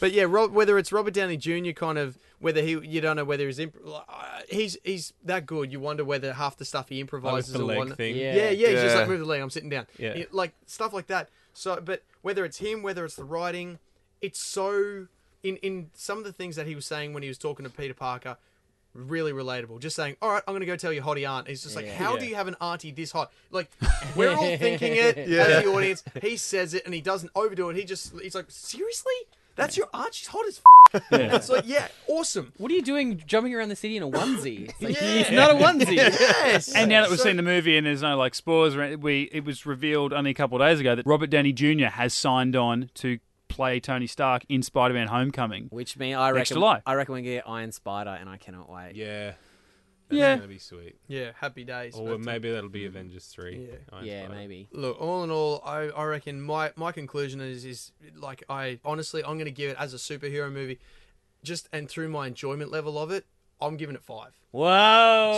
but 0.00 0.12
yeah, 0.12 0.24
Rob, 0.28 0.52
whether 0.52 0.78
it's 0.78 0.92
Robert 0.92 1.14
Downey 1.14 1.36
Jr. 1.36 1.70
kind 1.72 1.98
of 1.98 2.18
whether 2.38 2.60
he 2.62 2.72
you 2.72 3.00
don't 3.00 3.16
know 3.16 3.24
whether 3.24 3.46
he's 3.46 3.58
imp- 3.58 3.76
uh, 3.86 4.02
he's 4.48 4.76
he's 4.84 5.12
that 5.24 5.46
good. 5.46 5.72
You 5.72 5.80
wonder 5.80 6.04
whether 6.04 6.32
half 6.34 6.56
the 6.56 6.64
stuff 6.64 6.88
he 6.88 7.00
improvises 7.00 7.52
with 7.52 7.66
the 7.66 7.72
or 7.74 7.76
one- 7.78 7.94
thing. 7.94 8.16
Yeah. 8.16 8.34
Yeah, 8.34 8.50
yeah, 8.50 8.68
he's 8.68 8.80
just 8.82 8.96
like 8.96 9.08
move 9.08 9.20
the 9.20 9.24
leg. 9.26 9.40
I'm 9.40 9.50
sitting 9.50 9.70
down. 9.70 9.86
Yeah. 9.98 10.10
It- 10.10 10.34
like 10.34 10.52
stuff 10.66 10.92
like 10.92 11.06
that. 11.08 11.28
So, 11.52 11.80
but 11.82 12.02
whether 12.22 12.44
it's 12.44 12.58
him, 12.58 12.82
whether 12.82 13.04
it's 13.04 13.14
the 13.16 13.24
writing, 13.24 13.78
it's 14.20 14.40
so 14.40 15.06
in 15.42 15.56
in 15.56 15.90
some 15.94 16.18
of 16.18 16.24
the 16.24 16.32
things 16.32 16.56
that 16.56 16.66
he 16.66 16.74
was 16.74 16.86
saying 16.86 17.12
when 17.14 17.22
he 17.22 17.28
was 17.28 17.38
talking 17.38 17.64
to 17.64 17.70
Peter 17.70 17.94
Parker. 17.94 18.36
Really 18.94 19.32
relatable. 19.32 19.80
Just 19.80 19.96
saying, 19.96 20.16
all 20.22 20.30
right, 20.30 20.42
I'm 20.46 20.54
gonna 20.54 20.66
go 20.66 20.76
tell 20.76 20.92
your 20.92 21.02
hottie 21.02 21.28
aunt. 21.28 21.48
He's 21.48 21.62
just 21.64 21.74
like, 21.74 21.86
Yeah. 21.86 21.94
how 21.96 22.16
do 22.16 22.26
you 22.26 22.36
have 22.36 22.46
an 22.48 22.54
auntie 22.60 22.92
this 22.92 23.10
hot? 23.12 23.32
Like, 23.50 23.68
we're 24.14 24.30
all 24.32 24.56
thinking 24.56 24.92
it 24.94 25.16
Yeah. 25.28 25.42
as 25.42 25.64
the 25.64 25.70
audience. 25.70 26.04
He 26.22 26.36
says 26.36 26.74
it 26.74 26.84
and 26.84 26.94
he 26.94 27.00
doesn't 27.00 27.30
overdo 27.34 27.70
it. 27.70 27.76
He 27.76 27.84
just, 27.84 28.12
he's 28.20 28.34
like, 28.36 28.46
seriously, 28.48 29.12
that's 29.56 29.76
your 29.76 29.88
aunt? 29.92 30.14
She's 30.14 30.28
hot 30.28 30.46
as. 30.46 30.60
F-. 30.94 31.02
It's 31.12 31.48
like, 31.48 31.64
yeah, 31.66 31.88
awesome. 32.08 32.52
What 32.56 32.70
are 32.70 32.74
you 32.74 32.82
doing 32.82 33.20
jumping 33.26 33.52
around 33.54 33.68
the 33.70 33.76
city 33.76 33.96
in 33.96 34.02
a 34.04 34.08
onesie? 34.08 34.68
It's, 34.70 34.80
like, 34.82 34.94
Yeah. 34.94 35.08
it's 35.14 35.30
not 35.32 35.50
a 35.50 35.54
onesie. 35.54 35.96
Yes. 35.96 36.72
And 36.72 36.88
now 36.88 37.02
that 37.02 37.10
we've 37.10 37.18
So- 37.18 37.24
seen 37.24 37.36
the 37.36 37.42
movie 37.42 37.76
and 37.76 37.84
there's 37.86 38.02
no 38.02 38.16
like 38.16 38.34
spoilers, 38.36 38.76
or 38.76 38.96
we 38.96 39.28
it 39.32 39.44
was 39.44 39.66
revealed 39.66 40.12
only 40.12 40.30
a 40.30 40.34
couple 40.34 40.60
of 40.62 40.68
days 40.68 40.78
ago 40.78 40.94
that 40.94 41.04
Robert 41.06 41.30
Downey 41.30 41.52
Jr. 41.52 41.86
has 41.86 42.14
signed 42.14 42.54
on 42.54 42.90
to 42.94 43.18
play 43.54 43.80
Tony 43.80 44.06
Stark 44.06 44.44
in 44.48 44.62
Spider-Man: 44.62 45.08
Homecoming. 45.08 45.66
Which 45.70 45.96
mean 45.96 46.14
I 46.14 46.26
Next 46.32 46.50
reckon 46.50 46.54
July. 46.56 46.82
I 46.86 46.94
reckon 46.94 47.14
we 47.14 47.22
get 47.22 47.48
Iron 47.48 47.72
Spider, 47.72 48.10
and 48.18 48.28
I 48.28 48.36
cannot 48.36 48.70
wait. 48.70 48.94
Yeah. 48.96 49.32
That's 50.08 50.18
Yeah. 50.20 50.36
gonna 50.36 50.48
be 50.48 50.58
sweet. 50.58 50.96
yeah, 51.08 51.30
happy 51.40 51.64
days. 51.64 51.94
Or 51.96 52.18
maybe 52.18 52.50
that'll 52.52 52.68
be 52.68 52.84
Avengers 52.84 53.24
three. 53.26 53.68
Yeah. 53.70 53.76
Iron 53.90 54.04
Yeah, 54.04 54.24
Spider. 54.26 54.34
maybe. 54.38 54.68
Look, 54.70 55.00
all 55.00 55.24
in 55.24 55.30
all, 55.30 55.62
I, 55.64 55.84
I 55.88 56.04
reckon 56.04 56.42
my, 56.42 56.72
my 56.76 56.92
conclusion 56.92 57.40
is 57.40 57.64
is 57.64 57.90
like 58.14 58.44
I 58.50 58.80
honestly 58.84 59.24
I'm 59.24 59.38
gonna 59.38 59.50
give 59.50 59.70
it 59.70 59.76
as 59.78 59.94
a 59.94 59.96
superhero 59.96 60.52
movie, 60.52 60.78
just 61.42 61.68
and 61.72 61.88
through 61.88 62.10
my 62.10 62.26
enjoyment 62.26 62.70
level 62.70 62.98
of 62.98 63.10
it, 63.10 63.24
I'm 63.62 63.78
giving 63.78 63.94
it 63.94 64.02
five. 64.02 64.32
Whoa! 64.50 64.68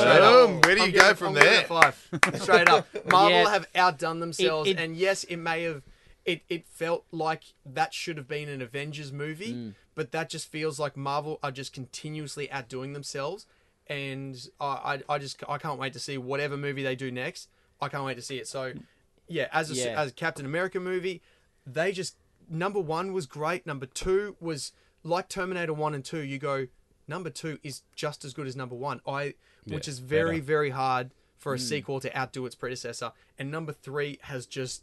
Up. 0.01 0.49
Boom. 0.49 0.61
Where 0.63 0.75
do 0.75 0.81
I'm 0.83 0.87
you 0.89 0.93
giving- 0.93 1.09
go 1.09 1.15
from 1.15 1.29
I'm 1.29 1.35
giving 1.35 1.49
there? 1.49 1.61
it 1.61 1.69
Five. 1.69 2.09
Straight 2.43 2.69
up. 2.69 2.89
Marvel 3.11 3.31
Yeah. 3.31 3.49
have 3.51 3.67
outdone 3.77 4.19
themselves, 4.19 4.69
it- 4.69 4.79
and 4.81 4.97
yes, 4.97 5.23
it 5.25 5.37
may 5.37 5.63
have. 5.63 5.83
It, 6.27 6.43
it 6.49 6.67
felt 6.67 7.05
like 7.13 7.45
that 7.65 7.95
should 7.95 8.17
have 8.17 8.27
been 8.29 8.49
an 8.49 8.61
Avengers 8.61 9.13
movie, 9.13 9.53
Mm. 9.55 9.75
but 9.95 10.11
that 10.13 10.29
just 10.29 10.51
feels 10.51 10.79
like 10.81 10.97
Marvel 10.97 11.39
are 11.43 11.53
just 11.53 11.73
continuously 11.73 12.51
outdoing 12.51 12.93
themselves, 12.95 13.47
and 13.87 14.37
I, 14.61 14.67
I, 15.09 15.15
I 15.15 15.19
just 15.19 15.43
I 15.49 15.59
can't 15.59 15.79
wait 15.79 15.93
to 15.93 16.01
see 16.01 16.19
whatever 16.19 16.57
movie 16.57 16.83
they 16.83 16.97
do 16.97 17.11
next. 17.13 17.49
I 17.81 17.89
can't 17.89 18.05
wait 18.05 18.17
to 18.17 18.23
see 18.23 18.39
it. 18.39 18.49
So, 18.49 18.73
yeah, 19.29 19.49
as 19.53 19.71
a, 19.71 19.75
Yeah. 19.75 20.01
as 20.03 20.11
a 20.11 20.15
Captain 20.15 20.45
America 20.47 20.81
movie, 20.81 21.23
they 21.65 21.93
just 21.93 22.17
number 22.49 22.81
one 22.81 23.13
was 23.13 23.27
great. 23.27 23.65
Number 23.67 23.87
two 23.87 24.37
was 24.41 24.73
like 25.05 25.29
Terminator 25.29 25.75
one 25.75 25.95
and 25.95 26.05
two. 26.05 26.21
You 26.21 26.39
go 26.39 26.67
number 27.07 27.31
two 27.31 27.59
is 27.63 27.83
just 27.95 28.25
as 28.25 28.35
good 28.35 28.47
as 28.49 28.57
number 28.57 28.75
one. 28.75 29.01
I 29.07 29.35
which 29.65 29.87
Yeah, 29.87 29.91
is 29.93 29.99
very 30.01 30.37
better. 30.37 30.45
very 30.47 30.71
hard 30.71 31.11
for 31.39 31.55
a 31.55 31.59
sequel 31.59 32.01
to 32.01 32.17
outdo 32.19 32.47
its 32.47 32.55
predecessor. 32.57 33.13
And 33.39 33.51
number 33.51 33.73
three 33.73 34.19
has 34.23 34.47
just 34.47 34.83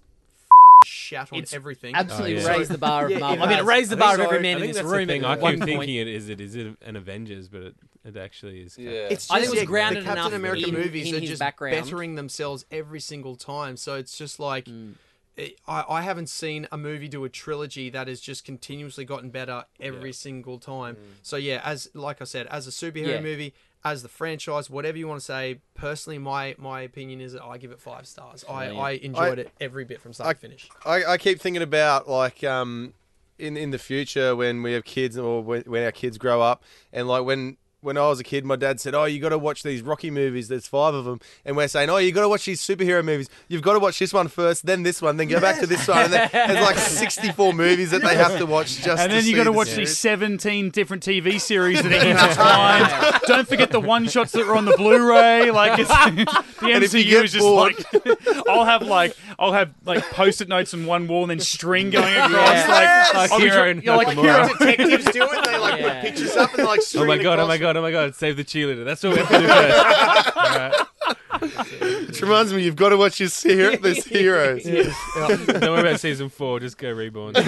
shat 0.86 1.32
on 1.32 1.40
It's 1.40 1.54
everything. 1.54 1.96
Absolutely 1.96 2.38
Oh, 2.38 2.42
yeah. 2.42 2.58
raised 2.58 2.72
the 2.72 2.78
bar 2.78 3.06
of 3.06 3.12
Yeah, 3.12 3.20
Marvel. 3.20 3.46
I 3.46 3.50
mean, 3.50 3.60
it 3.60 3.66
raised 3.66 3.90
the 3.90 3.98
bar 3.98 4.16
think 4.16 4.28
of 4.28 4.34
every 4.34 4.42
man 4.42 4.62
I 4.62 4.66
in 4.66 4.72
this 4.72 4.82
room 4.84 5.08
thing. 5.08 5.26
I 5.26 5.38
one 5.38 5.54
keep 5.54 5.60
point. 5.62 5.70
thinking 5.70 5.96
it 5.96 6.08
is 6.08 6.30
it 6.30 6.42
is 6.42 6.56
it 6.56 6.76
an 6.82 6.96
Avengers, 6.96 7.48
but 7.48 7.62
it, 7.62 7.76
it 8.06 8.18
actually 8.18 8.62
is. 8.62 8.78
Yeah. 8.78 8.92
It's 8.92 9.28
just, 9.28 9.32
I 9.32 9.36
think 9.36 9.48
it 9.48 9.52
was 9.52 9.60
yeah, 9.60 9.66
grounded 9.66 10.04
the 10.04 10.08
Captain 10.08 10.34
America 10.34 10.68
in- 10.68 10.74
movies 10.74 11.10
in 11.12 11.16
are 11.16 11.26
just 11.26 11.40
background. 11.40 11.76
bettering 11.76 12.16
themselves 12.16 12.66
every 12.72 13.00
single 13.00 13.36
time. 13.36 13.78
So 13.78 13.96
it's 13.96 14.18
just 14.18 14.40
like 14.40 14.68
hmm. 14.68 14.92
it, 15.38 15.60
I, 15.68 15.84
I 15.88 16.02
haven't 16.02 16.30
seen 16.30 16.68
a 16.72 16.78
movie 16.78 17.08
do 17.08 17.24
a 17.24 17.30
trilogy 17.30 17.90
that 17.90 18.08
has 18.08 18.20
just 18.20 18.46
continuously 18.46 19.06
gotten 19.06 19.30
better 19.30 19.66
every 19.80 20.14
single 20.14 20.60
time. 20.60 20.96
Hmm. 20.96 21.02
So 21.22 21.38
yeah, 21.38 21.62
as 21.64 21.90
like 21.94 22.22
I 22.22 22.26
said, 22.26 22.48
as 22.48 22.68
a 22.68 22.72
superhero 22.72 23.08
Yeah. 23.08 23.22
movie, 23.22 23.54
as 23.86 24.02
the 24.02 24.10
franchise, 24.10 24.70
whatever 24.70 24.98
you 24.98 25.08
want 25.08 25.20
to 25.20 25.26
say, 25.26 25.60
personally, 25.74 26.18
my 26.18 26.56
my 26.58 26.82
opinion 26.82 27.20
is 27.22 27.34
that 27.34 27.44
I 27.44 27.58
give 27.58 27.72
it 27.72 27.80
five 27.80 28.08
stars. 28.08 28.46
I, 28.50 28.68
I 28.70 28.92
enjoyed 28.92 29.40
I- 29.40 29.42
it 29.44 29.52
every 29.60 29.86
bit 29.86 30.02
from 30.02 30.14
start 30.14 30.30
I- 30.30 30.34
to 30.34 30.40
finish. 30.40 30.70
I, 30.86 31.04
I 31.06 31.18
keep 31.18 31.40
thinking 31.42 31.62
about 31.64 32.08
like 32.10 32.44
um 32.44 32.94
in 33.40 33.58
in 33.58 33.72
the 33.72 33.80
future 33.80 34.36
when 34.36 34.64
we 34.64 34.74
have 34.74 34.86
kids 34.86 35.18
or 35.18 35.44
when, 35.44 35.64
when 35.64 35.84
our 35.84 35.92
kids 35.92 36.18
grow 36.18 36.42
up 36.42 36.64
and 36.94 37.08
like 37.08 37.26
when 37.26 37.58
when 37.84 37.98
I 37.98 38.08
was 38.08 38.20
a 38.20 38.24
kid, 38.24 38.46
my 38.46 38.56
dad 38.56 38.80
said, 38.80 38.96
"Oh, 38.96 39.06
you 39.06 39.20
got 39.20 39.30
to 39.30 39.38
watch 39.38 39.62
these 39.64 39.82
Rocky 39.82 40.10
movies. 40.10 40.48
There's 40.48 40.68
five 40.68 40.94
of 40.94 41.06
them." 41.06 41.20
And 41.46 41.56
we're 41.58 41.68
saying, 41.68 41.90
"Oh, 41.90 41.98
you 41.98 42.12
got 42.12 42.22
to 42.22 42.30
watch 42.30 42.46
these 42.46 42.62
superhero 42.62 43.04
movies. 43.04 43.30
You've 43.48 43.62
got 43.62 43.74
to 43.74 43.80
watch 43.80 44.00
this 44.00 44.14
one 44.14 44.28
first, 44.30 44.66
then 44.66 44.84
this 44.84 45.02
one, 45.02 45.18
then 45.18 45.28
go 45.28 45.40
back 45.40 45.60
to 45.60 45.68
this 45.68 45.88
one." 45.88 45.98
And 46.06 46.14
then 46.14 46.30
there's 46.32 46.62
like 46.66 46.78
64 46.78 47.54
movies 47.54 47.92
that 47.92 48.02
they 48.02 48.16
have 48.16 48.38
to 48.38 48.46
watch 48.46 48.78
just. 48.78 48.88
And 49.02 49.10
to 49.10 49.16
then 49.18 49.26
you 49.26 49.32
see 49.32 49.34
got 49.34 49.44
to 49.44 49.52
the 49.52 49.52
watch 49.52 49.68
series. 49.70 49.90
these 49.90 49.98
17 49.98 50.70
different 50.72 51.04
TV 51.04 51.40
series 51.40 51.82
that 51.84 51.92
are 51.92 52.08
intertwined. 52.10 53.22
Don't 53.28 53.48
forget 53.48 53.72
the 53.72 53.80
one 53.80 54.08
shots 54.08 54.32
that 54.34 54.48
are 54.48 54.56
on 54.56 54.66
the 54.66 54.76
Blu-ray. 54.78 55.52
Like 55.52 55.80
it's, 55.80 55.90
the 56.60 56.68
And 56.70 56.84
if 56.84 56.94
you 56.94 57.04
MCU 57.20 57.24
is 57.26 57.32
just 57.34 57.44
bored- 57.46 57.74
like 58.06 58.48
I'll 58.48 58.66
have 58.66 58.82
like 58.84 59.16
I'll 59.38 59.54
have 59.54 59.72
like 59.86 60.04
post-it 60.12 60.48
notes 60.48 60.74
on 60.74 60.86
one 60.86 61.08
wall 61.08 61.24
and 61.24 61.32
then 61.32 61.40
string 61.40 61.90
going 61.90 62.14
across. 62.16 62.32
Yeah. 62.32 62.68
Like, 62.68 63.14
Like 63.14 63.32
I'll 63.32 63.38
be 63.40 63.44
Hiro 63.46 63.56
try- 63.58 63.68
and 63.70 63.84
you're 63.84 63.98
like 63.98 64.08
Nakamura. 64.18 64.58
Detectives 64.60 65.06
do 65.12 65.24
it. 65.24 65.46
They 65.46 65.58
like 65.58 65.80
Yeah. 65.82 65.94
put 65.94 66.02
pictures 66.10 66.36
up 66.36 66.54
and 66.56 66.66
like. 66.66 66.80
Oh 66.96 67.06
my 67.06 67.18
god! 67.18 67.40
Oh 67.40 67.48
my 67.48 67.58
god! 67.58 67.73
Oh 67.78 67.82
my 67.82 67.92
god! 67.92 68.16
Save 68.16 68.38
the 68.38 68.44
cheerleader. 68.44 68.86
That's 68.86 69.04
what 69.04 69.14
we 69.14 69.20
have 69.20 69.30
to 69.30 69.40
do 69.40 69.48
first. 69.48 70.38
All 70.38 70.58
right. 70.58 72.08
Which 72.08 72.22
reminds 72.22 72.54
me, 72.54 72.64
you've 72.64 72.76
got 72.76 72.90
to 72.90 72.98
watch 72.98 73.20
your 73.20 73.30
hero, 73.30 73.76
these 73.82 74.06
heroes. 74.06 74.64
Don't 74.64 75.62
worry 75.62 75.82
about 75.82 76.00
season 76.00 76.30
four. 76.30 76.60
Just 76.60 76.78
go 76.78 76.92
reborn. 76.92 77.36
All 77.38 77.44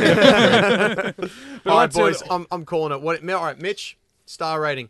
right, 1.77 1.91
boys. 1.93 2.21
I'm, 2.29 2.45
I'm 2.51 2.65
calling 2.65 2.91
it. 2.91 3.01
What? 3.01 3.27
All 3.29 3.43
right, 3.43 3.59
Mitch. 3.59 3.97
Star 4.25 4.59
rating. 4.59 4.89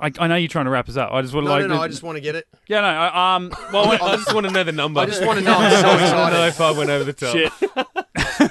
I, 0.00 0.12
I 0.18 0.26
know 0.26 0.34
you're 0.36 0.48
trying 0.48 0.64
to 0.66 0.70
wrap 0.70 0.88
us 0.88 0.96
up. 0.96 1.12
I 1.12 1.22
just 1.22 1.32
want 1.34 1.44
to 1.46 1.48
No, 1.48 1.54
like 1.58 1.68
no, 1.68 1.76
no. 1.76 1.80
I 1.80 1.88
just 1.88 2.02
want 2.02 2.16
to 2.16 2.20
get 2.20 2.34
it. 2.34 2.48
yeah 2.66 2.80
no 2.80 2.86
I, 2.88 3.36
um 3.36 3.52
well 3.72 3.92
I 3.92 4.16
just 4.16 4.34
want 4.34 4.44
to 4.44 4.52
know 4.52 4.64
the 4.64 4.72
number. 4.72 4.98
I 5.00 5.06
just 5.06 5.24
want 5.24 5.38
to 5.38 5.44
know. 5.44 5.54
I'm 5.54 5.70
so 5.70 5.88
I 5.88 5.94
excited. 5.94 6.34
know 6.36 6.46
if 6.46 6.60
I 6.60 6.70
went 6.72 6.90
over 6.90 7.04
the 7.04 7.12
top. 7.12 7.32
Shit. 7.32 7.52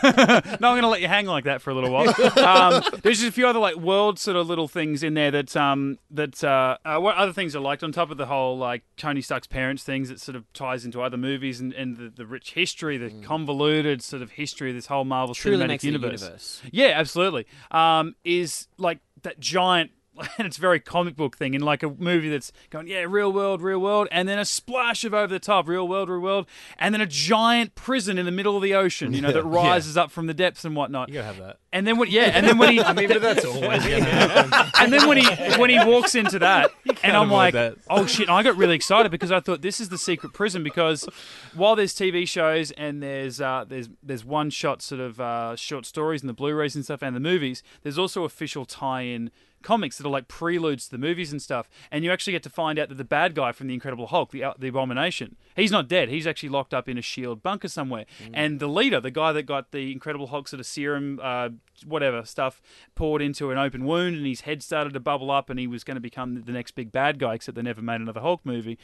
no, 0.59 0.69
I'm 0.69 0.73
going 0.73 0.81
to 0.81 0.87
let 0.87 1.01
you 1.01 1.07
hang 1.07 1.25
like 1.25 1.45
that 1.45 1.61
for 1.61 1.69
a 1.69 1.73
little 1.73 1.91
while. 1.91 2.09
Um, 2.43 2.83
there's 3.01 3.19
just 3.19 3.29
a 3.29 3.31
few 3.31 3.47
other 3.47 3.59
like 3.59 3.75
world 3.75 4.19
sort 4.19 4.37
of 4.37 4.47
little 4.47 4.67
things 4.67 5.01
in 5.03 5.13
there 5.13 5.31
that 5.31 5.55
um 5.55 5.97
that 6.11 6.43
uh, 6.43 6.77
uh 6.83 6.97
what 6.99 7.15
other 7.15 7.33
things 7.33 7.55
I 7.55 7.59
liked 7.59 7.83
on 7.83 7.91
top 7.91 8.11
of 8.11 8.17
the 8.17 8.25
whole 8.25 8.57
like 8.57 8.83
Tony 8.97 9.21
Stark's 9.21 9.47
parents 9.47 9.83
things 9.83 10.09
that 10.09 10.19
sort 10.19 10.35
of 10.35 10.51
ties 10.53 10.85
into 10.85 11.01
other 11.01 11.17
movies 11.17 11.59
and, 11.59 11.73
and 11.73 11.97
the, 11.97 12.09
the 12.09 12.25
rich 12.25 12.53
history, 12.53 12.97
the 12.97 13.11
convoluted 13.21 14.01
sort 14.01 14.21
of 14.21 14.31
history 14.31 14.69
of 14.69 14.75
this 14.75 14.87
whole 14.87 15.05
Marvel 15.05 15.33
Truly 15.33 15.57
cinematic 15.57 15.67
makes 15.67 15.83
universe. 15.83 16.21
universe. 16.21 16.61
Yeah, 16.71 16.93
absolutely. 16.95 17.47
Um, 17.71 18.15
is 18.23 18.67
like 18.77 18.99
that 19.23 19.39
giant. 19.39 19.91
And 20.37 20.47
it's 20.47 20.57
very 20.57 20.79
comic 20.79 21.15
book 21.15 21.37
thing 21.37 21.53
in 21.53 21.61
like 21.61 21.83
a 21.83 21.89
movie 21.89 22.29
that's 22.29 22.51
going, 22.69 22.87
yeah, 22.87 23.05
real 23.07 23.31
world, 23.31 23.61
real 23.61 23.79
world, 23.79 24.07
and 24.11 24.27
then 24.27 24.39
a 24.39 24.45
splash 24.45 25.03
of 25.03 25.13
over 25.13 25.27
the 25.27 25.39
top, 25.39 25.67
real 25.67 25.87
world, 25.87 26.09
real 26.09 26.19
world, 26.19 26.47
and 26.79 26.93
then 26.93 27.01
a 27.01 27.05
giant 27.05 27.75
prison 27.75 28.17
in 28.17 28.25
the 28.25 28.31
middle 28.31 28.55
of 28.55 28.63
the 28.63 28.73
ocean, 28.75 29.13
you 29.13 29.21
know, 29.21 29.31
that 29.31 29.43
Yeah. 29.45 29.51
rises 29.69 29.97
up 29.97 30.11
from 30.11 30.27
the 30.27 30.33
depths 30.33 30.65
and 30.65 30.75
whatnot. 30.75 31.09
You 31.09 31.15
gotta 31.15 31.25
have 31.25 31.37
that. 31.37 31.57
And 31.71 31.87
then 31.87 31.97
when, 31.97 32.09
yeah, 32.09 32.31
and 32.33 32.45
then 32.47 32.57
when 32.57 32.69
he, 32.71 32.81
I 32.83 32.93
mean, 32.93 33.07
but 33.09 33.21
that's 33.21 33.43
always 33.45 33.83
gonna 33.83 34.03
happen. 34.03 34.71
and 34.79 34.93
then 34.93 35.07
when 35.07 35.17
he 35.17 35.25
when 35.59 35.69
he 35.69 35.77
walks 35.83 36.13
into 36.15 36.39
that, 36.39 36.71
and 37.03 37.15
I'm 37.17 37.31
like, 37.31 37.53
that. 37.53 37.75
oh 37.89 38.05
shit! 38.05 38.27
And 38.27 38.35
I 38.35 38.43
got 38.43 38.55
really 38.57 38.75
excited 38.75 39.11
because 39.11 39.31
I 39.31 39.39
thought 39.39 39.61
this 39.61 39.79
is 39.79 39.89
the 39.89 39.97
secret 39.97 40.33
prison 40.33 40.63
because 40.63 41.07
while 41.55 41.75
there's 41.75 41.93
TV 41.93 42.27
shows 42.27 42.71
and 42.71 43.01
there's 43.01 43.41
uh, 43.41 43.65
there's 43.67 43.89
there's 44.03 44.23
one 44.25 44.49
shot 44.51 44.81
sort 44.83 45.01
of 45.01 45.19
uh, 45.19 45.55
short 45.55 45.85
stories 45.85 46.21
and 46.21 46.29
the 46.29 46.33
Blu-rays 46.33 46.75
and 46.75 46.83
stuff 46.83 47.01
and 47.01 47.15
the 47.15 47.19
movies, 47.19 47.63
there's 47.81 47.97
also 47.97 48.23
official 48.23 48.65
tie-in 48.65 49.31
comics 49.63 49.97
that 49.97 50.05
are 50.05 50.09
like 50.09 50.27
preludes 50.27 50.85
to 50.85 50.91
the 50.91 50.97
movies 50.97 51.31
and 51.31 51.41
stuff, 51.41 51.69
and 51.91 52.03
you 52.03 52.11
actually 52.11 52.33
get 52.33 52.43
to 52.43 52.49
find 52.49 52.77
out 52.77 52.89
that 52.89 52.95
the 52.95 53.03
bad 53.03 53.33
guy 53.33 53.51
from 53.51 53.67
the 53.67 53.73
Incredible 53.73 54.07
Hulk, 54.07 54.31
the 54.31 54.43
uh, 54.43 54.53
the 54.57 54.67
Abomination, 54.67 55.35
he's 55.55 55.71
not 55.71 55.87
dead. 55.87 56.09
He's 56.09 56.27
actually 56.27 56.49
locked 56.49 56.73
up 56.73 56.87
in 56.87 56.97
a 56.97 57.01
shield 57.01 57.41
bunker 57.41 57.67
somewhere, 57.67 58.05
and 58.33 58.59
the 58.59 58.67
leader, 58.67 58.99
the 58.99 59.11
guy 59.11 59.31
that 59.31 59.43
got 59.43 59.71
the 59.71 59.91
Incredible 59.91 60.27
Hulk 60.27 60.47
sort 60.47 60.59
of 60.59 60.65
serum, 60.65 61.19
uh, 61.23 61.49
whatever 61.85 62.25
stuff, 62.25 62.61
poured 62.95 63.21
into 63.21 63.49
an 63.51 63.57
open 63.57 63.85
wound, 63.85 64.17
and 64.17 64.25
his 64.25 64.41
head 64.41 64.61
started 64.61 64.93
to 64.93 64.99
bubble 64.99 65.31
up, 65.31 65.49
and 65.49 65.59
he 65.59 65.67
was 65.67 65.83
going 65.83 65.95
to 65.95 66.01
become 66.01 66.43
the 66.43 66.51
next 66.51 66.71
big 66.71 66.91
bad 66.91 67.17
guy. 67.17 67.35
Except 67.35 67.55
they 67.55 67.61
never 67.61 67.81
made 67.81 68.01
another 68.01 68.21
Hulk 68.21 68.41
movie. 68.43 68.77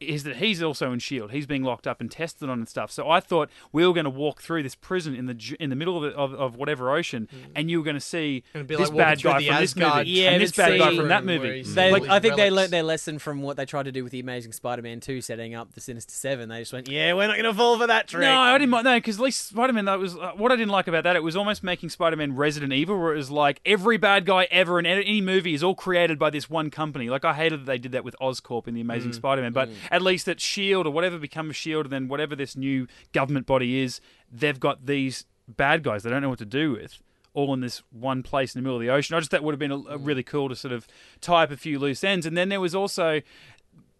Is 0.00 0.24
that 0.24 0.36
he's 0.36 0.62
also 0.62 0.92
in 0.92 0.98
Shield? 0.98 1.32
He's 1.32 1.46
being 1.46 1.62
locked 1.62 1.86
up 1.86 2.00
and 2.00 2.10
tested 2.10 2.48
on 2.48 2.58
and 2.58 2.68
stuff. 2.68 2.90
So 2.90 3.08
I 3.08 3.20
thought 3.20 3.50
we 3.72 3.86
were 3.86 3.92
going 3.92 4.04
to 4.04 4.10
walk 4.10 4.40
through 4.40 4.62
this 4.62 4.74
prison 4.74 5.14
in 5.14 5.26
the 5.26 5.56
in 5.60 5.70
the 5.70 5.76
middle 5.76 5.96
of, 5.96 6.02
the, 6.02 6.18
of, 6.18 6.34
of 6.34 6.56
whatever 6.56 6.94
ocean, 6.94 7.28
and 7.54 7.70
you 7.70 7.78
were 7.78 7.84
going 7.84 7.96
to 7.96 8.00
see 8.00 8.44
this 8.52 8.90
like 8.90 8.96
bad 8.96 9.22
guy 9.22 9.38
the 9.40 9.46
from 9.46 9.60
this 9.60 9.72
Asgard 9.72 9.96
movie, 10.06 10.10
Yeah, 10.10 10.30
and 10.30 10.42
this 10.42 10.52
bad 10.52 10.78
guy 10.78 10.96
from 10.96 11.08
that 11.08 11.24
movie. 11.24 11.62
They, 11.62 11.92
all 11.92 12.00
these 12.00 12.08
I 12.08 12.20
think 12.20 12.36
they 12.36 12.50
learned 12.50 12.72
their 12.72 12.82
lesson 12.82 13.18
from 13.18 13.42
what 13.42 13.56
they 13.56 13.64
tried 13.64 13.84
to 13.84 13.92
do 13.92 14.02
with 14.02 14.12
the 14.12 14.20
Amazing 14.20 14.52
Spider-Man 14.52 15.00
2, 15.00 15.20
setting 15.20 15.54
up 15.54 15.74
the 15.74 15.80
Sinister 15.80 16.12
Seven. 16.12 16.48
They 16.48 16.60
just 16.60 16.72
went, 16.72 16.88
"Yeah, 16.88 17.14
we're 17.14 17.26
not 17.26 17.34
going 17.34 17.44
to 17.44 17.54
fall 17.54 17.78
for 17.78 17.86
that 17.86 18.08
trick." 18.08 18.22
No, 18.22 18.38
I 18.38 18.56
didn't 18.58 18.70
mind. 18.70 18.84
No, 18.84 18.96
because 18.96 19.18
at 19.18 19.22
least 19.22 19.48
Spider-Man. 19.48 19.86
That 19.86 19.98
was 19.98 20.16
uh, 20.16 20.32
what 20.36 20.52
I 20.52 20.56
didn't 20.56 20.70
like 20.70 20.88
about 20.88 21.04
that. 21.04 21.16
It 21.16 21.22
was 21.22 21.36
almost 21.36 21.62
making 21.62 21.90
Spider-Man 21.90 22.36
Resident 22.36 22.72
Evil, 22.72 22.98
where 22.98 23.14
it 23.14 23.16
was 23.16 23.30
like 23.30 23.60
every 23.64 23.96
bad 23.96 24.26
guy 24.26 24.46
ever 24.50 24.78
in 24.78 24.86
any 24.86 25.04
any 25.04 25.20
movie 25.20 25.54
is 25.54 25.62
all 25.62 25.74
created 25.74 26.18
by 26.18 26.30
this 26.30 26.50
one 26.50 26.70
company. 26.70 27.08
Like 27.08 27.24
I 27.24 27.34
hated 27.34 27.60
that 27.60 27.66
they 27.66 27.78
did 27.78 27.92
that 27.92 28.04
with 28.04 28.16
Oscorp 28.20 28.68
in 28.68 28.74
the 28.74 28.80
Amazing 28.80 29.12
Spider-Man, 29.12 29.52
but 29.52 29.68
mm. 29.68 29.74
At 29.90 30.02
least 30.02 30.28
at 30.28 30.40
Shield 30.40 30.86
or 30.86 30.90
whatever 30.92 31.18
become 31.18 31.52
Shield, 31.52 31.86
and 31.86 31.92
then 31.92 32.08
whatever 32.08 32.36
this 32.36 32.56
new 32.56 32.86
government 33.12 33.46
body 33.46 33.80
is, 33.80 34.00
they've 34.30 34.58
got 34.58 34.86
these 34.86 35.24
bad 35.46 35.82
guys 35.82 36.02
they 36.02 36.10
don't 36.10 36.22
know 36.22 36.28
what 36.28 36.38
to 36.38 36.44
do 36.44 36.72
with. 36.72 36.98
all 37.34 37.54
in 37.54 37.60
this 37.60 37.82
one 37.90 38.22
place 38.22 38.54
in 38.54 38.58
the 38.58 38.62
middle 38.62 38.76
of 38.76 38.82
the 38.82 38.90
ocean. 38.90 39.14
I 39.16 39.20
just 39.20 39.30
thought 39.30 39.42
would 39.42 39.52
have 39.52 39.58
been 39.58 39.70
a, 39.70 39.78
a 39.90 39.98
really 39.98 40.22
cool 40.22 40.48
to 40.48 40.56
sort 40.56 40.72
of 40.72 40.86
tie 41.20 41.44
up 41.44 41.50
a 41.50 41.56
few 41.56 41.78
loose 41.78 42.02
ends. 42.02 42.26
And 42.26 42.36
then 42.36 42.48
there 42.48 42.60
was 42.60 42.74
also 42.74 43.22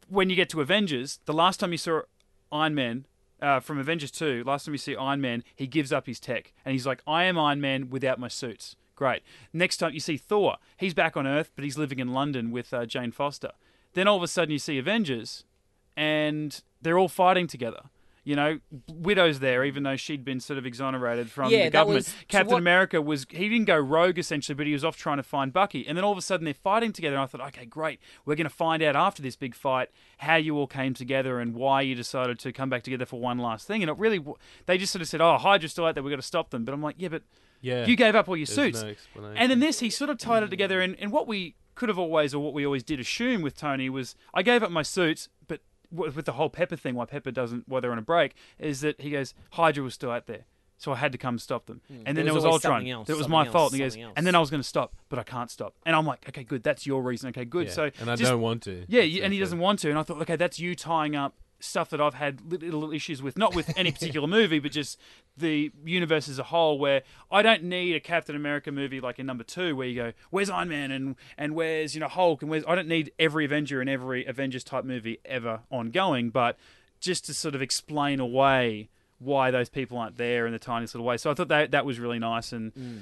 when 0.09 0.31
you 0.31 0.37
get 0.37 0.49
to 0.51 0.61
Avengers, 0.61 1.21
the 1.27 1.33
last 1.33 1.61
time 1.61 1.71
you 1.73 1.79
saw 1.79 2.01
Iron 2.51 2.75
Man 2.75 3.07
uh, 3.41 3.61
from 3.61 3.79
Avengers 3.79 4.11
2, 4.11 4.43
last 4.45 4.65
time 4.65 4.75
you 4.75 4.79
see 4.79 4.97
Iron 4.97 5.21
Man, 5.21 5.45
he 5.55 5.67
gives 5.67 5.93
up 5.93 6.07
his 6.07 6.19
tech 6.19 6.53
and 6.65 6.73
he's 6.73 6.87
like, 6.87 7.03
I 7.07 7.25
am 7.25 7.39
Iron 7.39 7.61
Man 7.61 7.91
without 7.91 8.19
my 8.19 8.29
suits. 8.29 8.77
Great. 8.97 9.23
Next 9.53 9.77
time 9.77 9.93
you 9.95 10.01
see 10.01 10.17
Thor, 10.17 10.57
he's 10.77 10.95
back 10.95 11.17
on 11.17 11.27
Earth, 11.27 11.53
but 11.55 11.65
he's 11.65 11.79
living 11.79 12.01
in 12.01 12.13
London 12.13 12.51
with 12.51 12.75
uh, 12.75 12.85
Jane 12.87 13.13
Foster. 13.13 13.53
Then 13.95 14.09
all 14.09 14.17
of 14.17 14.23
a 14.23 14.29
sudden 14.29 14.51
you 14.53 14.59
see 14.59 14.79
Avengers 14.79 15.45
and 15.99 16.63
they're 16.81 16.97
all 16.99 17.09
fighting 17.09 17.49
together. 17.49 17.83
You 18.25 18.37
know, 18.37 18.59
Widow's 18.93 19.39
there, 19.41 19.65
even 19.65 19.85
though 19.85 19.97
she'd 19.97 20.23
been 20.23 20.39
sort 20.39 20.59
of 20.59 20.67
exonerated 20.67 21.31
from 21.31 21.51
Yeah, 21.51 21.59
the 21.59 21.65
that 21.65 21.73
government. 21.73 21.97
was- 21.97 22.07
so 22.09 22.15
Captain 22.29 22.53
what- 22.53 22.59
America 22.59 23.01
was, 23.01 23.27
he 23.31 23.49
didn't 23.49 23.65
go 23.65 23.79
rogue 23.79 24.19
essentially, 24.19 24.55
but 24.55 24.67
he 24.67 24.73
was 24.75 24.85
off 24.85 24.99
trying 24.99 25.17
to 25.17 25.23
find 25.23 25.51
Bucky. 25.51 25.87
And 25.87 25.97
then 25.97 26.05
all 26.05 26.13
of 26.13 26.19
a 26.19 26.23
sudden 26.23 26.45
they're 26.45 26.53
fighting 26.53 26.93
together. 26.93 27.17
And 27.17 27.23
I 27.23 27.27
thought, 27.27 27.41
okay, 27.49 27.65
great. 27.65 28.01
We're 28.27 28.35
going 28.35 28.45
to 28.45 28.51
find 28.55 28.83
out 28.83 28.95
after 28.97 29.23
this 29.23 29.35
big 29.35 29.55
fight 29.55 29.89
how 30.19 30.37
you 30.37 30.57
all 30.59 30.67
came 30.67 30.93
together 30.93 31.41
and 31.41 31.55
why 31.55 31.81
you 31.81 31.95
decided 31.95 32.39
to 32.41 32.53
come 32.53 32.69
back 32.69 32.83
together 32.83 33.07
for 33.07 33.19
one 33.19 33.39
last 33.39 33.67
thing. 33.67 33.83
And 33.83 33.89
it 33.91 33.97
really, 33.97 34.23
they 34.67 34.77
just 34.77 34.93
sort 34.93 35.01
of 35.03 35.09
said, 35.09 35.23
oh, 35.23 35.39
Hydra's 35.39 35.73
still 35.73 35.87
out 35.87 35.95
there. 35.95 36.03
We've 36.05 36.13
got 36.13 36.17
to 36.17 36.23
stop 36.23 36.51
them. 36.51 36.67
But 36.67 36.75
I'm 36.75 36.83
like, 36.83 36.97
yeah, 36.99 37.09
but 37.09 37.23
Yeah. 37.63 37.87
you 37.87 37.97
gave 37.97 38.15
up 38.15 38.29
all 38.29 38.37
your 38.37 38.45
suits. 38.47 38.83
no. 39.17 39.25
And 39.37 39.51
in 39.51 39.61
this, 39.61 39.81
he 39.81 39.89
sort 39.89 40.11
of 40.11 40.19
tied 40.19 40.43
it 40.43 40.51
together. 40.51 40.83
And, 40.83 40.97
and 41.01 41.13
what 41.13 41.27
we 41.27 41.55
could 41.75 41.89
have 41.89 41.99
always, 41.99 42.35
or 42.35 42.41
what 42.45 42.53
we 42.53 42.67
always 42.67 42.83
did 42.83 43.01
assume 43.01 43.41
with 43.41 43.57
Tony 43.57 43.89
was, 43.89 44.17
I 44.35 44.43
gave 44.43 44.63
up 44.63 44.71
my 44.71 44.83
suits, 44.83 45.29
but 45.47 45.61
w- 45.61 45.68
with 45.91 46.25
the 46.25 46.33
whole 46.33 46.51
Pepper 46.51 46.77
thing, 46.77 46.95
why 46.95 47.05
Pepper 47.07 47.31
doesn't, 47.31 47.69
why 47.69 47.81
they're 47.81 47.93
on 47.93 47.99
a 47.99 48.03
break, 48.03 48.35
is 48.59 48.81
that 48.83 49.01
he 49.01 49.11
goes, 49.11 49.35
Hydra 49.53 49.83
was 49.85 49.95
still 49.95 50.11
out 50.11 50.27
there. 50.27 50.45
So 50.81 50.93
I 50.93 50.97
had 50.97 51.11
to 51.11 51.19
come 51.19 51.41
stop 51.41 51.67
them. 51.67 51.81
Hmm. 51.89 51.95
And 51.95 52.07
then 52.07 52.15
There 52.15 52.25
there 52.27 52.35
was 52.35 52.45
was, 52.45 52.45
always 52.45 52.65
Ultron. 52.65 52.79
something 52.81 52.91
else, 52.93 53.09
that 53.09 53.17
was 53.17 53.29
my 53.29 53.45
else, 53.45 53.53
fault. 53.53 53.73
And 53.73 53.81
he 53.81 53.85
goes, 53.85 53.97
else. 53.97 54.13
and 54.17 54.25
then 54.27 54.35
I 54.37 54.39
was 54.39 54.49
going 54.49 54.63
to 54.63 54.69
stop, 54.69 54.95
but 55.09 55.19
I 55.19 55.25
can't 55.25 55.51
stop. 55.51 55.75
And 55.85 55.97
I'm 55.97 56.07
like, 56.07 56.29
okay, 56.29 56.45
good. 56.45 56.63
That's 56.63 56.87
your 56.87 57.03
reason. 57.03 57.31
Okay, 57.31 57.45
good. 57.45 57.67
Yeah, 57.67 57.73
So 57.73 57.91
and 58.01 58.09
I 58.11 58.15
just- 58.15 58.31
don't 58.31 58.41
want 58.41 58.63
to. 58.63 58.85
yeah, 58.87 59.01
That's 59.01 59.21
and 59.25 59.33
he 59.33 59.41
doesn't 59.41 59.59
want 59.59 59.81
to. 59.81 59.91
And 59.91 59.99
I 59.99 60.03
thought, 60.05 60.21
okay, 60.23 60.37
that's 60.37 60.61
you 60.61 60.77
tying 60.77 61.17
up 61.17 61.35
stuff 61.61 61.91
that 61.91 62.01
I've 62.01 62.15
had 62.15 62.41
little, 62.51 62.93
issues 62.93 63.23
with, 63.23 63.37
not 63.37 63.55
with 63.55 63.77
any 63.77 63.91
particular 63.91 64.27
movie, 64.39 64.59
but 64.59 64.73
just 64.73 64.99
the 65.37 65.73
universe 65.85 66.29
as 66.29 66.39
a 66.39 66.45
whole. 66.45 66.79
Where 66.79 67.03
I 67.31 67.43
don't 67.43 67.65
need 67.65 67.95
a 67.95 68.01
Captain 68.01 68.37
America 68.37 68.71
movie 68.73 69.01
like 69.01 69.19
in 69.19 69.27
number 69.27 69.45
two, 69.45 69.77
where 69.77 69.87
you 69.87 69.95
go, 69.95 70.13
"Where's 70.31 70.51
Iron 70.51 70.69
Man?" 70.69 70.91
and 70.91 71.17
and 71.37 71.55
where's 71.55 71.95
you 71.95 72.01
know 72.01 72.09
Hulk, 72.09 72.43
and 72.43 72.51
where's 72.51 72.65
I 72.67 72.75
don't 72.75 72.89
need 72.89 73.13
every 73.19 73.45
Avenger 73.45 73.81
and 73.81 73.91
every 73.91 74.25
Avengers 74.25 74.65
type 74.65 74.85
movie 74.85 75.19
ever 75.25 75.61
ongoing, 75.71 76.31
but 76.31 76.57
just 77.01 77.27
to 77.27 77.35
sort 77.35 77.55
of 77.55 77.63
explain 77.63 78.21
away 78.21 78.89
why 79.19 79.51
those 79.51 79.69
people 79.69 79.99
aren't 79.99 80.17
there 80.17 80.47
in 80.47 80.53
the 80.53 80.59
tiniest 80.59 80.95
little 80.95 81.07
way. 81.07 81.17
So 81.17 81.31
I 81.31 81.35
thought 81.35 81.49
that 81.49 81.73
that 81.73 81.85
was 81.85 81.99
really 81.99 82.19
nice 82.19 82.53
and. 82.53 82.75
Mm. 82.75 83.01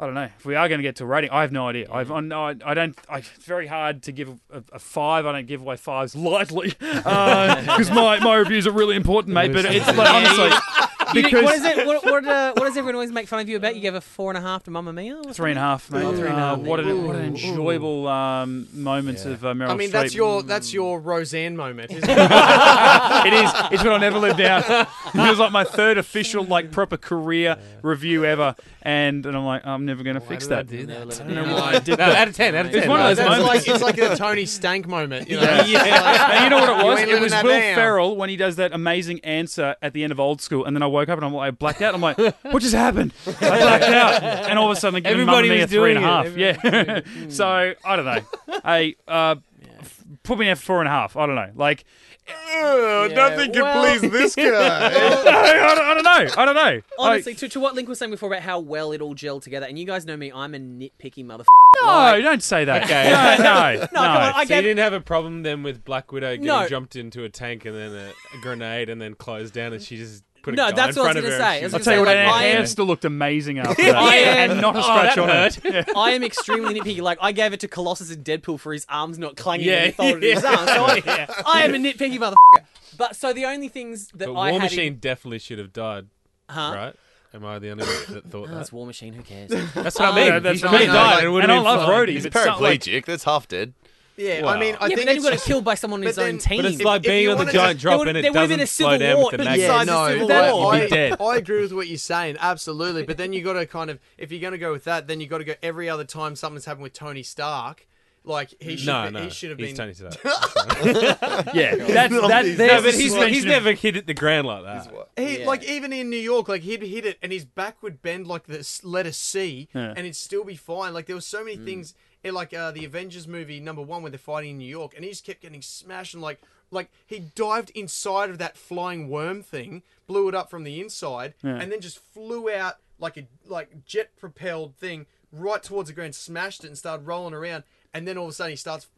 I 0.00 0.06
don't 0.06 0.14
know 0.14 0.28
if 0.38 0.44
we 0.46 0.54
are 0.54 0.68
going 0.68 0.78
to 0.78 0.82
get 0.82 0.94
to 0.96 1.04
a 1.04 1.06
rating. 1.08 1.30
I 1.30 1.40
have 1.40 1.50
no 1.50 1.66
idea. 1.68 1.88
I've 1.92 2.12
I, 2.12 2.20
no, 2.20 2.44
I 2.64 2.74
don't. 2.74 2.96
I, 3.08 3.18
it's 3.18 3.28
very 3.44 3.66
hard 3.66 4.04
to 4.04 4.12
give 4.12 4.28
a, 4.52 4.62
a 4.72 4.78
five. 4.78 5.26
I 5.26 5.32
don't 5.32 5.46
give 5.46 5.60
away 5.60 5.76
fives 5.76 6.14
lightly 6.30 6.72
uh, 6.80 7.60
because 7.62 7.90
my, 7.90 8.20
my 8.20 8.36
reviews 8.36 8.66
are 8.68 8.72
really 8.72 8.94
important, 8.94 9.34
mate. 9.34 9.52
But 9.52 9.64
it's 9.64 9.86
like, 9.88 10.08
honestly 10.08 10.44
You 10.44 10.50
did- 10.50 10.77
because 11.14 11.42
what 11.42 11.54
is 11.56 11.64
it? 11.64 11.86
What, 11.86 12.04
what, 12.04 12.24
uh, 12.26 12.52
what 12.54 12.64
does 12.64 12.76
everyone 12.76 12.94
always 12.96 13.10
make 13.12 13.28
fun 13.28 13.40
of 13.40 13.48
you 13.48 13.56
about? 13.56 13.74
You 13.74 13.80
gave 13.80 13.94
a 13.94 14.00
four 14.00 14.30
and 14.30 14.38
a 14.38 14.40
half 14.40 14.62
to 14.64 14.70
Mamma 14.70 14.92
Mia. 14.92 15.16
or 15.24 15.32
three 15.32 15.50
and 15.50 15.58
a 15.58 15.62
half, 15.62 15.90
mate. 15.90 16.02
Oh, 16.04 16.12
three 16.16 16.28
and 16.28 16.38
a 16.38 16.42
Uh, 16.52 16.56
what, 16.56 16.80
an, 16.80 17.06
what 17.06 17.16
an 17.16 17.24
enjoyable 17.24 18.06
um, 18.08 18.66
moments 18.72 19.24
Yeah. 19.24 19.32
of 19.32 19.44
uh, 19.44 19.52
Meryl 19.54 19.70
I 19.70 19.74
mean, 19.74 19.88
Streep. 19.88 19.92
that's 19.92 20.14
your 20.14 20.42
that's 20.42 20.72
your 20.72 21.00
Roseanne 21.00 21.56
moment, 21.56 21.90
isn't 21.92 22.04
it? 22.08 22.18
it 23.26 23.32
is. 23.34 23.50
It's 23.72 23.82
what 23.84 23.92
I'll 23.92 23.98
never 23.98 24.18
live 24.18 24.36
down. 24.36 24.62
It 24.68 25.14
was 25.30 25.38
like 25.38 25.52
my 25.52 25.64
third 25.64 25.98
official, 25.98 26.44
like 26.44 26.70
proper 26.70 26.96
career 26.96 27.56
review 27.82 28.24
ever, 28.24 28.54
and 28.82 29.24
and 29.26 29.36
I'm 29.36 29.44
like, 29.44 29.66
I'm 29.66 29.84
never 29.84 30.02
going 30.02 30.14
to 30.14 30.20
fix 30.20 30.46
did 30.46 30.52
I 30.52 30.56
that. 30.62 30.66
do 30.68 30.86
that? 30.86 31.20
I 31.20 31.24
don't 31.24 31.34
know 31.34 31.54
why 31.54 31.74
I 31.74 31.78
did 31.78 31.88
No, 31.98 32.06
that. 32.06 32.16
out 32.18 32.28
of 32.28 32.36
ten, 32.36 32.54
out 32.54 32.66
of 32.66 32.72
ten. 32.72 32.80
It's 32.80 32.88
one 32.88 33.00
of 33.00 33.06
those 33.06 33.16
That's 33.18 33.28
moments. 33.40 33.66
like 33.66 33.74
it's 33.74 33.82
like 33.82 33.96
the 33.96 34.14
Tony 34.16 34.46
Stank 34.46 34.86
moment. 34.86 35.28
You 35.28 35.36
know? 35.40 35.48
And 35.68 36.44
you 36.44 36.50
know 36.50 36.58
what 36.60 36.80
it 36.80 36.84
was? 36.86 37.00
It 37.00 37.20
was 37.20 37.32
that 37.32 37.44
Will. 37.44 37.60
Ferrell 37.74 38.16
when 38.16 38.28
he 38.30 38.36
does 38.36 38.56
that 38.56 38.72
amazing 38.72 39.20
answer 39.24 39.76
at 39.82 39.92
the 39.92 40.02
end 40.04 40.12
of 40.12 40.20
Old 40.20 40.40
School, 40.40 40.64
and 40.64 40.74
then 40.76 40.82
I 40.82 40.86
woke 40.98 41.08
up 41.08 41.18
and 41.18 41.24
I'm 41.26 41.32
like, 41.34 41.48
I 41.48 41.50
blacked 41.52 41.82
out. 41.82 41.94
I'm 41.94 42.00
like, 42.00 42.16
what 42.18 42.60
just 42.60 42.74
happened? 42.74 43.12
I 43.26 43.32
blacked 43.32 43.84
out, 43.84 44.22
and 44.22 44.58
all 44.58 44.70
of 44.70 44.76
a 44.76 44.80
sudden, 44.80 44.96
I 44.96 45.00
give 45.00 45.12
Everybody 45.12 45.48
Mamma 45.48 45.54
Mia 45.56 45.64
was 45.64 45.70
three 45.70 45.94
and 45.94 45.98
a 46.04 46.24
doing 46.32 46.56
half. 46.62 46.64
it. 46.64 47.04
Yeah. 47.16 47.28
so 47.28 47.74
I 47.84 47.96
don't 47.96 48.04
know. 48.04 48.20
Hey, 48.64 48.96
uh, 49.06 49.36
f- 49.80 50.04
put 50.22 50.38
me 50.38 50.46
there 50.46 50.56
for 50.56 50.62
four 50.62 50.78
and 50.80 50.88
a 50.88 50.92
half. 50.92 51.16
I 51.16 51.26
don't 51.26 51.34
know. 51.36 51.50
Like, 51.54 51.84
Ugh, 52.30 53.10
nothing 53.14 53.52
can 53.52 53.62
well- 53.62 53.98
please 53.98 54.10
this 54.10 54.34
guy. 54.36 54.42
I, 54.50 55.74
don't, 55.74 55.78
I 55.78 55.94
don't 55.94 56.04
know. 56.04 56.34
I 56.42 56.44
don't 56.44 56.54
know. 56.54 56.80
Honestly, 56.98 57.34
to, 57.36 57.48
to 57.48 57.60
what 57.60 57.74
Link 57.74 57.88
was 57.88 57.98
saying 57.98 58.10
before 58.10 58.28
about 58.30 58.42
how 58.42 58.58
well 58.60 58.92
it 58.92 59.00
all 59.00 59.14
gelled 59.14 59.42
together, 59.42 59.66
and 59.66 59.78
you 59.78 59.86
guys 59.86 60.04
know 60.04 60.16
me, 60.16 60.30
I'm 60.32 60.54
a 60.54 60.58
nitpicky 60.58 61.24
motherfucker. 61.24 61.46
no, 61.82 62.20
don't 62.22 62.42
say 62.42 62.64
that. 62.66 62.84
Okay. 62.84 63.10
No, 63.10 63.36
no, 63.44 63.80
no. 63.80 63.86
come 63.86 64.04
on, 64.04 64.16
I 64.16 64.32
so 64.32 64.40
you 64.42 64.46
gave- 64.48 64.62
didn't 64.64 64.78
have 64.80 64.92
a 64.92 65.00
problem 65.00 65.42
then 65.42 65.62
with 65.62 65.84
Black 65.84 66.12
Widow 66.12 66.32
getting 66.32 66.44
No. 66.46 66.66
jumped 66.68 66.96
into 66.96 67.24
a 67.24 67.28
tank 67.30 67.64
and 67.64 67.74
then 67.74 67.92
a, 67.94 68.08
a 68.36 68.40
grenade 68.42 68.90
and 68.90 69.00
then 69.00 69.14
closed 69.14 69.54
down 69.54 69.72
and 69.72 69.82
she 69.82 69.96
just 69.96 70.22
put 70.42 70.54
a 70.54 70.56
No, 70.56 70.70
that's 70.72 70.96
in 70.96 71.02
what 71.02 71.10
I 71.16 71.20
was 71.20 71.24
gonna 71.24 71.36
say. 71.36 71.44
I 71.44 71.56
I'll 71.56 71.62
was 71.64 71.72
she 71.72 71.78
tell 71.80 71.92
you 71.94 72.00
what, 72.00 72.08
Like, 72.08 72.16
her 72.18 72.24
I 72.32 72.42
hair 72.44 72.58
am- 72.60 72.66
still 72.66 72.84
looked 72.86 73.04
amazing 73.04 73.58
after 73.60 73.82
that, 73.82 73.96
I 73.96 74.14
am- 74.16 74.50
and 74.52 74.60
not 74.60 74.76
a 74.76 74.78
Oh, 74.78 74.82
scratch 74.82 75.14
that 75.14 75.18
on 75.22 75.28
hurt. 75.28 75.64
it. 75.64 75.88
I 75.96 76.10
am 76.12 76.22
extremely 76.24 76.78
nitpicky. 76.80 77.00
Like 77.02 77.18
I 77.20 77.32
gave 77.32 77.52
it 77.52 77.60
to 77.60 77.68
Colossus 77.68 78.10
in 78.10 78.22
Deadpool 78.24 78.58
for 78.60 78.72
his 78.72 78.86
arms 78.88 79.18
not 79.18 79.36
clanging 79.36 79.66
Yeah, 79.66 79.76
when 79.80 79.84
he 79.86 79.92
folded 79.92 80.22
his 80.22 80.42
yeah. 80.44 80.50
arms. 80.56 80.70
So 80.70 80.84
I, 80.84 81.02
Yeah. 81.06 81.42
I 81.46 81.62
am 81.64 81.74
a 81.74 81.78
nitpicky 81.78 82.18
motherfucker. 82.18 82.64
But 82.96 83.14
so 83.16 83.32
the 83.32 83.44
only 83.46 83.68
things 83.68 84.08
that 84.14 84.26
But 84.26 84.32
I 84.34 84.50
War 84.50 84.60
had 84.60 84.70
Machine 84.70 84.92
in, 84.94 84.98
definitely 84.98 85.38
should 85.38 85.58
have 85.58 85.72
died, 85.72 86.06
huh? 86.48 86.72
right? 86.74 86.94
Am 87.34 87.44
I 87.44 87.58
the 87.58 87.70
only 87.70 87.84
one 87.84 87.94
that 88.14 88.24
thought 88.30 88.48
Oh, 88.48 88.54
that? 88.54 88.60
it's 88.62 88.72
War 88.72 88.86
Machine. 88.86 89.12
Who 89.12 89.22
cares? 89.22 89.50
That's 89.50 89.98
what 89.98 90.00
I 90.00 90.08
Um, 90.08 90.14
mean. 90.14 90.26
Yeah, 90.26 90.38
that's 90.38 90.60
He 90.60 90.66
what 90.66 90.74
I 90.74 90.78
mean. 90.78 90.86
died 90.88 90.94
Like, 90.94 91.16
and 91.18 91.26
it 91.26 91.30
would 91.30 91.42
and 91.44 91.52
have 91.52 91.66
I 91.66 91.70
love 91.76 91.86
fine. 91.86 92.06
Rhodey. 92.06 92.10
He's 92.12 92.22
but 92.26 92.34
like- 92.34 92.80
paraplegic. 92.80 93.04
That's 93.04 93.24
half 93.24 93.46
dead. 93.46 93.74
Yeah, 94.18 94.42
Wow. 94.42 94.48
I 94.50 94.58
mean, 94.58 94.76
I 94.80 94.88
yeah, 94.88 94.96
think 94.96 94.98
but 94.98 95.04
then 95.06 95.14
he 95.16 95.26
it's- 95.26 95.40
got 95.40 95.46
killed 95.46 95.64
by 95.64 95.74
someone 95.76 96.00
on 96.00 96.04
but 96.04 96.08
his 96.08 96.18
own 96.18 96.38
team. 96.38 96.62
But 96.62 96.72
it's 96.72 96.82
like 96.82 97.00
if 97.00 97.06
you 97.06 97.10
being 97.12 97.28
on 97.28 97.46
the 97.46 97.52
giant 97.52 97.78
to- 97.78 97.82
drop 97.82 97.98
would- 98.00 98.08
and 98.08 98.16
there 98.16 98.24
it 98.26 98.32
would've 98.34 98.48
been 98.48 98.58
doesn't 98.58 98.60
a 98.64 98.66
slow 98.66 98.90
civil 98.92 98.98
down 99.06 99.16
war 99.16 99.28
with 99.30 99.38
the 99.38 99.44
mag. 99.44 99.60
Yeah, 99.60 99.84
no, 99.84 100.08
Civil 100.08 100.32
I, 100.32 100.52
War. 100.52 100.74
You'd 100.76 100.82
be 100.82 100.88
dead. 100.90 101.16
I, 101.20 101.24
I 101.24 101.36
agree 101.36 101.60
with 101.62 101.72
what 101.72 101.86
you're 101.88 101.96
saying, 101.98 102.36
absolutely. 102.40 103.04
But 103.04 103.16
then 103.16 103.32
you 103.32 103.42
got 103.42 103.52
to 103.54 103.64
kind 103.66 103.90
of, 103.90 104.00
if 104.18 104.32
you're 104.32 104.40
going 104.40 104.52
to 104.52 104.58
go 104.58 104.72
with 104.72 104.84
that, 104.84 105.06
then 105.06 105.20
you 105.20 105.26
got 105.28 105.38
to 105.38 105.44
go 105.44 105.54
every 105.62 105.88
other 105.88 106.04
time 106.04 106.34
something's 106.36 106.64
happened 106.64 106.82
with 106.82 106.92
Tony 106.94 107.22
Stark. 107.22 107.86
Like 108.24 108.52
he 108.60 108.76
should, 108.76 108.88
No, 108.88 109.04
be, 109.06 109.10
no, 109.12 109.22
he 109.22 109.30
should 109.30 109.50
have 109.50 109.58
he's 109.58 109.68
been. 109.68 109.76
Tony 109.76 109.94
Stark. 109.94 110.16
Yeah, 111.54 111.76
that's 111.76 111.88
that. 111.94 112.10
No, 112.10 112.66
No, 112.66 112.82
but 112.82 112.94
he's, 112.94 113.14
he's 113.14 113.44
never 113.44 113.72
hit 113.72 113.96
it 113.96 114.06
the 114.06 114.12
ground 114.14 114.46
like 114.46 114.64
that. 114.64 115.08
He 115.16 115.38
Yeah. 115.40 115.46
like 115.46 115.64
even 115.64 115.92
in 115.92 116.10
New 116.10 116.16
York, 116.18 116.48
like 116.48 116.62
he'd 116.62 116.82
hit 116.82 117.06
it 117.06 117.16
and 117.22 117.32
his 117.32 117.44
back 117.44 117.82
would 117.82 118.02
bend 118.02 118.26
like 118.26 118.44
the 118.44 118.68
letter 118.82 119.12
C, 119.12 119.68
Yeah. 119.74 119.90
and 119.90 120.00
it'd 120.00 120.16
still 120.16 120.44
be 120.44 120.56
fine. 120.56 120.92
Like 120.92 121.06
there 121.06 121.16
were 121.16 121.20
so 121.22 121.42
many 121.44 121.56
Mm. 121.56 121.64
things 121.64 121.94
in 122.24 122.34
like 122.34 122.52
uh, 122.52 122.70
the 122.70 122.84
Avengers 122.84 123.28
movie 123.28 123.60
number 123.60 123.82
one 123.82 124.02
where 124.02 124.10
they're 124.10 124.18
fighting 124.18 124.50
in 124.52 124.58
New 124.58 124.68
York, 124.68 124.92
and 124.94 125.04
he 125.04 125.10
just 125.10 125.24
kept 125.24 125.40
getting 125.42 125.62
smashed 125.62 126.14
and 126.14 126.22
like 126.22 126.40
like 126.70 126.90
he 127.06 127.18
dived 127.34 127.70
inside 127.70 128.28
of 128.30 128.38
that 128.38 128.56
flying 128.58 129.08
worm 129.08 129.42
thing, 129.42 129.82
blew 130.06 130.28
it 130.28 130.34
up 130.34 130.50
from 130.50 130.64
the 130.64 130.80
inside, 130.80 131.34
Yeah. 131.42 131.56
and 131.56 131.72
then 131.72 131.80
just 131.80 131.98
flew 131.98 132.50
out 132.50 132.74
like 132.98 133.16
a 133.16 133.26
like 133.46 133.84
jet 133.86 134.10
propelled 134.18 134.74
thing 134.76 135.06
right 135.32 135.62
towards 135.62 135.88
the 135.88 135.94
ground, 135.94 136.14
smashed 136.14 136.64
it, 136.64 136.68
and 136.68 136.76
started 136.78 137.06
rolling 137.06 137.34
around, 137.34 137.64
and 137.94 138.06
then 138.06 138.18
all 138.18 138.24
of 138.24 138.30
a 138.30 138.34
sudden 138.34 138.50
he 138.52 138.56
starts. 138.56 138.88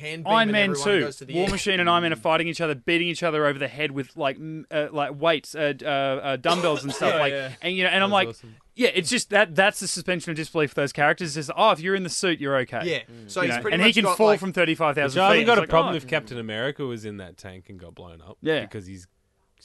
Hand 0.00 0.24
Iron 0.26 0.50
Man 0.50 0.70
everyone 0.70 0.84
Two, 0.88 1.00
goes 1.00 1.16
to 1.18 1.24
the 1.24 1.34
War 1.34 1.44
air. 1.44 1.50
Machine 1.50 1.80
and 1.80 1.88
Iron 1.88 2.02
Man 2.02 2.12
are 2.12 2.16
fighting 2.16 2.48
each 2.48 2.60
other, 2.60 2.74
beating 2.74 3.08
each 3.08 3.22
other 3.22 3.46
over 3.46 3.58
the 3.58 3.68
head 3.68 3.90
with 3.92 4.16
like 4.16 4.38
uh, 4.70 4.88
like 4.90 5.20
weights, 5.20 5.54
uh, 5.54 5.74
uh, 5.82 5.86
uh, 5.86 6.36
dumbbells 6.36 6.82
and 6.82 6.92
stuff. 6.94 7.14
Yeah, 7.14 7.20
like, 7.20 7.32
yeah. 7.32 7.52
and 7.62 7.76
you 7.76 7.84
know, 7.84 7.90
and 7.90 8.02
I'm 8.02 8.10
like, 8.10 8.28
awesome. 8.28 8.56
yeah, 8.74 8.90
it's 8.94 9.10
just 9.10 9.30
that 9.30 9.54
that's 9.54 9.80
the 9.80 9.86
suspension 9.88 10.30
of 10.30 10.36
disbelief 10.36 10.70
for 10.70 10.76
those 10.76 10.92
characters. 10.92 11.36
Is 11.36 11.50
oh, 11.56 11.70
if 11.70 11.80
you're 11.80 11.94
in 11.94 12.02
the 12.02 12.08
suit, 12.08 12.40
you're 12.40 12.56
okay. 12.58 12.80
Yeah, 12.84 12.98
so 13.28 13.42
You 13.42 13.48
he's 13.48 13.56
know, 13.56 13.62
pretty 13.62 13.74
and 13.74 13.82
much 13.82 13.88
he 13.88 13.92
can 13.94 14.04
got, 14.04 14.16
fall 14.16 14.26
like, 14.28 14.40
from 14.40 14.52
thirty 14.52 14.74
five 14.74 14.96
Which 14.96 15.02
thousand 15.02 15.22
I 15.22 15.28
feet. 15.28 15.38
haven't 15.40 15.46
got 15.46 15.52
It's 15.52 15.58
a 15.58 15.60
like, 15.62 15.68
problem 15.68 15.94
oh. 15.94 15.96
if 15.96 16.06
Captain 16.08 16.38
America 16.38 16.84
was 16.84 17.04
in 17.04 17.18
that 17.18 17.36
tank 17.36 17.66
and 17.68 17.78
got 17.78 17.94
blown 17.94 18.20
up. 18.22 18.38
Yeah. 18.40 18.62
because 18.62 18.86
he's 18.86 19.06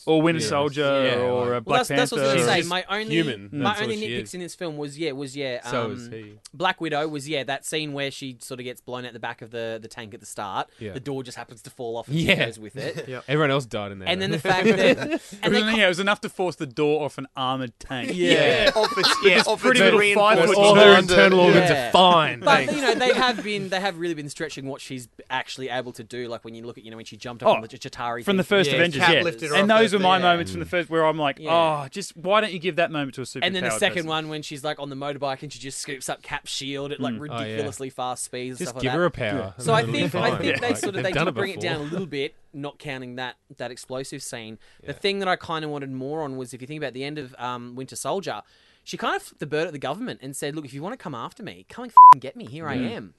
or 0.06 0.22
Winter 0.22 0.42
Yeah. 0.42 0.48
Soldier 0.48 0.82
Yeah, 0.82 1.22
or 1.22 1.40
like- 1.40 1.48
uh, 1.48 1.50
Well, 1.52 1.62
Black 1.62 1.78
that's, 1.88 1.90
that's 1.90 2.12
Panther. 2.12 2.16
what 2.16 2.22
I 2.32 2.34
was 2.36 2.46
going 2.46 2.58
to 2.58 2.64
say. 2.64 2.70
My 2.70 2.86
only, 2.90 3.16
human. 3.16 3.50
my 3.52 3.64
That's 3.70 3.82
only 3.82 3.96
what 3.96 4.04
she 4.04 4.10
nitpicks 4.12 4.24
is. 4.24 4.34
in 4.36 4.40
this 4.42 4.56
film 4.56 4.78
was 4.78 4.98
yeah, 5.00 5.12
was 5.14 5.36
yeah. 5.36 5.62
Um, 5.64 5.72
So 5.72 5.92
is 5.92 6.08
he. 6.08 6.34
Black 6.54 6.80
Widow 6.82 7.08
was 7.08 7.28
yeah 7.28 7.44
that 7.46 7.66
scene 7.66 7.94
where 7.94 8.12
she 8.12 8.38
sort 8.40 8.60
of 8.60 8.64
gets 8.66 8.82
blown 8.82 9.06
out 9.06 9.14
the 9.14 9.20
back 9.20 9.42
of 9.42 9.52
the, 9.52 9.80
the 9.82 9.88
tank 9.88 10.14
at 10.14 10.20
the 10.20 10.26
start. 10.26 10.70
Yeah. 10.80 10.94
The 10.94 11.00
door 11.00 11.24
just 11.24 11.38
happens 11.38 11.62
to 11.64 11.70
fall 11.70 11.98
off 11.98 12.08
and 12.08 12.18
she 12.18 12.26
Yeah. 12.26 12.46
goes 12.46 12.60
with 12.60 12.76
it. 12.76 13.06
Yeah. 13.08 13.22
everyone 13.28 13.52
else 13.52 13.66
died 13.66 13.92
in 13.92 14.00
there. 14.00 14.10
And 14.10 14.22
then 14.22 14.32
the 14.32 14.40
fact 14.40 14.66
that 14.66 14.98
and 15.00 15.12
It 15.14 15.22
they 15.42 15.64
was, 15.64 15.76
yeah, 15.76 15.86
it 15.86 15.90
was 15.90 16.00
enough 16.00 16.22
to 16.22 16.30
force 16.30 16.56
the 16.58 16.66
door 16.68 17.04
off 17.06 17.18
an 17.18 17.28
armored 17.36 17.74
tank. 17.80 18.12
Yeah, 18.14 18.72
off 18.76 18.96
its, 18.98 19.10
yeah, 19.24 19.44
off 19.48 19.62
pretty 19.62 19.80
its 19.80 19.86
little 19.86 20.00
reinforced 20.00 20.38
five-foot 20.40 20.58
all 20.58 20.76
her 20.76 20.82
under- 20.82 21.00
internal 21.14 21.40
organs 21.40 21.70
yeah. 21.70 21.90
are 21.90 21.92
fine. 21.92 22.40
But 22.42 22.66
you 22.74 22.82
know 22.82 22.94
they 22.96 23.14
have 23.14 23.44
been 23.44 23.70
they 23.70 23.80
have 23.80 23.98
really 23.98 24.14
been 24.14 24.30
stretching 24.30 24.68
what 24.68 24.82
she's 24.82 25.08
actually 25.30 25.70
able 25.70 25.92
to 25.94 26.04
do. 26.04 26.28
Like 26.28 26.44
when 26.46 26.54
you 26.56 26.66
look 26.66 26.78
at 26.78 26.84
you 26.84 26.92
know 26.92 26.98
when 26.98 27.06
she 27.06 27.18
jumped 27.18 27.44
up 27.44 27.50
Oh, 27.50 27.54
on 27.54 27.62
the 27.62 27.68
Chitauri 27.68 28.24
From 28.24 28.34
thing 28.34 28.38
the 28.38 28.44
first 28.44 28.70
Yeah, 28.70 28.76
Avengers, 28.78 29.02
Cap 29.02 29.14
yeah. 29.14 29.22
lifted 29.22 29.50
her 29.50 29.56
And 29.56 29.72
off 29.72 29.80
those 29.80 29.87
that 29.92 29.98
were 30.00 30.04
my 30.04 30.18
thing. 30.18 30.24
moments 30.24 30.52
from 30.52 30.60
the 30.60 30.66
first 30.66 30.90
where 30.90 31.06
I'm 31.06 31.18
like, 31.18 31.40
Yeah. 31.40 31.84
oh, 31.86 31.88
just 31.90 32.16
why 32.18 32.42
don't 32.42 32.52
you 32.54 32.60
give 32.60 32.76
that 32.78 32.92
moment 32.92 33.16
to 33.16 33.22
a 33.22 33.26
super 33.26 33.46
And 33.46 33.56
then 33.56 33.64
the 33.64 33.72
second 33.72 34.08
one 34.08 34.30
when 34.30 34.42
she's 34.42 34.64
like 34.64 34.80
on 34.80 34.90
the 34.90 34.96
motorbike 34.96 35.44
and 35.44 35.52
she 35.52 35.60
just 35.60 35.80
scoops 35.80 36.10
up 36.10 36.22
Cap's 36.22 36.52
shield 36.52 36.92
at 36.92 37.00
like 37.00 37.16
Oh, 37.20 37.26
yeah. 37.26 37.40
ridiculously 37.42 37.90
fast 37.90 38.24
speeds. 38.26 38.60
and 38.60 38.66
Just 38.66 38.72
stuff 38.72 38.82
give 38.82 38.90
like 38.92 38.98
her 38.98 39.06
a 39.06 39.12
that. 39.12 39.32
power. 39.32 39.54
So 39.58 39.74
I 39.74 39.82
it'll 39.82 39.94
think 39.94 40.16
I 40.16 40.30
fine. 40.32 40.38
think 40.42 40.62
they 40.62 40.68
Like, 40.68 40.78
sort 40.78 40.90
of 40.90 40.94
they've 40.96 41.04
they 41.04 41.12
done 41.12 41.26
did 41.26 41.32
it 41.32 41.36
bring 41.36 41.52
it 41.52 41.56
before. 41.62 41.72
down 41.74 41.82
a 41.82 41.84
little 41.92 42.06
bit, 42.08 42.36
not 42.54 42.80
counting 42.80 43.16
that 43.16 43.36
that 43.58 43.72
explosive 43.72 44.22
scene. 44.24 44.58
The 44.86 44.94
thing 44.94 45.20
that 45.20 45.28
I 45.28 45.36
kind 45.36 45.64
of 45.66 45.72
wanted 45.72 45.92
more 45.92 46.22
on 46.22 46.38
was 46.38 46.54
if 46.54 46.62
you 46.62 46.68
think 46.68 46.82
about 46.82 46.94
the 46.94 47.04
end 47.04 47.18
of 47.18 47.36
um, 47.40 47.76
Winter 47.76 47.96
Soldier, 47.96 48.42
she 48.84 48.98
kind 48.98 49.16
of 49.16 49.22
flipped 49.22 49.40
the 49.40 49.46
bird 49.48 49.68
at 49.68 49.74
the 49.74 49.80
government 49.80 50.20
and 50.24 50.36
said, 50.36 50.56
"Look, 50.56 50.64
if 50.66 50.74
you 50.74 50.82
want 50.82 50.94
to 50.94 50.98
come 50.98 51.14
after 51.16 51.44
me, 51.44 51.66
come 51.70 51.84
and 51.84 51.92
f***ing 51.92 52.20
get 52.20 52.36
me. 52.36 52.46
Here 52.46 52.68
I 52.68 52.76
am." 52.76 53.14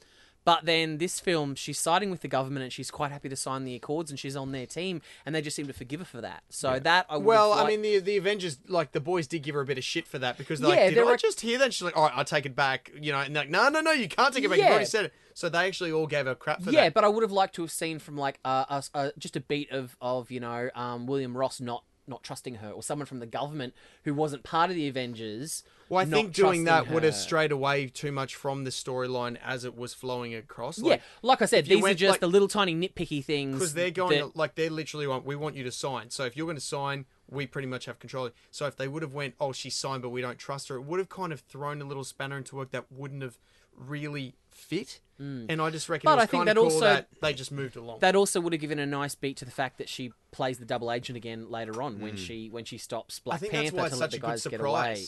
But 0.48 0.64
then 0.64 0.96
this 0.96 1.20
film, 1.20 1.54
she's 1.56 1.78
siding 1.78 2.10
with 2.10 2.22
the 2.22 2.28
government 2.28 2.62
and 2.64 2.72
she's 2.72 2.90
quite 2.90 3.12
happy 3.12 3.28
to 3.28 3.36
sign 3.36 3.64
the 3.64 3.74
accords 3.74 4.10
and 4.10 4.18
she's 4.18 4.34
on 4.34 4.52
their 4.52 4.64
team 4.64 5.02
and 5.26 5.34
they 5.34 5.42
just 5.42 5.54
seem 5.54 5.66
to 5.66 5.74
forgive 5.74 6.00
her 6.00 6.06
for 6.06 6.20
that. 6.22 6.42
So 6.48 6.78
that 6.78 7.04
I 7.10 7.18
would 7.18 7.26
Well, 7.26 7.52
I 7.52 7.66
mean, 7.66 7.82
the 7.82 7.98
the 7.98 8.16
Avengers, 8.16 8.58
like 8.66 8.92
the 8.92 9.00
boys, 9.00 9.26
did 9.26 9.42
give 9.42 9.54
her 9.54 9.60
a 9.60 9.66
bit 9.66 9.76
of 9.76 9.84
shit 9.84 10.06
for 10.06 10.18
that 10.20 10.38
because 10.38 10.60
they're 10.60 10.70
Yeah, 10.70 10.76
like, 10.76 10.88
did 10.88 10.96
they're 10.96 11.04
I 11.04 11.10
like- 11.10 11.20
just 11.20 11.42
hear 11.42 11.58
that? 11.58 11.64
And 11.66 11.74
she's 11.74 11.82
like, 11.82 11.96
all 11.98 12.04
right, 12.04 12.12
I'll 12.16 12.24
take 12.24 12.46
it 12.46 12.56
back. 12.56 12.90
You 12.98 13.12
know, 13.12 13.18
and 13.20 13.36
they're 13.36 13.42
like, 13.42 13.50
no, 13.50 13.68
no, 13.68 13.80
no, 13.82 13.92
you 13.92 14.08
can't 14.08 14.32
take 14.34 14.44
it 14.44 14.48
back. 14.48 14.56
You've 14.56 14.64
Yeah. 14.66 14.70
already 14.72 14.86
said 14.86 15.04
it. 15.06 15.12
So 15.34 15.48
they 15.48 15.66
actually 15.68 15.92
all 15.92 16.06
gave 16.08 16.26
her 16.26 16.34
crap 16.34 16.62
for 16.62 16.70
yeah, 16.70 16.84
that. 16.84 16.94
but 16.94 17.04
I 17.04 17.08
would 17.08 17.22
have 17.22 17.30
liked 17.30 17.54
to 17.56 17.62
have 17.62 17.70
seen 17.70 17.98
from 18.00 18.16
like 18.16 18.40
uh, 18.44 18.64
us 18.68 18.90
uh, 18.94 19.10
just 19.18 19.36
a 19.36 19.40
beat 19.40 19.70
of 19.70 19.96
of 20.00 20.30
you 20.32 20.40
know 20.40 20.70
um, 20.74 21.06
William 21.06 21.36
Ross 21.36 21.60
not 21.60 21.84
not 22.08 22.22
trusting 22.22 22.56
her 22.56 22.70
or 22.70 22.82
someone 22.82 23.06
from 23.06 23.18
the 23.20 23.26
government 23.26 23.74
who 24.04 24.14
wasn't 24.14 24.42
part 24.42 24.70
of 24.70 24.76
the 24.76 24.88
Avengers. 24.88 25.62
Well, 25.88 26.00
I 26.00 26.04
think 26.04 26.32
doing 26.34 26.64
that 26.64 26.70
trusting 26.80 26.94
would 26.94 27.02
have 27.04 27.14
her. 27.14 27.18
strayed 27.18 27.52
away 27.52 27.86
too 27.86 28.12
much 28.12 28.34
from 28.34 28.64
the 28.64 28.70
storyline 28.70 29.38
as 29.44 29.64
it 29.64 29.76
was 29.76 29.94
flowing 29.94 30.34
across. 30.34 30.78
yeah, 30.78 30.98
like 31.22 31.40
I 31.42 31.46
said, 31.46 31.66
these 31.66 31.84
are 31.84 31.94
just 31.94 32.12
like- 32.12 32.20
the 32.20 32.26
little 32.28 32.48
tiny 32.48 32.74
nitpicky 32.74 33.24
things 33.24 33.54
because 33.54 33.74
they're 33.74 33.90
going 33.90 34.18
that- 34.18 34.36
like 34.36 34.54
they're 34.54 34.70
literally 34.70 35.06
want 35.06 35.24
we 35.24 35.36
want 35.36 35.56
you 35.56 35.64
to 35.64 35.72
sign. 35.72 36.10
So 36.10 36.24
if 36.24 36.36
you're 36.36 36.46
going 36.46 36.56
to 36.56 36.60
sign, 36.62 37.06
we 37.30 37.46
pretty 37.46 37.68
much 37.68 37.86
have 37.86 37.98
control. 37.98 38.30
So 38.50 38.66
if 38.66 38.76
they 38.76 38.88
would 38.88 39.02
have 39.02 39.14
went, 39.14 39.34
oh, 39.40 39.52
she 39.52 39.70
signed, 39.70 40.02
but 40.02 40.10
we 40.10 40.20
don't 40.20 40.38
trust 40.38 40.68
her, 40.68 40.76
it 40.76 40.82
would 40.82 40.98
have 40.98 41.08
kind 41.08 41.32
of 41.32 41.40
thrown 41.40 41.80
a 41.80 41.84
little 41.84 42.04
spanner 42.04 42.36
into 42.38 42.56
work 42.56 42.70
that 42.72 42.90
wouldn't 42.90 43.22
have 43.22 43.38
really 43.76 44.34
fit. 44.58 45.00
And 45.20 45.60
I 45.60 45.70
just 45.70 45.88
reckon 45.88 46.04
But 46.06 46.12
it 46.12 46.14
was 46.16 46.22
I 46.22 46.26
think 46.26 46.38
kind 46.40 46.48
that 46.48 46.54
cool 46.56 46.64
also- 46.66 46.80
that 46.80 47.08
they 47.20 47.32
just 47.34 47.50
moved 47.50 47.74
along. 47.74 47.98
that 48.00 48.14
also 48.14 48.40
would 48.40 48.52
have 48.52 48.60
given 48.60 48.78
a 48.78 48.86
nice 48.86 49.16
beat 49.16 49.36
to 49.38 49.44
the 49.44 49.50
fact 49.50 49.78
that 49.78 49.88
she 49.88 50.12
plays 50.30 50.58
the 50.60 50.64
double 50.64 50.92
agent 50.92 51.16
again 51.16 51.50
later 51.50 51.82
on 51.82 51.94
Hmm. 51.96 52.02
when 52.02 52.16
she 52.16 52.48
when 52.50 52.64
she 52.64 52.78
stops 52.78 53.18
Black 53.18 53.40
Panther 53.40 53.88
to 53.88 53.96
let 53.96 54.10
the 54.12 54.18
guys 54.20 54.46
get 54.46 54.60
away. 54.60 55.04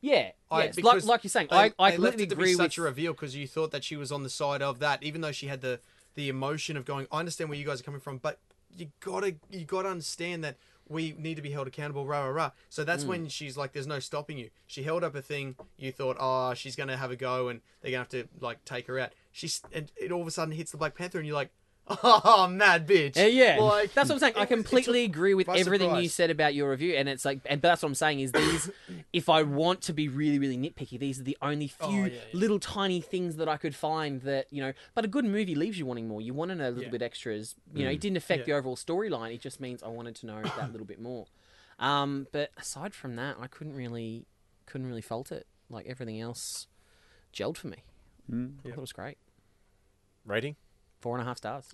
Yeah, 0.00 0.32
I- 0.50 0.64
yes. 0.64 0.78
like, 0.80 1.04
like 1.04 1.22
you're 1.22 1.28
saying, 1.30 1.46
they, 1.48 1.56
I, 1.56 1.72
I 1.78 1.92
they 1.92 1.96
left 1.98 2.16
completely 2.18 2.24
it 2.24 2.28
to 2.30 2.34
agree 2.34 2.44
be 2.46 2.54
with 2.56 2.64
such 2.64 2.78
a 2.78 2.82
reveal 2.82 3.12
because 3.12 3.36
you 3.36 3.46
thought 3.46 3.70
that 3.70 3.84
she 3.84 3.94
was 3.94 4.10
on 4.10 4.24
the 4.24 4.30
side 4.30 4.60
of 4.62 4.80
that, 4.80 5.00
even 5.04 5.20
though 5.20 5.30
she 5.30 5.46
had 5.46 5.60
the 5.60 5.78
the 6.16 6.28
emotion 6.28 6.76
of 6.76 6.84
going. 6.84 7.06
I 7.12 7.20
understand 7.20 7.48
where 7.48 7.58
you 7.58 7.64
guys 7.64 7.80
are 7.80 7.84
coming 7.84 8.00
from, 8.00 8.18
but 8.18 8.40
you 8.76 8.90
gotta 8.98 9.36
you 9.48 9.64
gotta 9.64 9.88
understand 9.90 10.42
that 10.42 10.56
we 10.92 11.14
need 11.18 11.36
to 11.36 11.42
be 11.42 11.50
held 11.50 11.66
accountable. 11.66 12.06
Rah 12.06 12.24
rah 12.24 12.30
rah. 12.30 12.50
So 12.68 12.84
that's 12.84 13.04
mm. 13.04 13.08
when 13.08 13.28
she's 13.28 13.56
like, 13.56 13.72
"There's 13.72 13.86
no 13.86 13.98
stopping 13.98 14.38
you." 14.38 14.50
She 14.66 14.82
held 14.82 15.02
up 15.02 15.14
a 15.14 15.22
thing. 15.22 15.56
You 15.76 15.92
thought, 15.92 16.16
"Oh, 16.20 16.54
she's 16.54 16.76
gonna 16.76 16.96
have 16.96 17.10
a 17.10 17.16
go, 17.16 17.48
and 17.48 17.60
they're 17.80 17.90
gonna 17.90 18.02
have 18.02 18.08
to 18.10 18.28
like 18.40 18.64
take 18.64 18.86
her 18.86 18.98
out." 18.98 19.12
She's 19.32 19.62
and 19.72 19.90
it 19.96 20.12
all 20.12 20.20
of 20.20 20.26
a 20.26 20.30
sudden 20.30 20.54
hits 20.54 20.70
the 20.70 20.76
Black 20.76 20.94
Panther, 20.94 21.18
and 21.18 21.26
you're 21.26 21.36
like, 21.36 21.50
"Oh, 21.88 22.46
mad 22.48 22.86
bitch." 22.86 23.16
Yeah, 23.16 23.26
yeah. 23.26 23.56
Like, 23.60 23.92
that's 23.92 24.08
what 24.08 24.16
I'm 24.16 24.20
saying. 24.20 24.34
I 24.36 24.40
it- 24.42 24.44
it 24.44 24.48
completely 24.48 25.06
took 25.06 25.14
agree 25.14 25.34
with 25.34 25.46
by 25.46 25.58
everything 25.58 25.94
you 25.96 26.08
said 26.08 26.30
about 26.30 26.54
your 26.54 26.70
review, 26.70 26.94
and 26.94 27.08
it's 27.08 27.24
like, 27.24 27.40
and 27.46 27.60
but 27.60 27.68
that's 27.68 27.82
what 27.82 27.88
I'm 27.88 27.94
saying 27.94 28.20
is 28.20 28.32
these. 28.32 28.70
if 29.12 29.28
I 29.28 29.42
want 29.42 29.82
to 29.82 29.92
be 29.92 30.08
really, 30.08 30.38
really 30.38 30.56
nitpicky, 30.56 30.98
these 30.98 31.20
are 31.20 31.24
the 31.24 31.36
only 31.42 31.70
oh, 31.80 31.88
few 31.88 32.02
Oh, 32.02 32.06
yeah, 32.06 32.12
yeah. 32.12 32.20
little 32.32 32.58
tiny 32.58 33.00
things 33.00 33.36
that 33.36 33.48
I 33.48 33.56
could 33.56 33.74
find 33.74 34.20
that 34.22 34.46
you 34.50 34.62
know. 34.62 34.72
But 34.94 35.04
a 35.04 35.08
good 35.08 35.24
movie 35.24 35.54
leaves 35.54 35.78
you 35.78 35.86
wanting 35.86 36.08
more. 36.08 36.20
You 36.20 36.34
want 36.34 36.50
to 36.50 36.54
know 36.54 36.68
a 36.68 36.70
little 36.70 36.84
Yeah. 36.84 36.90
bit 36.90 37.02
extras. 37.02 37.54
You 37.74 37.84
know, 37.84 37.90
it 37.90 37.96
mm. 37.96 38.00
didn't 38.00 38.16
affect 38.16 38.40
Yeah. 38.40 38.54
the 38.54 38.58
overall 38.58 38.76
storyline. 38.76 39.34
It 39.34 39.40
just 39.40 39.60
means 39.60 39.82
I 39.82 39.88
wanted 39.88 40.14
to 40.16 40.26
know 40.26 40.42
that 40.42 40.72
little 40.72 40.86
bit 40.86 41.00
more. 41.00 41.26
Um, 41.78 42.28
but 42.32 42.50
aside 42.56 42.94
from 42.94 43.16
that, 43.16 43.36
I 43.40 43.46
couldn't 43.48 43.74
really, 43.74 44.26
couldn't 44.66 44.86
really 44.86 45.02
fault 45.02 45.32
it. 45.32 45.46
Like 45.68 45.86
everything 45.86 46.20
else, 46.20 46.68
gelled 47.32 47.56
for 47.56 47.68
me. 47.68 47.78
Mm. 48.30 48.58
I 48.60 48.68
thought 48.68 48.78
it 48.78 48.80
was 48.80 48.92
great. 48.92 49.18
Rating? 50.24 50.56
Four 51.02 51.16
and 51.16 51.22
a 51.22 51.24
half 51.26 51.36
stars. 51.38 51.64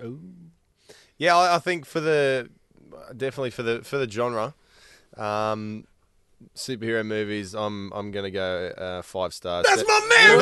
Yeah, 1.18 1.36
I, 1.36 1.56
I 1.56 1.58
think 1.58 1.84
for 1.84 2.00
the 2.00 2.48
definitely 3.14 3.50
for 3.50 3.62
the 3.62 3.82
for 3.82 3.98
the 3.98 4.10
genre, 4.10 4.54
um, 5.18 5.84
superhero 6.54 7.04
movies, 7.04 7.54
I'm 7.54 7.92
I'm 7.92 8.10
gonna 8.10 8.30
go 8.30 8.68
uh, 8.68 9.02
five 9.02 9.34
stars. 9.34 9.66
That's 9.68 9.82
De- 9.82 9.86
my 9.86 10.00
man. 10.08 10.38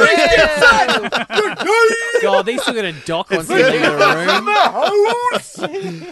God, 2.22 2.46
these 2.46 2.62
still 2.62 2.74
gonna 2.74 2.92
dock 3.04 3.32
on 3.32 3.44
something 3.44 3.74
in 3.74 3.82
the 3.82 3.90
room. 3.90 3.98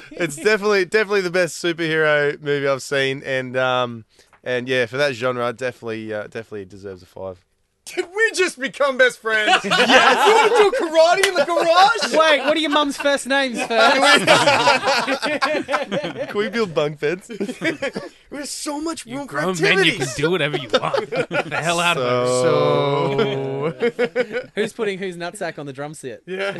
it's 0.11 0.35
definitely 0.35 0.85
definitely 0.85 1.21
the 1.21 1.31
best 1.31 1.63
superhero 1.63 2.43
movie 2.43 2.67
I've 2.67 2.83
seen, 2.83 3.23
and 3.25 3.57
um, 3.57 4.05
and 4.43 4.69
yeah, 4.69 4.87
for 4.87 4.97
that 4.97 5.15
genre, 5.15 5.53
definitely 5.53 6.13
uh, 6.13 6.25
definitely 6.25 6.65
deserves 6.65 7.05
a 7.05 7.07
five. 7.07 7.45
Did 7.87 8.07
we 8.17 8.33
just 8.33 8.59
become 8.59 8.97
best 8.97 9.19
friends? 9.19 9.61
yes. 9.65 10.27
You 10.27 10.35
want 10.35 10.53
to 10.53 10.59
do 10.59 10.71
karate 10.87 11.27
in 11.29 11.35
the 11.35 11.45
garage? 11.45 12.15
Wait, 12.19 12.41
what 12.47 12.57
are 12.57 12.61
your 12.61 12.71
mum's 12.71 12.97
first 12.97 13.27
names 13.27 13.59
first? 13.63 14.25
Can 16.29 16.39
we 16.39 16.49
build 16.49 16.75
bunk 16.75 16.99
beds? 16.99 17.27
There's 18.31 18.51
so 18.51 18.81
much 18.81 19.05
room 19.05 19.27
for 19.29 19.35
Grown 19.35 19.61
men, 19.61 19.85
you 19.85 19.93
can 19.99 20.07
do 20.17 20.31
whatever 20.31 20.57
you 20.57 20.69
want. 20.71 21.11
Get 21.11 21.29
the 21.29 21.61
hell 21.63 21.79
out 21.79 21.99
of 21.99 23.73
it. 23.73 23.93
So, 23.93 24.49
Who's 24.55 24.73
putting 24.73 24.99
whose 24.99 25.17
nutsack 25.17 25.59
on 25.59 25.67
the 25.67 25.73
drum 25.73 25.95
set? 25.95 26.23
Yeah. 26.27 26.57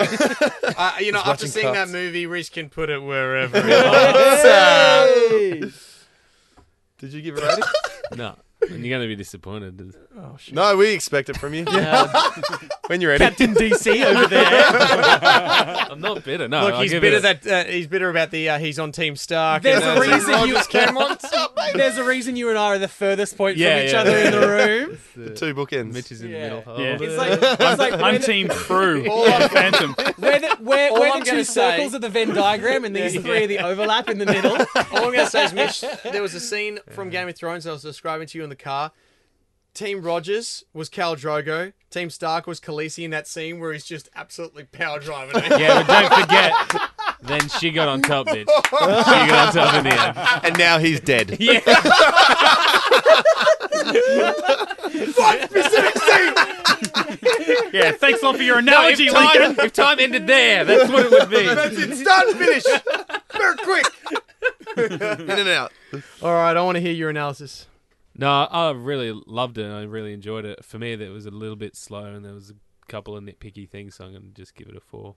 uh, 0.77 0.93
you 1.01 1.11
know, 1.11 1.19
after 1.19 1.31
watching 1.31 1.49
seeing 1.49 1.67
that 1.73 1.75
cuts. 1.75 1.93
movie, 1.93 2.27
Reese 2.27 2.51
can 2.51 2.69
put 2.69 2.91
it 2.91 3.03
wherever. 3.03 3.61
he 3.61 3.71
wants. 5.61 6.05
did 6.99 7.13
you 7.13 7.23
give 7.23 7.39
a 7.39 7.41
rating? 7.41 7.65
no, 8.17 8.37
and 8.71 8.85
you're 8.85 8.97
going 8.99 9.03
to 9.03 9.09
be 9.09 9.17
disappointed. 9.17 9.95
Oh 10.17 10.37
shit! 10.39 10.55
no, 10.55 10.77
we 10.77 10.91
expect 10.93 11.29
it 11.29 11.37
from 11.37 11.55
you. 11.55 11.65
when 12.87 13.01
you're 13.01 13.11
ready. 13.11 13.25
Captain 13.25 13.55
DC 13.55 14.05
over 14.05 14.27
there. 14.27 14.45
I'm 15.91 16.01
not 16.01 16.25
bitter. 16.25 16.49
No, 16.49 16.65
Look, 16.65 16.75
I'll 16.75 16.83
he's 16.83 16.93
give 16.93 17.01
bitter 17.03 17.17
it 17.17 17.19
a- 17.21 17.41
that 17.45 17.47
uh, 17.47 17.71
he's 17.71 17.87
bitter 17.87 18.09
about 18.11 18.31
the 18.31 18.49
uh, 18.51 18.59
he's 18.59 18.79
on 18.79 18.93
Team 18.93 19.17
Stark. 19.17 19.63
There's 19.63 19.83
and, 19.83 19.99
a 19.99 20.01
uh, 20.01 20.01
reason 20.01 20.31
you- 20.49 20.55
Rogers 20.55 20.67
Ken 20.69 20.95
wants. 20.95 21.25
There's 21.75 21.97
a 21.99 22.05
reason 22.05 22.37
you 22.37 22.51
and 22.51 22.59
I 22.59 22.67
are 22.75 22.79
the 22.79 22.89
furthest 22.89 23.37
point 23.37 23.57
Yeah, 23.57 23.79
from 23.79 23.87
each 23.87 23.93
yeah, 23.93 24.01
other 24.01 24.11
yeah. 24.11 24.25
in 24.27 24.33
the 24.33 24.49
room. 24.49 24.99
The 25.17 25.35
two 25.35 25.55
bookends. 25.55 25.93
Mitch 25.93 26.13
is 26.13 26.23
in 26.23 26.31
Yeah. 26.31 26.49
the 26.49 26.57
middle. 26.57 26.81
Yeah. 26.81 26.97
Oh, 27.01 27.03
It's 27.05 27.17
like, 27.17 27.61
it's 27.61 27.79
like 27.81 27.93
I'm 27.95 28.01
we're 28.01 28.19
the, 28.19 28.27
Team 28.27 28.49
Crew. 28.49 29.05
Phantom. 29.49 29.95
we're 30.19 30.39
the, 30.41 30.57
we're, 30.61 30.89
All 30.91 31.01
we're 31.01 31.09
I'm 31.09 31.21
the 31.21 31.25
two 31.25 31.31
gonna 31.33 31.45
say- 31.45 31.77
circles 31.77 31.95
of 31.95 32.01
the 32.03 32.09
Venn 32.09 32.35
diagram, 32.35 32.85
and 32.85 32.95
these 32.95 33.15
three 33.21 33.45
are 33.45 33.47
the 33.47 33.59
overlap 33.59 34.09
in 34.09 34.19
the 34.19 34.27
middle. 34.27 34.53
All 34.53 34.59
I'm 34.77 35.13
going 35.13 35.15
to 35.15 35.27
say 35.27 35.45
is, 35.45 35.53
Mitch, 35.53 35.81
there 36.05 36.23
was 36.23 36.35
a 36.35 36.41
scene 36.41 36.79
from 36.91 37.11
Game 37.11 37.29
of 37.29 37.35
Thrones 37.37 37.67
I 37.67 37.73
was 37.73 37.83
describing 37.83 38.27
to 38.29 38.39
you 38.39 38.45
in 38.45 38.51
the 38.51 38.54
car. 38.55 38.93
Team 39.75 40.03
Rogers 40.03 40.65
was 40.73 40.89
Khal 40.89 41.17
Drogo. 41.17 41.73
Team 41.91 42.09
Stark 42.09 42.47
was 42.47 42.61
Khaleesi 42.61 43.05
in 43.05 43.11
that 43.11 43.27
scene 43.27 43.59
where 43.59 43.73
he's 43.73 43.85
just 43.85 44.09
absolutely 44.15 44.65
power 44.65 45.01
driving 45.01 45.35
it. 45.37 45.61
Yeah, 45.61 45.83
but 45.83 46.09
don't 46.09 46.21
forget. 46.21 46.91
Then 47.23 47.49
she 47.49 47.71
got 47.73 47.89
on 47.89 48.03
top, 48.03 48.27
bitch. 48.29 48.47
She 48.47 49.27
got 49.29 49.49
on 49.49 49.53
top 49.55 49.75
in 49.75 49.85
the 49.85 49.91
end. 50.01 50.45
and 50.45 50.59
now 50.59 50.79
he's 50.79 51.01
dead. 51.01 51.37
Yeah. 51.41 51.61
Yeah, 57.73 57.93
thanks 57.93 58.23
a 58.23 58.27
lot 58.27 58.37
for 58.37 58.43
your 58.43 58.59
analogy, 58.59 59.07
if, 59.07 59.13
Lincoln. 59.13 59.57
time, 59.57 59.67
if 59.67 59.73
time 59.73 59.99
ended 60.01 60.27
there, 60.27 60.65
that's 60.65 60.91
what 60.91 61.07
it 61.07 61.11
would 61.11 61.31
be. 61.31 61.45
That's 61.45 61.77
it. 61.77 61.97
Start 61.97 62.29
and 62.29 62.39
finish. 62.39 62.65
Very 63.33 63.57
quick. 63.59 63.87
In 65.21 65.31
and 65.31 65.49
out. 65.49 65.73
All 66.23 66.33
right, 66.33 66.57
I 66.57 66.63
want 66.63 66.77
to 66.77 66.81
hear 66.81 66.93
your 66.93 67.11
analysis. 67.11 67.67
No, 68.17 68.29
I 68.31 68.71
really 68.71 69.13
loved 69.27 69.59
it. 69.59 69.71
I 69.71 69.83
really 69.83 70.13
enjoyed 70.13 70.45
it. 70.45 70.65
For 70.65 70.79
me, 70.79 70.95
that 70.95 71.11
was 71.11 71.27
a 71.27 71.31
little 71.31 71.57
bit 71.57 71.77
slow, 71.77 72.05
and 72.05 72.25
there 72.25 72.35
was 72.35 72.51
a 72.51 72.55
couple 72.89 73.17
of 73.17 73.25
nitpicky 73.25 73.69
things. 73.69 73.97
So 73.97 74.05
I'm 74.05 74.13
going 74.13 74.23
to 74.23 74.29
just 74.35 74.55
give 74.55 74.69
it 74.69 74.77
a 74.77 74.81
four. 74.81 75.17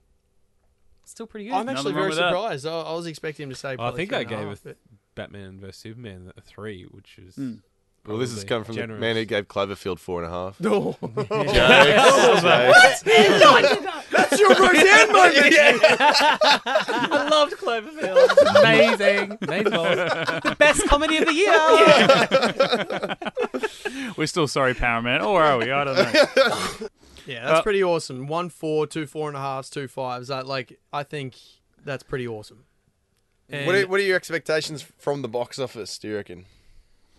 Still 1.04 1.26
pretty 1.26 1.46
good. 1.46 1.54
I'm 1.54 1.68
actually 1.68 1.94
very 1.94 2.08
with 2.08 2.18
that. 2.18 2.30
surprised. 2.30 2.66
I, 2.66 2.80
I 2.80 2.92
was 2.94 3.06
expecting 3.06 3.44
him 3.44 3.50
to 3.50 3.56
say. 3.56 3.76
I 3.78 3.90
think 3.92 4.12
I 4.12 4.20
and 4.20 4.26
a 4.26 4.30
gave 4.30 4.48
half, 4.48 4.52
it 4.58 4.62
but- 4.64 4.76
Batman 5.14 5.58
vs 5.60 5.76
Superman 5.76 6.32
a 6.36 6.40
three, 6.40 6.84
which 6.84 7.18
is 7.18 7.36
hmm. 7.36 7.54
Well, 8.06 8.16
this 8.18 8.32
has 8.32 8.44
probably 8.44 8.76
come 8.76 8.86
from 8.86 8.94
the 8.94 9.00
man 9.00 9.16
who 9.16 9.24
gave 9.26 9.48
Cloverfield 9.48 9.98
four 9.98 10.22
and 10.22 10.32
a 10.32 10.34
half. 10.34 10.58
No. 10.60 10.96
Jokes. 11.02 13.02
Jokes. 13.02 13.97
That's 14.30 14.40
your 14.40 14.50
Roseanne 14.50 15.12
moment. 15.18 15.54
I 16.88 17.28
loved 17.30 17.52
Cloverfield. 17.54 18.58
amazing, 18.58 19.38
amazing. 19.42 19.70
The 19.70 20.56
best 20.58 20.86
comedy 20.88 21.18
of 21.18 21.26
the 21.26 21.34
year. 21.34 23.16
We're 24.16 24.26
still 24.26 24.48
sorry, 24.48 24.74
Paramount. 24.74 25.22
Or 25.22 25.42
are 25.42 25.58
we? 25.58 25.70
I 25.70 25.84
don't 25.84 25.96
know. 25.96 26.88
Yeah, 27.26 27.44
that's 27.44 27.58
Uh, 27.58 27.62
pretty 27.62 27.84
awesome. 27.84 28.26
One 28.26 28.48
four, 28.48 28.86
two 28.86 29.06
four 29.06 29.28
and 29.28 29.36
a 29.36 29.40
halves, 29.40 29.68
two 29.68 29.86
fives. 29.86 30.28
That 30.28 30.46
like 30.46 30.80
I 30.94 31.02
think 31.02 31.34
that's 31.84 32.02
pretty 32.02 32.26
awesome. 32.26 32.64
And 33.50 33.66
What 33.66 33.74
are, 33.74 33.86
what 33.86 34.00
are 34.00 34.02
your 34.02 34.16
expectations 34.16 34.80
from 34.96 35.20
the 35.20 35.28
box 35.28 35.58
office, 35.58 35.98
do 35.98 36.08
you 36.08 36.16
reckon? 36.16 36.46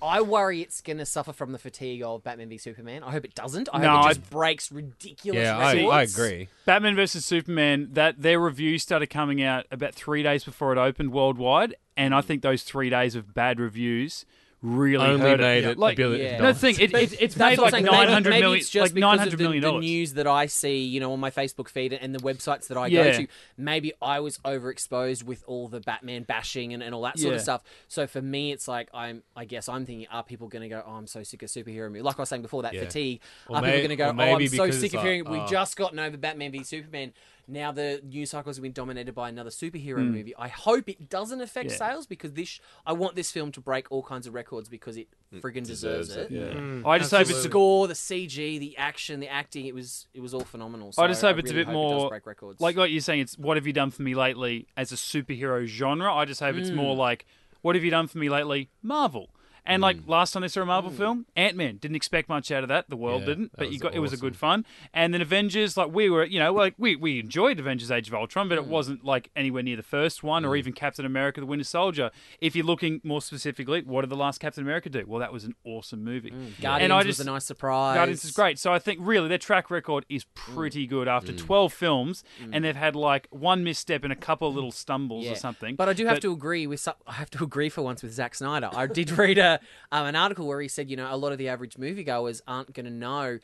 I 0.01 0.21
worry 0.21 0.61
it's 0.61 0.81
going 0.81 0.97
to 0.97 1.05
suffer 1.05 1.33
from 1.33 1.51
the 1.51 1.57
fatigue 1.57 2.03
of 2.03 2.23
Batman 2.23 2.49
v 2.49 2.57
Superman. 2.57 3.03
I 3.03 3.11
hope 3.11 3.25
it 3.25 3.35
doesn't. 3.35 3.69
I 3.73 3.79
No, 3.79 3.89
hope 3.89 3.97
it 3.97 4.05
I- 4.05 4.13
just 4.13 4.29
breaks 4.29 4.71
ridiculous 4.71 5.43
Yeah, 5.43 5.57
I. 5.57 5.73
I 5.85 6.03
agree. 6.03 6.49
Batman 6.65 6.95
vs 6.95 7.25
Superman. 7.25 7.89
That 7.93 8.21
their 8.21 8.39
reviews 8.39 8.83
started 8.83 9.07
coming 9.07 9.41
out 9.41 9.65
about 9.71 9.93
three 9.95 10.23
days 10.23 10.43
before 10.43 10.71
it 10.71 10.77
opened 10.77 11.11
worldwide, 11.11 11.75
and 11.97 12.13
I 12.13 12.21
mm. 12.21 12.25
think 12.25 12.41
those 12.41 12.63
three 12.63 12.89
days 12.89 13.15
of 13.15 13.33
bad 13.33 13.59
reviews 13.59 14.25
really 14.61 15.05
Only 15.05 15.21
hurt 15.21 15.39
made 15.39 15.63
it. 15.63 15.69
it 15.71 15.77
like, 15.77 15.93
a 15.93 15.97
billion 15.97 16.21
yeah. 16.25 16.31
no, 16.33 16.37
dollars. 16.39 16.55
the 16.55 16.73
thing 16.73 16.75
it, 16.83 16.93
it, 16.93 17.21
it's 17.21 17.35
That's 17.35 17.57
made 17.57 17.63
like 17.63 17.73
I'm 17.73 17.83
saying. 17.83 17.85
nine 17.85 17.99
Maybe- 17.99 18.13
hundred 18.13 18.29
maybe 18.31 18.53
it's 18.57 18.69
just 18.69 18.81
like 18.87 18.93
because 18.93 19.25
of 19.27 19.31
the, 19.31 19.43
million 19.43 19.61
the 19.61 19.67
dollars. 19.69 19.81
news 19.85 20.13
that 20.15 20.27
I 20.27 20.45
see, 20.47 20.83
you 20.83 20.99
know, 20.99 21.13
on 21.13 21.19
my 21.19 21.31
Facebook 21.31 21.69
feed 21.69 21.93
and 21.93 22.13
the 22.13 22.19
websites 22.19 22.67
that 22.67 22.77
I 22.77 22.87
Yeah. 22.87 23.03
go 23.05 23.13
to. 23.19 23.27
Maybe 23.57 23.93
I 24.01 24.19
was 24.19 24.37
overexposed 24.39 25.23
with 25.23 25.43
all 25.47 25.67
the 25.67 25.79
Batman 25.79 26.23
bashing 26.23 26.73
and, 26.73 26.83
and 26.83 26.93
all 26.93 27.03
that 27.03 27.17
sort 27.19 27.35
of 27.35 27.41
stuff. 27.41 27.63
So 27.87 28.05
for 28.07 28.21
me, 28.21 28.51
it's 28.51 28.67
like 28.67 28.89
I'm. 28.93 29.23
I 29.35 29.45
guess 29.45 29.69
I'm 29.69 29.85
thinking, 29.85 30.07
are 30.11 30.23
people 30.23 30.47
going 30.47 30.63
to 30.63 30.69
go? 30.69 30.83
Oh, 30.85 30.91
I'm 30.91 31.07
so 31.07 31.23
sick 31.23 31.41
of 31.43 31.49
superhero 31.49 31.87
movies. 31.87 32.03
Like 32.03 32.19
I 32.19 32.21
was 32.21 32.29
saying 32.29 32.41
before, 32.41 32.63
that 32.63 32.73
Yeah. 32.73 32.81
fatigue. 32.81 33.21
Or 33.47 33.57
are 33.57 33.61
may- 33.61 33.67
people 33.67 33.79
going 33.79 33.89
to 33.89 33.95
go? 33.95 34.23
Oh, 34.23 34.35
I'm 34.35 34.47
so 34.47 34.71
sick 34.71 34.93
of 34.93 34.99
it's 34.99 35.03
hearing. 35.03 35.23
like, 35.23 35.33
we 35.33 35.39
oh. 35.39 35.47
just 35.47 35.77
got 35.77 35.97
over 35.97 36.17
Batman 36.17 36.51
v 36.51 36.63
Superman. 36.63 37.13
Now 37.49 37.71
the 37.71 37.99
news 38.03 38.29
cycles 38.29 38.57
have 38.57 38.63
been 38.63 38.71
dominated 38.71 39.13
by 39.13 39.27
another 39.27 39.49
superhero 39.49 39.97
Hmm. 39.97 40.11
movie. 40.11 40.35
I 40.37 40.47
hope 40.49 40.87
it 40.87 41.09
doesn't 41.09 41.41
affect 41.41 41.71
Yeah. 41.71 41.77
sales 41.77 42.05
because 42.05 42.33
this. 42.33 42.59
I 42.85 42.93
want 42.93 43.15
this 43.15 43.31
film 43.31 43.51
to 43.53 43.61
break 43.61 43.91
all 43.91 44.03
kinds 44.03 44.27
of 44.27 44.33
records 44.35 44.69
because 44.69 44.97
it 44.97 45.07
friggin' 45.33 45.65
deserves, 45.65 46.09
deserves 46.09 46.31
it. 46.31 46.35
it, 46.37 46.55
yeah. 46.55 46.81
I 46.87 46.99
just 46.99 47.11
hope 47.11 47.25
The 47.27 47.33
it's 47.33 47.45
a, 47.45 47.49
score, 47.49 47.87
the 47.87 47.95
CG, 47.95 48.59
the 48.59 48.77
action, 48.77 49.19
the 49.19 49.27
acting, 49.27 49.65
it 49.65 49.73
was 49.73 50.07
it 50.13 50.21
was 50.21 50.33
all 50.33 50.43
phenomenal. 50.45 50.91
So 50.91 51.01
I 51.03 51.07
just 51.07 51.21
hope 51.21 51.37
it's 51.39 51.49
really 51.51 51.63
a 51.63 51.65
bit 51.65 51.73
hope 51.73 51.73
it 51.73 51.95
more 51.99 52.09
break 52.09 52.25
records. 52.27 52.61
like 52.61 52.77
what 52.77 52.91
you're 52.91 53.01
saying. 53.01 53.21
It's 53.21 53.37
what 53.37 53.57
have 53.57 53.65
you 53.65 53.73
done 53.73 53.89
for 53.91 54.03
me 54.03 54.13
lately 54.15 54.67
as 54.77 54.91
a 54.91 54.95
superhero 54.95 55.65
genre. 55.65 56.13
I 56.13 56.25
just 56.25 56.39
hope 56.41 56.55
it's 56.55 56.69
more 56.71 56.93
Hmm. 56.93 56.99
like 56.99 57.25
what 57.61 57.75
have 57.75 57.83
you 57.83 57.91
done 57.91 58.07
for 58.07 58.19
me 58.19 58.29
lately, 58.29 58.69
Marvel. 58.83 59.31
And 59.69 59.81
like 59.81 60.03
Hmm. 60.03 60.09
last 60.11 60.33
time 60.33 60.41
they 60.41 60.47
saw 60.49 60.61
a 60.61 60.65
Marvel 60.65 60.91
mm. 60.91 60.97
film, 60.97 61.25
Ant 61.35 61.55
Man 61.55 61.77
didn't 61.77 61.95
expect 61.95 62.27
much 62.27 62.51
out 62.51 62.63
of 62.63 62.69
that. 62.69 62.89
The 62.89 62.97
world 62.97 63.21
Yeah, 63.21 63.27
didn't, 63.27 63.51
that 63.51 63.57
but 63.57 63.67
you 63.67 63.73
was 63.75 63.81
got 63.81 63.95
it 63.95 63.99
was 63.99 64.11
a 64.11 64.15
awesome. 64.15 64.27
good 64.27 64.35
fun. 64.35 64.65
And 64.93 65.13
then 65.13 65.21
Avengers, 65.21 65.77
like 65.77 65.93
we 65.93 66.09
were, 66.09 66.25
you 66.25 66.39
know, 66.39 66.51
like 66.53 66.73
we 66.77 66.95
we 66.95 67.19
enjoyed 67.19 67.59
Avengers: 67.59 67.91
Age 67.91 68.07
of 68.09 68.13
Ultron, 68.15 68.49
but 68.49 68.57
it 68.57 68.65
Hmm. 68.65 68.69
wasn't 68.71 69.05
like 69.05 69.29
anywhere 69.35 69.63
near 69.63 69.77
the 69.77 69.83
first 69.83 70.23
one, 70.23 70.43
or 70.43 70.55
mm. 70.55 70.57
even 70.59 70.73
Captain 70.73 71.05
America: 71.05 71.39
The 71.39 71.45
Winter 71.45 71.63
Soldier. 71.63 72.11
If 72.41 72.55
you're 72.55 72.65
looking 72.65 72.99
more 73.03 73.21
specifically, 73.21 73.81
what 73.83 74.01
did 74.01 74.09
the 74.09 74.15
last 74.17 74.39
Captain 74.39 74.63
America 74.63 74.89
do? 74.89 75.05
Well, 75.07 75.19
that 75.19 75.31
was 75.31 75.43
an 75.45 75.53
awesome 75.63 76.03
movie. 76.03 76.31
Mm. 76.31 76.59
Guardians 76.61 76.83
and 76.83 76.93
I 76.93 77.03
was 77.05 77.19
a 77.19 77.23
nice 77.23 77.45
surprise. 77.45 77.95
Guardians 77.95 78.25
is 78.25 78.31
great. 78.31 78.57
So 78.59 78.73
I 78.73 78.79
think 78.79 78.99
really 79.01 79.27
their 79.27 79.37
track 79.37 79.69
record 79.69 80.05
is 80.09 80.23
pretty 80.33 80.87
good 80.87 81.07
after 81.07 81.31
12 81.31 81.71
films, 81.71 82.23
and 82.51 82.63
they've 82.65 82.75
had 82.75 82.95
like 82.95 83.27
one 83.29 83.63
misstep 83.63 84.03
and 84.03 84.11
a 84.11 84.15
couple 84.15 84.47
of 84.47 84.55
little 84.55 84.71
stumbles 84.71 85.25
Yeah. 85.25 85.33
or 85.33 85.35
something. 85.35 85.75
But 85.75 85.89
I 85.89 85.93
do 85.93 86.07
have 86.07 86.19
to 86.21 86.31
agree 86.31 86.65
with. 86.65 86.79
some- 86.79 86.95
I 87.05 87.13
have 87.13 87.29
to 87.31 87.43
agree 87.49 87.69
for 87.69 87.81
once 87.83 88.01
with 88.01 88.13
Zack 88.13 88.33
Snyder. 88.35 88.69
I 88.75 88.87
did 88.87 89.11
read 89.11 89.37
a 89.37 89.58
um, 89.91 90.07
an 90.07 90.15
article 90.15 90.47
where 90.47 90.61
he 90.61 90.67
said, 90.67 90.89
you 90.89 90.97
know, 90.97 91.13
a 91.13 91.17
lot 91.17 91.31
of 91.31 91.37
the 91.37 91.49
average 91.49 91.75
moviegoers 91.75 92.41
aren't 92.47 92.73
going 92.73 92.85
to 92.85 92.91
know. 92.91 93.37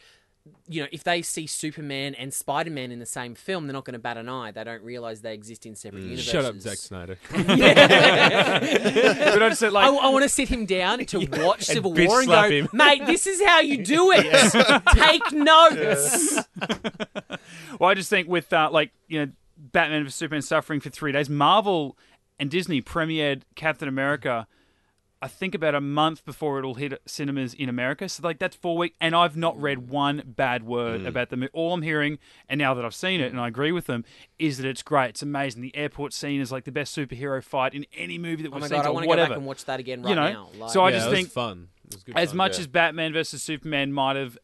You 0.67 0.83
know, 0.83 0.87
if 0.91 1.03
they 1.03 1.23
see 1.23 1.47
Superman 1.47 2.13
and 2.13 2.31
Spider 2.31 2.69
Man 2.69 2.91
in 2.91 2.99
the 2.99 3.05
same 3.07 3.33
film, 3.33 3.65
they're 3.65 3.73
not 3.73 3.83
going 3.83 3.93
to 3.93 3.99
bat 3.99 4.15
an 4.15 4.29
eye. 4.29 4.51
They 4.51 4.63
don't 4.63 4.83
realize 4.83 5.21
they 5.21 5.33
exist 5.33 5.65
in 5.65 5.75
separate 5.75 6.03
universes. 6.03 6.31
Shut 6.31 6.45
up, 6.45 6.59
Zack 6.59 6.77
Snyder. 6.77 7.17
but 7.31 7.49
I 7.49 8.59
just 9.49 9.59
said 9.59 9.73
like, 9.73 9.87
I, 9.87 10.09
want 10.09 10.21
to 10.21 10.29
sit 10.29 10.49
him 10.49 10.67
down 10.67 11.03
to 11.03 11.25
watch 11.43 11.63
Civil 11.63 11.93
War 11.93 12.19
and 12.19 12.29
go, 12.29 12.47
him. 12.47 12.69
mate, 12.73 13.07
this 13.07 13.25
is 13.25 13.43
how 13.43 13.61
you 13.61 13.83
do 13.83 14.11
it. 14.13 14.83
Take 14.93 15.31
notes. 15.31 16.39
well, 17.79 17.89
I 17.89 17.95
just 17.95 18.11
think 18.11 18.27
with 18.27 18.53
uh, 18.53 18.69
like 18.71 18.91
you 19.07 19.25
know 19.25 19.31
Batman 19.57 20.03
vs 20.03 20.13
Superman 20.13 20.43
suffering 20.43 20.79
for 20.79 20.91
three 20.91 21.11
days, 21.11 21.27
Marvel 21.27 21.97
and 22.39 22.49
Disney 22.49 22.81
premiered 22.81 23.41
Captain 23.55 23.87
America. 23.87 24.47
I 25.25 25.27
think 25.27 25.55
about 25.55 25.73
a 25.73 25.81
month 25.81 26.23
before 26.23 26.59
it'll 26.59 26.75
hit 26.75 27.01
cinemas 27.07 27.53
in 27.55 27.67
America. 27.67 28.07
So 28.07 28.21
like 28.23 28.37
that's 28.37 28.55
four 28.55 28.77
weeks, 28.77 28.95
and 29.01 29.15
I've 29.15 29.35
not 29.35 29.59
read 29.59 29.89
one 29.89 30.21
bad 30.25 30.63
word 30.63 31.01
Mm. 31.01 31.07
about 31.07 31.29
the 31.29 31.37
movie. 31.37 31.49
All 31.53 31.73
I'm 31.73 31.81
hearing, 31.81 32.19
and 32.47 32.59
now 32.59 32.73
that 32.75 32.85
I've 32.85 32.93
seen 32.93 33.19
it 33.21 33.31
and 33.31 33.39
I 33.41 33.47
agree 33.47 33.71
with 33.71 33.87
them, 33.87 34.05
is 34.37 34.57
that 34.59 34.67
it's 34.67 34.83
great. 34.83 35.09
It's 35.09 35.21
amazing. 35.23 35.61
The 35.63 35.75
airport 35.75 36.13
scene 36.13 36.39
is 36.41 36.51
like 36.51 36.63
the 36.65 36.71
best 36.71 36.95
superhero 36.95 37.43
fight 37.43 37.73
in 37.73 37.85
any 37.97 38.17
movie 38.17 38.43
that 38.43 38.49
Oh 38.49 38.55
we've 38.55 38.61
my 38.61 38.67
seen. 38.67 38.77
god, 38.77 38.85
I 38.85 38.89
want 38.91 39.03
to 39.03 39.07
go 39.09 39.15
back 39.15 39.31
and 39.37 39.45
watch 39.45 39.65
that 39.65 39.79
again 39.79 40.03
right 40.03 40.09
You 40.09 40.15
know, 40.15 40.31
now. 40.31 40.49
Like, 40.59 40.69
so 40.69 40.83
I 40.83 40.89
yeah, 40.91 40.97
just 40.99 41.09
think 41.09 41.29
fun. 41.29 41.69
Good 42.05 42.15
as 42.15 42.29
fun. 42.29 42.37
much 42.37 42.53
yeah. 42.53 42.59
as 42.61 42.67
Batman 42.67 43.11
versus 43.13 43.41
Superman 43.41 43.93
might 43.93 44.15
have 44.15 44.37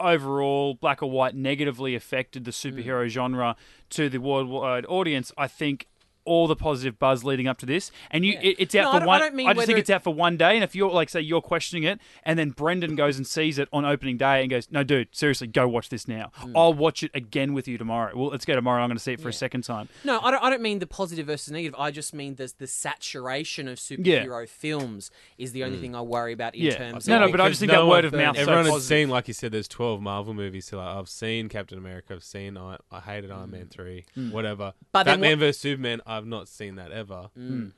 overall 0.00 0.74
black 0.74 1.02
or 1.02 1.10
white 1.10 1.34
negatively 1.34 1.94
affected 1.94 2.44
the 2.44 2.50
superhero 2.50 3.06
genre 3.08 3.56
to 3.90 4.08
the 4.08 4.18
worldwide 4.18 4.84
audience, 4.86 5.32
I 5.38 5.46
think 5.46 5.86
all 6.24 6.46
the 6.46 6.56
positive 6.56 6.98
buzz 6.98 7.24
leading 7.24 7.46
up 7.48 7.58
to 7.58 7.66
this, 7.66 7.90
and 8.10 8.24
you, 8.24 8.32
Yeah. 8.34 8.40
it, 8.42 8.56
it's 8.58 8.74
out 8.74 8.84
No, 8.84 8.92
for 8.92 8.98
don't- 9.00 9.02
I 9.02 9.06
one. 9.06 9.20
don't 9.20 9.34
mean 9.34 9.54
just 9.54 9.66
think 9.66 9.78
it's 9.78 9.90
out 9.90 10.02
for 10.04 10.14
one 10.14 10.36
day, 10.36 10.54
and 10.54 10.64
if 10.64 10.74
you're 10.74 10.90
like, 10.90 11.08
say, 11.08 11.20
you're 11.20 11.40
questioning 11.40 11.84
it, 11.84 12.00
and 12.24 12.38
then 12.38 12.50
Brendan 12.50 12.96
goes 12.96 13.16
and 13.16 13.26
sees 13.26 13.58
it 13.58 13.68
on 13.72 13.84
opening 13.84 14.16
day 14.16 14.40
and 14.42 14.50
goes, 14.50 14.68
"No, 14.70 14.82
dude, 14.82 15.08
seriously, 15.14 15.46
go 15.46 15.66
watch 15.68 15.88
this 15.88 16.06
now. 16.08 16.30
I'll 16.54 16.74
watch 16.74 17.02
it 17.02 17.10
again 17.14 17.54
with 17.54 17.66
you 17.68 17.78
tomorrow. 17.78 18.12
Well, 18.16 18.30
let's 18.30 18.44
go 18.44 18.54
tomorrow. 18.54 18.82
I'm 18.82 18.88
going 18.88 18.96
to 18.98 19.02
see 19.02 19.12
it 19.12 19.20
for 19.20 19.28
a 19.28 19.32
Mm. 19.32 19.42
Second 19.42 19.62
time. 19.64 19.88
No, 20.04 20.20
I 20.20 20.30
don't. 20.30 20.42
I 20.42 20.50
don't 20.50 20.62
mean 20.62 20.78
the 20.78 20.86
positive 20.86 21.26
versus 21.26 21.50
negative. 21.52 21.74
I 21.78 21.90
just 21.90 22.14
mean 22.14 22.36
there's 22.36 22.52
the 22.54 22.66
saturation 22.66 23.66
of 23.68 23.78
superhero 23.78 24.48
films 24.48 25.10
is 25.38 25.52
the 25.52 25.64
only 25.64 25.78
thing 25.78 25.94
I 25.96 26.00
worry 26.02 26.32
about 26.32 26.54
in 26.54 26.62
Yeah. 26.62 26.76
terms 26.76 27.08
No, 27.08 27.16
of. 27.16 27.20
no, 27.20 27.26
no, 27.26 27.32
but 27.32 27.40
I 27.40 27.48
just 27.48 27.60
think 27.60 27.72
that 27.72 27.86
word 27.86 28.04
of 28.04 28.12
mouth 28.12 28.36
is 28.36 28.38
so 28.38 28.42
Everyone 28.42 28.64
has 28.66 28.72
positive. 28.74 28.88
seen, 28.98 29.08
like 29.08 29.28
you 29.28 29.34
said, 29.34 29.52
there's 29.52 29.68
12 29.68 30.00
Marvel 30.00 30.34
movies. 30.34 30.66
So 30.66 30.78
like, 30.78 30.86
I've 30.96 31.08
seen 31.08 31.48
Captain 31.48 31.78
America. 31.78 32.14
I've 32.14 32.22
seen 32.24 32.56
I, 32.56 32.76
I 32.90 33.00
hated 33.00 33.30
Iron 33.30 33.50
Man 33.50 33.66
three, 33.68 34.04
whatever. 34.30 34.66
Mm. 34.66 34.74
But 34.92 35.02
then 35.04 35.14
Batman 35.20 35.30
what- 35.40 35.46
vs 35.46 35.58
Superman. 35.58 36.00
I've 36.16 36.26
not 36.26 36.48
seen 36.48 36.76
that 36.76 36.92
ever, 36.92 37.30
mm. 37.38 37.72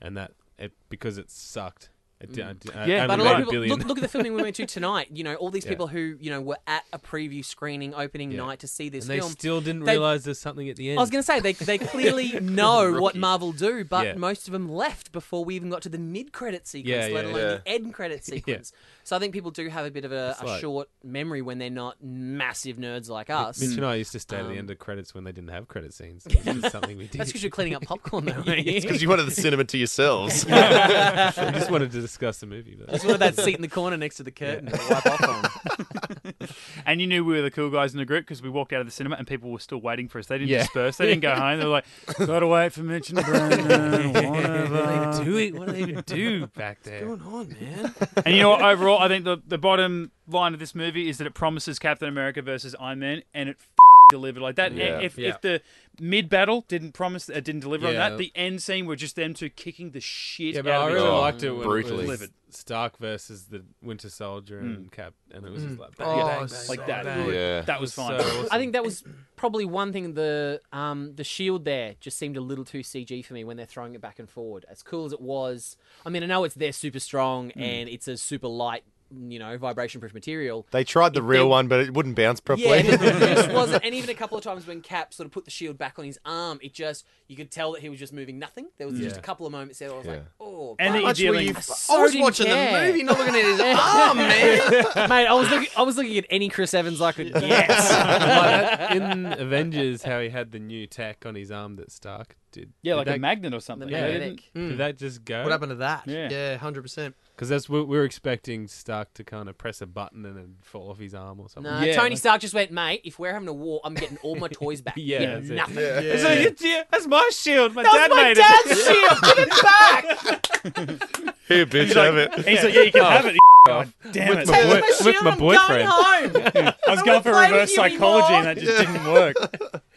and 0.00 0.16
that 0.16 0.32
it 0.58 0.72
because 0.88 1.18
it 1.18 1.30
sucked. 1.30 1.90
It, 2.20 2.32
di- 2.32 2.42
mm. 2.42 2.50
it, 2.64 2.74
uh, 2.74 2.78
Yeah, 2.80 2.86
yeah, 2.86 3.06
But 3.08 3.18
a 3.18 3.22
lot 3.24 3.40
of 3.42 3.48
people 3.50 3.66
look, 3.66 3.84
look 3.84 3.98
at 3.98 4.02
the 4.02 4.08
filming 4.08 4.34
we 4.34 4.42
went 4.42 4.56
to 4.56 4.66
tonight. 4.78 5.08
You 5.12 5.24
know, 5.24 5.34
all 5.34 5.50
these 5.50 5.64
Yeah. 5.64 5.70
people 5.72 5.88
who 5.88 6.16
you 6.20 6.30
know 6.30 6.40
were 6.40 6.56
at 6.66 6.84
a 6.92 6.98
preview 6.98 7.44
screening 7.44 7.92
opening 7.94 8.30
Yeah. 8.30 8.38
night 8.46 8.60
to 8.60 8.68
see 8.68 8.88
this 8.88 9.04
and 9.04 9.10
they 9.10 9.18
film. 9.18 9.32
still 9.32 9.60
didn't 9.60 9.84
they- 9.84 9.92
realize 9.92 10.24
there's 10.24 10.38
something 10.38 10.68
at 10.70 10.76
the 10.76 10.90
end. 10.90 10.98
I 11.00 11.02
was 11.02 11.10
going 11.10 11.22
to 11.22 11.26
say 11.26 11.40
they 11.40 11.52
they 11.52 11.76
clearly 11.76 12.38
know 12.40 12.92
what 13.00 13.14
Marvel 13.16 13.52
do, 13.52 13.84
but 13.84 14.06
Yeah. 14.06 14.14
most 14.14 14.46
of 14.48 14.52
them 14.52 14.70
left 14.70 15.12
before 15.12 15.44
we 15.44 15.56
even 15.56 15.68
got 15.70 15.82
to 15.82 15.88
the 15.88 15.98
mid 15.98 16.32
credit 16.32 16.66
sequence, 16.66 17.08
Yeah, 17.08 17.14
let 17.14 17.24
alone 17.26 17.36
yeah. 17.36 17.46
the 17.56 17.62
end 17.66 17.92
credit 17.92 18.24
sequence. 18.24 18.72
So 19.06 19.14
I 19.14 19.18
think 19.18 19.34
people 19.34 19.50
do 19.50 19.68
have 19.68 19.84
a 19.84 19.90
bit 19.90 20.04
of 20.06 20.12
a, 20.12 20.34
a 20.40 20.46
like- 20.46 20.60
short 20.60 20.88
memory 21.04 21.42
when 21.42 21.58
they're 21.58 21.68
not 21.70 21.96
massive 22.02 22.78
nerds 22.78 23.08
like 23.10 23.28
us. 23.28 23.60
Mitch 23.60 23.76
and 23.76 23.84
I 23.84 23.96
used 23.96 24.12
to 24.12 24.18
stay 24.18 24.36
at 24.36 24.42
Um, 24.46 24.50
the 24.52 24.56
end 24.58 24.70
of 24.70 24.78
credits 24.78 25.14
when 25.14 25.24
they 25.24 25.32
didn't 25.32 25.50
have 25.50 25.68
credit 25.68 25.92
scenes. 25.92 26.26
It 26.30 26.62
was 26.62 26.72
something 26.72 26.96
we 26.96 27.06
did. 27.06 27.20
That's 27.20 27.28
because 27.30 27.42
you're 27.42 27.50
cleaning 27.50 27.74
up 27.74 27.82
popcorn, 27.82 28.24
though. 28.24 28.42
It's 28.46 28.84
because 28.84 29.02
you 29.02 29.08
wanted 29.10 29.24
the 29.26 29.30
cinema 29.32 29.64
to 29.64 29.78
yourselves. 29.78 30.44
we 30.46 30.50
just 30.52 31.70
wanted 31.70 31.90
to 31.92 32.00
discuss 32.00 32.38
the 32.38 32.46
movie. 32.46 32.76
But 32.78 32.90
Just 32.92 33.04
wanted 33.04 33.20
that 33.20 33.36
seat 33.36 33.56
in 33.56 33.62
the 33.62 33.68
corner 33.68 33.96
next 33.96 34.16
to 34.16 34.22
the 34.22 34.30
curtain 34.30 34.66
to 34.66 34.80
wipe 34.90 35.06
off 35.06 35.22
on. 35.22 35.73
And 36.86 37.00
you 37.00 37.06
knew 37.06 37.24
we 37.24 37.34
were 37.34 37.42
the 37.42 37.50
cool 37.50 37.70
guys 37.70 37.92
in 37.94 37.98
the 37.98 38.04
group 38.04 38.24
because 38.24 38.42
we 38.42 38.50
walked 38.50 38.72
out 38.72 38.80
of 38.80 38.86
the 38.86 38.92
cinema 38.92 39.16
and 39.16 39.26
people 39.26 39.50
were 39.50 39.58
still 39.58 39.80
waiting 39.80 40.08
for 40.08 40.18
us. 40.18 40.26
They 40.26 40.38
didn't 40.38 40.50
Yeah. 40.50 40.58
disperse. 40.62 40.96
They 40.96 41.06
didn't 41.06 41.22
go 41.22 41.34
home. 41.34 41.58
They 41.58 41.64
were 41.64 41.70
like, 41.70 41.84
"Gotta 42.18 42.46
wait 42.46 42.72
for 42.72 42.82
Mitch 42.82 43.10
and 43.10 43.24
Brendan." 43.24 44.12
what 44.12 44.22
do 44.22 44.30
whatever." 44.30 45.18
they 45.18 45.24
do? 45.24 45.58
What 45.58 45.66
do 45.68 45.72
they 45.72 45.80
even 45.82 46.02
do 46.06 46.46
back 46.48 46.82
there? 46.82 47.08
What's 47.08 47.22
going 47.22 47.34
on, 47.34 47.56
man? 47.60 47.94
And 48.26 48.34
you 48.34 48.42
know 48.42 48.50
what? 48.50 48.62
Overall, 48.62 48.98
I 49.00 49.08
think 49.08 49.24
the 49.24 49.38
the 49.46 49.58
bottom 49.58 50.10
line 50.28 50.54
of 50.54 50.60
this 50.60 50.74
movie 50.74 51.08
is 51.08 51.18
that 51.18 51.26
it 51.26 51.34
promises 51.34 51.78
Captain 51.78 52.08
America 52.08 52.42
versus 52.42 52.74
Iron 52.80 52.98
Man, 53.00 53.22
and 53.34 53.48
it 53.50 53.56
f- 53.58 53.68
delivered 54.16 54.42
like 54.42 54.56
that. 54.56 54.72
Yeah. 54.72 55.00
If 55.00 55.18
Yeah. 55.18 55.30
if 55.30 55.40
the 55.40 55.60
mid 56.00 56.28
battle 56.28 56.64
didn't 56.68 56.92
promise, 56.92 57.28
uh, 57.28 57.34
didn't 57.34 57.60
deliver 57.60 57.86
on 57.88 57.94
that, 57.94 58.18
the 58.18 58.30
end 58.34 58.62
scene 58.62 58.86
were 58.86 58.96
just 58.96 59.16
them 59.16 59.34
two 59.34 59.50
kicking 59.50 59.90
the 59.90 60.00
shit 60.00 60.54
Yeah, 60.54 60.60
out 60.60 60.64
but 60.64 60.72
I 60.72 60.76
of 60.76 60.88
each 60.88 60.94
really 60.94 61.06
other. 61.08 61.16
Oh, 61.16 61.20
liked 61.20 61.42
it 61.42 61.50
when 61.52 61.62
brutally. 61.68 62.04
it 62.04 62.08
was 62.08 62.28
Stark 62.50 62.98
versus 62.98 63.46
the 63.46 63.64
Winter 63.82 64.08
Soldier 64.08 64.60
and 64.60 64.90
Cap, 64.92 65.14
and 65.32 65.44
it 65.44 65.50
was 65.50 65.64
just 65.64 65.76
like 65.78 65.96
bang, 65.96 66.06
Oh, 66.08 66.16
bang, 66.26 66.38
bang, 66.38 66.48
so 66.48 66.72
like 66.72 66.86
that. 66.86 67.04
bang. 67.04 67.28
Yeah. 67.34 67.60
That 67.62 67.80
was 67.80 67.92
So 67.92 68.02
fine. 68.02 68.14
awesome. 68.20 68.48
I 68.52 68.58
think 68.58 68.74
that 68.74 68.84
was 68.84 69.02
probably 69.34 69.64
one 69.64 69.92
thing. 69.92 70.14
The 70.14 70.60
um, 70.72 71.16
the 71.16 71.24
shield 71.24 71.64
there 71.64 71.96
just 72.00 72.16
seemed 72.16 72.36
a 72.36 72.40
little 72.40 72.64
too 72.64 72.80
CG 72.84 73.24
for 73.24 73.34
me 73.34 73.42
when 73.42 73.56
they're 73.56 73.66
throwing 73.66 73.94
it 73.96 74.00
back 74.00 74.20
and 74.20 74.30
forward. 74.30 74.64
As 74.68 74.82
cool 74.84 75.04
as 75.04 75.12
it 75.12 75.20
was, 75.20 75.76
I 76.06 76.10
mean, 76.10 76.22
I 76.22 76.26
know 76.26 76.44
it's 76.44 76.54
they're 76.54 76.72
super 76.72 77.00
strong 77.00 77.50
and 77.52 77.88
it's 77.88 78.06
a 78.06 78.16
super 78.16 78.46
light, 78.48 78.84
you 79.10 79.38
know, 79.38 79.56
vibration 79.58 80.00
proof 80.00 80.14
material. 80.14 80.66
They 80.70 80.84
tried 80.84 81.14
the 81.14 81.20
If 81.20 81.26
real 81.26 81.42
they- 81.44 81.48
one, 81.48 81.68
but 81.68 81.80
it 81.80 81.94
wouldn't 81.94 82.16
bounce 82.16 82.40
properly. 82.40 82.68
Yeah, 82.68 82.96
properly. 82.96 83.10
it 83.32 83.34
just 83.36 83.50
wasn't. 83.52 83.84
And 83.84 83.94
even 83.94 84.10
a 84.10 84.14
couple 84.14 84.36
of 84.38 84.44
times 84.44 84.66
when 84.66 84.80
Cap 84.80 85.14
sort 85.14 85.26
of 85.26 85.32
put 85.32 85.44
the 85.44 85.50
shield 85.50 85.78
back 85.78 85.98
on 85.98 86.04
his 86.04 86.18
arm, 86.24 86.58
it 86.62 86.72
just 86.74 87.06
you 87.28 87.36
could 87.36 87.50
tell 87.50 87.72
that 87.72 87.80
he 87.82 87.88
was 87.88 87.98
just 87.98 88.12
moving 88.12 88.38
nothing. 88.38 88.66
There 88.78 88.86
was 88.88 88.98
just 88.98 89.16
a 89.16 89.20
couple 89.20 89.46
of 89.46 89.52
moments 89.52 89.78
there 89.78 89.88
where 89.90 89.96
I 89.96 89.98
was 89.98 90.06
like, 90.08 90.24
oh, 90.40 90.76
And 90.78 91.02
Much 91.02 91.18
were 91.20 91.40
you- 91.40 91.52
I 91.54 91.58
I 91.58 91.60
so 91.60 92.00
was 92.02 92.16
watching 92.16 92.46
care. 92.46 92.80
the 92.80 92.86
movie, 92.88 93.02
not 93.02 93.18
looking 93.18 93.34
at 93.34 93.44
his 93.44 93.60
arm, 93.78 94.16
man. 94.16 95.08
mate, 95.08 95.26
I 95.26 95.34
was 95.34 95.50
looking. 95.50 95.68
I 95.76 95.82
was 95.82 95.96
looking 95.96 96.18
at 96.18 96.26
any 96.30 96.48
Chris 96.48 96.74
Evans 96.74 97.00
I 97.00 97.12
could 97.12 97.32
get. 97.32 97.68
Like 97.68 98.90
in 98.96 99.26
Avengers, 99.26 100.02
how 100.02 100.20
he 100.20 100.28
had 100.28 100.52
the 100.52 100.58
new 100.58 100.86
tack 100.86 101.24
on 101.26 101.34
his 101.34 101.50
arm 101.50 101.76
that 101.76 101.90
Stark 101.90 102.36
did. 102.52 102.72
yeah, 102.82 102.94
Did 102.94 103.06
like 103.06 103.16
a 103.16 103.18
magnet 103.20 103.54
or 103.54 103.60
something. 103.60 103.88
The 103.88 103.92
Yeah, 103.94 104.00
magnetic. 104.02 104.50
didn't- 104.54 104.68
Did 104.70 104.78
that 104.78 104.98
just 104.98 105.24
go? 105.24 105.42
What 105.42 105.52
happened 105.52 105.70
to 105.70 105.76
that? 105.76 106.06
Yeah. 106.06 106.28
yeah, 106.30 106.56
hundred 106.56 106.82
percent. 106.82 107.14
Because 107.34 107.48
that's 107.48 107.68
what 107.68 107.88
we 107.88 107.96
were 107.96 108.04
expecting 108.04 108.68
Stark 108.68 109.12
to 109.14 109.24
kind 109.24 109.48
of 109.48 109.58
press 109.58 109.80
a 109.82 109.86
button 109.86 110.24
and 110.24 110.36
then 110.36 110.54
fall 110.62 110.90
off 110.90 111.00
his 111.00 111.14
arm 111.14 111.40
or 111.40 111.48
something. 111.48 111.72
No, 111.72 111.80
Yeah, 111.82 111.96
Tony 111.96 112.10
like- 112.10 112.18
Stark 112.18 112.40
just 112.40 112.54
went, 112.54 112.70
mate. 112.70 113.00
If 113.02 113.18
we're 113.18 113.32
having 113.32 113.48
a 113.48 113.52
war, 113.52 113.80
I'm 113.82 113.94
getting 113.94 114.18
all 114.22 114.36
my 114.36 114.46
toys 114.48 114.80
back. 114.80 114.94
Yeah, 114.98 115.20
You 115.20 115.26
that's 115.26 115.42
get 115.48 115.52
it. 115.52 115.56
nothing. 115.56 115.76
Yeah. 115.76 115.98
It's 116.00 116.22
like, 116.24 116.38
"It's- 116.38 116.62
yeah, 116.62 116.82
that's 116.90 117.06
my 117.08 117.28
shield. 117.32 117.74
My 117.74 117.82
That 117.82 117.92
dad 117.92 118.10
was 118.10 118.16
my 118.16 118.22
made 118.22 118.36
dad's 118.36 118.70
it. 118.70 118.78
shield. 118.86 119.18
Give 119.24 119.48
it 119.48 120.92
back. 121.18 121.34
Here, 121.48 121.66
bitch, 121.66 121.94
have 121.94 122.16
it. 122.16 122.34
And 122.36 122.44
he's 122.44 122.62
like, 122.64 122.72
"Yeah, 122.74 122.82
you 122.82 122.92
can 122.92 123.00
oh. 123.00 123.04
have 123.10 123.26
it." 123.26 123.36
Oh. 123.36 123.40
God 123.66 123.92
damn 124.12 124.32
it! 124.38 124.46
my 124.46 124.52
Take 124.54 124.64
boy- 124.66 124.74
my 124.74 124.80
with 124.80 124.96
shield. 124.98 125.24
my 125.24 125.30
I'm 125.32 125.38
boyfriend. 125.38 125.88
going 125.88 126.30
home. 126.64 126.74
I 126.86 126.90
was 126.90 127.02
going 127.02 127.22
for 127.22 127.30
reverse 127.30 127.50
with 127.50 127.70
you 127.70 127.76
psychology, 127.76 128.34
and 128.34 128.46
that 128.46 128.58
just 128.58 128.78
didn't 128.78 129.04
work. 129.12 129.36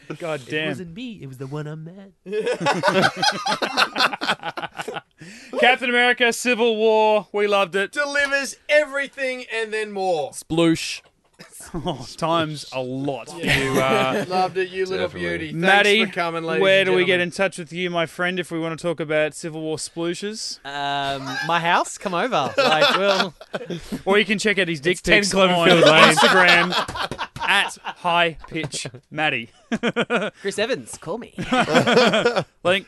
God 0.20 0.41
damn. 0.47 0.66
It 0.66 0.68
wasn't 0.70 0.95
me. 0.95 1.20
It 1.22 1.28
was 1.28 1.38
the 1.38 1.47
one 1.47 1.68
I'm 1.68 1.84
mad. 1.84 2.14
Captain 5.60 5.89
America: 5.89 6.32
Civil 6.32 6.78
War. 6.78 7.28
We 7.34 7.47
loved 7.47 7.76
it. 7.76 7.91
Delivers 7.91 8.55
everything 8.70 9.45
and 9.51 9.74
then 9.74 9.91
more. 9.91 10.32
Sploosh. 10.32 11.01
Oh, 11.86 12.05
times 12.18 12.65
a 12.74 12.82
lot. 12.82 13.30
for 13.30 13.38
You, 13.41 13.80
uh, 13.80 14.26
Loved 14.28 14.57
it, 14.57 14.70
you 14.70 14.86
little 14.86 15.07
Definitely. 15.07 15.30
beauty. 15.30 15.45
Thanks 15.51 15.55
Maddie, 15.61 16.05
for 16.05 16.11
coming, 16.11 16.43
ladies 16.43 16.61
where 16.61 16.82
and 16.82 16.89
do 16.89 16.95
we 16.95 17.05
get 17.05 17.20
in 17.20 17.30
touch 17.32 17.57
with 17.57 17.72
you, 17.74 17.89
my 17.89 18.05
friend, 18.05 18.39
if 18.39 18.51
we 18.51 18.59
want 18.59 18.78
to 18.78 18.82
talk 18.82 18.99
about 18.99 19.34
Civil 19.34 19.61
War 19.61 19.78
splooshes? 19.78 20.59
Um, 20.65 21.24
my 21.47 21.59
house, 21.59 21.97
come 21.97 22.13
over. 22.13 22.53
Like, 22.57 22.97
well, 22.97 23.34
Or 24.05 24.18
you 24.18 24.26
can 24.26 24.39
check 24.39 24.57
out 24.59 24.68
his 24.68 24.80
dick 24.80 24.93
It's 24.93 25.01
10 25.01 25.20
pics 25.22 25.34
on 25.34 25.49
Cloverfield 25.49 25.84
Lane. 25.84 26.15
Instagram 26.15 27.39
at 27.41 27.78
High 27.82 28.38
Pitch 28.47 28.87
Maddie. 29.12 29.50
Chris 30.42 30.58
Evans, 30.59 30.97
call 30.97 31.17
me. 31.17 31.33
Link, 32.63 32.87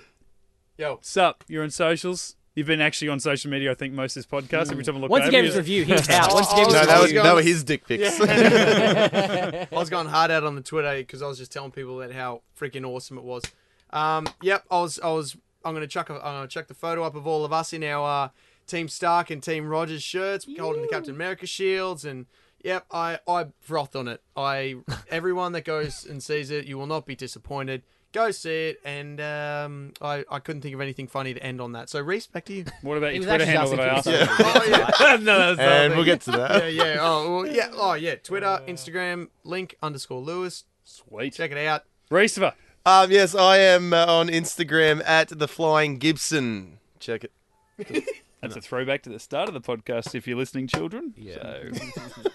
Yo, 0.78 1.00
sup? 1.02 1.44
You're 1.48 1.64
on 1.64 1.70
socials. 1.72 2.36
You've 2.60 2.68
been 2.68 2.82
actually 2.82 3.08
on 3.08 3.22
social 3.22 3.50
media, 3.50 3.72
I 3.72 3.74
think, 3.74 3.94
most 3.94 4.18
of 4.18 4.26
this 4.26 4.30
podcast. 4.30 4.70
Every 4.70 4.84
time 4.84 4.98
I 4.98 5.00
look 5.00 5.10
Once 5.10 5.22
over, 5.22 5.32
he 5.32 5.38
gave 5.38 5.46
his 5.46 5.56
review, 5.56 5.86
he's 5.86 6.10
out. 6.10 6.34
Once 6.34 6.50
he 6.50 6.58
gave 6.58 6.66
his 6.66 6.74
No, 6.74 6.86
that 6.86 6.98
was 7.00 7.06
review, 7.06 7.24
that 7.24 7.34
were 7.34 7.42
his 7.42 7.64
dick 7.64 7.88
pics. 7.88 8.20
I 8.22 9.68
was 9.72 9.90
going 9.90 10.08
hard 10.08 10.30
out 10.30 10.44
on 10.44 10.56
the 10.56 10.62
Twitter 10.62 10.94
because 10.98 11.22
I 11.22 11.28
was 11.28 11.38
just 11.38 11.54
telling 11.54 11.72
people 11.72 12.00
that 12.00 12.12
how 12.12 12.42
freaking 12.60 12.86
awesome 12.86 13.18
it 13.18 13.24
was. 13.24 13.44
Um, 13.92 14.28
yep, 14.42 14.66
I 14.70 14.82
was, 14.82 15.00
I 15.00 15.08
was, 15.08 15.38
I'm 15.64 15.74
gonna 15.74 15.88
chuck, 15.88 16.10
a, 16.10 16.16
I'm 16.16 16.20
gonna 16.20 16.48
chuck 16.50 16.68
the 16.68 16.74
photo 16.74 17.04
up 17.04 17.16
of 17.16 17.26
all 17.26 17.46
of 17.46 17.54
us 17.54 17.72
in 17.72 17.82
our 17.82 18.26
uh, 18.26 18.30
Team 18.68 18.90
Stark 18.90 19.30
and 19.30 19.42
Team 19.42 19.66
Rogers 19.66 20.04
shirts, 20.04 20.46
holding 20.60 20.82
the 20.82 20.90
Captain 20.90 21.16
America 21.16 21.48
shields, 21.48 22.04
and 22.04 22.26
yep, 22.62 22.86
I, 22.92 23.20
I 23.26 23.46
frothed 23.62 23.96
on 23.96 24.10
it. 24.10 24.22
I, 24.36 24.76
everyone 25.10 25.54
that 25.54 25.64
goes 25.64 26.06
and 26.06 26.22
sees 26.22 26.52
it, 26.52 26.66
you 26.66 26.78
will 26.78 26.88
not 26.88 27.06
be 27.06 27.16
disappointed. 27.16 27.84
Go 28.12 28.32
see 28.32 28.70
it, 28.70 28.82
and 28.84 29.22
um, 29.22 29.94
I, 30.02 30.26
I 30.32 30.40
couldn't 30.40 30.62
think 30.62 30.74
of 30.74 30.82
anything 30.82 31.08
funny 31.08 31.34
to 31.36 31.44
end 31.44 31.62
on 31.62 31.74
that. 31.74 31.90
So, 31.90 32.02
Reese, 32.02 32.26
back 32.26 32.46
to 32.46 32.54
you. 32.54 32.66
What 32.82 32.98
about 32.98 33.12
He 33.12 33.18
your 33.18 33.28
was 33.28 33.28
Twitter 33.28 33.44
actually 33.60 33.78
handle 33.78 33.78
that 33.78 33.90
I 33.90 33.98
asked? 33.98 34.08
asking 34.08 34.74
you? 34.74 34.80
Oh 35.00 35.08
yeah. 35.10 35.16
no, 35.22 35.56
that's 35.56 35.60
and 35.60 35.94
we'll 35.96 36.06
get 36.06 36.22
to 36.22 36.32
that. 36.32 36.74
yeah, 36.74 36.86
yeah. 36.94 36.98
Oh, 37.00 37.36
well, 37.44 37.48
yeah. 37.48 37.70
Oh, 37.74 37.94
yeah. 37.94 38.16
Twitter, 38.16 38.62
Instagram, 38.68 39.28
link 39.44 39.76
underscore 39.84 40.22
Lewis. 40.22 40.64
Sweet. 40.86 41.34
Check 41.36 41.52
it 41.52 41.58
out. 41.68 41.84
Reesever. 42.10 42.54
Um, 42.86 43.12
yes, 43.12 43.36
I 43.36 43.58
am 43.58 43.94
uh, 43.94 44.06
on 44.08 44.28
Instagram 44.30 45.04
at 45.06 45.28
the 45.38 45.48
Flying 45.48 46.00
Gibson. 46.00 46.80
Check 47.00 47.26
it. 47.26 48.06
That's 48.42 48.56
a 48.56 48.62
throwback 48.62 49.04
to 49.04 49.10
the 49.10 49.20
start 49.20 49.50
of 49.50 49.54
the 49.54 49.62
podcast 49.62 50.16
if 50.16 50.26
you're 50.28 50.38
listening, 50.38 50.66
children. 50.68 51.14
Yeah. 51.16 51.36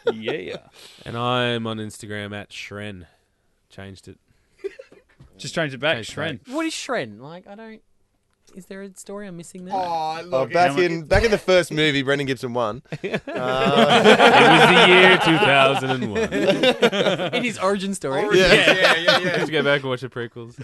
So, 0.05 0.11
yeah. 0.13 0.59
And 1.05 1.17
I'm 1.17 1.67
on 1.67 1.79
Instagram 1.79 2.33
at 2.33 2.51
Shren. 2.51 3.07
Changed 3.71 4.07
it. 4.07 4.19
Just 5.45 5.55
change 5.55 5.75
it 5.75 5.79
back. 5.79 5.97
Change 6.03 6.11
it 6.11 6.15
Shren. 6.47 6.55
What 6.55 6.65
is 6.65 6.73
Shren? 6.73 7.21
Like, 7.21 7.47
I 7.47 7.55
don't. 7.55 7.83
Is 8.55 8.67
there 8.67 8.83
a 8.83 8.95
story 8.95 9.27
I'm 9.27 9.37
missing 9.37 9.65
there? 9.65 9.75
Oh, 9.75 10.21
Oh, 10.21 10.23
look. 10.27 10.53
back 10.53 10.79
in 10.79 11.05
back 11.07 11.25
in 11.25 11.31
the 11.33 11.39
first 11.39 11.73
movie, 11.73 12.03
Brendan 12.03 12.27
Gibson 12.27 12.55
won. 12.55 12.83
Uh, 12.93 12.97
It 13.03 13.23
was 13.27 14.71
the 14.71 14.87
year 14.89 15.19
2001. 15.25 17.35
In 17.35 17.43
his 17.43 17.59
origin 17.59 17.95
story. 17.95 18.39
yeah, 18.39 18.53
yeah, 18.53 18.73
yeah, 18.75 18.97
yeah. 18.97 19.19
Let's 19.39 19.51
go 19.51 19.63
back 19.63 19.81
and 19.81 19.91
watch 19.91 20.03
the 20.03 20.09
prequels. 20.09 20.59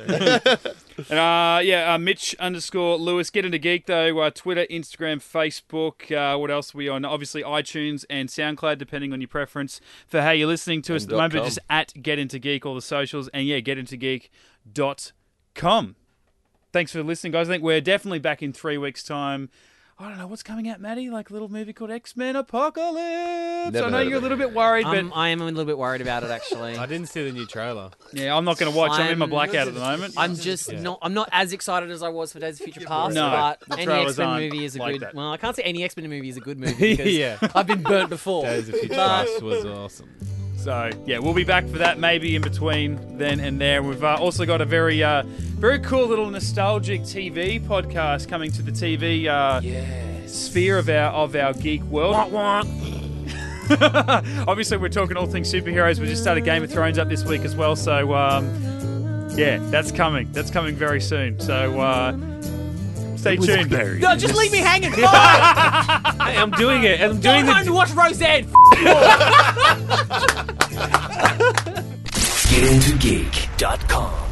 And 1.10 1.18
uh, 1.18 1.60
yeah, 1.62 1.94
uh, 1.94 1.98
Mitch 1.98 2.36
underscore 2.38 2.96
Lewis. 2.96 3.30
Get 3.30 3.44
into 3.44 3.58
geek 3.58 3.86
though. 3.86 4.18
Uh, 4.20 4.30
Twitter, 4.30 4.66
Instagram, 4.70 5.16
Facebook. 5.18 6.10
Uh, 6.14 6.38
what 6.38 6.50
else 6.50 6.74
are 6.74 6.78
we 6.78 6.88
on? 6.88 7.04
Obviously 7.04 7.42
iTunes 7.42 8.04
and 8.08 8.28
SoundCloud, 8.28 8.78
depending 8.78 9.12
on 9.12 9.20
your 9.20 9.28
preference 9.28 9.80
for 10.06 10.20
how 10.22 10.30
you're 10.30 10.48
listening 10.48 10.82
to 10.82 10.94
us 10.94 11.02
at 11.04 11.04
And 11.04 11.10
the 11.12 11.16
moment. 11.16 11.34
Com. 11.34 11.44
just 11.44 11.58
at 11.68 11.92
Get 12.00 12.18
Into 12.18 12.38
Geek, 12.38 12.64
all 12.66 12.74
the 12.74 12.82
socials, 12.82 13.28
and 13.28 13.46
yeah, 13.46 13.60
getintogeek.com. 14.72 15.96
Thanks 16.72 16.92
for 16.92 17.02
listening, 17.02 17.32
guys. 17.32 17.48
I 17.48 17.52
think 17.54 17.64
we're 17.64 17.80
definitely 17.80 18.20
back 18.20 18.42
in 18.42 18.52
three 18.52 18.78
weeks' 18.78 19.02
time. 19.02 19.50
I 19.98 20.08
don't 20.08 20.16
know 20.16 20.28
what's 20.28 20.42
coming 20.42 20.66
out, 20.68 20.80
Maddie. 20.80 21.10
Like 21.10 21.28
a 21.28 21.32
little 21.34 21.50
movie 21.50 21.74
called 21.74 21.90
X 21.90 22.16
Men 22.16 22.34
Apocalypse. 22.36 23.72
Never 23.74 23.88
I 23.88 23.90
know 23.90 24.00
you're 24.00 24.16
a 24.16 24.20
little 24.20 24.38
bit 24.38 24.54
worried, 24.54 24.84
but 24.84 24.96
Um, 24.96 25.12
I 25.14 25.28
am 25.28 25.42
a 25.42 25.44
little 25.44 25.66
bit 25.66 25.76
worried 25.76 26.00
about 26.00 26.22
it 26.22 26.30
actually. 26.30 26.76
I 26.78 26.86
didn't 26.86 27.08
see 27.08 27.22
the 27.24 27.32
new 27.32 27.44
trailer. 27.44 27.90
yeah, 28.14 28.34
I'm 28.34 28.46
not 28.46 28.56
going 28.56 28.72
to 28.72 28.78
watch. 28.78 28.92
I'm, 28.92 29.12
in 29.12 29.18
my 29.18 29.24
I'm- 29.24 29.30
blackout 29.30 29.68
at 29.68 29.74
the 29.74 29.80
moment. 29.80 30.14
I'm 30.16 30.36
just 30.36 30.72
Yeah. 30.72 30.80
not. 30.80 31.00
I'm 31.02 31.12
not 31.12 31.28
as 31.32 31.52
excited 31.52 31.90
as 31.90 32.02
I 32.02 32.08
was 32.08 32.32
for 32.32 32.38
Days 32.40 32.58
of 32.58 32.64
Future 32.64 32.80
Past. 32.86 33.14
No, 33.14 33.28
but 33.68 33.78
any 33.78 33.84
trailers 33.84 34.10
X 34.12 34.18
Men 34.18 34.28
aren't 34.28 34.44
movie 34.52 34.64
is 34.64 34.76
a 34.76 34.78
like 34.78 34.92
good. 34.94 35.02
that. 35.02 35.14
Well, 35.14 35.32
I 35.32 35.36
can't 35.36 35.54
say 35.56 35.64
any 35.64 35.84
X 35.84 35.94
Men 35.98 36.08
movie 36.08 36.28
is 36.30 36.38
a 36.38 36.40
good 36.40 36.58
movie 36.64 36.96
because 36.96 37.12
yeah. 37.14 37.36
I've 37.54 37.66
been 37.66 37.82
burnt 37.82 38.08
before. 38.08 38.44
Days 38.44 38.68
of 38.70 38.76
Future 38.76 38.94
But- 38.94 39.26
Past 39.26 39.42
was 39.42 39.66
awesome. 39.66 40.08
So 40.60 40.90
yeah, 41.06 41.18
we'll 41.18 41.32
be 41.32 41.44
back 41.44 41.66
for 41.68 41.78
that 41.78 41.98
maybe 41.98 42.36
in 42.36 42.42
between 42.42 43.16
then 43.16 43.40
and 43.40 43.58
there. 43.58 43.82
We've 43.82 44.04
uh, 44.04 44.16
also 44.20 44.44
got 44.44 44.60
a 44.60 44.66
very 44.66 45.02
uh, 45.02 45.22
very 45.24 45.78
cool 45.78 46.06
little 46.06 46.28
nostalgic 46.28 47.00
TV 47.02 47.58
podcast 47.60 48.28
coming 48.28 48.50
to 48.52 48.60
the 48.60 48.70
TV 48.70 49.26
uh, 49.26 49.62
sphere 50.28 50.76
of 50.76 50.90
our 50.90 51.12
of 51.12 51.34
our 51.34 51.54
geek 51.54 51.82
world. 51.84 52.14
Obviously, 54.48 54.76
we're 54.76 54.90
talking 54.90 55.16
all 55.16 55.26
things 55.26 55.50
superheroes. 55.50 55.98
We 55.98 56.06
just 56.06 56.20
started 56.20 56.44
Game 56.44 56.62
of 56.62 56.70
Thrones 56.70 56.98
up 56.98 57.08
this 57.08 57.24
week 57.24 57.42
as 57.42 57.56
well, 57.56 57.74
so 57.74 58.12
um, 58.14 58.44
yeah, 59.36 59.58
that's 59.70 59.90
coming. 59.90 60.30
That's 60.32 60.50
coming 60.50 60.74
very 60.74 61.00
soon. 61.00 61.40
So 61.40 61.80
uh, 61.80 62.12
stay 63.20 63.36
tuned. 63.36 63.70
No, 64.00 64.16
just 64.16 64.34
leave 64.36 64.52
me 64.52 64.58
hanging. 64.58 64.92
Bye. 64.92 66.06
Hey, 66.20 66.36
I'm 66.36 66.50
doing 66.50 66.84
it. 66.84 67.00
I'm 67.00 67.16
Go 67.16 67.20
doing 67.32 67.46
home 67.46 67.58
the 67.60 67.64
to 67.64 67.72
watch 67.72 67.90
Roseanne. 67.92 68.46
GetIntoGeek.com. 72.80 74.29